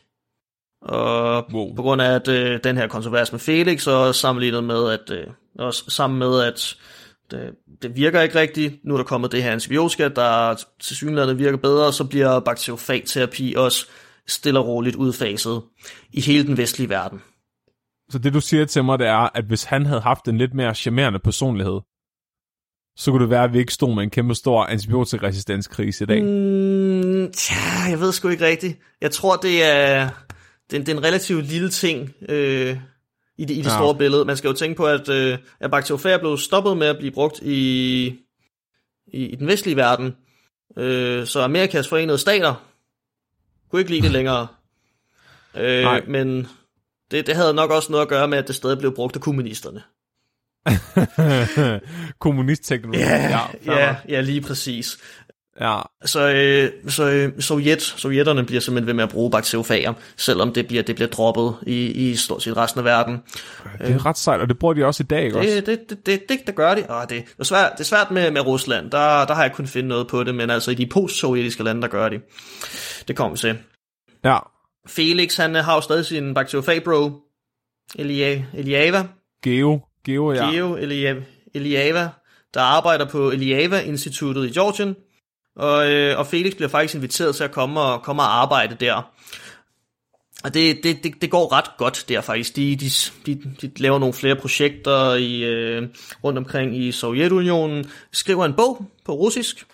Og 0.81 1.45
Wow. 1.53 1.75
på 1.75 1.81
grund 1.81 2.01
af 2.01 2.15
at, 2.15 2.27
øh, 2.27 2.59
den 2.63 2.77
her 2.77 2.87
kontrovers 2.87 3.31
med 3.31 3.39
Felix, 3.39 3.87
og 3.87 4.15
sammenlignet 4.15 4.63
med, 4.63 4.91
at, 4.91 5.11
øh, 5.11 5.27
også 5.59 5.83
sammen 5.87 6.19
med, 6.19 6.41
at 6.41 6.75
det, 7.31 7.51
det 7.81 7.95
virker 7.95 8.21
ikke 8.21 8.39
rigtigt. 8.39 8.85
Nu 8.85 8.93
er 8.93 8.97
der 8.97 9.03
kommet 9.03 9.31
det 9.31 9.43
her 9.43 9.51
antibiotika, 9.51 10.07
der 10.07 10.63
til 10.79 10.95
synligheden 10.95 11.39
virker 11.39 11.57
bedre, 11.57 11.93
så 11.93 12.03
bliver 12.03 12.39
bakteriofatterapi 12.39 13.53
også 13.57 13.87
stille 14.27 14.59
og 14.59 14.67
roligt 14.67 14.95
udfaset 14.95 15.61
i 16.13 16.21
hele 16.21 16.47
den 16.47 16.57
vestlige 16.57 16.89
verden. 16.89 17.21
Så 18.09 18.19
det 18.19 18.33
du 18.33 18.41
siger 18.41 18.65
til 18.65 18.83
mig, 18.83 18.99
det 18.99 19.07
er, 19.07 19.29
at 19.37 19.45
hvis 19.45 19.63
han 19.63 19.85
havde 19.85 20.01
haft 20.01 20.27
en 20.27 20.37
lidt 20.37 20.53
mere 20.53 20.75
charmerende 20.75 21.19
personlighed, 21.19 21.79
så 22.95 23.11
kunne 23.11 23.21
det 23.21 23.29
være, 23.29 23.43
at 23.43 23.53
vi 23.53 23.59
ikke 23.59 23.73
stod 23.73 23.95
med 23.95 24.03
en 24.03 24.09
kæmpe 24.09 24.35
stor 24.35 24.63
antibiotikaresistenskrise 24.65 26.03
i 26.03 26.07
dag. 26.07 26.23
Mm, 26.23 27.31
tja, 27.31 27.55
jeg 27.89 27.99
ved 27.99 28.11
sgu 28.11 28.27
ikke 28.29 28.45
rigtigt. 28.45 28.77
Jeg 29.01 29.11
tror, 29.11 29.35
det 29.35 29.63
er, 29.63 30.09
det 30.71 30.85
det 30.85 30.89
er 30.89 30.97
en 30.97 31.03
relativt 31.03 31.45
lille 31.45 31.69
ting 31.69 32.13
øh, 32.29 32.77
i 33.37 33.45
det, 33.45 33.53
i 33.53 33.57
det 33.57 33.65
Ja. 33.65 33.71
ja. 33.71 33.77
store 33.77 33.95
billede. 33.95 34.25
Man 34.25 34.37
skal 34.37 34.47
jo 34.47 34.53
tænke 34.53 34.77
på, 34.77 34.85
at, 34.85 35.09
øh, 35.09 35.37
at 35.59 35.71
bakteriofager 35.71 36.17
blev 36.17 36.37
stoppet 36.37 36.77
med 36.77 36.87
at 36.87 36.97
blive 36.97 37.11
brugt 37.11 37.39
i, 37.41 38.05
i, 39.07 39.25
i 39.25 39.35
den 39.35 39.47
vestlige 39.47 39.75
verden. 39.75 40.15
Øh, 40.77 41.25
så 41.27 41.41
Amerikas 41.41 41.87
forenede 41.87 42.17
stater 42.17 42.53
kunne 43.71 43.79
ikke 43.79 43.91
lide 43.91 44.01
det 44.01 44.11
længere. 44.19 44.47
Øh, 45.57 45.81
Nej. 45.83 46.03
men 46.07 46.47
det, 47.11 47.27
det 47.27 47.35
havde 47.35 47.53
nok 47.53 47.71
også 47.71 47.91
noget 47.91 48.01
at 48.01 48.09
gøre 48.09 48.27
med, 48.27 48.37
at 48.37 48.47
det 48.47 48.55
stadig 48.55 48.77
blev 48.77 48.95
brugt 48.95 49.15
af 49.15 49.21
kommunisterne. 49.21 49.81
Kommunistteknologi. 52.19 53.03
Ja, 53.03 53.39
ja, 53.65 53.91
nok. 53.91 53.95
ja, 54.09 54.21
lige 54.21 54.41
præcis. 54.41 54.97
ja. 55.61 55.81
Så, 56.05 56.29
øh, 56.29 56.91
så 56.91 57.09
øh, 57.09 57.41
Sovjet, 57.41 57.81
sovjetterne 57.81 58.45
bliver 58.45 58.61
simpelthen 58.61 58.87
ved 58.87 58.93
med 58.93 59.03
at 59.03 59.09
bruge 59.09 59.31
bakteriofager, 59.31 59.93
selvom 60.17 60.53
det 60.53 60.67
bliver, 60.67 60.83
det 60.83 60.95
bliver 60.95 61.09
droppet 61.09 61.55
i, 61.67 61.85
i 61.85 62.15
stort 62.15 62.43
set 62.43 62.57
resten 62.57 62.79
af 62.79 62.85
verden. 62.85 63.17
Det 63.79 63.95
er 63.95 64.05
ret 64.05 64.17
sejt, 64.17 64.41
og 64.41 64.49
det 64.49 64.59
bruger 64.59 64.73
de 64.73 64.85
også 64.85 65.03
i 65.03 65.05
dag, 65.05 65.23
ikke 65.25 65.37
også? 65.37 65.49
Det, 65.49 65.65
det, 65.65 66.05
det, 66.05 66.29
det, 66.29 66.39
det, 66.47 66.55
gør 66.55 66.75
de. 66.75 66.85
Og 66.89 67.09
det, 67.09 67.23
det, 67.25 67.39
er 67.39 67.43
svært, 67.43 67.71
det 67.71 67.79
er 67.79 67.83
svært 67.83 68.11
med, 68.11 68.31
med 68.31 68.41
Rusland, 68.41 68.91
der, 68.91 69.25
der 69.25 69.33
har 69.33 69.43
jeg 69.43 69.53
kun 69.53 69.67
finde 69.67 69.89
noget 69.89 70.07
på 70.07 70.23
det, 70.23 70.35
men 70.35 70.49
altså 70.49 70.71
i 70.71 70.75
de 70.75 70.87
post-sovjetiske 70.87 71.63
lande, 71.63 71.81
der 71.81 71.87
gør 71.87 72.09
de. 72.09 72.19
Det 73.07 73.15
kommer 73.15 73.35
vi 73.35 73.37
til. 73.37 73.57
Ja. 74.23 74.37
Felix, 74.87 75.37
han 75.37 75.55
har 75.55 75.75
jo 75.75 75.81
stadig 75.81 76.05
sin 76.05 76.33
bakteriofag-bro, 76.33 77.11
Elia, 77.95 78.43
Eliava, 78.53 79.03
Geo. 79.43 79.79
Geo, 80.05 80.33
ja. 80.33 80.51
Geo 80.51 80.75
Eliava, 80.75 81.21
Eliava, 81.53 82.09
der 82.53 82.61
arbejder 82.61 83.05
på 83.05 83.31
Eliava-instituttet 83.31 84.45
i 84.45 84.53
Georgien, 84.53 84.95
og, 85.55 85.91
øh, 85.91 86.19
og 86.19 86.27
Felix 86.27 86.55
bliver 86.55 86.69
faktisk 86.69 86.95
inviteret 86.95 87.35
til 87.35 87.43
at 87.43 87.51
komme 87.51 87.79
og, 87.79 88.03
komme 88.03 88.21
og 88.21 88.41
arbejde 88.41 88.75
der. 88.75 89.11
Og 90.43 90.53
det, 90.53 90.83
det, 90.83 91.03
det, 91.03 91.21
det 91.21 91.31
går 91.31 91.53
ret 91.53 91.77
godt 91.77 92.05
der 92.09 92.21
faktisk. 92.21 92.55
De, 92.55 92.75
de, 92.75 92.89
de, 93.25 93.41
de 93.61 93.71
laver 93.77 93.99
nogle 93.99 94.13
flere 94.13 94.35
projekter 94.35 95.13
i, 95.13 95.43
øh, 95.43 95.87
rundt 96.23 96.37
omkring 96.37 96.77
i 96.77 96.91
Sovjetunionen, 96.91 97.91
skriver 98.11 98.45
en 98.45 98.53
bog 98.53 98.85
på 99.05 99.11
russisk, 99.11 99.65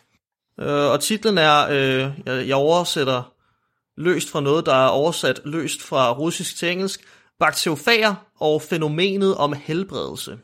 øh, 0.60 0.68
og 0.68 1.00
titlen 1.00 1.38
er, 1.38 1.68
øh, 1.70 2.12
jeg, 2.26 2.48
jeg 2.48 2.56
oversætter 2.56 3.34
løst 3.98 4.30
fra 4.30 4.42
noget, 4.42 4.66
der 4.66 4.86
er 4.86 4.88
oversat 4.88 5.42
løst 5.46 5.84
fra 5.84 6.14
russisk 6.14 6.58
til 6.58 6.72
engelsk, 6.72 7.02
bakteriofager 7.40 8.16
og 8.40 8.62
fænomenet 8.62 9.36
om 9.36 9.54
helbredelse. 9.54 10.38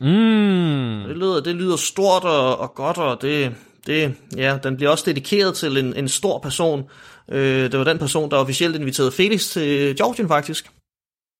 Mm. 0.00 1.04
Det 1.08 1.16
lyder, 1.16 1.40
det 1.40 1.54
lyder 1.54 1.76
stort 1.76 2.24
og, 2.24 2.58
og 2.58 2.74
godt, 2.74 2.98
og 2.98 3.22
det, 3.22 3.54
det, 3.86 4.16
ja, 4.36 4.58
den 4.62 4.76
bliver 4.76 4.90
også 4.90 5.04
dedikeret 5.06 5.56
til 5.56 5.76
en, 5.76 5.96
en 5.96 6.08
stor 6.08 6.38
person. 6.38 6.90
Øh, 7.28 7.72
det 7.72 7.78
var 7.78 7.84
den 7.84 7.98
person, 7.98 8.30
der 8.30 8.36
officielt 8.36 8.76
inviterede 8.76 9.12
Felix 9.12 9.48
til 9.48 9.96
Georgien, 9.96 10.28
faktisk. 10.28 10.70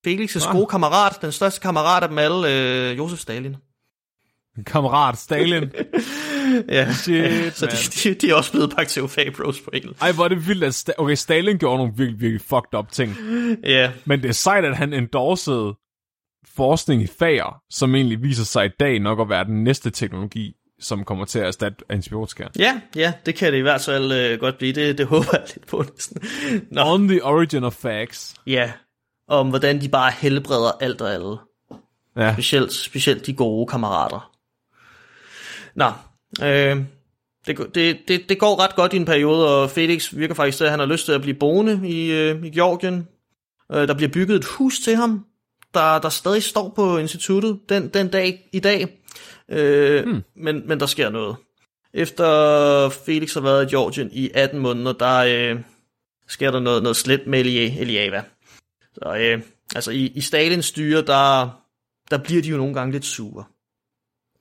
Felix' 0.07 0.47
Ah. 0.49 0.53
gode 0.53 0.67
kammerat, 0.67 1.19
den 1.23 1.33
største 1.33 1.61
kammerat 1.61 2.03
af 2.03 2.09
dem 2.09 2.19
alle, 2.19 2.49
øh, 2.49 2.99
Josef 2.99 3.19
Stalin. 3.19 3.57
Kammerat 4.67 5.19
Stalin. 5.19 5.63
Ja, 6.69 6.93
Shit, 6.93 7.57
så 7.57 7.67
de, 7.67 8.09
de, 8.11 8.15
de 8.15 8.31
er 8.31 8.35
også 8.35 8.51
blevet 8.53 8.75
bakteriofag 8.77 9.33
bros 9.33 9.61
på 9.61 9.71
engelsk. 9.75 10.03
Ej, 10.03 10.13
hvor 10.13 10.25
er 10.25 10.29
det 10.29 10.49
vildt, 10.49 10.65
at 10.65 10.75
Sta- 10.89 10.95
okay, 10.99 11.15
Stalin 11.15 11.59
gjorde 11.59 11.79
nogle 11.79 11.93
virkelig, 11.97 12.21
virkelig 12.21 12.41
fucked 12.41 12.79
up 12.79 12.93
ting. 12.93 13.17
Ja, 13.65 13.91
Men 14.05 14.23
det 14.23 14.29
er 14.29 14.33
sejt, 14.33 14.65
at 14.65 14.77
han 14.77 14.93
endorsede 14.93 15.75
forskning 16.57 17.03
i 17.03 17.07
fager, 17.19 17.63
som 17.71 17.95
egentlig 17.95 18.23
viser 18.23 18.45
sig 18.45 18.67
i 18.67 18.71
dag 18.81 19.01
nok 19.01 19.21
at 19.21 19.29
være 19.29 19.45
den 19.45 19.65
næste 19.65 19.91
teknologi, 19.91 20.53
som 20.81 21.05
kommer 21.05 21.25
til 21.25 21.39
at 21.39 21.47
erstatte 21.47 21.85
antibiotika. 21.89 22.45
ja, 22.59 22.81
ja, 22.97 23.13
det 23.27 23.35
kan 23.35 23.53
det 23.53 23.59
i 23.59 23.63
hvert 23.63 23.81
fald 23.81 24.13
øh, 24.13 24.41
godt 24.41 24.59
blive. 24.59 24.73
Det, 24.73 24.99
det 24.99 25.07
håber 25.07 25.29
jeg 25.33 25.43
lidt 25.55 25.67
på 25.67 25.85
næsten. 25.95 26.23
Nå, 26.71 26.83
On 26.85 27.09
the 27.09 27.25
origin 27.25 27.65
of 27.65 27.73
facts. 27.75 28.35
ja, 28.47 28.73
om 29.29 29.49
hvordan 29.49 29.81
de 29.81 29.89
bare 29.89 30.13
helbreder 30.19 30.73
alt 30.81 31.01
og 31.01 31.13
alle. 31.15 31.37
Ja, 32.17 32.33
Specielt, 32.33 32.73
specielt 32.73 33.27
de 33.27 33.33
gode 33.35 33.67
kammerater. 33.67 34.31
Nå, 35.75 35.91
øh, 36.43 36.83
det, 37.47 37.75
det, 37.75 37.99
det, 38.09 38.29
det 38.29 38.39
går 38.39 38.61
ret 38.61 38.77
godt 38.77 38.93
i 38.93 38.97
en 38.97 39.05
periode, 39.05 39.63
og 39.63 39.71
Felix 39.71 40.17
virker 40.17 40.35
faktisk 40.35 40.57
til, 40.57 40.65
at 40.65 40.71
han 40.71 40.79
har 40.79 40.87
lyst 40.87 41.05
til 41.05 41.13
at 41.13 41.21
blive 41.21 41.35
boende 41.35 41.89
i, 41.89 42.13
øh, 42.13 42.45
i 42.45 42.51
Georgien. 42.51 43.09
Øh, 43.73 43.89
der 43.89 43.95
bliver 43.95 44.11
bygget 44.11 44.37
et 44.37 44.45
hus 44.45 44.79
til 44.79 44.97
ham, 44.97 45.25
der, 45.75 45.99
der 45.99 46.09
stadig 46.09 46.43
står 46.43 46.73
på 46.77 46.99
instituttet 46.99 47.61
den, 47.69 47.89
den 47.89 48.09
dag 48.09 48.49
i 48.53 48.61
dag. 48.61 49.01
Øh, 49.49 50.05
hmm. 50.05 50.23
men, 50.37 50.69
men 50.69 50.81
der 50.81 50.87
sker 50.87 51.11
noget. 51.11 51.37
Efter 51.95 52.89
Felix 52.89 53.35
har 53.35 53.41
været 53.41 53.67
i 53.67 53.75
Georgien 53.75 54.11
i 54.13 54.31
18 54.35 54.61
måneder, 54.61 54.93
der 54.93 55.17
øh, 55.19 55.61
sker 56.29 56.51
der 56.51 56.61
noget, 56.61 56.83
noget 56.83 56.97
slet 56.97 57.27
med 57.27 57.41
Elia- 57.41 57.81
Eliava. 57.81 58.23
Så 58.95 59.17
øh, 59.19 59.43
altså 59.75 59.91
i, 59.91 60.07
i 60.07 60.21
Stalins 60.21 60.67
styre, 60.67 61.03
der, 61.03 61.51
der 62.11 62.19
bliver 62.19 62.43
de 62.43 62.49
jo 62.49 62.57
nogle 62.57 62.75
gange 62.75 62.93
lidt 62.93 63.05
sure. 63.05 63.45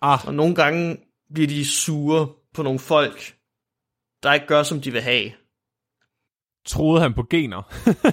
Ah, 0.01 0.27
Og 0.27 0.33
nogle 0.33 0.55
gange 0.55 0.97
bliver 1.33 1.47
de 1.47 1.65
sure 1.65 2.27
på 2.53 2.63
nogle 2.63 2.79
folk, 2.79 3.35
der 4.23 4.33
ikke 4.33 4.47
gør, 4.47 4.63
som 4.63 4.81
de 4.81 4.91
vil 4.91 5.01
have. 5.01 5.31
troede 6.65 7.01
han 7.01 7.13
på 7.13 7.23
gener. 7.29 7.61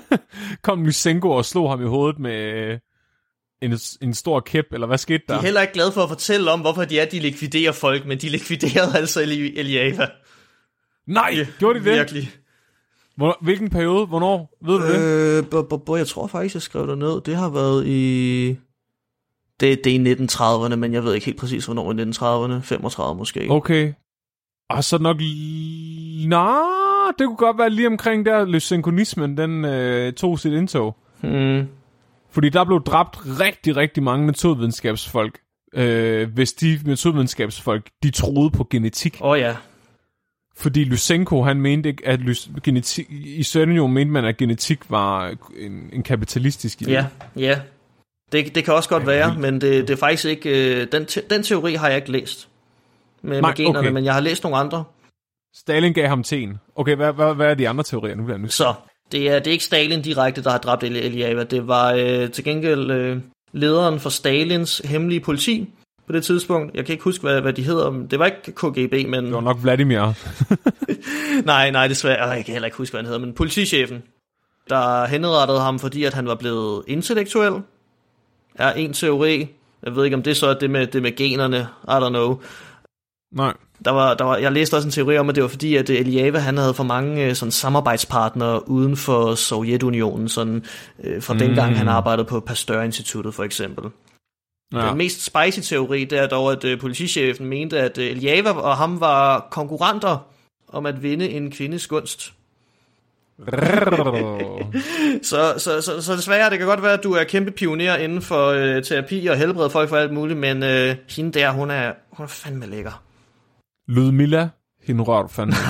Kom 0.62 0.84
Lysenko 0.86 1.30
og 1.30 1.44
slog 1.44 1.70
ham 1.70 1.82
i 1.82 1.86
hovedet 1.88 2.18
med 2.18 2.32
øh, 2.42 2.78
en, 3.62 3.78
en 4.02 4.14
stor 4.14 4.40
kæp, 4.40 4.64
eller 4.72 4.86
hvad 4.86 4.98
skete 4.98 5.22
De 5.28 5.32
der? 5.32 5.38
er 5.38 5.42
heller 5.42 5.60
ikke 5.60 5.72
glade 5.74 5.92
for 5.92 6.02
at 6.02 6.08
fortælle 6.08 6.50
om, 6.50 6.60
hvorfor 6.60 6.84
de 6.84 7.00
er, 7.00 7.04
de 7.04 7.20
likviderer 7.20 7.72
folk, 7.72 8.06
men 8.06 8.18
de 8.18 8.28
likviderede 8.28 8.96
altså 9.00 9.20
Eli- 9.20 9.58
Eliava. 9.58 10.08
Nej, 11.06 11.46
gjorde 11.58 11.80
de 11.80 11.84
det? 11.84 11.94
Virkelig. 11.94 12.30
Hvor, 13.16 13.38
hvilken 13.42 13.70
periode? 13.70 14.06
Hvornår? 14.06 14.58
Ved 14.64 14.78
du 14.78 14.86
det? 14.86 15.38
Øh, 15.38 15.68
bo, 15.68 15.76
bo, 15.76 15.96
jeg 15.96 16.06
tror 16.06 16.26
faktisk, 16.26 16.54
jeg 16.54 16.62
skrev 16.62 16.86
det 16.86 16.98
ned. 16.98 17.20
Det 17.20 17.36
har 17.36 17.48
været 17.48 17.86
i... 17.86 18.56
Det, 19.60 19.84
det 19.84 19.96
er 19.96 20.00
i 20.00 20.12
1930'erne, 20.12 20.76
men 20.76 20.92
jeg 20.92 21.04
ved 21.04 21.14
ikke 21.14 21.26
helt 21.26 21.38
præcis, 21.38 21.64
hvornår 21.64 21.92
i 21.92 21.94
1930'erne. 21.94 22.60
35 22.62 23.18
måske. 23.18 23.46
Okay. 23.50 23.92
Og 24.70 24.84
så 24.84 24.98
nok... 24.98 25.16
Nå, 26.28 26.56
det 27.18 27.26
kunne 27.26 27.36
godt 27.36 27.58
være 27.58 27.70
lige 27.70 27.86
omkring 27.86 28.26
der, 28.26 28.44
lysenkonismen, 28.44 29.36
den 29.36 29.64
øh, 29.64 30.12
tog 30.12 30.38
sit 30.38 30.52
indtog. 30.52 30.96
Hmm. 31.20 31.68
Fordi 32.30 32.48
der 32.48 32.64
blev 32.64 32.82
dræbt 32.84 33.18
rigtig, 33.40 33.76
rigtig 33.76 34.02
mange 34.02 34.26
naturvidenskabsfolk, 34.26 35.38
øh, 35.74 36.32
hvis 36.34 36.52
de 36.52 36.80
naturvidenskabsfolk, 36.84 37.90
de 38.02 38.10
troede 38.10 38.50
på 38.50 38.66
genetik. 38.70 39.18
Åh 39.20 39.30
oh, 39.30 39.38
ja. 39.38 39.56
Fordi 40.56 40.84
Lysenko, 40.84 41.42
han 41.42 41.60
mente 41.60 41.88
ikke, 41.88 42.06
at 42.06 42.20
lys- 42.20 42.50
genetik, 42.64 43.06
i 43.10 43.42
Sovjetunionen 43.42 43.94
mente 43.94 44.12
man, 44.12 44.24
at 44.24 44.36
genetik 44.36 44.90
var 44.90 45.34
en, 45.56 45.90
en 45.92 46.02
kapitalistisk 46.02 46.82
idé. 46.82 46.90
Ja, 46.90 47.06
ja. 47.36 47.60
Det, 48.32 48.54
det 48.54 48.64
kan 48.64 48.74
også 48.74 48.88
godt 48.88 49.06
være, 49.06 49.34
men 49.38 49.60
det, 49.60 49.88
det 49.88 49.90
er 49.90 49.96
faktisk 49.96 50.24
ikke... 50.24 50.80
Øh, 50.80 50.86
den, 50.92 51.06
te, 51.06 51.22
den 51.30 51.42
teori 51.42 51.74
har 51.74 51.88
jeg 51.88 51.96
ikke 51.96 52.12
læst 52.12 52.48
med, 53.22 53.40
Nej, 53.40 53.50
med 53.50 53.56
generne, 53.56 53.78
okay. 53.78 53.90
men 53.90 54.04
jeg 54.04 54.14
har 54.14 54.20
læst 54.20 54.42
nogle 54.42 54.58
andre. 54.58 54.84
Stalin 55.56 55.92
gav 55.92 56.08
ham 56.08 56.22
teen. 56.22 56.58
Okay, 56.76 56.96
hvad, 56.96 57.12
hvad, 57.12 57.34
hvad 57.34 57.50
er 57.50 57.54
de 57.54 57.68
andre 57.68 57.84
teorier 57.84 58.14
nu? 58.14 58.22
nysgerrig. 58.22 58.50
Så 58.50 58.74
det 59.12 59.28
er, 59.28 59.38
det 59.38 59.46
er 59.46 59.52
ikke 59.52 59.64
Stalin 59.64 60.02
direkte, 60.02 60.42
der 60.42 60.50
har 60.50 60.58
dræbt 60.58 60.84
Eli- 60.84 60.98
Eliava. 60.98 61.44
Det 61.44 61.68
var 61.68 61.92
øh, 61.92 62.30
til 62.30 62.44
gengæld 62.44 62.90
øh, 62.90 63.18
lederen 63.52 64.00
for 64.00 64.10
Stalins 64.10 64.78
hemmelige 64.78 65.20
politi 65.20 65.68
på 66.06 66.12
det 66.12 66.24
tidspunkt. 66.24 66.74
Jeg 66.74 66.86
kan 66.86 66.92
ikke 66.92 67.04
huske, 67.04 67.22
hvad, 67.22 67.40
hvad 67.40 67.52
de 67.52 67.62
hedder. 67.62 67.90
Det 68.10 68.18
var 68.18 68.26
ikke 68.26 68.52
KGB, 68.52 69.08
men... 69.08 69.24
Det 69.24 69.34
var 69.34 69.40
nok 69.40 69.62
Vladimir. 69.62 70.12
Nej, 71.46 71.70
nej, 71.70 71.88
desværre. 71.88 72.28
Jeg 72.28 72.44
kan 72.44 72.52
heller 72.52 72.66
ikke 72.66 72.78
huske, 72.78 72.92
hvad 72.92 73.00
han 73.00 73.06
hedder, 73.06 73.20
men 73.20 73.32
politichefen, 73.32 74.02
der 74.68 75.06
henrettede 75.06 75.60
ham, 75.60 75.78
fordi 75.78 76.04
at 76.04 76.14
han 76.14 76.26
var 76.26 76.34
blevet 76.34 76.84
intellektuel, 76.86 77.52
er 78.54 78.72
en 78.72 78.92
teori. 78.92 79.48
Jeg 79.82 79.96
ved 79.96 80.04
ikke, 80.04 80.16
om 80.16 80.22
det 80.22 80.36
så 80.36 80.46
er 80.46 80.54
det 80.54 80.70
med, 80.70 80.86
det 80.86 81.02
med 81.02 81.16
generne. 81.16 81.68
I 81.84 81.90
don't 81.90 82.08
know. 82.08 82.40
Nej. 83.32 83.54
Der 83.84 83.90
var, 83.90 84.14
der 84.14 84.24
var, 84.24 84.36
jeg 84.36 84.52
læste 84.52 84.74
også 84.74 84.88
en 84.88 84.92
teori 84.92 85.18
om, 85.18 85.28
at 85.28 85.34
det 85.34 85.42
var 85.42 85.48
fordi, 85.48 85.76
at 85.76 85.90
Eliava 85.90 86.38
han 86.38 86.56
havde 86.56 86.74
for 86.74 86.84
mange 86.84 87.26
øh, 87.26 87.34
sådan, 87.34 87.52
samarbejdspartnere 87.52 88.68
uden 88.68 88.96
for 88.96 89.34
Sovjetunionen, 89.34 90.28
sådan, 90.28 90.64
øh, 91.04 91.22
fra 91.22 91.32
mm. 91.32 91.38
dengang 91.38 91.78
han 91.78 91.88
arbejdede 91.88 92.28
på 92.28 92.40
Pasteur-instituttet 92.40 93.34
for 93.34 93.44
eksempel. 93.44 93.84
Ja. 94.72 94.88
Den 94.88 94.96
mest 94.96 95.24
spicy 95.24 95.68
teori, 95.68 96.04
det 96.04 96.18
er 96.18 96.26
dog, 96.26 96.52
at 96.52 96.64
øh, 96.64 96.80
politichefen 96.80 97.46
mente, 97.46 97.78
at 97.80 97.98
øh, 97.98 98.06
Eliava 98.06 98.50
og 98.50 98.76
ham 98.76 99.00
var 99.00 99.48
konkurrenter 99.50 100.26
om 100.68 100.86
at 100.86 101.02
vinde 101.02 101.28
en 101.28 101.50
kvindes 101.50 101.86
gunst. 101.86 102.32
Så, 105.22 105.54
så, 105.58 105.80
så, 105.80 106.02
så 106.02 106.16
desværre, 106.16 106.50
det 106.50 106.58
kan 106.58 106.66
godt 106.66 106.82
være, 106.82 106.92
at 106.92 107.02
du 107.02 107.12
er 107.12 107.24
kæmpe 107.24 107.50
pioner 107.50 107.96
inden 107.96 108.22
for 108.22 108.46
øh, 108.48 108.82
terapi 108.82 109.26
og 109.26 109.36
helbrede 109.36 109.70
folk 109.70 109.88
for 109.88 109.96
alt 109.96 110.12
muligt, 110.12 110.38
men 110.38 110.62
øh, 110.62 110.96
hende 111.08 111.32
der, 111.32 111.50
hun 111.50 111.70
er, 111.70 111.92
hun 112.12 112.24
er 112.24 112.28
fandme 112.28 112.66
lækker. 112.66 113.04
Ludmilla, 113.88 114.48
hende 114.82 115.04
du 115.04 115.26
fandme. 115.28 115.54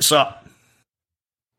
Så 0.00 0.26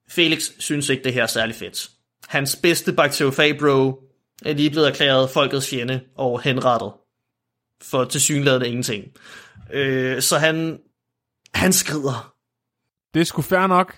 Felix 0.10 0.52
synes 0.60 0.90
ikke, 0.90 1.04
det 1.04 1.14
her 1.14 1.24
er 1.24 1.28
særlig 1.28 1.56
fedt. 1.56 1.90
Hans 2.28 2.56
bedste 2.56 2.94
bakteriofag 2.94 3.60
bro 3.60 4.04
er 4.46 4.54
lige 4.54 4.70
blevet 4.70 4.88
erklæret 4.88 5.30
folkets 5.30 5.70
fjende 5.70 6.02
og 6.18 6.42
henrettet. 6.42 6.92
For 7.84 8.06
tilsyneladende 8.06 8.68
ingenting. 8.68 9.04
Øh, 9.74 10.22
så 10.22 10.38
han, 10.38 10.80
han 11.54 11.74
skrider. 11.74 12.35
Det 13.16 13.22
er 13.22 13.26
sgu 13.26 13.42
fair 13.42 13.68
nok. 13.68 13.96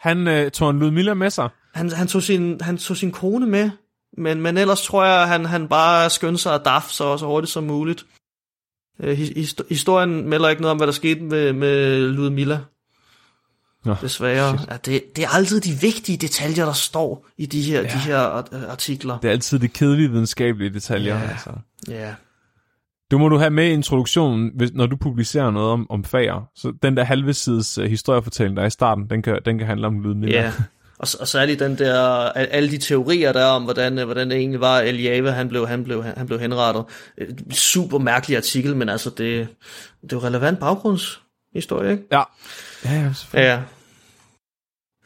Han 0.00 0.28
øh, 0.28 0.50
tog 0.50 0.70
en 0.70 0.78
Ludmilla 0.78 1.14
med 1.14 1.30
sig. 1.30 1.48
Han, 1.74 1.92
han, 1.92 2.06
tog 2.06 2.22
sin, 2.22 2.60
han 2.60 2.78
tog 2.78 2.96
sin 2.96 3.12
kone 3.12 3.46
med, 3.46 3.70
men, 4.18 4.40
men 4.40 4.56
ellers 4.58 4.82
tror 4.82 5.04
jeg, 5.04 5.28
han, 5.28 5.44
han 5.44 5.68
bare 5.68 6.10
skyndte 6.10 6.42
sig 6.42 6.54
at 6.54 6.60
daf 6.64 6.82
så, 6.88 7.16
så 7.18 7.26
hurtigt 7.26 7.52
som 7.52 7.64
muligt. 7.64 8.04
Øh, 9.00 9.18
his- 9.18 9.54
historien 9.68 10.28
melder 10.28 10.48
ikke 10.48 10.62
noget 10.62 10.70
om, 10.70 10.76
hvad 10.76 10.86
der 10.86 10.92
skete 10.92 11.20
med, 11.20 11.52
med 11.52 12.00
Ludmilla. 12.08 12.58
Nå, 13.84 13.94
Desværre. 14.00 14.58
Ja, 14.70 14.76
det, 14.76 15.16
det 15.16 15.24
er 15.24 15.28
altid 15.28 15.60
de 15.60 15.72
vigtige 15.80 16.18
detaljer, 16.18 16.64
der 16.64 16.72
står 16.72 17.26
i 17.38 17.46
de 17.46 17.62
her, 17.62 17.80
ja. 17.82 17.86
de 17.88 17.98
her 17.98 18.18
art- 18.18 18.52
artikler. 18.68 19.18
Det 19.18 19.28
er 19.28 19.32
altid 19.32 19.58
de 19.58 19.68
kedelige 19.68 20.10
videnskabelige 20.10 20.74
detaljer. 20.74 21.18
Ja. 21.20 21.28
Altså. 21.30 21.50
Ja. 21.88 22.14
Du 23.10 23.18
må 23.18 23.28
du 23.28 23.36
have 23.36 23.50
med 23.50 23.66
i 23.66 23.72
introduktionen, 23.72 24.50
hvis, 24.54 24.72
når 24.74 24.86
du 24.86 24.96
publicerer 24.96 25.50
noget 25.50 25.70
om, 25.70 25.86
om 25.90 26.04
fager. 26.04 26.48
Så 26.54 26.72
den 26.82 26.96
der 26.96 27.04
halve 27.04 27.34
sides 27.34 27.78
uh, 27.78 27.84
historiefortælling, 27.84 28.56
der 28.56 28.62
er 28.62 28.66
i 28.66 28.70
starten, 28.70 29.10
den 29.10 29.22
kan, 29.22 29.38
den 29.44 29.58
kan 29.58 29.66
handle 29.66 29.86
om 29.86 30.00
Ludmilla. 30.00 30.40
Ja. 30.40 30.52
Og, 30.98 31.08
og 31.20 31.28
særligt 31.28 31.60
den 31.60 31.78
der, 31.78 32.02
al- 32.28 32.48
alle 32.50 32.70
de 32.70 32.78
teorier 32.78 33.32
der 33.32 33.40
er 33.40 33.50
om, 33.50 33.62
hvordan, 33.62 33.98
øh, 33.98 34.04
hvordan 34.04 34.30
det 34.30 34.38
egentlig 34.38 34.60
var, 34.60 34.78
Eliava, 34.78 35.30
han 35.30 35.48
blev, 35.48 35.66
han 35.66 35.84
blev, 35.84 36.04
han 36.04 36.26
blev 36.26 36.40
henrettet. 36.40 36.84
Øh, 37.18 37.28
Super 37.50 37.98
mærkelig 37.98 38.36
artikel, 38.36 38.76
men 38.76 38.88
altså, 38.88 39.10
det, 39.10 39.48
det 40.02 40.12
er 40.12 40.16
jo 40.16 40.18
relevant 40.18 40.60
baggrundshistorie, 40.60 41.90
ikke? 41.90 42.04
Ja, 42.12 42.22
ja, 42.84 43.12
ja. 43.34 43.42
Ja. 43.42 43.60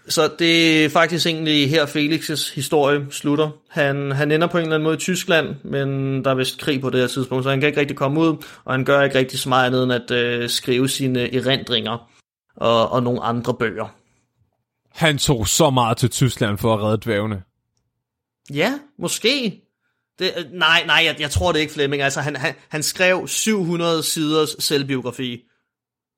Så 0.08 0.30
det 0.38 0.84
er 0.84 0.88
faktisk 0.88 1.26
egentlig 1.26 1.70
her 1.70 1.86
Felix' 1.86 2.54
historie 2.54 3.06
slutter. 3.10 3.50
Han, 3.70 4.10
han 4.12 4.32
ender 4.32 4.46
på 4.46 4.58
en 4.58 4.62
eller 4.62 4.74
anden 4.74 4.84
måde 4.84 4.94
i 4.94 4.98
Tyskland, 4.98 5.54
men 5.64 5.88
der 6.24 6.30
er 6.30 6.34
vist 6.34 6.60
krig 6.60 6.80
på 6.80 6.90
det 6.90 7.00
her 7.00 7.06
tidspunkt, 7.06 7.44
så 7.44 7.50
han 7.50 7.60
kan 7.60 7.66
ikke 7.66 7.80
rigtig 7.80 7.96
komme 7.96 8.20
ud, 8.20 8.36
og 8.64 8.74
han 8.74 8.84
gør 8.84 9.02
ikke 9.02 9.18
rigtig 9.18 9.38
så 9.38 9.48
meget 9.48 9.66
andet 9.66 9.82
end 9.82 9.92
at 9.92 10.10
øh, 10.10 10.48
skrive 10.48 10.88
sine 10.88 11.34
erindringer 11.34 12.10
og, 12.56 12.92
og 12.92 13.02
nogle 13.02 13.22
andre 13.22 13.54
bøger. 13.54 13.94
Han 14.90 15.18
tog 15.18 15.48
så 15.48 15.70
meget 15.70 15.96
til 15.96 16.10
Tyskland 16.10 16.58
for 16.58 16.74
at 16.74 16.82
redde 16.82 16.98
dvævene. 17.04 17.42
Ja, 18.54 18.78
måske. 18.98 19.60
Det, 20.18 20.32
øh, 20.38 20.44
nej, 20.52 20.82
nej, 20.86 21.02
jeg, 21.06 21.16
jeg 21.20 21.30
tror 21.30 21.52
det 21.52 21.60
ikke, 21.60 21.72
Flemming. 21.72 22.02
Altså, 22.02 22.20
han, 22.20 22.36
han, 22.36 22.54
han 22.68 22.82
skrev 22.82 23.28
700 23.28 24.02
siders 24.02 24.56
selvbiografi. 24.58 25.42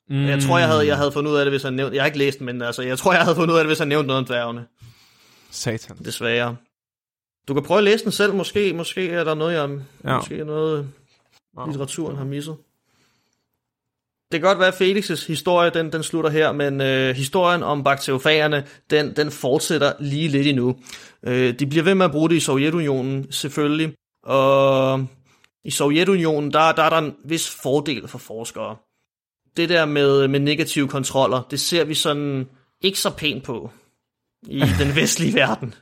Mm. 0.09 0.27
Jeg 0.27 0.43
tror, 0.43 0.59
jeg 0.59 0.69
havde, 0.69 0.87
jeg 0.87 0.97
havde 0.97 1.13
fundet 1.13 1.31
ud 1.31 1.37
af 1.37 1.45
det, 1.45 1.53
hvis 1.53 1.63
han 1.63 1.73
nævnte... 1.73 1.95
Jeg 1.97 2.03
har 2.03 2.07
ikke 2.07 2.19
læst 2.19 2.39
den, 2.39 2.47
men 2.47 2.63
altså, 2.63 2.83
jeg 2.83 2.99
tror, 2.99 3.13
jeg 3.13 3.23
havde 3.23 3.37
fundet 3.37 3.55
ud 3.55 3.59
af 3.59 3.65
det, 3.65 3.69
hvis 3.69 3.79
han 3.79 3.89
nævnte 3.89 4.07
noget 4.07 4.19
om 4.19 4.25
dværgene. 4.25 4.67
Satan. 5.51 5.97
Desværre. 6.05 6.57
Du 7.49 7.55
kan 7.55 7.63
prøve 7.63 7.79
at 7.79 7.85
læse 7.85 8.05
den 8.05 8.13
selv, 8.13 8.35
måske. 8.35 8.73
Måske 8.73 9.11
er 9.11 9.25
der 9.25 9.35
noget, 9.35 9.55
jeg, 9.55 9.79
ja. 10.05 10.17
Måske 10.17 10.39
er 10.39 10.45
noget, 10.45 10.89
litteraturen 11.67 12.17
har 12.17 12.25
misset. 12.25 12.57
Det 14.33 14.41
kan 14.41 14.49
godt 14.49 14.59
være, 14.59 14.69
at 14.69 14.81
Felix' 14.81 15.27
historie, 15.27 15.71
den, 15.71 15.93
den 15.93 16.03
slutter 16.03 16.31
her, 16.31 16.53
men 16.53 16.81
øh, 16.81 17.17
historien 17.17 17.63
om 17.63 17.85
bakteriofagerne, 17.85 18.67
den, 18.91 19.17
den 19.17 19.31
fortsætter 19.31 19.93
lige 20.01 20.29
lidt 20.29 20.47
endnu. 20.47 20.77
Øh, 21.23 21.59
de 21.59 21.67
bliver 21.67 21.85
ved 21.85 21.95
med 21.95 22.05
at 22.05 22.13
bruge 22.13 22.29
det 22.29 22.37
i 22.37 22.41
Sovjetunionen, 22.41 23.33
selvfølgelig. 23.33 23.95
Og 24.23 25.07
i 25.65 25.71
Sovjetunionen, 25.71 26.53
der, 26.53 26.73
der 26.73 26.83
er 26.83 26.91
der 26.91 26.99
en 26.99 27.15
vis 27.25 27.51
fordel 27.63 28.09
for 28.09 28.19
forskere. 28.19 28.77
Det 29.57 29.69
der 29.69 29.85
med, 29.85 30.29
med 30.29 30.41
negative 30.41 30.89
kontroller, 30.89 31.43
det 31.51 31.61
ser 31.61 31.85
vi 31.85 31.95
sådan 31.95 32.49
ikke 32.81 32.99
så 32.99 33.11
pænt 33.11 33.45
på 33.45 33.71
i 34.47 34.61
den 34.81 34.97
vestlige 34.97 35.35
verden. 35.35 35.75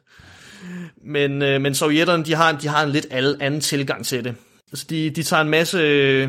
Men, 0.96 1.42
øh, 1.42 1.60
men 1.60 1.74
sovjetterne, 1.74 2.24
de 2.24 2.34
har, 2.34 2.52
de 2.52 2.68
har 2.68 2.82
en 2.82 2.90
lidt 2.90 3.06
al- 3.10 3.36
anden 3.40 3.60
tilgang 3.60 4.06
til 4.06 4.24
det. 4.24 4.36
Altså, 4.72 4.86
de, 4.90 5.10
de 5.10 5.22
tager 5.22 5.42
en 5.42 5.50
masse 5.50 5.78
øh, 5.78 6.28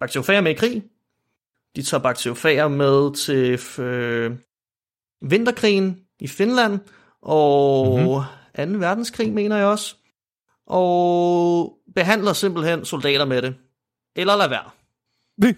bakteriofager 0.00 0.40
med 0.40 0.50
i 0.50 0.54
krig. 0.54 0.82
De 1.76 1.82
tager 1.82 2.02
bakteriofager 2.02 2.68
med 2.68 3.14
til 3.14 3.82
øh, 3.84 4.32
vinterkrigen 5.30 6.00
i 6.20 6.28
Finland, 6.28 6.78
og 7.22 7.98
mm-hmm. 8.56 8.74
2. 8.74 8.78
verdenskrig, 8.78 9.32
mener 9.32 9.56
jeg 9.56 9.66
også. 9.66 9.96
Og 10.66 11.78
behandler 11.94 12.32
simpelthen 12.32 12.84
soldater 12.84 13.24
med 13.24 13.42
det. 13.42 13.54
Eller 14.16 14.36
lad 14.36 14.48
være. 14.48 14.70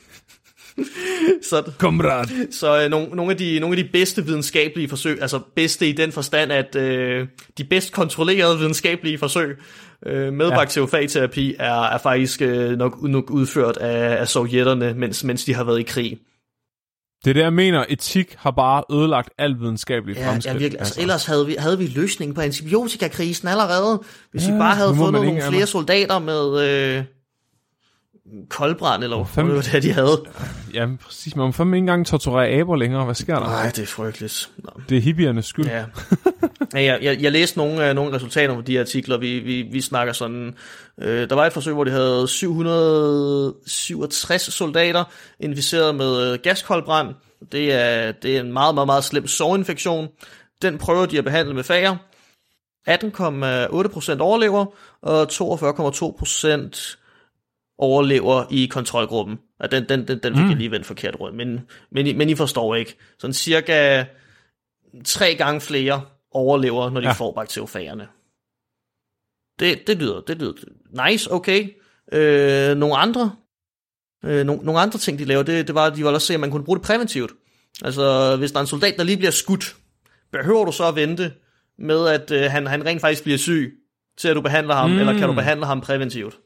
Så, 1.51 1.73
Kammerat. 1.81 2.29
så 2.51 2.83
øh, 2.83 2.91
nogle, 2.91 3.09
nogle, 3.09 3.31
af 3.33 3.37
de, 3.39 3.61
nogle 3.61 3.79
af 3.79 3.85
de 3.85 3.91
bedste 3.93 4.25
videnskabelige 4.27 4.89
forsøg, 4.89 5.19
altså 5.23 5.41
bedste 5.57 5.89
i 5.89 5.93
den 5.93 6.13
forstand, 6.13 6.53
at 6.53 6.77
øh, 6.77 7.27
de 7.59 7.65
bedst 7.65 7.93
kontrollerede 7.93 8.59
videnskabelige 8.59 9.19
forsøg 9.19 9.59
øh, 10.07 10.33
med 10.33 10.49
ja. 10.49 10.55
Bakteriofagterapi 10.57 11.55
er, 11.59 11.83
er 11.83 11.99
faktisk 11.99 12.43
øh, 12.43 12.79
nok, 12.79 13.03
nok 13.03 13.31
udført 13.31 13.77
af, 13.77 14.21
af 14.21 14.29
sovjetterne, 14.29 14.95
mens, 14.95 15.25
mens 15.25 15.45
de 15.45 15.55
har 15.55 15.65
været 15.65 15.81
i 15.81 15.83
krig. 15.83 16.19
Det 17.25 17.31
er 17.31 17.35
det, 17.35 17.41
jeg 17.43 17.53
mener. 17.53 17.85
Etik 17.89 18.35
har 18.39 18.51
bare 18.51 18.83
ødelagt 18.93 19.31
al 19.39 19.61
videnskabelig 19.61 20.17
Ja, 20.17 20.29
fremskridt. 20.31 20.55
ja 20.55 20.59
virkelig. 20.59 20.81
Altså, 20.81 21.01
ellers 21.01 21.25
havde 21.27 21.47
vi, 21.47 21.57
havde 21.59 21.79
vi 21.79 21.87
løsningen 21.87 22.35
på 22.35 22.41
antibiotikakrisen 22.41 23.49
allerede, 23.49 24.03
hvis 24.31 24.47
ja, 24.47 24.53
vi 24.53 24.59
bare 24.59 24.75
havde 24.75 24.95
fundet 24.95 25.13
nogle 25.13 25.29
ikke 25.31 25.43
flere 25.43 25.55
andet. 25.55 25.69
soldater 25.69 26.19
med, 26.19 26.69
øh, 26.97 27.05
koldbrand, 28.49 29.05
eller 29.05 29.17
hvad 29.17 29.27
fanden- 29.27 29.63
det 29.73 29.83
de 29.83 29.93
havde. 29.93 30.23
Ja, 30.75 30.87
præcis. 31.05 31.37
Man 31.37 31.47
må 31.47 31.53
fandme 31.53 31.77
ikke 31.77 31.83
engang 31.83 32.07
torturere 32.07 32.49
aber 32.49 32.77
længere. 32.77 33.05
Hvad 33.05 33.15
sker 33.15 33.35
der? 33.35 33.41
Nej, 33.47 33.67
det 33.71 33.79
er 33.83 33.87
frygteligt. 33.87 34.51
Nå. 34.57 34.71
Det 34.89 34.97
er 34.97 35.01
hippiernes 35.03 35.47
skyld. 35.47 35.67
Ja. 35.67 35.85
ja 36.75 36.83
jeg, 36.83 36.99
jeg, 37.03 37.23
jeg 37.23 37.33
læste 37.33 37.59
nogle, 37.59 37.89
øh, 37.89 37.95
nogle 37.95 38.15
resultater 38.15 38.55
på 38.55 38.61
de 38.61 38.81
artikler. 38.81 39.19
Vi, 39.19 39.39
vi, 39.39 39.63
vi 39.73 39.81
snakker 39.81 40.13
sådan... 40.13 40.55
Øh, 41.01 41.29
der 41.29 41.35
var 41.35 41.47
et 41.47 41.53
forsøg, 41.53 41.75
hvor 41.75 41.85
de 41.85 41.91
havde 41.91 42.29
767 42.29 44.43
soldater 44.55 45.05
inficeret 45.41 45.95
med 45.95 46.33
øh, 46.33 46.39
gaskoldbrand. 46.43 47.09
Det 47.53 47.73
er, 47.73 48.13
det 48.13 48.37
er 48.37 48.41
en 48.41 48.53
meget, 48.53 48.75
meget, 48.75 48.87
meget 48.87 49.05
slem 49.05 49.27
sårinfektion. 49.27 50.09
Den 50.63 50.79
prøver 50.79 51.07
de 51.07 51.19
at 51.19 51.25
behandle 51.25 51.55
med 51.55 51.65
fager. 51.65 51.97
18,8% 52.89 54.21
overlever, 54.21 54.67
og 55.03 55.23
42,2% 55.33 56.97
overlever 57.79 58.45
i 58.51 58.67
kontrolgruppen. 58.67 59.39
Og 59.61 59.71
den, 59.71 59.89
den, 59.89 60.09
den, 60.09 60.19
den 60.23 60.35
fik 60.35 60.45
mm. 60.45 60.49
jeg 60.51 60.57
lige 60.57 60.71
vendt 60.71 60.87
forkert 60.87 61.21
rundt, 61.21 61.37
men, 61.37 61.61
men, 61.93 62.19
men 62.19 62.29
I 62.29 62.35
forstår 62.35 62.75
ikke. 62.75 62.97
Sådan 63.19 63.35
cirka 63.35 64.05
tre 65.05 65.35
gange 65.35 65.61
flere 65.61 66.03
overlever, 66.31 66.91
når 66.91 67.01
de 67.01 67.07
Ja. 67.07 67.13
får 67.13 67.33
bakteriofagerne. 67.33 68.09
Det, 69.61 69.87
det, 69.87 69.97
lyder, 69.99 70.21
det 70.21 70.39
lyder 70.39 70.53
nice, 71.09 71.33
okay. 71.33 71.69
Øh, 72.13 72.77
nogle 72.77 72.97
andre 72.97 73.33
øh, 74.25 74.47
nogle, 74.47 74.63
nogle 74.65 74.81
andre 74.81 74.99
ting, 74.99 75.19
de 75.19 75.25
laver, 75.25 75.43
det, 75.43 75.67
det 75.67 75.75
var, 75.75 75.87
at 75.87 75.93
de 75.93 75.97
ville 75.97 76.11
også 76.11 76.27
se, 76.27 76.35
at 76.35 76.41
man 76.41 76.51
kunne 76.51 76.65
bruge 76.65 76.79
det 76.79 76.87
præventivt. 76.87 77.33
Altså, 77.85 78.37
hvis 78.37 78.53
der 78.53 78.59
er 78.59 78.61
en 78.61 78.67
soldat, 78.67 78.95
der 78.97 79.05
lige 79.05 79.17
bliver 79.17 79.31
skudt, 79.31 79.77
behøver 80.33 80.65
du 80.65 80.73
så 80.73 80.89
at 80.89 80.97
vente 80.97 81.33
med, 81.79 82.09
at 82.09 82.31
øh, 82.31 82.51
han, 82.51 82.67
han 82.67 82.87
rent 82.87 83.01
faktisk 83.01 83.23
bliver 83.23 83.39
syg, 83.39 83.75
til 84.19 84.29
at 84.29 84.37
du 84.37 84.41
behandler 84.41 84.75
ham, 84.75 84.91
Mm. 84.91 84.95
mm. 84.95 85.01
eller 85.01 85.19
kan 85.19 85.29
du 85.29 85.35
behandle 85.35 85.67
ham 85.67 85.81
præventivt? 85.81 86.39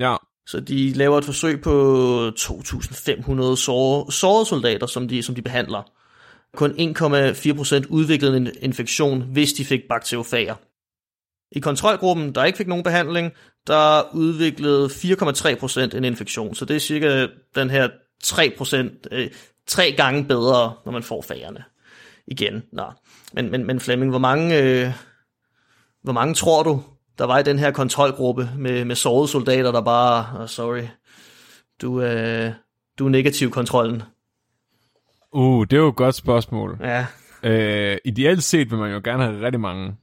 Ja. 0.00 0.16
Så 0.48 0.60
de 0.60 0.92
laver 0.92 1.18
et 1.18 1.24
forsøg 1.24 1.60
på 1.60 2.28
2.500 2.28 3.56
sårede, 3.56 4.12
sårede 4.12 4.46
soldater, 4.46 4.86
som 4.86 5.08
de, 5.08 5.22
som 5.22 5.34
de 5.34 5.42
behandler. 5.42 5.82
Kun 6.56 6.70
1,4% 6.70 7.86
udviklede 7.88 8.36
en 8.36 8.48
infektion, 8.60 9.22
hvis 9.22 9.52
de 9.52 9.64
fik 9.64 9.80
bakteriofager. 9.88 10.54
I 11.52 11.60
kontrolgruppen, 11.60 12.34
der 12.34 12.44
ikke 12.44 12.56
fik 12.56 12.66
nogen 12.66 12.84
behandling, 12.84 13.32
der 13.66 14.14
udviklede 14.14 14.86
4,3% 14.86 15.96
en 15.96 16.04
infektion. 16.04 16.54
Så 16.54 16.64
det 16.64 16.76
er 16.76 16.80
cirka 16.80 17.26
den 17.54 17.70
her 17.70 17.88
3%, 18.24 18.76
øh, 19.12 19.30
tre 19.66 19.92
gange 19.92 20.24
bedre, 20.24 20.74
når 20.84 20.92
man 20.92 21.02
får 21.02 21.22
fagerne. 21.22 21.64
Igen, 22.26 22.62
nå. 22.72 22.92
Men, 23.32 23.50
men, 23.50 23.66
men 23.66 23.80
Flemming, 23.80 24.10
hvor 24.10 24.18
mange, 24.18 24.58
øh, 24.62 24.92
hvor 26.02 26.12
mange 26.12 26.34
tror 26.34 26.62
du, 26.62 26.82
der 27.18 27.24
var 27.24 27.38
i 27.38 27.42
den 27.42 27.58
her 27.58 27.70
kontrolgruppe 27.70 28.50
med, 28.56 28.84
med 28.84 28.96
sårede 28.96 29.28
soldater, 29.28 29.72
der 29.72 29.80
bare, 29.80 30.40
oh, 30.42 30.48
sorry, 30.48 30.82
du, 31.82 32.02
øh, 32.02 32.52
du 32.98 33.06
er 33.06 33.10
negativ 33.10 33.50
kontrollen. 33.50 34.02
Uh, 35.32 35.64
det 35.70 35.72
er 35.76 35.80
jo 35.80 35.88
et 35.88 35.96
godt 35.96 36.14
spørgsmål. 36.14 36.78
Ja, 36.80 37.06
Øh, 37.42 37.98
ideelt 38.04 38.42
set 38.44 38.70
vil 38.70 38.78
man 38.78 38.92
jo 38.92 39.00
gerne 39.04 39.22
have 39.24 39.40
rigtig 39.40 39.60
mange. 39.60 39.96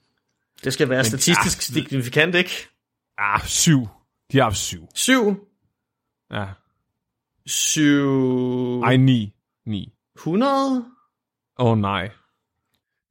det 0.64 0.74
skal 0.74 0.90
være 0.90 0.98
Men- 0.98 1.06
statistisk 1.06 1.58
ah, 1.58 1.62
signifikant, 1.62 2.36
ikke? 2.36 2.52
Ah, 3.18 3.42
syv. 3.46 3.88
De 4.32 4.38
har 4.38 4.44
haft 4.44 4.58
syv. 4.58 4.88
7, 4.94 5.48
Ja. 6.32 6.46
7, 7.46 8.82
Ej, 8.82 8.98
ni. 8.98 9.34
Ni. 9.66 9.94
100? 10.18 10.86
Åh 11.60 11.72
oh, 11.72 11.78
nej. 11.78 12.10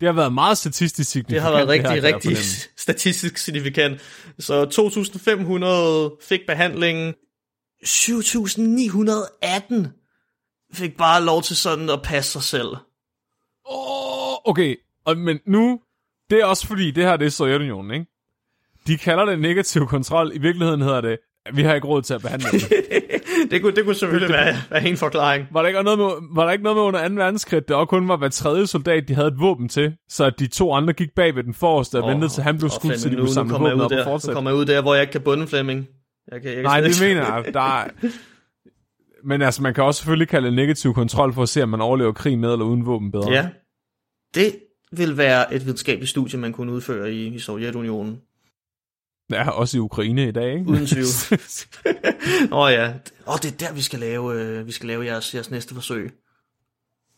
Det 0.00 0.08
har 0.08 0.12
været 0.12 0.32
meget 0.32 0.58
statistisk 0.58 1.10
signifikant. 1.10 1.34
Det 1.34 1.42
har 1.42 1.50
været 1.50 1.66
her, 1.66 1.72
rigtig, 1.72 2.02
jeg 2.02 2.14
rigtig 2.14 2.36
statistisk 2.76 3.36
signifikant. 3.36 4.00
Så 4.38 4.64
2.500 6.20 6.26
fik 6.28 6.40
behandlingen. 6.46 7.14
7.918 7.86 9.74
fik 10.72 10.96
bare 10.96 11.24
lov 11.24 11.42
til 11.42 11.56
sådan 11.56 11.90
at 11.90 12.02
passe 12.02 12.32
sig 12.32 12.42
selv. 12.42 12.68
Åh, 13.70 14.34
okay. 14.44 14.76
Og, 15.04 15.18
men 15.18 15.40
nu, 15.46 15.80
det 16.30 16.40
er 16.40 16.44
også 16.44 16.66
fordi, 16.66 16.90
det 16.90 17.04
her 17.04 17.16
det 17.16 17.26
er 17.26 17.30
Sovjetunionen, 17.30 17.90
ikke? 17.90 18.06
De 18.86 18.98
kalder 18.98 19.24
det 19.24 19.38
negativ 19.38 19.86
kontrol. 19.86 20.30
I 20.34 20.38
virkeligheden 20.38 20.80
hedder 20.80 21.00
det, 21.00 21.18
vi 21.52 21.62
har 21.62 21.74
ikke 21.74 21.86
råd 21.86 22.02
til 22.02 22.14
at 22.14 22.22
behandle 22.22 22.48
det. 22.50 22.62
Det 23.50 23.62
kunne, 23.62 23.74
det 23.76 23.84
kunne 23.84 23.94
selvfølgelig 23.94 24.34
være, 24.34 24.54
være 24.70 24.88
en 24.88 24.96
forklaring. 24.96 25.46
Var 25.52 25.60
der, 25.62 25.68
ikke 25.68 25.82
noget 25.82 25.98
med, 25.98 26.08
var 26.34 26.44
der 26.44 26.52
ikke 26.52 26.64
noget 26.64 26.76
med 26.76 26.82
under 26.82 27.08
2. 27.08 27.14
verdenskrig, 27.14 27.68
der 27.68 27.74
også 27.74 27.86
kun 27.86 28.08
var 28.08 28.16
hver 28.16 28.28
tredje 28.28 28.66
soldat, 28.66 29.08
de 29.08 29.14
havde 29.14 29.28
et 29.28 29.40
våben 29.40 29.68
til, 29.68 29.94
så 30.08 30.30
de 30.30 30.46
to 30.46 30.72
andre 30.72 30.92
gik 30.92 31.08
bag 31.16 31.34
ved 31.36 31.44
den 31.44 31.54
forreste 31.54 31.98
og 31.98 32.04
Åh, 32.04 32.10
ventede 32.10 32.32
til 32.32 32.42
han 32.42 32.58
blev 32.58 32.70
skudt, 32.70 32.98
så 33.00 33.08
de 33.08 33.14
nu, 33.14 33.18
kunne 33.20 33.26
nu 33.28 33.32
samle 33.32 33.52
våben 33.52 33.66
ud 33.72 33.80
op 33.80 33.84
og 33.84 33.90
der, 33.90 33.96
nu 33.96 34.04
fortsætte. 34.04 34.34
kommer 34.34 34.50
jeg 34.50 34.58
ud 34.58 34.64
der, 34.64 34.82
hvor 34.82 34.94
jeg 34.94 35.02
ikke 35.02 35.12
kan 35.12 35.20
bunde, 35.20 35.46
Flemming. 35.46 35.86
Jeg 36.32 36.40
kan, 36.40 36.48
jeg 36.50 36.56
kan 36.56 36.64
Nej, 36.64 36.80
det 36.80 36.88
ikke- 37.02 37.14
mener 37.14 37.34
jeg. 37.34 37.54
Der 37.54 37.60
er... 37.60 37.84
Men 39.24 39.42
altså, 39.42 39.62
man 39.62 39.74
kan 39.74 39.84
også 39.84 39.98
selvfølgelig 39.98 40.28
kalde 40.28 40.46
det 40.46 40.54
negativ 40.56 40.94
kontrol 40.94 41.32
for 41.32 41.42
at 41.42 41.48
se, 41.48 41.62
om 41.62 41.68
man 41.68 41.80
overlever 41.80 42.12
krig 42.12 42.38
med 42.38 42.52
eller 42.52 42.64
uden 42.64 42.86
våben 42.86 43.10
bedre. 43.12 43.30
Ja. 43.32 43.48
Det 44.34 44.56
vil 44.92 45.16
være 45.16 45.54
et 45.54 45.64
videnskabeligt 45.64 46.10
studie, 46.10 46.38
man 46.38 46.52
kunne 46.52 46.72
udføre 46.72 47.12
i, 47.12 47.26
i 47.26 47.38
Sovjetunionen. 47.38 48.18
Ja, 49.34 49.50
også 49.50 49.76
i 49.76 49.80
Ukraine 49.80 50.28
i 50.28 50.32
dag, 50.32 50.52
ikke? 50.52 50.70
Uden 50.70 50.86
tvivl. 50.86 51.06
Åh 52.52 52.58
oh, 52.58 52.72
ja. 52.72 52.88
Åh, 52.88 52.94
oh, 53.26 53.38
det 53.42 53.52
er 53.52 53.56
der, 53.66 53.72
vi 53.72 53.82
skal 53.82 53.98
lave, 53.98 54.34
øh, 54.34 54.66
vi 54.66 54.72
skal 54.72 54.86
lave 54.86 55.04
jeres, 55.04 55.34
jeres 55.34 55.50
næste 55.50 55.74
forsøg. 55.74 56.12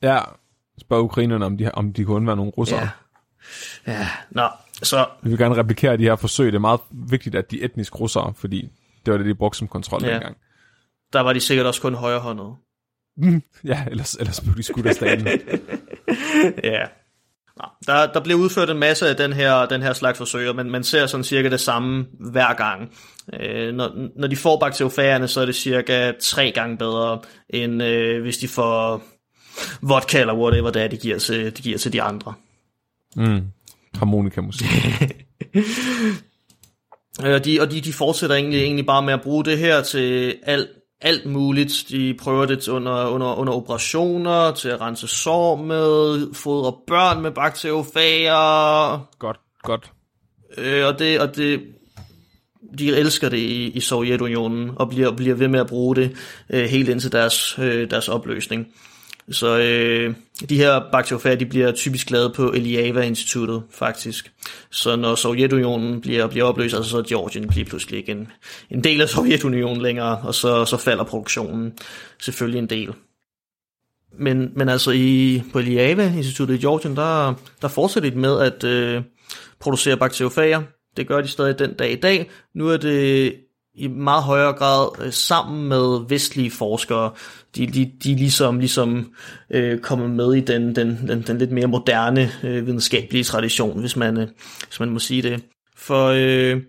ja. 0.03 0.21
Spørg 0.81 1.03
ukrainerne, 1.05 1.47
om 1.47 1.57
de, 1.59 1.71
om 1.75 1.93
de 1.93 2.05
kunne 2.05 2.17
undvære 2.17 2.37
nogle 2.37 2.53
russere. 2.59 2.81
Ja. 3.87 3.93
Ja, 3.93 4.09
nå, 4.31 4.49
så 4.83 5.07
Vi 5.23 5.29
vil 5.31 5.39
gerne 5.39 5.57
replikere 5.57 5.97
de 5.97 6.03
her 6.03 6.17
forsøg. 6.17 6.47
Det 6.47 6.55
er 6.55 6.59
meget 6.59 6.81
vigtigt, 6.91 7.35
at 7.35 7.51
de 7.51 7.61
er 7.61 7.65
etnisk 7.65 8.01
russere, 8.01 8.35
fordi 8.37 8.69
det 9.07 9.13
var 9.13 9.19
det, 9.19 9.27
de 9.27 9.35
brugte 9.35 9.59
som 9.59 9.69
kontrol 9.69 10.05
Ja. 10.05 10.13
dengang. 10.13 10.37
der 11.13 11.21
var 11.21 11.33
de 11.33 11.41
sikkert 11.41 11.67
også 11.67 11.81
kun 11.81 11.95
højrehåndede. 11.95 12.55
Ja, 13.65 13.85
ellers, 13.91 14.15
ellers 14.15 14.41
blev 14.41 14.57
de 14.57 14.63
skudt 14.63 14.87
af 14.87 14.95
staten. 14.95 15.27
ja. 16.65 16.85
Nå, 17.57 17.69
der, 17.87 18.13
der 18.13 18.21
bliver 18.21 18.39
udført 18.39 18.71
en 18.71 18.79
masse 18.79 19.09
af 19.09 19.17
den 19.17 19.33
her, 19.33 19.67
den 19.67 19.83
her 19.83 19.93
slags 19.93 20.19
forsøg, 20.19 20.57
men 20.57 20.71
man 20.71 20.85
ser 20.85 21.07
sådan 21.07 21.25
cirka 21.25 21.49
det 21.49 21.61
samme 21.61 22.07
hver 22.33 22.55
gang. 22.55 22.93
Øh, 23.41 23.75
når, 23.75 23.91
når 24.17 24.29
de 24.29 24.37
får 24.37 24.59
bakteriofagerne, 24.59 25.29
så 25.29 25.41
er 25.41 25.47
det 25.47 25.55
cirka 25.55 26.13
tre 26.21 26.53
gange 26.53 26.77
bedre, 26.77 27.21
end 27.51 27.83
øh, 27.83 28.23
hvis 28.23 28.39
de 28.39 28.49
får 28.49 29.03
vodka 29.83 30.21
eller 30.21 30.35
whatever 30.35 30.71
det 30.71 30.83
er, 30.83 30.89
de 30.89 30.97
giver 30.97 31.19
til 31.19 31.57
de, 31.57 31.63
giver 31.63 31.79
til 31.79 31.93
de 31.93 32.03
andre. 32.03 32.35
Mm. 33.17 33.43
Harmonika 33.95 34.41
musik. 34.41 34.67
Øh, 37.25 37.35
Og 37.35 37.45
de, 37.45 37.61
og 37.61 37.71
de, 37.71 37.81
de 37.81 37.93
fortsætter 37.93 38.37
egentlig, 38.37 38.63
egentlig 38.63 38.87
bare 38.87 39.03
med 39.03 39.13
at 39.13 39.23
bruge 39.23 39.45
det 39.45 39.59
her 39.59 39.83
til 39.83 40.37
alt, 40.43 40.69
alt 41.01 41.27
muligt. 41.27 41.85
De 41.89 42.15
prøver 42.15 42.47
det 42.47 42.69
under, 42.69 43.07
under, 43.09 43.35
under 43.35 43.53
operationer, 43.53 44.53
til 44.53 44.69
at 44.69 44.81
rense 44.81 45.09
sår 45.09 45.57
med, 45.57 46.35
fodre 46.35 46.75
børn 46.87 47.23
med 47.23 47.31
bakteriofager, 47.31 48.99
godt, 49.19 49.41
godt. 49.63 49.93
øh, 50.59 50.87
og 50.87 50.99
det, 50.99 51.21
og 51.21 51.37
det, 51.37 51.61
de 52.79 52.97
elsker 52.97 53.29
det 53.29 53.39
i, 53.39 53.71
i 53.71 53.81
Sovjetunionen, 53.81 54.71
og 54.77 54.89
bliver, 54.89 55.13
bliver 55.13 55.35
ved 55.35 55.49
med 55.49 55.61
at 55.61 55.67
bruge 55.67 55.97
det 55.97 56.17
øh, 56.51 56.65
helt 56.65 56.89
indtil 56.89 57.13
deres, 57.13 57.59
øh, 57.59 57.91
deres 57.91 58.09
opløsning. 58.09 58.67
Så 59.31 59.59
øh, 59.59 60.15
de 60.49 60.57
her 60.57 60.81
bakteriofager, 60.93 61.37
de 61.37 61.47
bliver 61.47 61.73
typisk 61.73 62.11
lavet 62.11 62.35
på 62.35 62.53
Eliava-instituttet, 62.53 63.63
faktisk. 63.71 64.33
Så 64.71 64.97
når 64.97 65.15
Sovjetunionen 65.15 66.01
bliver, 66.01 66.27
bliver 66.27 66.45
opløst, 66.45 66.75
altså 66.75 66.91
så 66.91 66.99
er 66.99 67.03
Georgien 67.03 67.49
bliver 67.49 67.67
pludselig 67.67 67.99
ikke 67.99 68.13
en, 68.13 68.29
en 68.71 68.85
del 68.85 69.01
af 69.01 69.09
Sovjetunionen 69.09 69.83
længere, 69.83 70.19
og 70.19 70.35
så, 70.35 70.65
så 70.65 70.77
falder 70.77 71.05
produktionen 71.05 71.73
selvfølgelig 72.21 72.59
en 72.59 72.71
del. 72.71 72.95
Men, 74.19 74.51
men 74.57 74.69
altså 74.69 74.91
i, 74.91 75.43
på 75.53 75.59
Eliava-instituttet 75.59 76.55
i 76.55 76.59
Georgien, 76.61 76.97
der, 76.97 77.35
der 77.63 77.69
fortsætter 77.69 78.11
de 78.11 78.19
med 78.19 78.41
at 78.41 78.65
øh, 78.65 79.03
producere 79.61 79.97
bakteriofager. 79.97 80.63
Det 80.97 81.09
gør 81.09 81.21
de 81.21 81.29
stadig 81.29 81.59
den 81.59 81.75
dag 81.75 81.93
i 81.93 81.97
dag. 81.97 82.31
Nu 82.55 82.69
er 82.69 82.77
det 82.77 83.35
i 83.77 83.89
meget 83.89 84.23
højere 84.23 84.53
grad 84.53 84.89
øh, 85.01 85.13
sammen 85.13 85.69
med 85.69 86.09
vestlige 86.09 86.51
forskere. 86.51 87.11
De, 87.57 87.67
de, 87.67 87.93
de 88.05 88.13
er 88.13 88.17
ligesom, 88.17 88.59
ligesom 88.59 89.13
øh, 89.51 89.81
kommet 89.81 90.11
med 90.11 90.35
i 90.35 90.41
den, 90.41 90.77
den, 90.77 91.09
den, 91.09 91.23
den 91.23 91.39
lidt 91.39 91.53
mere 91.53 91.67
moderne 91.67 92.31
øh, 92.43 92.67
videnskabelige 92.67 93.25
tradition, 93.25 93.81
hvis 93.81 93.97
man, 93.97 94.17
øh, 94.17 94.29
hvis 94.69 94.81
man 94.81 94.91
må 94.91 94.99
sige 94.99 95.23
det. 95.23 95.43
For 95.77 96.07
øh, 96.17 96.61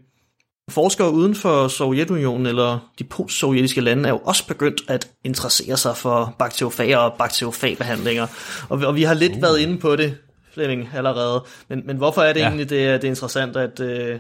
forskere 0.69 1.11
uden 1.11 1.35
for 1.35 1.67
Sovjetunionen 1.67 2.45
eller 2.45 2.91
de 2.99 3.03
post-sovjetiske 3.03 3.81
lande 3.81 4.09
er 4.09 4.13
jo 4.13 4.21
også 4.23 4.47
begyndt 4.47 4.81
at 4.87 5.09
interessere 5.23 5.77
sig 5.77 5.97
for 5.97 6.35
bakteriofager 6.39 6.97
og 6.97 7.17
bakteriofagbehandlinger. 7.17 8.27
Og, 8.69 8.79
og 8.79 8.95
vi 8.95 9.03
har 9.03 9.13
lidt 9.13 9.35
uh. 9.35 9.41
været 9.41 9.59
inde 9.59 9.77
på 9.77 9.95
det, 9.95 10.17
Flemming, 10.53 10.89
allerede. 10.93 11.43
Men, 11.69 11.81
men 11.85 11.97
hvorfor 11.97 12.21
er 12.21 12.33
det 12.33 12.39
Ja. 12.39 12.45
egentlig, 12.45 12.69
det 12.69 13.01
det 13.01 13.07
er 13.07 13.11
interessant 13.11 13.57
at, 13.57 13.79
øh, 13.79 14.19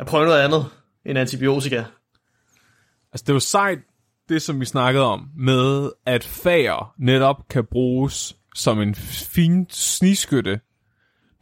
at 0.00 0.06
prøve 0.06 0.24
noget 0.24 0.40
andet 0.40 0.66
end 1.08 1.18
antibiotika? 1.18 1.84
Altså, 3.12 3.24
det 3.24 3.28
er 3.28 3.34
jo 3.34 3.40
sejt, 3.40 3.78
det 4.28 4.42
som 4.42 4.60
vi 4.60 4.64
snakkede 4.64 5.04
om, 5.04 5.28
med 5.36 5.90
at 6.06 6.24
fager 6.24 6.94
netop 6.98 7.48
kan 7.48 7.64
bruges 7.64 8.36
som 8.54 8.80
en 8.80 8.94
fin 8.94 9.66
snigskytte, 9.70 10.60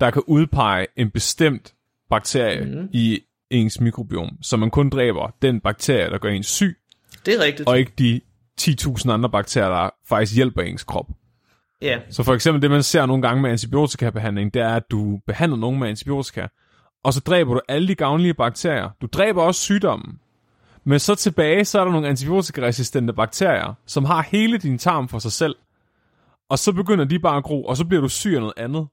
der 0.00 0.10
kan 0.10 0.22
udpege 0.26 0.86
en 0.96 1.10
bestemt 1.10 1.74
bakterie 2.10 2.64
mm. 2.64 2.88
i 2.92 3.20
ens 3.50 3.80
mikrobiom, 3.80 4.38
så 4.42 4.56
man 4.56 4.70
kun 4.70 4.90
dræber 4.90 5.34
den 5.42 5.60
bakterie, 5.60 6.10
der 6.10 6.18
gør 6.18 6.28
en 6.28 6.42
syg. 6.42 6.76
Det 7.26 7.34
er 7.34 7.44
rigtigt. 7.44 7.68
og 7.68 7.78
ikke 7.78 7.92
de 7.98 8.20
10.000 8.60 9.10
andre 9.10 9.30
bakterier, 9.30 9.68
der 9.68 9.90
faktisk 10.08 10.36
hjælper 10.36 10.62
ens 10.62 10.84
krop. 10.84 11.06
Ja, 11.82 12.00
Så 12.10 12.22
for 12.22 12.34
eksempel 12.34 12.62
det, 12.62 12.70
man 12.70 12.82
ser 12.82 13.06
nogle 13.06 13.22
gange 13.22 13.42
med 13.42 13.50
antibiotikabehandling, 13.50 14.54
det 14.54 14.62
er, 14.62 14.74
at 14.74 14.82
du 14.90 15.20
behandler 15.26 15.58
nogen 15.58 15.78
med 15.78 15.88
antibiotika, 15.88 16.46
og 17.06 17.12
så 17.12 17.20
dræber 17.20 17.54
du 17.54 17.60
alle 17.68 17.88
de 17.88 17.94
gavnlige 17.94 18.34
bakterier. 18.34 18.90
Du 19.00 19.06
dræber 19.06 19.42
også 19.42 19.60
sygdommen. 19.60 20.18
Men 20.84 20.98
så 20.98 21.14
tilbage, 21.14 21.64
så 21.64 21.80
er 21.80 21.84
der 21.84 21.92
nogle 21.92 22.08
antibiotikaresistente 22.08 23.12
bakterier, 23.12 23.74
som 23.86 24.04
har 24.04 24.22
hele 24.30 24.58
din 24.58 24.78
tarm 24.78 25.08
for 25.08 25.18
sig 25.18 25.32
selv. 25.32 25.54
Og 26.48 26.58
så 26.58 26.72
begynder 26.72 27.04
de 27.04 27.18
bare 27.18 27.36
at 27.36 27.44
gro, 27.44 27.64
og 27.64 27.76
så 27.76 27.84
bliver 27.84 28.00
du 28.00 28.08
syg 28.08 28.34
af 28.34 28.40
noget 28.40 28.54
andet. 28.56 28.86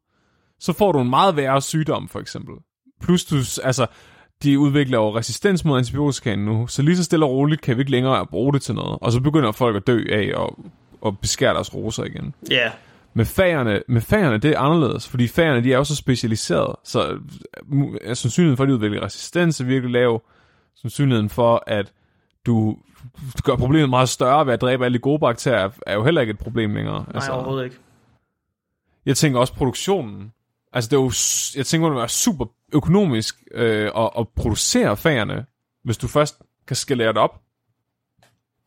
Så 0.60 0.74
får 0.74 0.92
du 0.92 1.02
en 1.02 1.10
meget 1.10 1.36
værre 1.36 1.62
sygdom, 1.62 2.08
for 2.08 2.20
eksempel. 2.20 2.56
Plus 3.02 3.26
du, 3.26 3.36
altså, 3.64 3.88
de 4.44 4.60
udvikler 4.60 4.98
jo 4.98 5.16
resistens 5.16 5.66
mod 5.66 5.78
antibiotika 5.78 6.36
nu, 6.36 6.68
så 6.68 6.82
lige 6.82 6.98
så 6.98 7.04
stille 7.04 7.26
og 7.26 7.32
roligt 7.32 7.62
kan 7.62 7.78
vi 7.78 7.82
ikke 7.82 7.92
længere 7.92 8.28
bruge 8.28 8.54
det 8.54 8.62
til 8.62 8.76
noget. 8.76 8.98
Og 9.02 9.12
så 9.12 9.20
begynder 9.20 9.52
folk 9.52 9.76
at 9.76 9.88
dø 9.88 10.04
af 10.12 10.32
og, 10.36 10.60
og 11.02 11.20
beskære 11.20 11.54
deres 11.54 11.74
roser 11.74 12.04
igen. 12.04 12.36
ja. 12.52 12.72
Med 13.14 13.26
fagerne, 13.26 13.82
med 13.88 14.02
fagerne, 14.02 14.38
det 14.38 14.52
er 14.52 14.60
anderledes, 14.60 15.08
fordi 15.08 15.28
fagerne, 15.28 15.64
de 15.64 15.74
er 15.74 15.78
jo 15.78 15.84
så 15.84 15.96
specialiseret, 15.96 16.76
så 16.84 17.20
er 18.02 18.14
sandsynligheden 18.14 18.58
for, 18.58 18.64
at 18.64 18.68
de 18.68 18.74
udvikler 18.74 19.04
resistens 19.04 19.62
er 19.62 19.66
virkelig 19.66 19.92
lav. 19.92 20.22
Sandsynligheden 20.76 21.30
for, 21.30 21.64
at 21.68 21.94
du 22.46 22.78
gør 23.44 23.56
problemet 23.56 23.90
meget 23.90 24.10
større 24.10 24.46
ved 24.46 24.54
at 24.54 24.62
dræbe 24.62 24.86
alle 24.86 24.98
de 24.98 25.02
gode 25.02 25.20
bakterier, 25.20 25.70
er 25.88 25.94
jo 25.94 26.04
heller 26.04 26.22
ikke 26.22 26.32
et 26.32 26.40
problem 26.40 26.74
længere. 26.76 27.06
Nej, 27.14 27.30
overhovedet 27.32 27.64
ikke. 27.64 27.76
Jeg 29.06 29.18
tænker 29.18 29.40
også 29.40 29.54
produktionen. 29.54 30.32
Altså, 30.74 30.90
det 30.90 30.98
er 30.98 31.02
jo, 31.02 31.12
jeg 31.58 31.66
tænker, 31.66 31.90
det 31.90 31.98
være 31.98 32.10
super 32.10 32.46
økonomisk 32.74 33.36
øh, 33.52 33.92
at, 33.98 34.10
at 34.20 34.28
producere 34.36 34.98
fagerne, 34.98 35.46
hvis 35.84 35.98
du 35.98 36.08
først 36.08 36.42
kan 36.68 36.76
skalere 36.76 37.08
det 37.08 37.18
op. 37.18 37.42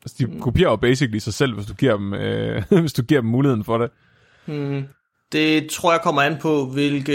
Altså, 0.03 0.17
de 0.19 0.41
kopierer 0.41 0.71
jo 0.71 0.77
basically 0.77 1.19
sig 1.19 1.35
selv, 1.35 1.55
hvis 1.55 1.67
du 1.67 1.75
giver 1.75 1.97
dem, 1.97 2.15
øh, 2.15 2.63
hvis 2.81 2.93
du 2.93 3.03
giver 3.03 3.21
dem 3.21 3.31
muligheden 3.31 3.65
for 3.65 3.79
det. 3.79 3.91
Hmm. 4.47 4.85
Det 5.33 5.71
tror 5.71 5.93
jeg 5.93 6.01
kommer 6.01 6.23
an 6.23 6.39
på, 6.41 6.67
hvilke 6.67 7.13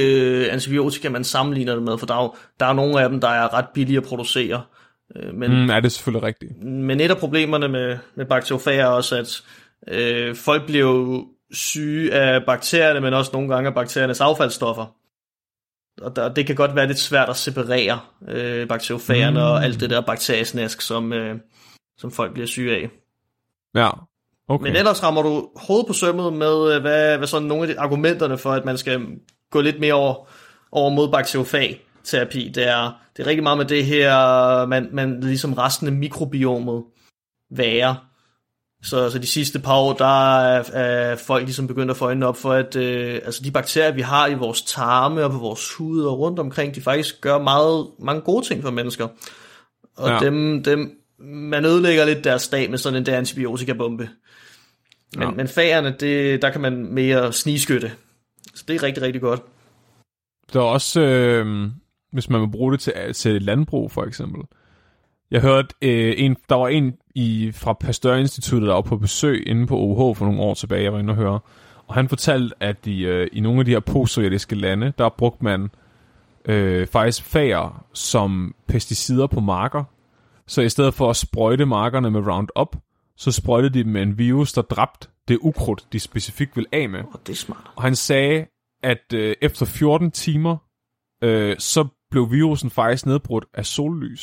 antibiotika 0.52 1.10
man 1.10 1.24
sammenligner 1.24 1.74
det 1.74 1.84
med, 1.84 1.98
for 1.98 2.06
der 2.06 2.14
er, 2.16 2.24
jo, 2.24 2.36
der 2.60 2.66
er 2.66 2.74
nogle 2.74 3.02
af 3.02 3.10
dem, 3.10 3.22
der 3.22 3.28
er 3.28 3.54
ret 3.54 3.66
billige 3.74 3.98
at 3.98 4.04
producere. 4.04 4.62
Øh, 5.16 5.34
Men, 5.36 5.52
Mm, 5.52 5.70
er 5.70 5.80
det 5.80 5.92
selvfølgelig 5.92 6.24
rigtigt. 6.28 6.64
men 6.64 7.00
et 7.00 7.12
af 7.12 7.18
problemerne 7.18 7.68
med, 7.68 7.98
med 8.16 8.26
bakteriofager 8.26 8.84
er 8.84 8.88
også, 8.88 9.16
at 9.18 9.42
øh, 9.88 10.36
folk 10.36 10.66
bliver 10.66 10.86
jo 10.88 11.28
syge 11.52 12.14
af 12.14 12.46
bakterierne, 12.46 13.00
men 13.00 13.14
også 13.14 13.32
nogle 13.34 13.54
gange 13.56 13.68
af 13.68 13.74
bakteriernes 13.74 14.22
affaldsstoffer. 14.22 14.96
Og 16.02 16.16
der, 16.16 16.34
det 16.34 16.48
kan 16.48 16.56
godt 16.56 16.76
være 16.76 16.88
lidt 16.88 17.00
svært 17.00 17.30
at 17.30 17.36
separere 17.38 18.00
øh, 18.28 18.68
bakteriofagerne 18.68 19.40
mm. 19.40 19.46
og 19.46 19.64
alt 19.64 19.80
det 19.80 19.90
der 19.90 20.02
bakteriesnask, 20.02 20.82
som, 20.82 21.14
øh, 21.14 21.36
som 21.98 22.12
folk 22.12 22.34
bliver 22.34 22.48
syge 22.48 22.76
af. 22.76 22.90
Ja, 23.76 23.90
okay. 24.54 24.64
Men 24.64 24.76
ellers 24.76 25.04
rammer 25.04 25.22
du 25.22 25.49
hovedet 25.56 25.88
på 25.88 25.93
sømmet 25.93 26.34
med, 26.34 26.76
øh, 26.76 26.82
hvad, 26.82 27.18
hvad 27.18 27.28
sådan 27.28 27.47
nogle 27.47 27.64
af 27.64 27.68
de 27.68 27.80
argumenterne 27.80 28.38
for, 28.38 28.52
at 28.52 28.66
man 28.66 28.78
skal 28.78 29.02
gå 29.52 29.62
lidt 29.62 29.80
mere 29.80 29.93
over, 29.93 30.28
over 30.72 30.89
mod 30.89 31.12
bakteriofag-terapi. 31.12 32.52
Det 32.56 32.68
er, 32.68 32.91
det 33.18 33.24
er 33.24 33.28
rigtig 33.28 33.43
meget 33.43 33.58
med 33.58 33.66
det 33.66 33.86
her, 33.86 34.66
man, 34.66 34.89
man 34.91 35.20
ligesom 35.20 35.54
resten 35.54 35.88
af 35.88 35.93
mikrobiomet 35.93 36.84
være. 37.52 37.95
Så, 38.84 39.10
så 39.10 39.20
de 39.20 39.28
sidste 39.28 39.60
par 39.60 39.76
år, 39.76 39.93
der 39.93 40.39
er, 40.39 40.64
er 40.74 41.16
folk 41.16 41.43
ligesom 41.43 41.68
begyndt 41.68 41.91
at 41.91 41.97
få 41.97 42.06
øjnene 42.06 42.28
op 42.28 42.38
for, 42.38 42.52
at 42.52 42.76
øh, 42.76 43.20
altså 43.26 43.43
de 43.43 43.52
bakterier, 43.52 43.91
vi 43.91 44.02
har 44.02 44.28
i 44.28 44.34
vores 44.34 44.62
tarme 44.62 45.24
og 45.24 45.32
på 45.32 45.38
vores 45.38 45.74
hud 45.74 46.04
og 46.04 46.20
rundt 46.20 46.39
omkring, 46.39 46.76
de 46.76 46.82
faktisk 46.82 47.22
gør 47.22 47.38
meget, 47.38 47.88
mange 47.99 48.22
gode 48.22 48.45
ting 48.45 48.64
for 48.64 48.72
mennesker. 48.72 49.08
Og 49.97 50.10
ja. 50.10 50.20
dem, 50.20 50.64
dem, 50.64 50.91
man 51.20 51.66
ødelægger 51.66 52.06
lidt 52.06 52.24
deres 52.24 52.47
dag 52.47 52.70
med 52.70 52.78
sådan 52.78 52.99
en 52.99 53.06
der 53.06 53.18
antibiotikabombe. 53.18 54.10
Men, 55.16 55.24
Ja. 55.24 55.32
men 55.32 55.47
fagerne, 55.47 55.95
det, 55.99 56.41
der 56.41 56.49
kan 56.49 56.62
man 56.62 56.93
mere 56.93 57.34
snigskytte. 57.34 57.91
Så 58.55 58.64
det 58.68 58.76
er 58.76 58.84
rigtig, 58.84 59.03
rigtig 59.03 59.22
godt. 59.22 59.41
Der 60.53 60.59
er 60.59 60.64
også, 60.64 61.01
øh, 61.01 61.68
hvis 62.12 62.30
man 62.30 62.41
vil 62.41 62.51
bruge 62.51 62.72
det 62.72 62.80
til, 62.80 62.93
til 63.14 63.41
landbrug, 63.41 63.91
for 63.91 64.03
eksempel. 64.03 64.41
Jeg 65.32 65.41
hørte, 65.41 65.68
øh, 65.82 66.14
en, 66.18 66.38
der 66.49 66.55
var 66.55 66.68
en 66.68 66.93
i, 67.16 67.51
fra 67.55 67.74
Pasteur 67.74 68.16
Instituttet, 68.16 68.68
der 68.68 68.74
var 68.74 68.82
på 68.82 68.97
besøg 68.97 69.47
inde 69.47 69.68
på 69.68 69.78
OH 69.78 70.16
for 70.16 70.26
nogle 70.26 70.41
år 70.41 70.53
tilbage, 70.53 70.84
jeg 70.84 70.93
var 70.93 70.99
inde 70.99 71.12
og 71.12 71.18
høre. 71.18 71.39
Og 71.88 71.93
han 71.95 72.09
fortalte, 72.09 72.55
at 72.59 72.88
i, 72.88 73.05
øh, 73.05 73.28
i 73.34 73.39
nogle 73.39 73.59
af 73.59 73.66
de 73.66 73.72
her 73.72 73.80
postsovjetiske 73.80 74.55
lande, 74.55 74.93
der 74.97 75.09
brugte 75.09 75.43
man 75.43 75.70
øh, 76.45 76.88
faktisk 76.88 77.24
fager 77.24 77.86
som 77.93 78.55
pesticider 78.68 79.28
på 79.28 79.39
marker. 79.39 79.84
Så 80.47 80.62
i 80.62 80.70
stedet 80.70 80.93
for 80.93 81.09
at 81.09 81.16
sprøjte 81.16 81.66
markerne 81.66 82.12
med 82.12 82.20
Roundup, 82.28 82.76
så 83.18 83.32
sprøjtede 83.32 83.74
de 83.74 83.84
dem 83.84 83.91
med 83.91 84.01
en 84.01 84.18
virus, 84.18 84.53
der 84.53 84.62
dræbte 84.62 85.07
det 85.28 85.38
ukrudt, 85.41 85.88
de 85.93 85.99
specifikt 85.99 86.57
vil 86.57 86.66
af 86.72 86.89
med. 86.89 86.99
Og 87.14 87.20
det 87.28 87.34
er 87.34 87.38
smart. 87.38 87.72
Og 87.76 87.84
han 87.84 87.95
sagde, 87.95 88.45
at 88.84 89.14
øh, 89.14 89.36
efter 89.41 89.66
14 89.66 90.12
timer, 90.12 90.57
øh, 91.24 91.55
så 91.59 91.88
blev 92.12 92.32
virusen 92.32 92.70
faktisk 92.70 93.05
nedbrudt 93.05 93.45
af 93.53 93.66
sollys. 93.66 94.22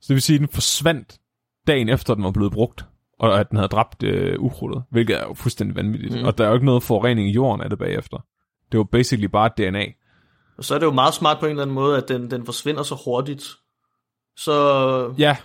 Så 0.00 0.08
det 0.08 0.14
vil 0.14 0.22
sige, 0.22 0.34
at 0.34 0.40
den 0.40 0.48
forsvandt 0.48 1.18
dagen 1.66 1.88
efter, 1.88 2.14
den 2.14 2.24
var 2.24 2.30
blevet 2.30 2.52
brugt, 2.52 2.84
og 3.18 3.40
at 3.40 3.50
den 3.50 3.56
havde 3.56 3.68
dræbt 3.68 4.02
øh, 4.02 4.40
ukrudtet, 4.40 4.82
hvilket 4.90 5.16
er 5.16 5.22
jo 5.22 5.34
fuldstændig 5.34 5.76
vanvittigt. 5.76 6.14
Mm. 6.14 6.24
Og 6.24 6.38
der 6.38 6.44
er 6.44 6.48
jo 6.48 6.54
ikke 6.54 6.66
noget 6.66 6.82
forurening 6.82 7.28
i 7.28 7.32
jorden 7.32 7.60
af 7.60 7.70
det 7.70 7.78
bagefter. 7.78 8.18
Det 8.72 8.78
var 8.78 8.84
basically 8.84 9.26
bare 9.26 9.50
DNA. 9.56 9.86
Og 10.58 10.64
så 10.64 10.74
er 10.74 10.78
det 10.78 10.86
jo 10.86 10.92
meget 10.92 11.14
smart 11.14 11.40
på 11.40 11.46
en 11.46 11.50
eller 11.50 11.62
anden 11.62 11.74
måde, 11.74 11.96
at 11.96 12.08
den, 12.08 12.30
den 12.30 12.44
forsvinder 12.44 12.82
så 12.82 13.00
hurtigt. 13.04 13.44
Så, 14.36 15.14
Ja, 15.18 15.36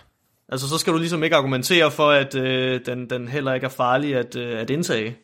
altså, 0.50 0.68
så 0.68 0.78
skal 0.78 0.92
du 0.92 0.98
ligesom 0.98 1.22
ikke 1.22 1.36
argumentere 1.36 1.90
for, 1.90 2.10
at 2.10 2.34
øh, 2.34 2.80
den, 2.86 3.10
den 3.10 3.28
heller 3.28 3.54
ikke 3.54 3.64
er 3.64 3.70
farlig 3.70 4.16
at, 4.16 4.36
øh, 4.36 4.60
at 4.60 4.70
indtage. 4.70 5.16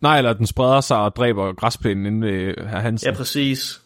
nej, 0.00 0.18
eller 0.18 0.32
den 0.32 0.46
spreder 0.46 0.80
sig 0.80 0.96
og 0.98 1.16
dræber 1.16 1.52
græsplænen 1.52 2.06
inde 2.06 2.26
ved 2.26 2.54
herr 2.66 2.80
Hansen. 2.80 3.10
Ja, 3.10 3.16
præcis. 3.16 3.80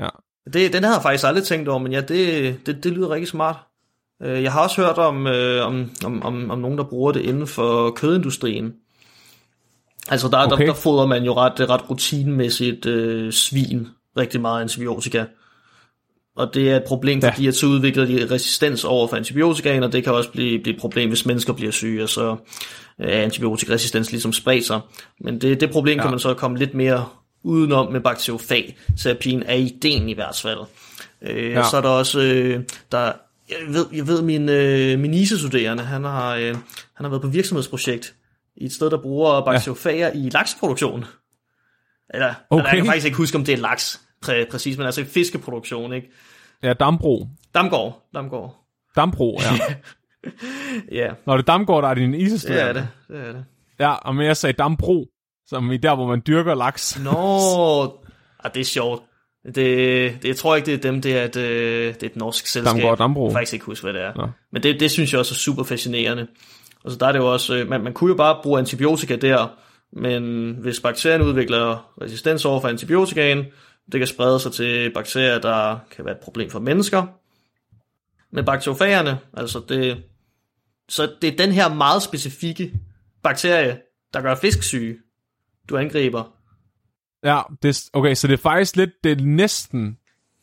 Ja. 0.00 0.08
Det, 0.52 0.72
den 0.72 0.82
havde 0.82 0.94
jeg 0.94 1.02
faktisk 1.02 1.26
aldrig 1.26 1.44
tænkt 1.44 1.68
over, 1.68 1.78
men 1.78 1.92
ja, 1.92 2.00
det, 2.00 2.66
det, 2.66 2.84
det 2.84 2.92
lyder 2.92 3.10
rigtig 3.10 3.28
smart. 3.28 3.56
Øh, 4.22 4.42
Jeg 4.42 4.52
har 4.52 4.62
også 4.62 4.82
hørt 4.82 4.98
om, 4.98 5.26
øh, 5.26 5.66
om, 5.66 5.90
om, 6.04 6.22
om, 6.22 6.50
om 6.50 6.58
nogen, 6.58 6.78
der 6.78 6.84
bruger 6.84 7.12
det 7.12 7.20
inden 7.20 7.46
for 7.46 7.90
kødindustrien. 7.90 8.74
Altså 10.10 10.28
der. 10.28 10.46
Okay. 10.46 10.66
der, 10.66 10.72
der 10.72 10.80
fodrer 10.80 11.06
man 11.06 11.24
jo 11.24 11.34
ret, 11.36 11.70
ret 11.70 11.90
rutinemæssigt 11.90 12.86
øh, 12.86 13.32
svin 13.32 13.88
rigtig 14.16 14.40
meget 14.40 14.60
antibiotika. 14.60 15.24
Og 16.38 16.54
det 16.54 16.70
er 16.70 16.76
et 16.76 16.84
problem, 16.84 17.18
Ja. 17.18 17.30
fordi 17.30 17.46
at 17.46 17.54
så 17.54 17.66
udvikler 17.66 18.04
de 18.04 18.28
resistens 18.30 18.84
over 18.84 19.08
for 19.08 19.16
antibiotikaen, 19.16 19.82
og 19.82 19.92
det 19.92 20.04
kan 20.04 20.12
også 20.12 20.30
blive, 20.30 20.62
blive 20.62 20.74
et 20.74 20.80
problem, 20.80 21.08
hvis 21.08 21.26
mennesker 21.26 21.52
bliver 21.52 21.72
syge, 21.72 22.02
og 22.02 22.08
så 22.08 22.36
er 22.98 23.22
antibiotikaresistens 23.22 24.10
ligesom 24.10 24.32
spredt 24.32 24.66
sig. 24.66 24.80
Men 25.20 25.40
det, 25.40 25.60
det 25.60 25.70
problem 25.70 25.96
ja. 25.96 25.98
Ja. 25.98 26.02
kan 26.02 26.10
man 26.10 26.20
så 26.20 26.34
komme 26.34 26.58
lidt 26.58 26.74
mere 26.74 27.06
udenom 27.42 27.92
med 27.92 28.00
bakteriofag-terapien, 28.00 29.42
er 29.46 29.54
ideen 29.54 30.08
i 30.08 30.12
hvert 30.12 30.40
fald. 30.42 30.58
Øh, 31.22 31.50
ja. 31.50 31.58
Ja. 31.58 31.64
Så 31.70 31.76
er 31.76 31.80
der 31.80 31.88
også, 31.88 32.20
øh, 32.20 32.62
der, 32.92 33.12
jeg 33.48 33.56
ved, 33.68 33.86
jeg 33.92 34.06
ved 34.06 34.22
min, 34.22 34.48
øh, 34.48 34.98
min 34.98 35.14
ISE-studerende, 35.14 35.82
han 35.82 36.04
har, 36.04 36.34
øh, 36.34 36.54
han 36.94 37.04
har 37.04 37.08
været 37.08 37.22
på 37.22 37.28
virksomhedsprojekt 37.28 38.14
i 38.56 38.64
et 38.64 38.72
sted, 38.72 38.90
der 38.90 39.02
bruger 39.02 39.44
bakteriofager 39.44 40.06
ja. 40.06 40.12
i 40.14 40.28
laksproduktion. 40.28 41.04
Eller, 42.14 42.34
okay. 42.50 42.60
eller, 42.60 42.70
jeg 42.70 42.76
kan 42.76 42.86
faktisk 42.86 43.06
ikke 43.06 43.16
huske, 43.16 43.36
om 43.36 43.44
det 43.44 43.52
er 43.52 43.58
laks 43.58 44.00
præ, 44.22 44.44
præcis, 44.50 44.76
men 44.76 44.86
altså 44.86 45.04
fiskeproduktion, 45.04 45.92
ikke? 45.92 46.10
Ja, 46.62 46.72
Dambro. 46.72 47.26
Damgård, 47.54 48.08
Damgård. 48.14 48.54
Dambro, 48.96 49.40
ja. 49.40 49.74
Ja, 50.92 51.08
Når 51.26 51.36
det 51.36 51.42
er 51.48 51.52
Damgård, 51.52 51.82
der 51.82 51.88
er 51.88 51.94
din 51.94 52.12
det 52.12 52.20
isesteder. 52.20 52.64
er 52.64 52.72
det. 52.72 52.88
det, 53.08 53.16
er 53.28 53.32
det. 53.32 53.44
Ja, 53.80 53.92
og 53.92 54.14
men 54.16 54.26
jeg 54.26 54.36
sagde 54.36 54.56
Dambro, 54.56 55.06
som 55.46 55.72
i 55.72 55.76
der, 55.76 55.94
hvor 55.94 56.06
man 56.06 56.22
dyrker 56.26 56.54
laks. 56.54 57.00
Nå, 57.04 57.10
ah, 58.44 58.54
det 58.54 58.60
er 58.60 58.64
sjovt. 58.64 59.02
Det, 59.46 59.54
det, 59.54 60.24
jeg 60.24 60.36
tror 60.36 60.56
ikke, 60.56 60.66
det 60.66 60.74
er 60.74 60.90
dem, 60.90 61.02
det 61.02 61.18
er 61.18 61.24
et, 61.24 61.36
øh, 61.36 61.94
det 61.94 62.02
er 62.02 62.06
et 62.06 62.16
norsk 62.16 62.46
selskab. 62.46 62.74
Damgård 62.74 62.98
Dambro. 62.98 63.24
Jeg 63.24 63.30
kan 63.30 63.36
faktisk 63.36 63.52
ikke 63.52 63.66
huske, 63.66 63.82
hvad 63.84 63.92
det 63.92 64.02
er. 64.02 64.12
Nå. 64.16 64.28
Men 64.52 64.62
det, 64.62 64.80
det 64.80 64.90
synes 64.90 65.12
jeg 65.12 65.18
også 65.18 65.32
er 65.34 65.36
super 65.36 65.62
fascinerende. 65.62 66.26
Og 66.84 66.90
så 66.90 66.96
der 66.96 67.06
er 67.06 67.12
det 67.12 67.18
jo 67.18 67.32
også, 67.32 67.56
øh, 67.56 67.68
man, 67.68 67.80
man 67.80 67.92
kunne 67.92 68.08
jo 68.08 68.16
bare 68.16 68.38
bruge 68.42 68.58
antibiotika 68.58 69.16
der, 69.16 69.46
men 69.92 70.52
hvis 70.60 70.80
bakterien 70.80 71.22
udvikler 71.22 71.92
resistens 72.02 72.44
over 72.44 72.60
for 72.60 72.68
antibiotikaen, 72.68 73.44
det 73.92 74.00
kan 74.00 74.06
sprede 74.06 74.40
sig 74.40 74.52
til 74.52 74.92
bakterier, 74.94 75.38
der 75.38 75.78
kan 75.90 76.04
være 76.04 76.14
et 76.14 76.20
problem 76.20 76.50
for 76.50 76.58
mennesker. 76.58 77.06
Men 78.30 78.44
bakteriofagerne, 78.44 79.18
altså 79.36 79.62
det, 79.68 80.04
så 80.88 81.12
det 81.22 81.32
er 81.32 81.36
den 81.36 81.52
her 81.52 81.74
meget 81.74 82.02
specifikke 82.02 82.72
bakterie, 83.22 83.80
der 84.14 84.20
gør 84.20 84.34
fisk 84.34 84.62
syge, 84.62 84.96
du 85.68 85.76
angriber. 85.76 86.32
Ja, 87.24 87.40
det, 87.62 87.90
okay, 87.92 88.14
så 88.14 88.26
det 88.26 88.32
er 88.32 88.38
faktisk 88.38 88.76
lidt, 88.76 88.90
det 89.04 89.12
er 89.12 89.24
næsten 89.24 89.98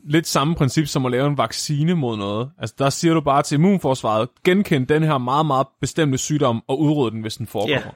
lidt 0.10 0.28
samme 0.28 0.56
princip 0.56 0.88
som 0.88 1.06
at 1.06 1.12
lave 1.12 1.28
en 1.28 1.38
vaccine 1.38 1.96
mod 1.96 2.18
noget. 2.18 2.52
Altså 2.58 2.76
der 2.80 2.90
siger 2.90 3.14
du 3.14 3.22
bare 3.22 3.44
til 3.44 3.56
immunforsvaret, 3.56 4.30
genkend 4.44 4.88
den 4.88 5.04
her 5.04 5.18
meget, 5.18 5.46
meget 5.46 5.68
bestemte 5.82 6.18
sygdom 6.18 6.64
og 6.68 6.80
udrydde 6.80 7.16
den, 7.16 7.22
hvis 7.22 7.36
den 7.36 7.48
forekommer. 7.48 7.86
Ja. 7.86 7.92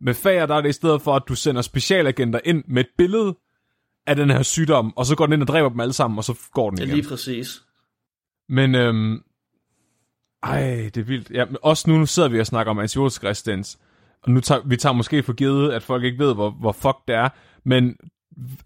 Med 0.00 0.14
fager, 0.14 0.46
der 0.46 0.54
er 0.54 0.60
det 0.60 0.68
i 0.68 0.72
stedet 0.72 1.02
for, 1.02 1.16
at 1.16 1.22
du 1.28 1.34
sender 1.34 1.62
specialagenter 1.62 2.40
ind 2.44 2.64
med 2.68 2.84
et 2.84 2.90
billede 2.98 3.36
af 4.06 4.16
den 4.16 4.30
her 4.30 4.42
sygdom, 4.42 4.96
og 4.96 5.06
så 5.06 5.16
går 5.16 5.26
den 5.26 5.32
ind 5.32 5.42
og 5.42 5.48
dræber 5.48 5.68
dem 5.68 5.80
alle 5.80 5.92
sammen, 5.92 6.18
og 6.18 6.24
så 6.24 6.38
går 6.52 6.70
den 6.70 6.78
Ja, 6.78 6.84
igen. 6.84 6.96
lige 6.96 7.08
præcis. 7.08 7.62
Men 8.48 8.74
øhm, 8.74 9.22
Ej, 10.42 10.90
det 10.94 10.96
er 10.96 11.04
vildt. 11.04 11.30
Ja, 11.30 11.44
men 11.44 11.56
også 11.62 11.90
nu, 11.90 11.98
nu 11.98 12.06
sidder 12.06 12.28
vi 12.28 12.40
og 12.40 12.46
snakker 12.46 12.70
om 12.70 12.78
antibiotikaresistens, 12.78 13.78
og 14.22 14.30
nu 14.30 14.40
tager, 14.40 14.60
vi 14.66 14.76
tager 14.76 14.92
måske 14.92 15.22
for 15.22 15.32
givet, 15.32 15.72
at 15.72 15.82
folk 15.82 16.04
ikke 16.04 16.18
ved, 16.18 16.34
hvor, 16.34 16.50
hvor 16.50 16.72
fuck 16.72 16.96
det 17.08 17.16
er, 17.16 17.28
men 17.64 17.96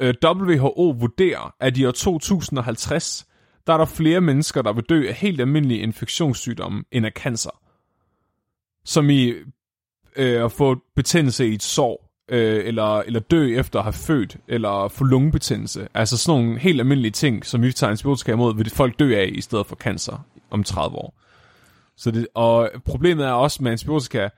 øh, 0.00 0.14
WHO 0.24 0.90
vurderer, 0.90 1.54
at 1.60 1.76
i 1.76 1.84
år 1.86 1.90
2050, 1.90 3.26
der 3.66 3.72
er 3.72 3.76
der 3.78 3.84
flere 3.84 4.20
mennesker, 4.20 4.62
der 4.62 4.72
vil 4.72 4.84
dø 4.84 5.08
af 5.08 5.14
helt 5.14 5.40
almindelige 5.40 5.80
infektionssygdomme 5.80 6.84
end 6.92 7.06
af 7.06 7.12
cancer. 7.12 7.60
Som 8.84 9.10
i 9.10 9.34
øh, 10.16 10.44
at 10.44 10.52
få 10.52 10.76
betændelse 10.96 11.48
i 11.48 11.54
et 11.54 11.62
sår, 11.62 12.07
øh, 12.28 12.66
eller, 12.66 12.98
eller 12.98 13.20
dø 13.20 13.58
efter 13.58 13.78
at 13.78 13.84
have 13.84 13.92
født, 13.92 14.36
eller 14.48 14.88
få 14.88 15.04
lungebetændelse. 15.04 15.88
Altså 15.94 16.16
sådan 16.16 16.40
nogle 16.40 16.58
helt 16.58 16.80
almindelige 16.80 17.12
ting, 17.12 17.46
som 17.46 17.62
vi 17.62 17.72
tager 17.72 17.90
antibiotika 17.90 18.32
imod, 18.32 18.56
vil 18.56 18.70
folk 18.70 18.98
dø 18.98 19.16
af 19.16 19.30
i 19.32 19.40
stedet 19.40 19.66
for 19.66 19.76
cancer 19.76 20.26
om 20.50 20.64
30 20.64 20.96
år. 20.96 21.14
Så 21.96 22.10
det, 22.10 22.26
og 22.34 22.70
problemet 22.84 23.26
er 23.26 23.30
også 23.30 23.62
med 23.62 23.72
antibiotika, 23.72 24.28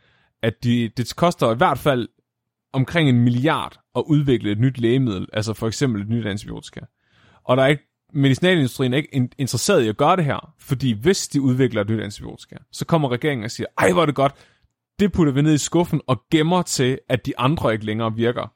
at 0.42 0.64
de, 0.64 0.90
det 0.96 1.16
koster 1.16 1.52
i 1.52 1.56
hvert 1.56 1.78
fald 1.78 2.08
omkring 2.72 3.08
en 3.08 3.20
milliard 3.20 3.80
at 3.96 4.02
udvikle 4.06 4.50
et 4.50 4.58
nyt 4.58 4.78
lægemiddel, 4.78 5.26
altså 5.32 5.54
for 5.54 5.66
eksempel 5.66 6.02
et 6.02 6.08
nyt 6.08 6.26
antibiotika. 6.26 6.80
Og 7.44 7.56
der 7.56 7.62
er 7.62 7.66
ikke, 7.66 7.82
medicinalindustrien 8.12 8.92
er 8.92 8.96
ikke 8.96 9.30
interesseret 9.38 9.82
i 9.82 9.88
at 9.88 9.96
gøre 9.96 10.16
det 10.16 10.24
her, 10.24 10.54
fordi 10.58 10.92
hvis 10.92 11.28
de 11.28 11.40
udvikler 11.40 11.80
et 11.80 11.88
nyt 11.88 12.00
antibiotika, 12.00 12.56
så 12.72 12.84
kommer 12.84 13.08
regeringen 13.08 13.44
og 13.44 13.50
siger, 13.50 13.66
ej 13.78 13.92
hvor 13.92 14.02
er 14.02 14.06
det 14.06 14.14
godt, 14.14 14.34
det 15.00 15.12
putter 15.12 15.32
vi 15.32 15.42
ned 15.42 15.54
i 15.54 15.58
skuffen 15.58 16.00
og 16.06 16.22
gemmer 16.30 16.62
til, 16.62 16.98
at 17.08 17.26
de 17.26 17.38
andre 17.38 17.72
ikke 17.72 17.86
længere 17.86 18.14
virker. 18.14 18.52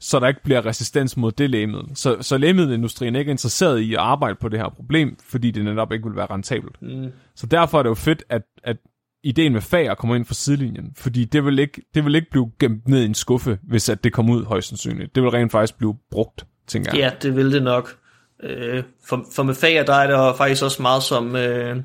Så 0.00 0.20
der 0.20 0.28
ikke 0.28 0.42
bliver 0.44 0.66
resistens 0.66 1.16
mod 1.16 1.32
det 1.32 1.50
lægemiddel. 1.50 1.96
Så, 1.96 2.16
så 2.20 2.38
lægemiddelindustrien 2.38 3.14
er 3.14 3.18
ikke 3.18 3.30
interesseret 3.30 3.78
i 3.78 3.94
at 3.94 4.00
arbejde 4.00 4.34
på 4.40 4.48
det 4.48 4.58
her 4.58 4.68
problem, 4.68 5.16
fordi 5.24 5.50
det 5.50 5.64
netop 5.64 5.92
ikke 5.92 6.04
vil 6.04 6.16
være 6.16 6.26
rentabelt. 6.26 6.82
Mm. 6.82 7.12
Så 7.34 7.46
derfor 7.46 7.78
er 7.78 7.82
det 7.82 7.90
jo 7.90 7.94
fedt, 7.94 8.24
at, 8.28 8.42
at 8.64 8.76
ideen 9.24 9.52
med 9.52 9.60
fager 9.60 9.94
kommer 9.94 10.16
ind 10.16 10.24
fra 10.24 10.34
sidelinjen, 10.34 10.92
fordi 10.96 11.24
det 11.24 11.44
vil 11.44 11.58
ikke, 11.58 11.82
det 11.94 12.04
vil 12.04 12.14
ikke 12.14 12.30
blive 12.30 12.50
gemt 12.60 12.88
ned 12.88 13.02
i 13.02 13.04
en 13.04 13.14
skuffe, 13.14 13.58
hvis 13.62 13.88
at 13.88 14.04
det 14.04 14.12
kommer 14.12 14.34
ud 14.34 14.44
højst 14.44 14.68
sandsynligt. 14.68 15.14
Det 15.14 15.22
vil 15.22 15.30
rent 15.30 15.52
faktisk 15.52 15.78
blive 15.78 15.94
brugt, 16.10 16.46
tænker 16.66 16.90
jeg. 16.92 16.98
Ja, 16.98 17.10
det 17.22 17.36
vil 17.36 17.52
det 17.52 17.62
nok. 17.62 17.96
Øh, 18.42 18.82
for, 19.04 19.26
for 19.34 19.42
med 19.42 19.54
fager, 19.54 19.84
der 19.84 19.94
er 19.94 20.28
det 20.28 20.36
faktisk 20.36 20.64
også 20.64 20.82
meget 20.82 21.02
som, 21.02 21.36
øh, 21.36 21.76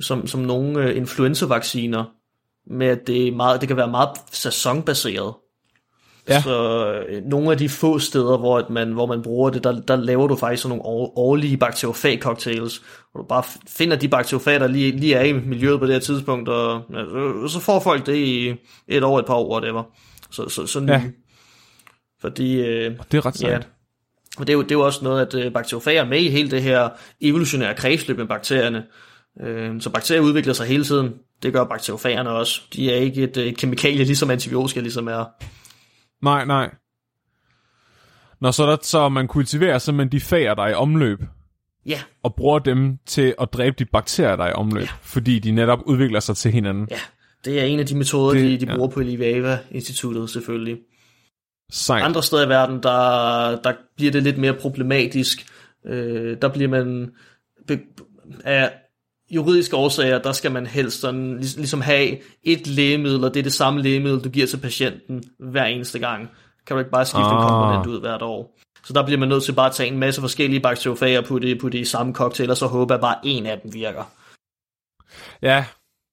som, 0.00 0.26
som 0.26 0.40
nogle 0.40 0.84
øh, 0.84 0.96
influenzavacciner, 0.96 2.04
med 2.70 2.86
at 2.86 3.06
det, 3.06 3.28
er 3.28 3.32
meget, 3.32 3.60
det 3.60 3.68
kan 3.68 3.76
være 3.76 3.90
meget 3.90 4.10
sæsonbaseret. 4.32 5.34
Ja. 6.28 6.42
Så 6.42 6.84
øh, 7.08 7.24
nogle 7.24 7.50
af 7.50 7.58
de 7.58 7.68
få 7.68 7.98
steder, 7.98 8.38
hvor, 8.38 8.58
at 8.58 8.70
man, 8.70 8.92
hvor 8.92 9.06
man 9.06 9.22
bruger 9.22 9.50
det, 9.50 9.64
der, 9.64 9.80
der 9.80 9.96
laver 9.96 10.26
du 10.26 10.36
faktisk 10.36 10.62
sådan 10.62 10.78
nogle 10.78 11.10
årlige 11.16 11.56
bakteriofag-cocktails, 11.56 12.82
hvor 13.12 13.20
du 13.20 13.26
bare 13.28 13.42
finder 13.68 13.96
de 13.96 14.08
bakteriofager, 14.08 14.58
der 14.58 14.66
lige, 14.66 14.90
lige 14.96 15.14
er 15.14 15.24
i 15.24 15.32
miljøet 15.32 15.80
på 15.80 15.86
det 15.86 15.94
her 15.94 16.00
tidspunkt, 16.00 16.48
og 16.48 16.82
ja, 16.92 17.04
så, 17.48 17.60
får 17.60 17.80
folk 17.80 18.06
det 18.06 18.16
i 18.16 18.54
et 18.88 19.04
år, 19.04 19.18
et 19.18 19.26
par 19.26 19.34
år, 19.34 19.52
whatever. 19.52 19.82
Så, 20.30 20.48
så, 20.48 20.66
så 20.66 20.80
ja. 20.80 21.02
Fordi... 22.20 22.60
Øh, 22.60 22.96
det 23.12 23.18
er 23.18 23.26
ret 23.26 23.36
sejt. 23.36 23.52
Ja, 23.52 23.58
og 24.38 24.46
det 24.46 24.52
er, 24.52 24.56
jo, 24.56 24.62
det 24.62 24.70
er 24.70 24.74
jo 24.74 24.86
også 24.86 25.04
noget, 25.04 25.26
at 25.26 25.34
øh, 25.34 25.52
bakteriofager 25.52 26.00
er 26.00 26.06
med 26.06 26.20
i 26.20 26.28
hele 26.28 26.50
det 26.50 26.62
her 26.62 26.88
evolutionære 27.20 27.74
kredsløb 27.74 28.18
med 28.18 28.26
bakterierne. 28.26 28.84
Øh, 29.40 29.80
så 29.80 29.90
bakterier 29.90 30.22
udvikler 30.22 30.52
sig 30.52 30.66
hele 30.66 30.84
tiden. 30.84 31.14
Det 31.42 31.52
gør 31.52 31.64
bakteriofagerne 31.64 32.30
også. 32.30 32.60
De 32.72 32.92
er 32.92 32.96
ikke 32.96 33.22
et, 33.22 33.36
et 33.36 33.56
kemikalie, 33.56 34.04
ligesom 34.04 34.30
antibiotika 34.30 34.80
ligesom 34.80 35.08
er. 35.08 35.24
Nej, 36.22 36.44
nej. 36.44 36.70
Når 38.40 38.50
så, 38.50 38.66
der, 38.66 38.76
så 38.82 39.08
man 39.08 39.28
kultiverer 39.28 39.78
simpelthen 39.78 40.12
de 40.12 40.24
fager, 40.24 40.54
der 40.54 40.62
er 40.62 40.68
i 40.68 40.74
omløb. 40.74 41.18
Ja. 41.86 42.00
Og 42.22 42.34
bruger 42.34 42.58
dem 42.58 42.98
til 43.06 43.34
at 43.40 43.48
dræbe 43.52 43.76
de 43.78 43.84
bakterier, 43.84 44.36
der 44.36 44.44
er 44.44 44.48
i 44.48 44.52
omløb. 44.52 44.82
Ja. 44.82 44.88
Fordi 45.00 45.38
de 45.38 45.50
netop 45.50 45.78
udvikler 45.86 46.20
sig 46.20 46.36
til 46.36 46.52
hinanden. 46.52 46.88
Ja, 46.90 47.00
det 47.44 47.60
er 47.60 47.64
en 47.64 47.80
af 47.80 47.86
de 47.86 47.96
metoder, 47.96 48.32
det, 48.32 48.60
de, 48.60 48.66
de 48.66 48.72
bruger 48.72 48.88
ja. 48.88 48.94
på 48.94 49.00
Livava-instituttet 49.00 50.30
selvfølgelig. 50.30 50.78
Sejt. 51.70 52.04
Andre 52.04 52.22
steder 52.22 52.46
i 52.46 52.48
verden, 52.48 52.82
der, 52.82 53.60
der 53.64 53.72
bliver 53.96 54.12
det 54.12 54.22
lidt 54.22 54.38
mere 54.38 54.54
problematisk. 54.54 55.46
Øh, 55.86 56.36
der 56.42 56.48
bliver 56.48 56.68
man 56.68 57.10
be, 57.66 57.80
af 58.44 58.72
juridiske 59.30 59.76
årsager, 59.76 60.18
der 60.18 60.32
skal 60.32 60.52
man 60.52 60.66
helst 60.66 61.00
sådan, 61.00 61.38
ligesom 61.40 61.80
have 61.80 62.18
et 62.44 62.66
lægemiddel, 62.66 63.24
og 63.24 63.34
det 63.34 63.40
er 63.40 63.44
det 63.44 63.52
samme 63.52 63.82
lægemiddel, 63.82 64.24
du 64.24 64.28
giver 64.28 64.46
til 64.46 64.56
patienten 64.56 65.24
hver 65.38 65.64
eneste 65.64 65.98
gang. 65.98 66.30
Kan 66.66 66.76
du 66.76 66.78
ikke 66.78 66.90
bare 66.90 67.06
skifte 67.06 67.24
ah. 67.24 67.42
en 67.42 67.48
komponent 67.48 67.86
ud 67.86 68.00
hvert 68.00 68.22
år. 68.22 68.58
Så 68.84 68.92
der 68.92 69.04
bliver 69.04 69.18
man 69.18 69.28
nødt 69.28 69.44
til 69.44 69.52
bare 69.52 69.66
at 69.66 69.74
tage 69.74 69.92
en 69.92 69.98
masse 69.98 70.20
forskellige 70.20 70.60
bakteriofager 70.60 71.20
på 71.20 71.38
det, 71.38 71.60
på 71.60 71.68
det 71.68 71.78
i 71.78 71.84
samme 71.84 72.14
cocktail, 72.14 72.50
og 72.50 72.56
så 72.56 72.66
håbe, 72.66 72.94
at 72.94 73.00
bare 73.00 73.16
en 73.24 73.46
af 73.46 73.60
dem 73.60 73.74
virker. 73.74 74.04
Ja, 75.42 75.64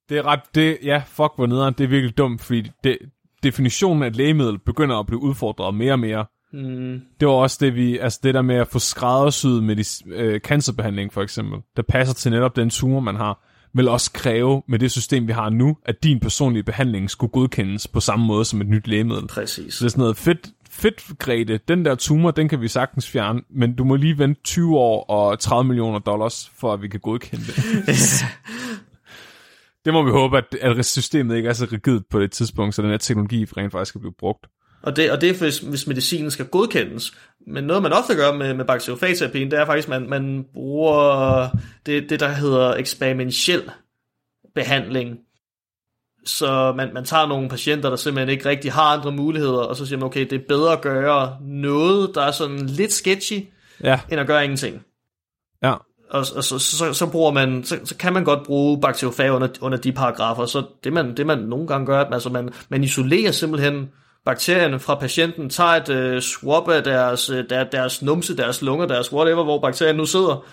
det 0.09 0.17
er 0.17 0.25
ret, 0.25 0.41
det, 0.55 0.77
ja, 0.83 1.03
fuck 1.07 1.31
hvor 1.35 1.45
nederen, 1.45 1.73
det 1.73 1.83
er 1.83 1.87
virkelig 1.87 2.17
dumt, 2.17 2.41
fordi 2.41 2.71
det, 2.83 2.97
definitionen 3.43 4.03
af 4.03 4.07
et 4.07 4.15
lægemiddel 4.15 4.59
begynder 4.59 4.99
at 4.99 5.05
blive 5.05 5.21
udfordret 5.21 5.75
mere 5.75 5.93
og 5.93 5.99
mere. 5.99 6.25
Mm. 6.55 7.01
Det 7.19 7.27
var 7.27 7.33
også 7.33 7.57
det, 7.61 7.75
vi, 7.75 7.97
altså 7.97 8.19
det 8.23 8.33
der 8.33 8.41
med 8.41 8.55
at 8.55 8.67
få 8.67 8.79
skræddersyet 8.79 9.63
med 9.63 9.75
de, 9.75 9.83
øh, 10.15 10.39
cancerbehandling 10.39 11.13
for 11.13 11.21
eksempel, 11.21 11.59
der 11.77 11.83
passer 11.83 12.15
til 12.15 12.31
netop 12.31 12.55
den 12.55 12.69
tumor, 12.69 12.99
man 12.99 13.15
har, 13.15 13.45
vil 13.73 13.87
også 13.87 14.11
kræve 14.13 14.61
med 14.67 14.79
det 14.79 14.91
system, 14.91 15.27
vi 15.27 15.31
har 15.31 15.49
nu, 15.49 15.77
at 15.85 16.03
din 16.03 16.19
personlige 16.19 16.63
behandling 16.63 17.09
skulle 17.09 17.31
godkendes 17.31 17.87
på 17.87 17.99
samme 17.99 18.25
måde 18.25 18.45
som 18.45 18.61
et 18.61 18.67
nyt 18.67 18.87
lægemiddel. 18.87 19.27
Præcis. 19.27 19.73
Så 19.73 19.83
det 19.83 19.85
er 19.85 19.91
sådan 19.91 20.01
noget 20.01 20.17
fedt, 20.17 20.49
fedt 20.69 21.19
Grete, 21.19 21.59
den 21.67 21.85
der 21.85 21.95
tumor, 21.95 22.31
den 22.31 22.49
kan 22.49 22.61
vi 22.61 22.67
sagtens 22.67 23.09
fjerne, 23.09 23.41
men 23.49 23.75
du 23.75 23.83
må 23.83 23.95
lige 23.95 24.17
vente 24.17 24.41
20 24.43 24.77
år 24.77 25.05
og 25.09 25.39
30 25.39 25.67
millioner 25.67 25.99
dollars, 25.99 26.51
for 26.57 26.73
at 26.73 26.81
vi 26.81 26.87
kan 26.87 26.99
godkende 26.99 27.45
det. 27.45 27.55
det 29.85 29.93
må 29.93 30.03
vi 30.03 30.11
håbe, 30.11 30.37
at, 30.37 30.55
at 30.61 30.85
systemet 30.85 31.35
ikke 31.35 31.49
er 31.49 31.53
så 31.53 31.67
rigidt 31.71 32.09
på 32.09 32.19
det 32.19 32.31
tidspunkt, 32.31 32.75
så 32.75 32.81
den 32.81 32.89
her 32.89 32.97
teknologi 32.97 33.45
rent 33.45 33.71
faktisk 33.71 33.93
kan 33.93 34.01
blive 34.01 34.13
brugt. 34.19 34.45
Og 34.85 34.95
det, 34.95 35.11
og 35.11 35.21
det 35.21 35.29
er, 35.29 35.33
hvis, 35.33 35.59
hvis 35.59 35.87
medicinen 35.87 36.31
skal 36.31 36.45
godkendes. 36.45 37.13
Men 37.47 37.63
noget, 37.63 37.83
man 37.83 37.93
ofte 37.93 38.15
gør 38.15 38.33
med, 38.33 38.53
med 38.53 38.65
bakteriofageterapien, 38.65 39.51
det 39.51 39.59
er 39.59 39.65
faktisk, 39.65 39.87
at 39.87 40.01
man, 40.01 40.09
man 40.09 40.45
bruger 40.53 41.49
det, 41.85 42.09
det, 42.09 42.19
der 42.19 42.27
hedder 42.27 42.73
eksperimentel 42.73 43.71
behandling. 44.55 45.17
Så 46.25 46.73
man, 46.77 46.93
man 46.93 47.05
tager 47.05 47.27
nogle 47.27 47.49
patienter, 47.49 47.89
der 47.89 47.95
simpelthen 47.95 48.29
ikke 48.29 48.49
rigtig 48.49 48.71
har 48.71 48.97
andre 48.97 49.11
muligheder, 49.11 49.59
og 49.59 49.75
så 49.75 49.85
siger 49.85 49.99
man, 49.99 50.05
okay, 50.05 50.21
det 50.29 50.33
er 50.33 50.45
bedre 50.47 50.73
at 50.73 50.81
gøre 50.81 51.37
noget, 51.41 52.15
der 52.15 52.21
er 52.21 52.31
sådan 52.31 52.65
lidt 52.65 52.93
sketchy, 52.93 53.47
ja. 53.83 53.99
end 54.11 54.21
at 54.21 54.27
gøre 54.27 54.43
ingenting. 54.43 54.81
Ja. 55.63 55.73
Og, 56.09 56.25
og 56.35 56.43
så, 56.43 56.59
så, 56.59 56.93
så, 56.93 57.09
bruger 57.11 57.31
man, 57.31 57.63
så, 57.63 57.79
så 57.83 57.97
kan 57.97 58.13
man 58.13 58.23
godt 58.23 58.43
bruge 58.45 58.81
bakteriofag 58.81 59.31
under, 59.31 59.47
under 59.61 59.77
de 59.77 59.91
paragrafer. 59.91 60.45
Så 60.45 60.63
det 60.83 60.93
man, 60.93 61.17
det 61.17 61.25
man 61.25 61.39
nogle 61.39 61.67
gange 61.67 61.85
gør, 61.85 62.03
altså 62.03 62.29
man, 62.29 62.49
man 62.69 62.83
isolerer 62.83 63.31
simpelthen 63.31 63.89
bakterierne 64.25 64.79
fra 64.79 64.95
patienten, 64.95 65.49
tager 65.49 65.69
et 65.69 65.89
øh, 65.89 66.21
swab 66.21 66.69
af 66.69 66.83
deres, 66.83 67.29
øh, 67.29 67.49
der, 67.49 67.63
deres 67.63 68.01
numse, 68.01 68.37
deres 68.37 68.61
lunger, 68.61 68.85
deres 68.85 69.13
whatever, 69.13 69.43
hvor 69.43 69.61
bakterien 69.61 69.95
nu 69.95 70.05
sidder, 70.05 70.45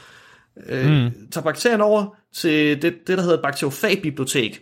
øh, 0.67 0.91
mm. 0.91 1.11
tager 1.31 1.45
bakterien 1.45 1.81
over 1.81 2.17
til 2.35 2.83
det, 2.83 2.95
det 3.07 3.19
der 3.19 3.23
hedder 3.23 3.37
et 3.37 3.43
bakteriofagbibliotek. 3.43 4.61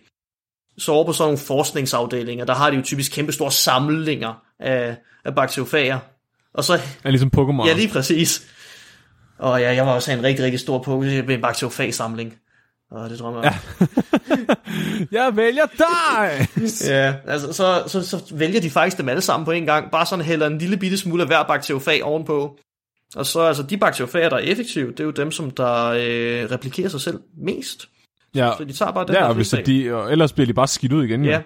Så 0.79 0.93
over 0.93 1.05
på 1.05 1.13
sådan 1.13 1.27
nogle 1.27 1.39
forskningsafdelinger, 1.39 2.45
der 2.45 2.55
har 2.55 2.71
de 2.71 2.77
jo 2.77 2.83
typisk 2.83 3.13
kæmpe 3.13 3.33
store 3.33 3.53
samlinger 3.53 4.43
af, 4.61 4.97
af 5.25 5.35
bakteriofager. 5.35 5.99
Og 6.55 6.65
så, 6.65 6.81
ja, 7.05 7.11
ligesom 7.11 7.31
Pokémon. 7.37 7.67
Ja, 7.67 7.75
lige 7.75 7.89
præcis. 7.89 8.47
Og 9.39 9.61
ja, 9.61 9.75
jeg 9.75 9.87
var 9.87 9.93
også 9.93 10.13
en 10.13 10.23
rigtig, 10.23 10.45
rigtig 10.45 10.61
stor 10.61 10.83
Pokémon 10.83 11.33
en 11.33 11.41
bakteriofagsamling. 11.41 12.35
Og 12.91 13.11
det 13.11 13.19
drømmer 13.19 13.43
jeg. 13.43 13.59
Ja. 13.81 14.55
jeg 15.19 15.37
vælger 15.37 15.67
dig! 15.79 16.49
ja, 16.95 17.15
altså 17.27 17.53
så, 17.53 17.83
så, 17.87 18.03
så 18.03 18.35
vælger 18.35 18.61
de 18.61 18.71
faktisk 18.71 18.99
dem 18.99 19.09
alle 19.09 19.23
sammen 19.23 19.45
på 19.45 19.51
en 19.51 19.67
gang. 19.67 19.91
Bare 19.91 20.07
sådan 20.07 20.25
hælder 20.25 20.47
en 20.47 20.59
lille 20.59 20.77
bitte 20.77 20.99
smule 20.99 21.23
af 21.23 21.29
hver 21.29 21.43
bakteriofag 21.43 22.05
ovenpå. 22.05 22.59
Og 23.17 23.27
så 23.27 23.41
altså 23.41 23.63
de 23.63 23.77
bakteriofager, 23.77 24.29
der 24.29 24.37
er 24.37 24.41
effektive, 24.41 24.91
det 24.91 25.01
er 25.01 25.05
jo 25.05 25.11
dem, 25.11 25.33
som 25.33 25.51
der 25.51 25.87
øh, 25.87 26.51
replikerer 26.51 26.89
sig 26.89 27.01
selv 27.01 27.21
mest. 27.37 27.89
Ja, 28.35 28.53
så 28.59 28.65
de 28.65 28.73
tager 28.73 28.93
bare 28.93 29.07
den 29.07 29.15
ja 29.15 29.29
og 29.29 29.35
hvis 29.35 29.55
de, 29.67 29.95
og 29.95 30.13
ellers 30.13 30.33
bliver 30.33 30.47
de 30.47 30.55
bare 30.55 30.69
skidt 30.69 30.93
ud 30.93 31.05
igen. 31.05 31.25
Ja. 31.25 31.31
ja. 31.31 31.43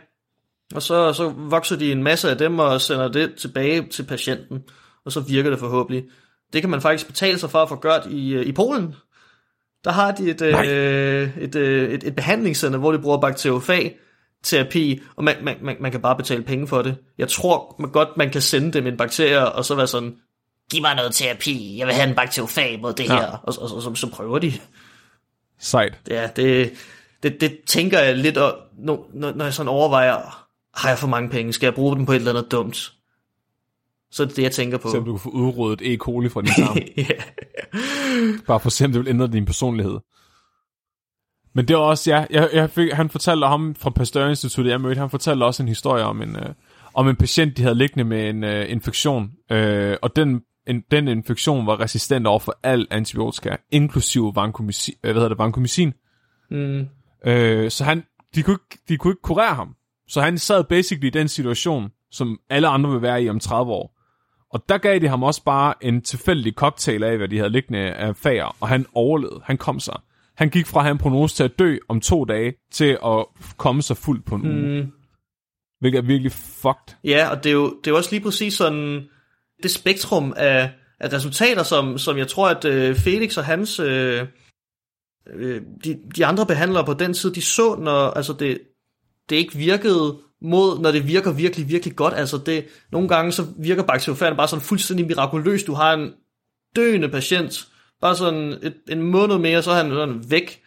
Og 0.74 0.82
så, 0.82 1.12
så 1.12 1.28
vokser 1.28 1.76
de 1.76 1.92
en 1.92 2.02
masse 2.02 2.30
af 2.30 2.38
dem 2.38 2.58
og 2.58 2.80
sender 2.80 3.08
det 3.08 3.34
tilbage 3.34 3.86
til 3.90 4.02
patienten. 4.02 4.62
Og 5.04 5.12
så 5.12 5.20
virker 5.20 5.50
det 5.50 5.58
forhåbentlig. 5.58 6.04
Det 6.52 6.62
kan 6.62 6.70
man 6.70 6.80
faktisk 6.80 7.06
betale 7.06 7.38
sig 7.38 7.50
for 7.50 7.62
at 7.62 7.68
få 7.68 7.80
gjort 7.80 8.06
i, 8.10 8.34
øh, 8.34 8.46
i 8.46 8.52
Polen 8.52 8.94
der 9.84 9.90
har 9.90 10.10
de 10.10 10.30
et, 10.30 10.42
øh, 10.42 11.38
et, 11.38 11.54
øh, 11.54 11.90
et, 11.92 12.04
et 12.04 12.16
behandlingscenter, 12.16 12.78
hvor 12.78 12.92
de 12.92 12.98
bruger 12.98 13.18
bakteriofag 13.20 13.96
terapi, 14.42 15.02
og 15.16 15.24
man, 15.24 15.36
man, 15.42 15.56
man, 15.62 15.76
man 15.80 15.90
kan 15.90 16.00
bare 16.00 16.16
betale 16.16 16.42
penge 16.42 16.68
for 16.68 16.82
det. 16.82 16.96
Jeg 17.18 17.28
tror 17.28 17.76
man 17.78 17.90
godt, 17.90 18.08
man 18.16 18.30
kan 18.30 18.40
sende 18.40 18.72
dem 18.72 18.86
en 18.86 18.96
bakterie, 18.96 19.52
og 19.52 19.64
så 19.64 19.74
være 19.74 19.86
sådan, 19.86 20.14
giv 20.70 20.82
mig 20.82 20.94
noget 20.94 21.14
terapi, 21.14 21.78
jeg 21.78 21.86
vil 21.86 21.94
have 21.94 22.08
en 22.08 22.14
bakteriofag 22.14 22.80
mod 22.82 22.92
det 22.92 23.08
ja. 23.08 23.14
her, 23.14 23.26
og, 23.26 23.54
og, 23.60 23.76
og 23.76 23.82
så, 23.82 23.94
så 23.94 24.10
prøver 24.10 24.38
de. 24.38 24.52
Sejt. 25.60 25.98
Ja, 26.08 26.28
det, 26.36 26.72
det, 27.22 27.40
det 27.40 27.58
tænker 27.66 27.98
jeg 27.98 28.16
lidt, 28.16 28.36
og, 28.36 28.56
når, 28.78 29.10
når 29.12 29.44
jeg 29.44 29.54
sådan 29.54 29.68
overvejer, 29.68 30.46
har 30.74 30.88
jeg 30.88 30.98
for 30.98 31.06
mange 31.06 31.30
penge, 31.30 31.52
skal 31.52 31.66
jeg 31.66 31.74
bruge 31.74 31.96
dem 31.96 32.06
på 32.06 32.12
et 32.12 32.16
eller 32.16 32.30
andet 32.30 32.52
dumt? 32.52 32.92
Så 34.14 34.22
er 34.22 34.26
det 34.26 34.36
det, 34.36 34.42
jeg 34.42 34.52
tænker 34.52 34.78
på. 34.78 34.88
Så 34.88 34.98
du 34.98 35.12
kan 35.12 35.20
få 35.20 35.28
udryddet 35.30 35.92
E. 35.92 35.96
coli 35.96 36.28
fra 36.28 36.40
din 36.40 36.50
tarm. 36.50 36.76
ja. 36.96 37.04
Bare 38.46 38.60
for 38.60 38.66
at 38.66 38.72
se, 38.72 38.84
om 38.84 38.92
det 38.92 39.00
vil 39.00 39.08
ændre 39.08 39.26
din 39.26 39.44
personlighed. 39.44 39.98
Men 41.54 41.68
det 41.68 41.76
var 41.76 41.82
også, 41.82 42.10
ja, 42.10 42.24
jeg, 42.30 42.50
jeg 42.52 42.70
fik, 42.70 42.92
han 42.92 43.10
fortalte 43.10 43.46
ham 43.46 43.74
fra 43.74 43.90
Pasteur 43.90 44.28
Instituttet, 44.28 44.72
jeg 44.72 44.80
mødte, 44.80 44.98
han 44.98 45.10
fortalte 45.10 45.44
også 45.44 45.62
en 45.62 45.68
historie 45.68 46.04
om 46.04 46.22
en, 46.22 46.36
øh, 46.36 46.54
om 46.94 47.08
en 47.08 47.16
patient, 47.16 47.56
de 47.56 47.62
havde 47.62 47.74
liggende 47.74 48.04
med 48.04 48.28
en 48.28 48.44
øh, 48.44 48.70
infektion, 48.70 49.30
øh, 49.50 49.96
og 50.02 50.16
den, 50.16 50.40
en, 50.66 50.82
den 50.90 51.08
infektion 51.08 51.66
var 51.66 51.80
resistent 51.80 52.26
over 52.26 52.38
for 52.38 52.58
al 52.62 52.86
antibiotika, 52.90 53.56
inklusive 53.70 54.32
vancomycin, 54.34 54.94
øh, 55.04 55.12
hvad 55.12 55.14
hedder 55.14 55.28
det, 55.28 55.38
vancomycin. 55.38 55.92
Mm. 56.50 56.86
Øh, 57.26 57.70
så 57.70 57.84
han, 57.84 58.02
de, 58.34 58.42
kunne 58.42 58.54
ikke, 58.54 58.82
de 58.88 58.96
kunne 58.96 59.12
ikke 59.12 59.22
kurere 59.22 59.54
ham. 59.54 59.74
Så 60.08 60.20
han 60.20 60.38
sad 60.38 60.64
basically 60.64 61.06
i 61.06 61.10
den 61.10 61.28
situation, 61.28 61.90
som 62.10 62.38
alle 62.50 62.68
andre 62.68 62.90
vil 62.90 63.02
være 63.02 63.22
i 63.22 63.28
om 63.28 63.40
30 63.40 63.72
år. 63.72 63.93
Og 64.54 64.68
der 64.68 64.78
gav 64.78 64.98
de 64.98 65.08
ham 65.08 65.22
også 65.22 65.44
bare 65.44 65.74
en 65.80 66.02
tilfældig 66.02 66.52
cocktail 66.52 67.04
af, 67.04 67.16
hvad 67.16 67.28
de 67.28 67.36
havde 67.36 67.50
liggende 67.50 67.78
af 67.78 68.16
fager, 68.16 68.56
og 68.60 68.68
han 68.68 68.86
overlevede. 68.94 69.40
Han 69.44 69.58
kom 69.58 69.80
sig. 69.80 70.00
Han 70.36 70.50
gik 70.50 70.66
fra 70.66 70.80
at 70.80 70.84
have 70.84 70.92
en 70.92 70.98
prognose 70.98 71.36
til 71.36 71.44
at 71.44 71.58
dø 71.58 71.76
om 71.88 72.00
to 72.00 72.24
dage, 72.24 72.54
til 72.72 72.98
at 73.04 73.26
komme 73.56 73.82
sig 73.82 73.96
fuldt 73.96 74.24
på 74.24 74.34
en 74.34 74.46
uge. 74.46 74.82
Mm. 74.82 74.92
Hvilket 75.80 75.98
er 75.98 76.02
virkelig 76.02 76.32
fucked. 76.32 76.96
Ja, 77.04 77.28
og 77.30 77.44
det 77.44 77.50
er, 77.50 77.54
jo, 77.54 77.64
det 77.64 77.86
er 77.86 77.90
jo 77.90 77.96
også 77.96 78.10
lige 78.10 78.22
præcis 78.22 78.54
sådan 78.54 79.08
det 79.62 79.70
spektrum 79.70 80.34
af, 80.36 80.70
af 81.00 81.12
resultater, 81.12 81.62
som, 81.62 81.98
som 81.98 82.18
jeg 82.18 82.28
tror, 82.28 82.48
at 82.48 82.64
øh, 82.64 82.94
Felix 82.96 83.38
og 83.38 83.44
hans, 83.44 83.80
øh, 83.80 84.26
øh, 85.34 85.62
de, 85.84 85.98
de 86.16 86.26
andre 86.26 86.46
behandlere 86.46 86.84
på 86.84 86.94
den 86.94 87.14
tid, 87.14 87.32
de 87.32 87.42
så, 87.42 87.76
når 87.76 88.10
altså 88.10 88.32
det, 88.32 88.60
det 89.30 89.36
ikke 89.36 89.56
virkede 89.56 90.18
mod, 90.42 90.78
når 90.80 90.92
det 90.92 91.08
virker 91.08 91.32
virkelig, 91.32 91.68
virkelig 91.68 91.96
godt. 91.96 92.14
Altså 92.14 92.38
det, 92.46 92.66
nogle 92.92 93.08
gange 93.08 93.32
så 93.32 93.46
virker 93.58 93.82
bakteriofagen 93.82 94.36
bare 94.36 94.48
sådan 94.48 94.62
fuldstændig 94.62 95.06
mirakuløst. 95.06 95.66
Du 95.66 95.74
har 95.74 95.92
en 95.94 96.12
døende 96.76 97.08
patient, 97.08 97.66
bare 98.00 98.16
sådan 98.16 98.58
et, 98.62 98.74
en 98.88 99.02
måned 99.02 99.38
mere, 99.38 99.62
så 99.62 99.70
er 99.70 99.74
han 99.74 99.90
sådan 99.90 100.24
væk. 100.30 100.60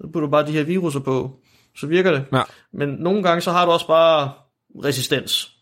Så 0.00 0.06
putter 0.12 0.20
du 0.20 0.30
bare 0.30 0.46
de 0.46 0.52
her 0.52 0.62
viruser 0.62 1.00
på, 1.00 1.36
så 1.76 1.86
virker 1.86 2.10
det. 2.10 2.24
Ja. 2.32 2.42
Men 2.72 2.88
nogle 2.88 3.22
gange 3.22 3.40
så 3.40 3.52
har 3.52 3.64
du 3.66 3.70
også 3.72 3.86
bare 3.86 4.32
resistens. 4.84 5.54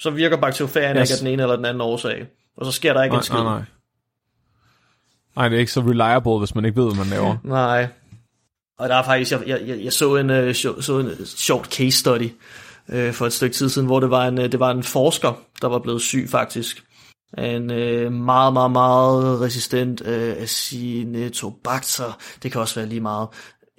Så 0.00 0.10
virker 0.10 0.36
bakteriofagen 0.36 0.96
Yes. 0.96 1.10
ikke 1.10 1.14
af 1.14 1.18
den 1.18 1.32
ene 1.32 1.42
eller 1.42 1.56
den 1.56 1.64
anden 1.64 1.80
årsag. 1.80 2.26
Og 2.56 2.66
så 2.66 2.72
sker 2.72 2.92
der 2.92 3.02
ikke 3.02 3.12
Nej, 3.12 3.18
en 3.20 3.24
skid. 3.24 3.34
nej, 3.36 3.44
nej. 3.44 3.62
Nej, 5.36 5.48
det 5.48 5.56
er 5.56 5.60
ikke 5.60 5.72
så 5.72 5.80
reliable, 5.80 6.38
hvis 6.38 6.54
man 6.54 6.64
ikke 6.64 6.80
ved, 6.80 6.94
hvad 6.94 7.04
man 7.04 7.10
laver. 7.10 7.36
Nej. 7.44 7.88
Og 8.78 8.88
der 8.88 8.94
er 8.94 9.02
faktisk, 9.02 9.32
jeg, 9.32 9.42
jeg, 9.46 9.62
jeg, 9.66 9.84
jeg 9.84 9.92
så, 9.92 10.16
en, 10.16 10.30
øh, 10.30 10.54
så, 10.54 10.80
så 10.82 10.98
en 10.98 11.06
short 11.06 11.38
sjovt 11.38 11.74
case 11.74 11.98
study 11.98 12.30
øh, 12.88 13.12
for 13.12 13.26
et 13.26 13.32
stykke 13.32 13.56
tid 13.56 13.68
siden, 13.68 13.86
hvor 13.86 14.00
det 14.00 14.10
var 14.10 14.28
en, 14.28 14.38
øh, 14.38 14.52
det 14.52 14.60
var 14.60 14.70
en 14.70 14.82
forsker, 14.82 15.42
der 15.62 15.68
var 15.68 15.78
blevet 15.78 16.02
syg 16.02 16.26
faktisk. 16.30 16.82
En 17.38 17.70
øh, 17.70 18.12
meget, 18.12 18.52
meget, 18.52 18.70
meget 18.70 19.40
resistent 19.40 20.06
øh, 20.06 20.36
Acinetobacter. 20.36 22.18
Det 22.42 22.52
kan 22.52 22.60
også 22.60 22.74
være 22.74 22.88
lige 22.88 23.00
meget. 23.00 23.28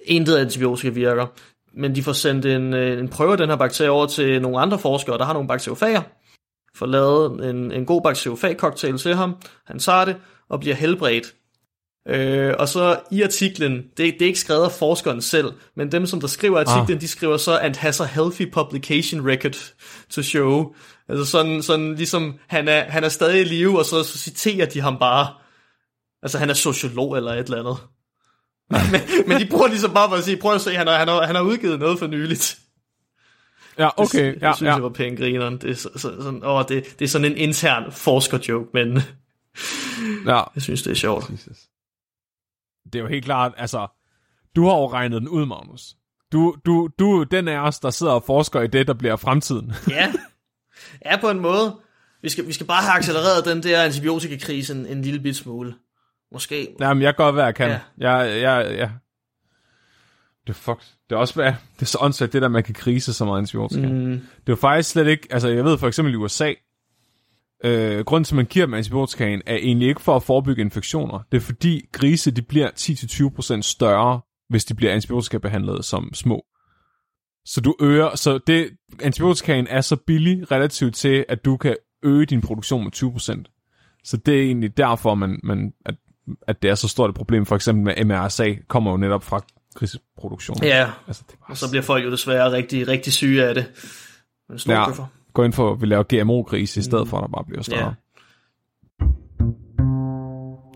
Intet 0.04 0.36
antibiotika 0.36 0.88
virker. 0.88 1.26
Men 1.74 1.94
de 1.94 2.02
får 2.02 2.12
sendt 2.12 2.46
en, 2.46 2.74
øh, 2.74 2.98
en 2.98 3.08
prøve 3.08 3.32
af 3.32 3.38
den 3.38 3.48
her 3.48 3.56
bakterie 3.56 3.90
over 3.90 4.06
til 4.06 4.42
nogle 4.42 4.60
andre 4.60 4.78
forskere, 4.78 5.18
der 5.18 5.24
har 5.24 5.32
nogle 5.32 5.48
bakteriofager. 5.48 6.02
Får 6.74 6.86
lavet 6.86 7.50
en, 7.50 7.72
en 7.72 7.86
god 7.86 8.02
bakteriofag-cocktail 8.02 8.98
til 8.98 9.14
ham. 9.14 9.36
Han 9.66 9.78
tager 9.78 10.04
det 10.04 10.16
og 10.48 10.60
bliver 10.60 10.76
helbredt. 10.76 11.34
Øh, 12.08 12.54
og 12.58 12.68
så 12.68 13.00
i 13.10 13.22
artiklen, 13.22 13.72
det, 13.72 13.96
det 13.96 14.22
er 14.22 14.26
ikke 14.26 14.40
skrevet 14.40 14.64
af 14.64 14.72
forskeren 14.72 15.22
selv, 15.22 15.52
men 15.76 15.92
dem, 15.92 16.06
som 16.06 16.20
der 16.20 16.26
skriver 16.26 16.60
artiklen, 16.60 16.96
ah. 16.96 17.00
de 17.00 17.08
skriver 17.08 17.36
så, 17.36 17.58
and 17.58 17.76
has 17.76 18.00
a 18.00 18.04
healthy 18.04 18.52
publication 18.52 19.28
record 19.28 19.72
to 20.10 20.22
show. 20.22 20.74
Altså 21.08 21.24
sådan, 21.24 21.62
sådan 21.62 21.94
ligesom, 21.94 22.38
han 22.46 22.68
er, 22.68 22.84
han 22.84 23.04
er 23.04 23.08
stadig 23.08 23.40
i 23.40 23.44
live, 23.44 23.78
og 23.78 23.84
så, 23.84 24.02
så 24.02 24.18
citerer 24.18 24.66
de 24.66 24.80
ham 24.80 24.98
bare. 24.98 25.34
Altså 26.22 26.38
han 26.38 26.50
er 26.50 26.54
sociolog 26.54 27.16
eller 27.16 27.32
et 27.32 27.38
eller 27.38 27.58
andet. 27.58 27.78
men, 28.92 29.28
men 29.28 29.40
de 29.40 29.46
bruger 29.46 29.68
ligesom 29.68 29.94
bare 29.94 30.08
for 30.08 30.16
at 30.16 30.24
sige, 30.24 30.36
prøv 30.36 30.54
at 30.54 30.60
se, 30.60 30.74
han 30.74 30.86
har, 30.86 30.98
han 30.98 31.08
har, 31.08 31.26
han 31.26 31.34
har 31.34 31.42
udgivet 31.42 31.78
noget 31.78 31.98
for 31.98 32.06
nyligt. 32.06 32.58
Ja, 33.78 33.88
okay. 33.96 34.26
Det, 34.26 34.42
Ja, 34.42 34.48
det 34.48 34.56
synes 34.56 34.68
ja. 34.68 34.74
jeg 34.74 34.82
var 34.82 34.88
pænt 34.88 35.18
grineren. 35.18 35.58
Det 35.58 35.70
er, 35.70 35.74
så, 35.74 35.88
så, 35.96 36.00
sådan, 36.22 36.44
åh, 36.44 36.64
det, 36.68 36.98
det 36.98 37.04
er 37.04 37.08
sådan 37.08 37.32
en 37.32 37.36
intern 37.36 37.92
forskerjoke, 37.92 38.70
men 38.74 39.02
ja. 40.26 40.42
jeg 40.54 40.62
synes, 40.62 40.82
det 40.82 40.90
er 40.90 40.94
sjovt. 40.94 41.30
Jesus. 41.30 41.58
Det 42.84 42.94
er 42.94 43.00
jo 43.02 43.08
helt 43.08 43.24
klart, 43.24 43.52
altså, 43.56 43.86
du 44.56 44.64
har 44.64 44.74
jo 44.76 44.92
regnet 44.92 45.20
den 45.20 45.28
ud, 45.28 45.46
Magnus. 45.46 45.94
Du, 46.32 46.56
du, 46.66 46.88
du 46.98 47.20
er 47.20 47.24
den 47.24 47.48
af 47.48 47.58
os, 47.58 47.78
der 47.78 47.90
sidder 47.90 48.12
og 48.12 48.22
forsker 48.26 48.60
i 48.60 48.66
det, 48.66 48.86
der 48.86 48.94
bliver 48.94 49.16
fremtiden. 49.16 49.72
Ja, 49.90 50.12
ja 51.04 51.20
på 51.20 51.30
en 51.30 51.40
måde. 51.40 51.76
Vi 52.22 52.28
skal, 52.28 52.46
vi 52.46 52.52
skal 52.52 52.66
bare 52.66 52.82
have 52.82 52.96
accelereret 52.98 53.44
den 53.44 53.62
der 53.62 53.82
antibiotikakrise 53.82 54.74
en, 54.74 54.86
en 54.86 55.02
lille 55.02 55.20
bit 55.20 55.36
smule. 55.36 55.74
Måske. 56.32 56.68
Jamen, 56.80 57.02
jeg 57.02 57.14
gør, 57.14 57.30
hvad 57.30 57.44
jeg 57.44 57.54
kan. 57.54 57.68
Ja. 57.68 57.80
Jeg, 58.10 58.42
jeg, 58.42 58.78
jeg. 58.78 58.90
Det 60.46 60.52
er 60.52 60.58
fucked. 60.58 60.86
Det 61.10 61.16
er 61.16 61.20
også, 61.20 61.34
hvad, 61.34 61.46
det 61.46 61.82
er 61.82 61.86
så 61.86 61.98
åndssvagt, 62.00 62.32
det 62.32 62.42
der, 62.42 62.48
man 62.48 62.62
kan 62.62 62.74
krise 62.74 63.12
så 63.12 63.24
meget 63.24 63.38
antibiotika. 63.38 63.88
Mm. 63.88 63.94
Mm, 63.94 64.10
Det 64.10 64.20
er 64.20 64.26
jo 64.48 64.56
faktisk 64.56 64.90
slet 64.90 65.06
ikke, 65.06 65.28
altså 65.30 65.48
jeg 65.48 65.64
ved 65.64 65.78
for 65.78 65.88
eksempel 65.88 66.14
i 66.14 66.16
USA, 66.16 66.52
øh, 67.64 68.04
grunden 68.04 68.24
til, 68.24 68.34
at 68.34 68.36
man 68.36 68.46
giver 68.46 68.66
dem 68.66 68.74
antibiotikaen, 68.74 69.42
er 69.46 69.56
egentlig 69.56 69.88
ikke 69.88 70.00
for 70.00 70.16
at 70.16 70.22
forebygge 70.22 70.62
infektioner. 70.62 71.20
Det 71.32 71.36
er 71.36 71.40
fordi 71.40 71.86
grise, 71.92 72.30
de 72.30 72.42
bliver 72.42 72.70
10-20% 73.58 73.62
større, 73.62 74.20
hvis 74.48 74.64
de 74.64 74.74
bliver 74.74 74.92
antibiotikabehandlet 74.92 75.84
som 75.84 76.14
små. 76.14 76.44
Så 77.44 77.60
du 77.60 77.74
øger, 77.80 78.16
så 78.16 78.38
det, 78.46 78.70
antibiotikaen 79.02 79.66
er 79.66 79.80
så 79.80 79.96
billig 79.96 80.50
relativt 80.50 80.94
til, 80.94 81.24
at 81.28 81.44
du 81.44 81.56
kan 81.56 81.76
øge 82.02 82.26
din 82.26 82.40
produktion 82.40 82.84
med 82.84 82.92
20%. 82.96 84.00
Så 84.04 84.16
det 84.16 84.38
er 84.38 84.42
egentlig 84.42 84.76
derfor, 84.76 85.14
man, 85.14 85.40
man, 85.42 85.72
at, 85.86 85.94
at 86.46 86.62
det 86.62 86.70
er 86.70 86.74
så 86.74 86.88
stort 86.88 87.10
et 87.10 87.16
problem. 87.16 87.46
For 87.46 87.56
eksempel 87.56 87.84
med 87.84 88.04
MRSA 88.04 88.54
kommer 88.68 88.90
jo 88.90 88.96
netop 88.96 89.22
fra 89.22 89.40
griseproduktion. 89.74 90.56
ja, 90.62 90.90
Altså, 91.06 91.22
det 91.30 91.38
bare 91.38 91.50
og 91.50 91.56
så 91.56 91.70
bliver 91.70 91.82
folk 91.82 92.04
jo 92.04 92.10
desværre 92.10 92.52
rigtig, 92.52 92.88
rigtig 92.88 93.12
syge 93.12 93.44
af 93.44 93.54
det. 93.54 93.66
Men 94.48 94.58
Ja. 94.66 94.80
ja. 94.80 95.04
Gå 95.38 95.44
ind 95.44 95.52
for, 95.52 95.72
at 95.72 95.80
vi 95.80 95.86
laver 95.86 96.02
GMO-gris, 96.02 96.76
i 96.76 96.82
stedet 96.82 97.08
for, 97.08 97.16
at 97.16 97.22
der 97.22 97.28
bare 97.28 97.44
bliver 97.44 97.62
større. 97.62 97.94
Ja. 99.00 99.06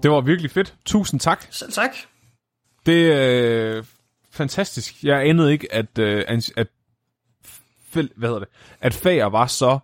Det 0.02 0.10
var 0.10 0.20
virkelig 0.20 0.50
fedt. 0.50 0.76
Tusind 0.84 1.20
tak. 1.20 1.46
Selv 1.50 1.72
tak. 1.72 1.90
Det 2.86 3.12
er 3.12 3.76
øh, 3.76 3.84
fantastisk. 4.30 5.04
Jeg 5.04 5.28
anede 5.28 5.52
ikke, 5.52 5.74
at, 5.74 5.98
øh, 5.98 6.24
at, 6.56 6.68
hvad 7.92 8.28
hedder 8.28 8.38
det, 8.38 8.48
at 8.80 8.94
fager 8.94 9.26
var 9.26 9.46
så 9.46 9.78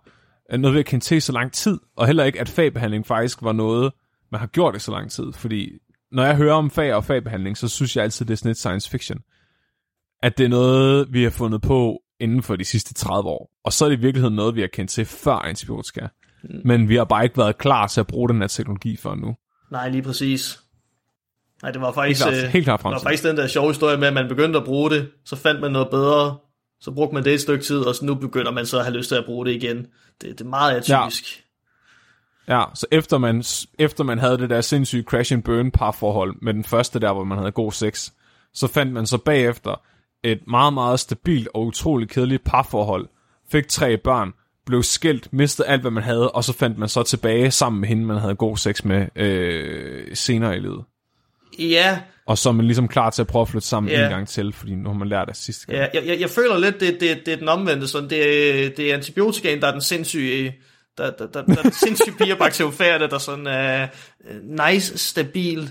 øh, 0.52 0.60
noget, 0.60 0.74
vi 0.74 0.78
har 0.78 0.82
kendt 0.82 1.05
til 1.05 1.22
så 1.22 1.32
lang 1.32 1.52
tid, 1.52 1.78
og 1.96 2.06
heller 2.06 2.24
ikke, 2.24 2.40
at 2.40 2.48
fagbehandling 2.48 3.06
faktisk 3.06 3.42
var 3.42 3.52
noget, 3.52 3.92
man 4.32 4.40
har 4.40 4.46
gjort 4.46 4.76
i 4.76 4.78
så 4.78 4.90
lang 4.90 5.10
tid. 5.10 5.32
Fordi 5.32 5.78
når 6.12 6.24
jeg 6.24 6.36
hører 6.36 6.55
om 6.55 6.70
fag 6.70 6.94
og 6.94 7.05
fagbehandling, 7.05 7.56
så 7.56 7.68
synes 7.68 7.96
jeg 7.96 8.05
altid, 8.05 8.26
det 8.26 8.32
er 8.32 8.36
sådan 8.36 8.48
lidt 8.48 8.59
science 8.59 8.90
fiction. 8.90 9.18
At 10.22 10.38
det 10.38 10.44
er 10.44 10.48
noget, 10.48 11.12
vi 11.12 11.22
har 11.22 11.30
fundet 11.30 11.62
på 11.62 12.02
inden 12.20 12.42
for 12.42 12.56
de 12.56 12.64
sidste 12.64 12.94
30 12.94 13.28
år. 13.28 13.50
Og 13.64 13.72
så 13.72 13.84
er 13.84 13.88
det 13.88 13.96
i 13.96 14.00
virkeligheden 14.00 14.36
noget, 14.36 14.54
vi 14.54 14.60
har 14.60 14.68
kendt 14.68 14.90
til 14.90 15.04
før 15.04 15.34
antibiotika. 15.34 16.06
Mm. 16.44 16.60
Men 16.64 16.88
vi 16.88 16.96
har 16.96 17.04
bare 17.04 17.24
ikke 17.24 17.38
været 17.38 17.58
klar 17.58 17.86
til 17.86 18.00
at 18.00 18.06
bruge 18.06 18.28
den 18.28 18.40
her 18.40 18.48
teknologi 18.48 18.96
før 18.96 19.14
nu. 19.14 19.36
Nej, 19.70 19.88
lige 19.88 20.02
præcis. 20.02 20.60
Nej, 21.62 21.70
det 21.72 21.80
var 21.80 21.86
Helt 21.86 21.94
faktisk, 21.94 22.22
klart, 22.22 22.34
øh, 22.34 22.50
helt 22.50 22.64
klart 22.64 22.78
det 22.78 22.84
var 22.84 22.98
faktisk 22.98 23.24
den 23.24 23.36
der 23.36 23.46
sjove 23.46 23.68
historie 23.68 23.96
med, 23.96 24.08
at 24.08 24.14
man 24.14 24.28
begyndte 24.28 24.58
at 24.58 24.64
bruge 24.64 24.90
det, 24.90 25.10
så 25.24 25.36
fandt 25.36 25.60
man 25.60 25.72
noget 25.72 25.88
bedre, 25.90 26.36
så 26.80 26.90
brugte 26.90 27.14
man 27.14 27.24
det 27.24 27.34
et 27.34 27.40
stykke 27.40 27.64
tid, 27.64 27.78
og 27.78 27.94
så 27.94 28.04
nu 28.04 28.14
begynder 28.14 28.50
man 28.50 28.66
så 28.66 28.78
at 28.78 28.84
have 28.84 28.96
lyst 28.96 29.08
til 29.08 29.14
at 29.14 29.24
bruge 29.24 29.46
det 29.46 29.52
igen. 29.52 29.76
Det, 30.20 30.38
det 30.38 30.40
er 30.40 30.44
meget 30.44 30.76
atypisk. 30.76 31.44
Ja, 32.48 32.64
så 32.74 32.86
efter 32.90 33.18
man, 33.18 33.44
efter 33.78 34.04
man 34.04 34.18
havde 34.18 34.38
det 34.38 34.50
der 34.50 34.60
sindssyge 34.60 35.02
crash 35.02 35.32
and 35.32 35.42
burn 35.42 35.70
parforhold 35.70 36.34
med 36.42 36.54
den 36.54 36.64
første 36.64 36.98
der, 36.98 37.12
hvor 37.12 37.24
man 37.24 37.38
havde 37.38 37.52
god 37.52 37.72
sex, 37.72 38.10
så 38.54 38.66
fandt 38.66 38.92
man 38.92 39.06
så 39.06 39.18
bagefter 39.18 39.82
et 40.24 40.38
meget, 40.46 40.72
meget 40.72 41.00
stabilt 41.00 41.48
og 41.54 41.66
utroligt 41.66 42.10
kedeligt 42.10 42.44
parforhold, 42.44 43.08
fik 43.52 43.68
tre 43.68 43.96
børn, 43.96 44.32
blev 44.66 44.82
skilt, 44.82 45.32
mistede 45.32 45.68
alt, 45.68 45.80
hvad 45.80 45.90
man 45.90 46.02
havde, 46.02 46.30
og 46.30 46.44
så 46.44 46.52
fandt 46.52 46.78
man 46.78 46.88
så 46.88 47.02
tilbage 47.02 47.50
sammen 47.50 47.80
med 47.80 47.88
hende, 47.88 48.04
man 48.06 48.16
havde 48.18 48.34
god 48.34 48.56
sex 48.56 48.84
med 48.84 49.06
øh, 49.16 50.06
senere 50.16 50.56
i 50.56 50.60
livet. 50.60 50.84
Ja, 51.58 52.00
Og 52.26 52.38
så 52.38 52.48
er 52.48 52.52
man 52.52 52.66
ligesom 52.66 52.88
klar 52.88 53.10
til 53.10 53.22
at 53.22 53.26
prøve 53.28 53.42
at 53.42 53.48
flytte 53.48 53.66
sammen 53.68 53.90
Ja. 53.92 54.04
en 54.04 54.10
gang 54.10 54.28
til, 54.28 54.52
fordi 54.52 54.74
nu 54.74 54.88
har 54.90 54.96
man 54.98 55.08
lært 55.08 55.28
det 55.28 55.36
sidste 55.36 55.66
gang. 55.66 55.78
ja 55.78 56.00
jeg, 56.00 56.08
jeg, 56.08 56.20
jeg 56.20 56.30
føler 56.30 56.58
lidt, 56.58 56.80
det, 56.80 57.00
det, 57.00 57.22
det 57.26 57.32
er 57.34 57.36
den 57.36 57.48
omvendte. 57.48 57.88
Sådan. 57.88 58.10
Det, 58.10 58.76
det 58.76 58.90
er 58.90 58.94
antibiotikaen, 58.94 59.60
der 59.60 59.66
er 59.68 59.72
den 59.72 59.80
sindssyge 59.80 60.54
der, 60.98 61.10
der, 61.10 61.26
der, 61.26 61.42
der 61.44 61.56
er 61.58 61.62
den 61.62 61.72
sindssyge 61.72 62.14
biobakteriofære, 62.24 62.98
der 62.98 63.18
sådan 63.18 63.46
er 63.46 63.88
øh, 64.30 64.66
nice, 64.72 64.98
stabil 64.98 65.70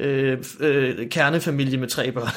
øh, 0.00 0.38
øh, 0.60 1.08
kernefamilie 1.10 1.78
med 1.78 1.88
tre 1.88 2.12
børn. 2.12 2.28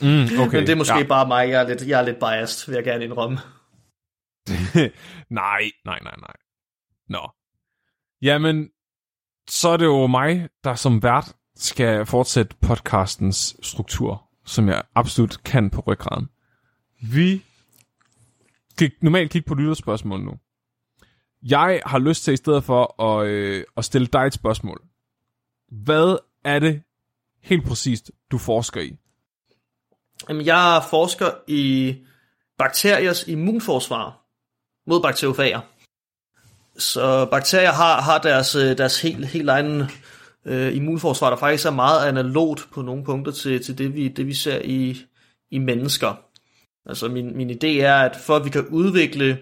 Mm, 0.00 0.40
okay. 0.40 0.56
Men 0.56 0.66
det 0.66 0.68
er 0.68 0.76
måske 0.76 0.98
ja. 0.98 1.06
bare 1.06 1.28
mig, 1.28 1.48
jeg 1.48 1.62
er, 1.62 1.68
lidt, 1.68 1.88
jeg 1.88 2.00
er 2.00 2.04
lidt 2.04 2.18
biased, 2.18 2.66
vil 2.66 2.74
jeg 2.74 2.84
gerne 2.84 3.04
indrømme. 3.04 3.38
nej, 5.30 5.62
nej, 5.84 5.98
nej, 6.02 6.14
nej. 6.20 6.36
Nå. 7.08 7.30
Jamen, 8.22 8.68
så 9.48 9.68
er 9.68 9.76
det 9.76 9.84
jo 9.84 10.06
mig, 10.06 10.48
der 10.64 10.74
som 10.74 11.02
vært 11.02 11.32
skal 11.56 12.06
fortsætte 12.06 12.56
podcastens 12.60 13.56
struktur, 13.62 14.30
som 14.44 14.68
jeg 14.68 14.82
absolut 14.94 15.44
kan 15.44 15.70
på 15.70 15.80
ryggraden. 15.80 16.28
Vi 17.02 17.42
skal 18.70 18.92
normalt 19.02 19.30
kigge 19.30 19.46
på 19.46 19.54
lytterspørgsmål 19.54 20.20
nu. 20.20 20.32
Jeg 21.42 21.82
har 21.86 21.98
lyst 21.98 22.24
til 22.24 22.34
i 22.34 22.36
stedet 22.36 22.64
for 22.64 23.02
at, 23.02 23.26
øh, 23.26 23.64
at 23.76 23.84
stille 23.84 24.06
dig 24.06 24.26
et 24.26 24.34
spørgsmål. 24.34 24.82
Hvad 25.68 26.18
er 26.44 26.58
det 26.58 26.82
helt 27.42 27.64
præcist, 27.64 28.10
du 28.30 28.38
forsker 28.38 28.80
i? 28.80 28.96
Jamen, 30.28 30.46
jeg 30.46 30.82
forsker 30.90 31.30
i 31.46 31.94
bakteriers 32.58 33.28
immunforsvar 33.28 34.20
mod 34.86 35.02
bakteriofager. 35.02 35.60
Så 36.78 37.26
bakterier 37.30 37.72
har, 37.72 38.00
har 38.00 38.18
deres, 38.18 38.54
øh, 38.54 38.78
deres 38.78 39.00
helt, 39.00 39.26
helt 39.26 39.48
egen 39.48 39.82
øh, 40.44 40.76
immunforsvar, 40.76 41.30
der 41.30 41.36
faktisk 41.36 41.66
er 41.66 41.70
meget 41.70 42.08
analogt 42.08 42.68
på 42.72 42.82
nogle 42.82 43.04
punkter 43.04 43.32
til, 43.32 43.64
til 43.64 43.78
det, 43.78 43.94
vi, 43.94 44.08
det, 44.08 44.26
vi 44.26 44.34
ser 44.34 44.60
i, 44.64 44.96
i 45.50 45.58
mennesker. 45.58 46.20
Altså 46.86 47.08
min, 47.08 47.36
min 47.36 47.50
idé 47.50 47.66
er, 47.66 47.96
at 47.96 48.16
for 48.16 48.36
at 48.36 48.44
vi 48.44 48.50
kan 48.50 48.66
udvikle 48.66 49.38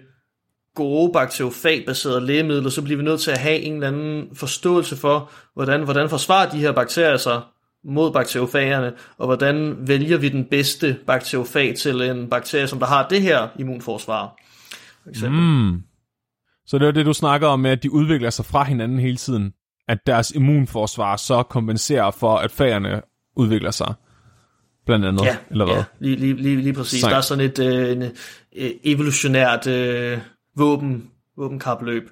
gode 0.75 1.13
bakteriofagbaserede 1.13 2.25
lægemidler, 2.25 2.69
så 2.69 2.81
bliver 2.81 2.97
vi 2.97 3.03
nødt 3.03 3.21
til 3.21 3.31
at 3.31 3.37
have 3.37 3.59
en 3.59 3.73
eller 3.73 3.87
anden 3.87 4.35
forståelse 4.35 4.95
for, 4.95 5.31
hvordan, 5.53 5.83
hvordan 5.83 6.09
forsvarer 6.09 6.49
de 6.49 6.59
her 6.59 6.71
bakterier 6.71 7.17
sig 7.17 7.41
mod 7.85 8.11
bakteriofagerne, 8.11 8.93
og 9.17 9.25
hvordan 9.25 9.75
vælger 9.87 10.17
vi 10.17 10.29
den 10.29 10.45
bedste 10.45 10.97
bakteriofag 11.07 11.75
til 11.75 12.01
en 12.01 12.29
bakterie, 12.29 12.67
som 12.67 12.79
der 12.79 12.85
har 12.85 13.07
det 13.07 13.21
her 13.21 13.47
immunforsvar. 13.59 14.35
For 15.03 15.09
eksempel. 15.09 15.41
Mm. 15.41 15.81
Så 16.65 16.77
det 16.77 16.87
er 16.87 16.91
det, 16.91 17.05
du 17.05 17.13
snakker 17.13 17.47
om 17.47 17.59
med, 17.59 17.71
at 17.71 17.83
de 17.83 17.91
udvikler 17.91 18.29
sig 18.29 18.45
fra 18.45 18.63
hinanden 18.63 18.99
hele 18.99 19.17
tiden. 19.17 19.53
At 19.87 19.97
deres 20.07 20.31
immunforsvar 20.31 21.15
så 21.15 21.43
kompenserer 21.43 22.11
for, 22.11 22.35
at 22.35 22.51
fagerne 22.51 23.01
udvikler 23.35 23.71
sig. 23.71 23.93
Blandt 24.85 25.05
andet, 25.05 25.25
Ja, 25.25 25.37
eller 25.51 25.65
hvad? 25.65 25.75
ja 25.75 25.83
lige, 25.99 26.15
lige, 26.15 26.33
lige, 26.33 26.55
lige 26.55 26.73
præcis. 26.73 26.99
Sejt. 26.99 27.11
Der 27.11 27.17
er 27.17 27.21
sådan 27.21 27.45
et 27.45 27.59
øh, 27.59 27.91
en, 27.91 28.03
øh, 28.55 28.71
evolutionært 28.83 29.67
øh, 29.67 30.17
våben, 30.57 31.09
våbenkapløb 31.37 32.09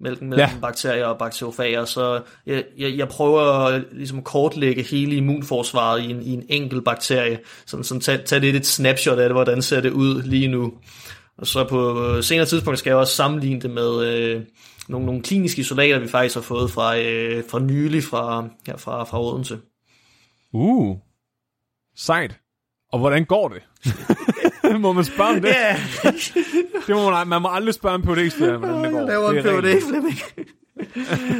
mellem, 0.00 0.22
mellem 0.22 0.38
Ja. 0.38 0.50
bakterier 0.60 1.06
og 1.06 1.18
bakteriofager, 1.18 1.84
så 1.84 2.22
jeg, 2.46 2.64
jeg, 2.78 2.96
jeg 2.96 3.08
prøver 3.08 3.42
at 3.42 3.84
ligesom 3.92 4.22
kortlægge 4.22 4.82
hele 4.82 5.16
immunforsvaret 5.16 6.02
i 6.02 6.10
en, 6.10 6.22
i 6.22 6.32
en 6.32 6.42
enkelt 6.48 6.84
bakterie, 6.84 7.38
sådan, 7.66 7.84
sådan 7.84 8.00
tage, 8.00 8.18
tage 8.18 8.40
lidt 8.40 8.56
et 8.56 8.66
snapshot 8.66 9.18
af 9.18 9.28
det, 9.28 9.34
hvordan 9.34 9.62
ser 9.62 9.80
det 9.80 9.90
ud 9.90 10.22
lige 10.22 10.48
nu. 10.48 10.72
Og 11.38 11.46
så 11.46 11.64
på 11.64 12.06
øh, 12.06 12.22
senere 12.22 12.46
tidspunkt 12.46 12.78
skal 12.78 12.90
jeg 12.90 12.96
også 12.96 13.14
sammenligne 13.14 13.60
det 13.60 13.70
med 13.70 14.06
øh, 14.06 14.42
nogle, 14.88 15.06
nogle 15.06 15.22
kliniske 15.22 15.60
isolater, 15.60 15.98
vi 15.98 16.08
faktisk 16.08 16.34
har 16.34 16.42
fået 16.42 16.70
fra, 16.70 16.98
øh, 16.98 17.44
fra 17.48 17.58
nylig 17.58 18.02
fra, 18.04 18.48
ja, 18.68 18.74
fra, 18.76 19.04
fra 19.04 19.22
Odense. 19.22 19.58
Uh, 20.52 20.96
sejt. 21.96 22.38
Og 22.92 22.98
hvordan 22.98 23.24
går 23.24 23.48
det? 23.48 23.62
må 24.80 24.92
man 24.92 25.04
spørge 25.04 25.30
om 25.30 25.40
det? 25.40 25.48
Ja, 25.48 25.76
det 26.86 26.94
må 26.96 27.10
man, 27.10 27.28
man 27.28 27.42
må 27.42 27.48
aldrig 27.52 27.74
spørge 27.74 27.94
en 27.94 28.02
phd 28.02 28.08
hvordan 28.58 28.84
det 28.84 28.92
går. 28.92 28.98
Jeg 28.98 29.06
laver 29.06 29.30
en 29.30 29.36
Det 29.36 29.46
er 29.46 29.60
PhD. 29.60 29.88
Flemming. 29.88 30.18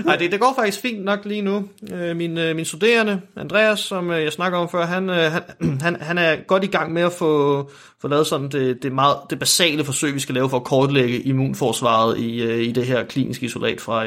Nej, 0.05 0.17
det, 0.17 0.33
det 0.33 0.41
går 0.41 0.53
faktisk 0.59 0.81
fint 0.83 1.05
nok 1.05 1.25
lige 1.25 1.43
nu. 1.43 1.69
Øh, 1.93 2.17
Min, 2.17 2.39
øh, 2.39 2.57
min 2.57 2.65
studerende, 2.65 3.21
Andreas, 3.37 3.81
som 3.81 4.11
øh, 4.11 4.23
jeg 4.23 4.33
snakker 4.33 4.59
om 4.59 4.69
før, 4.69 4.87
han, 4.87 5.09
han, 5.09 5.43
han, 5.83 5.97
han 6.01 6.19
er 6.19 6.37
godt 6.47 6.65
i 6.65 6.67
gang 6.67 6.93
med 6.93 7.03
at 7.03 7.13
få, 7.13 7.63
få 8.01 8.09
lavet 8.09 8.27
sådan 8.27 8.49
det, 8.49 8.83
det, 8.83 8.93
meget, 8.93 9.17
det 9.31 9.39
basale 9.39 9.85
forsøg, 9.85 10.15
vi 10.15 10.21
skal 10.21 10.35
lave 10.35 10.51
for 10.51 10.57
at 10.57 10.65
kortlægge 10.65 11.21
immunforsvaret 11.21 12.19
i, 12.19 12.61
i 12.63 12.73
det 12.73 12.87
her 12.87 13.05
kliniske 13.05 13.47
isolat 13.47 13.81
fra, 13.81 14.05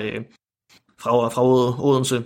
fra, 1.01 1.29
fra 1.29 1.41
Od- 1.43 1.85
Odense. 1.85 2.23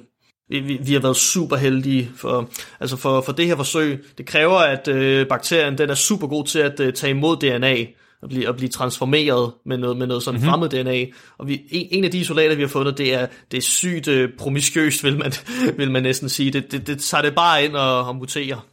Vi, 0.50 0.60
vi, 0.60 0.80
vi 0.82 0.94
har 0.94 1.00
været 1.00 1.16
super 1.16 1.56
heldige 1.56 2.12
for, 2.16 2.50
altså 2.80 2.98
for, 2.98 3.22
for 3.22 3.32
det 3.32 3.46
her 3.46 3.56
forsøg. 3.56 4.06
Det 4.18 4.26
kræver, 4.26 4.58
at 4.58 4.88
øh, 4.88 5.28
bakterien 5.28 5.78
den 5.78 5.90
er 5.90 5.96
super 5.96 6.28
god 6.28 6.46
til 6.46 6.60
at 6.60 6.80
øh, 6.80 6.94
tage 6.94 7.12
imod 7.12 7.38
DNA 7.38 7.86
og 8.24 8.30
blive, 8.30 8.50
og 8.50 8.56
blive 8.56 8.70
transformeret 8.70 9.54
med 9.66 9.78
noget, 9.78 9.98
med 9.98 10.08
noget 10.08 10.24
sådan 10.24 10.40
mm-hmm. 10.40 10.50
fremmed 10.50 10.70
DNA. 10.70 11.06
Og 11.38 11.48
vi, 11.48 11.62
en, 11.70 11.88
en 11.92 12.04
af 12.04 12.12
de 12.12 12.18
isolater, 12.18 12.56
vi 12.56 12.62
har 12.62 12.68
fundet, 12.68 12.98
det 12.98 13.14
er, 13.14 13.28
det 13.52 13.58
er 13.58 13.62
sygt 13.62 14.08
øh, 14.08 14.30
promiskuøst, 14.38 15.04
vil 15.04 15.18
man, 15.18 15.32
vil 15.78 15.92
man 15.92 16.04
næsten 16.04 16.30
sige. 16.30 16.52
Det, 16.52 16.72
det, 16.72 16.88
det 16.88 17.00
tager 17.00 17.22
det 17.22 17.36
bare 17.36 17.66
ind 17.66 17.76
og, 17.76 18.06
og 18.06 18.16
muterer. 18.16 18.68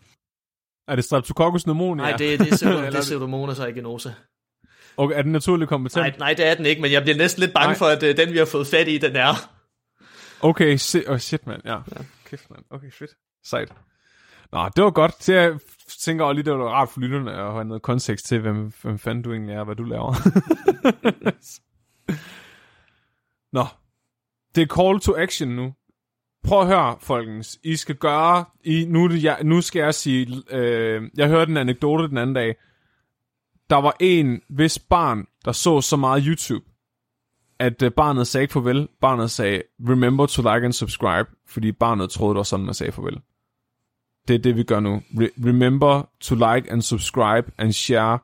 Er 0.89 0.95
det 0.95 1.05
Streptococcus 1.05 1.65
pneumonia? 1.65 2.05
Nej, 2.05 2.17
det, 2.17 2.41
det 2.41 2.63
er 2.63 2.69
er 2.97 3.01
Pseudomonas 3.01 3.59
aegynosa. 3.59 4.11
Okay, 4.97 5.19
er 5.19 5.23
den 5.23 5.33
naturligt 5.33 5.69
kompetent? 5.69 6.03
Nej, 6.03 6.15
nej, 6.19 6.35
det 6.35 6.47
er 6.47 6.55
den 6.55 6.67
ikke, 6.67 6.83
men 6.83 6.93
jeg 6.93 7.03
bliver 7.03 7.17
næsten 7.17 7.41
lidt 7.41 7.53
bange 7.53 7.69
Nej. 7.69 7.79
for, 7.79 7.87
at 7.87 8.03
øh, 8.03 8.17
den, 8.17 8.33
vi 8.33 8.39
har 8.39 8.45
fået 8.45 8.67
fat 8.67 8.89
i, 8.89 8.99
den 8.99 9.17
er. 9.17 9.60
Okay, 10.43 10.77
si- 10.77 11.07
oh 11.09 11.19
shit, 11.19 11.47
mand. 11.47 11.63
Ja. 11.65 11.75
ja. 11.75 12.03
Kæft, 12.25 12.51
mand. 12.51 12.65
Okay, 12.71 12.91
shit. 12.91 13.11
Sejt. 13.45 13.73
Nå, 14.53 14.69
det 14.77 14.85
var 14.85 14.91
godt. 14.91 15.23
Så 15.23 15.35
jeg 15.35 15.59
tænker 16.01 16.25
også 16.25 16.35
lige, 16.35 16.45
det 16.45 16.59
var 16.59 16.69
rart 16.69 16.89
for 16.89 17.01
lytterne 17.01 17.33
at 17.33 17.53
have 17.53 17.65
noget 17.65 17.83
kontekst 17.83 18.27
til, 18.27 18.41
hvem, 18.41 18.73
hvem 18.83 18.99
fanden 18.99 19.25
du 19.25 19.33
egentlig 19.33 19.55
er, 19.55 19.65
hvad 19.65 19.77
du 19.77 19.85
laver. 19.85 20.13
Nå, 23.57 23.65
det 24.55 24.63
er 24.63 24.67
call 24.67 25.01
to 25.01 25.17
action 25.17 25.49
nu. 25.49 25.75
Prøv 26.45 26.61
at 26.61 26.67
høre, 26.67 26.97
folkens. 27.01 27.59
I 27.65 27.77
skal 27.77 27.95
gøre... 27.95 28.45
I, 28.65 28.85
nu, 28.89 29.09
det 29.09 29.25
jeg, 29.25 29.39
nu 29.45 29.61
skal 29.61 29.81
jeg 29.81 29.95
sige... 29.95 30.43
Øh, 30.51 31.11
jeg 31.17 31.29
hørte 31.29 31.51
en 31.51 31.57
anekdote 31.57 32.09
den 32.09 32.19
anden 32.19 32.35
dag. 32.35 32.57
Der 33.71 33.77
var 33.77 33.97
en 34.01 34.41
hvis 34.49 34.79
barn, 34.79 35.27
der 35.45 35.53
så 35.53 35.81
så 35.81 35.97
meget 35.97 36.25
YouTube, 36.27 36.65
at 37.61 37.83
øh, 37.83 37.91
barnet 37.91 38.27
sagde 38.27 38.43
ikke 38.43 38.53
farvel. 38.53 38.89
Barnet 39.01 39.31
sagde, 39.31 39.63
remember 39.89 40.27
to 40.27 40.43
like 40.43 40.65
and 40.65 40.73
subscribe, 40.73 41.31
fordi 41.49 41.73
barnet 41.73 42.11
troede, 42.11 42.35
det 42.35 42.37
var 42.37 42.43
sådan, 42.43 42.65
man 42.65 42.75
sagde 42.75 42.93
farvel. 42.93 43.21
Det 44.29 44.35
er 44.35 44.39
det, 44.39 44.57
vi 44.57 44.63
gør 44.63 44.81
nu. 44.81 45.03
Re- 45.11 45.47
remember 45.49 46.09
to 46.21 46.35
like 46.35 46.73
and 46.73 46.83
subscribe 46.83 47.53
and 47.59 47.73
share. 47.73 48.19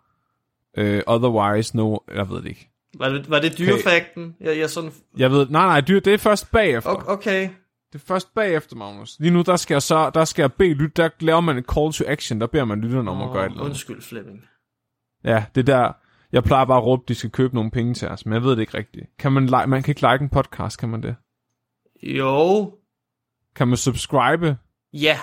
Uh, 0.78 1.00
otherwise, 1.06 1.76
no... 1.76 1.96
Jeg 2.14 2.30
ved 2.30 2.36
det 2.36 2.46
ikke. 2.48 2.70
Var 2.98 3.08
det, 3.08 3.30
var 3.30 3.40
det 3.40 3.58
dyrefakten? 3.58 4.36
Jeg, 4.40 4.58
jeg 4.58 4.70
sådan... 4.70 4.92
Jeg 5.16 5.30
ved... 5.30 5.46
Nej, 5.48 5.66
nej, 5.66 5.80
dyr, 5.80 6.00
det 6.00 6.14
er 6.14 6.18
først 6.18 6.50
bagefter. 6.50 6.90
Okay. 6.90 7.06
okay. 7.06 7.48
Det 7.92 8.02
er 8.02 8.04
først 8.06 8.34
bagefter, 8.34 8.76
Magnus. 8.76 9.16
Lige 9.18 9.30
nu, 9.30 9.42
der 9.42 9.56
skal 9.56 9.74
jeg 9.74 9.82
så... 9.82 10.10
Der 10.10 10.24
skal 10.24 10.42
jeg 10.42 10.52
bede 10.52 10.74
lyt, 10.74 10.96
Der 10.96 11.08
laver 11.20 11.40
man 11.40 11.58
et 11.58 11.64
call 11.74 11.92
to 11.92 12.04
action. 12.06 12.40
Der 12.40 12.46
beder 12.46 12.64
man 12.64 12.80
lytterne 12.80 13.10
om 13.10 13.22
at 13.22 13.32
gøre 13.32 13.46
et 13.46 13.50
eller 13.50 13.60
andet. 13.60 13.70
Undskyld, 13.70 14.02
Flemming. 14.02 14.44
Ja, 15.24 15.44
det 15.54 15.60
er 15.68 15.76
der... 15.76 15.92
Jeg 16.36 16.44
plejer 16.44 16.64
bare 16.64 16.78
at 16.78 16.84
råbe, 16.84 17.02
at 17.02 17.08
de 17.08 17.14
skal 17.14 17.30
købe 17.30 17.54
nogle 17.54 17.70
penge 17.70 17.94
til 17.94 18.08
os, 18.08 18.26
men 18.26 18.34
jeg 18.34 18.42
ved 18.42 18.50
det 18.50 18.60
ikke 18.60 18.78
rigtigt. 18.78 19.06
Kan 19.18 19.32
man, 19.32 19.46
like, 19.46 19.66
man 19.66 19.82
kan 19.82 19.90
ikke 19.90 20.00
like 20.00 20.22
en 20.22 20.28
podcast, 20.28 20.78
kan 20.78 20.88
man 20.88 21.02
det? 21.02 21.16
Jo. 22.02 22.72
Kan 23.54 23.68
man 23.68 23.76
subscribe? 23.76 24.58
Ja. 24.92 25.20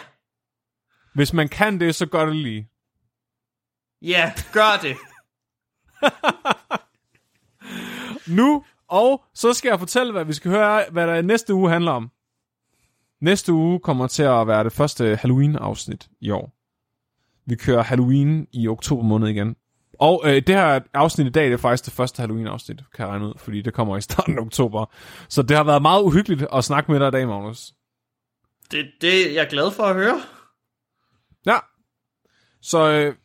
Hvis 1.16 1.34
man 1.34 1.50
kan 1.50 1.80
det, 1.80 1.96
så 1.96 2.06
gør 2.06 2.26
det 2.26 2.36
lige. 2.36 2.70
Ja, 4.02 4.32
gør 4.54 4.80
det. 4.82 4.98
Nu, 8.38 8.66
og 8.88 9.24
så 9.34 9.54
skal 9.54 9.70
jeg 9.70 9.80
fortælle, 9.80 10.12
hvad 10.12 10.26
vi 10.26 10.34
skal 10.34 10.52
høre, 10.52 10.86
hvad 10.92 11.08
der 11.08 11.22
næste 11.22 11.54
uge 11.54 11.70
handler 11.70 11.92
om. 11.92 12.12
Næste 13.22 13.54
uge 13.54 13.80
kommer 13.80 14.08
til 14.08 14.24
at 14.24 14.48
være 14.48 14.64
det 14.64 14.74
første 14.74 15.16
Halloween-afsnit 15.16 16.10
i 16.22 16.30
år. 16.30 16.54
Vi 17.46 17.56
kører 17.56 17.84
Halloween 17.84 18.48
i 18.52 18.68
oktober 18.68 19.04
måned 19.04 19.28
igen. 19.28 19.56
Og 20.00 20.22
øh, 20.26 20.36
det 20.36 20.50
her 20.50 20.80
afsnit 20.94 21.28
i 21.28 21.30
dag, 21.30 21.46
det 21.46 21.54
er 21.54 21.58
faktisk 21.58 21.86
det 21.86 21.94
første 21.94 22.20
Halloween-afsnit, 22.20 22.78
kan 22.96 23.06
jeg 23.06 23.08
regne 23.08 23.28
ud, 23.28 23.34
fordi 23.38 23.62
det 23.62 23.74
kommer 23.74 23.98
i 23.98 24.02
starten 24.02 24.38
af 24.38 24.42
oktober. 24.42 24.86
Så 25.30 25.42
det 25.42 25.58
har 25.58 25.64
været 25.64 25.82
meget 25.82 26.04
uhyggeligt 26.04 26.46
at 26.54 26.64
snakke 26.64 26.92
med 26.92 27.00
dig 27.00 27.08
i 27.08 27.12
dag, 27.12 27.28
Magnus. 27.28 27.74
Det, 28.72 28.92
det 29.02 29.34
jeg 29.34 29.44
er 29.44 29.50
glad 29.50 29.72
for 29.72 29.84
at 29.84 29.96
høre. 29.96 30.22
Ja. 31.46 31.58
Så 32.62 32.92
øh, 32.92 33.16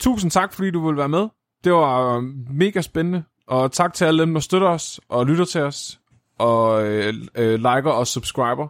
tusind 0.00 0.30
tak, 0.30 0.52
fordi 0.52 0.70
du 0.70 0.86
ville 0.86 0.98
være 0.98 1.08
med. 1.08 1.28
Det 1.64 1.72
var 1.72 2.16
øh, 2.16 2.22
mega 2.50 2.80
spændende. 2.80 3.24
Og 3.46 3.72
tak 3.72 3.94
til 3.94 4.04
alle 4.04 4.22
dem, 4.22 4.34
der 4.34 4.40
støtter 4.40 4.68
os 4.68 5.00
og 5.08 5.26
lytter 5.26 5.44
til 5.44 5.60
os. 5.60 6.00
Og 6.38 6.86
øh, 6.86 7.14
øh, 7.34 7.54
liker 7.54 7.90
og 7.90 8.06
subscriber. 8.06 8.68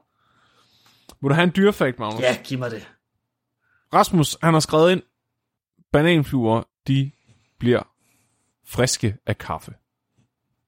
Vil 1.22 1.28
du 1.30 1.34
have 1.34 1.44
en 1.44 1.52
dyrefakt, 1.56 1.98
Magnus? 1.98 2.20
Ja, 2.20 2.36
giv 2.44 2.58
mig 2.58 2.70
det. 2.70 2.88
Rasmus, 3.94 4.36
han 4.42 4.52
har 4.52 4.60
skrevet 4.60 4.92
ind, 4.92 5.02
bananfluer, 5.92 6.62
de 6.88 7.10
bliver 7.62 7.82
friske 8.66 9.16
af 9.26 9.38
kaffe. 9.38 9.74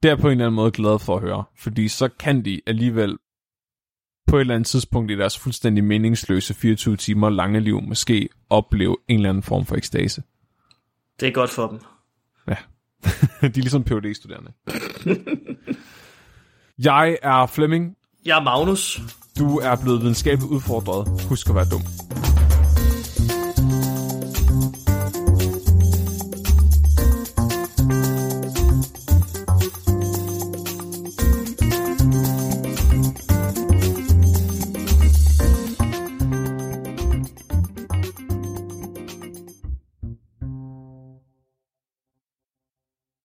Det 0.03 0.11
er 0.11 0.17
på 0.17 0.27
en 0.27 0.31
eller 0.31 0.45
anden 0.45 0.57
måde 0.57 0.71
glad 0.71 0.99
for 0.99 1.17
at 1.17 1.23
høre, 1.23 1.45
fordi 1.59 1.89
så 1.89 2.09
kan 2.09 2.45
de 2.45 2.61
alligevel 2.67 3.19
på 4.27 4.37
et 4.37 4.41
eller 4.41 4.55
andet 4.55 4.67
tidspunkt 4.67 5.11
i 5.11 5.17
deres 5.17 5.39
fuldstændig 5.39 5.85
meningsløse 5.85 6.55
24 6.55 6.97
timer 6.97 7.31
lange 7.31 7.61
liv 7.61 7.83
måske 7.83 8.29
opleve 8.51 8.97
en 9.09 9.17
eller 9.17 9.29
anden 9.29 9.43
form 9.43 9.67
for 9.67 9.77
ekstase. 9.77 10.23
Det 11.21 11.29
er 11.29 11.33
godt 11.33 11.51
for 11.51 11.67
dem. 11.67 11.81
Ja. 12.49 12.57
de 13.41 13.47
er 13.47 13.63
ligesom 13.63 13.85
phd 13.85 14.15
studerende 14.15 14.53
Jeg 16.79 17.19
er 17.23 17.47
Flemming. 17.47 17.97
Jeg 18.25 18.39
er 18.39 18.43
Magnus. 18.43 19.01
Du 19.39 19.59
er 19.59 19.77
blevet 19.83 20.01
videnskabeligt 20.01 20.53
udfordret. 20.53 21.29
Husk 21.29 21.49
at 21.49 21.55
være 21.55 21.67
dum. 21.71 22.44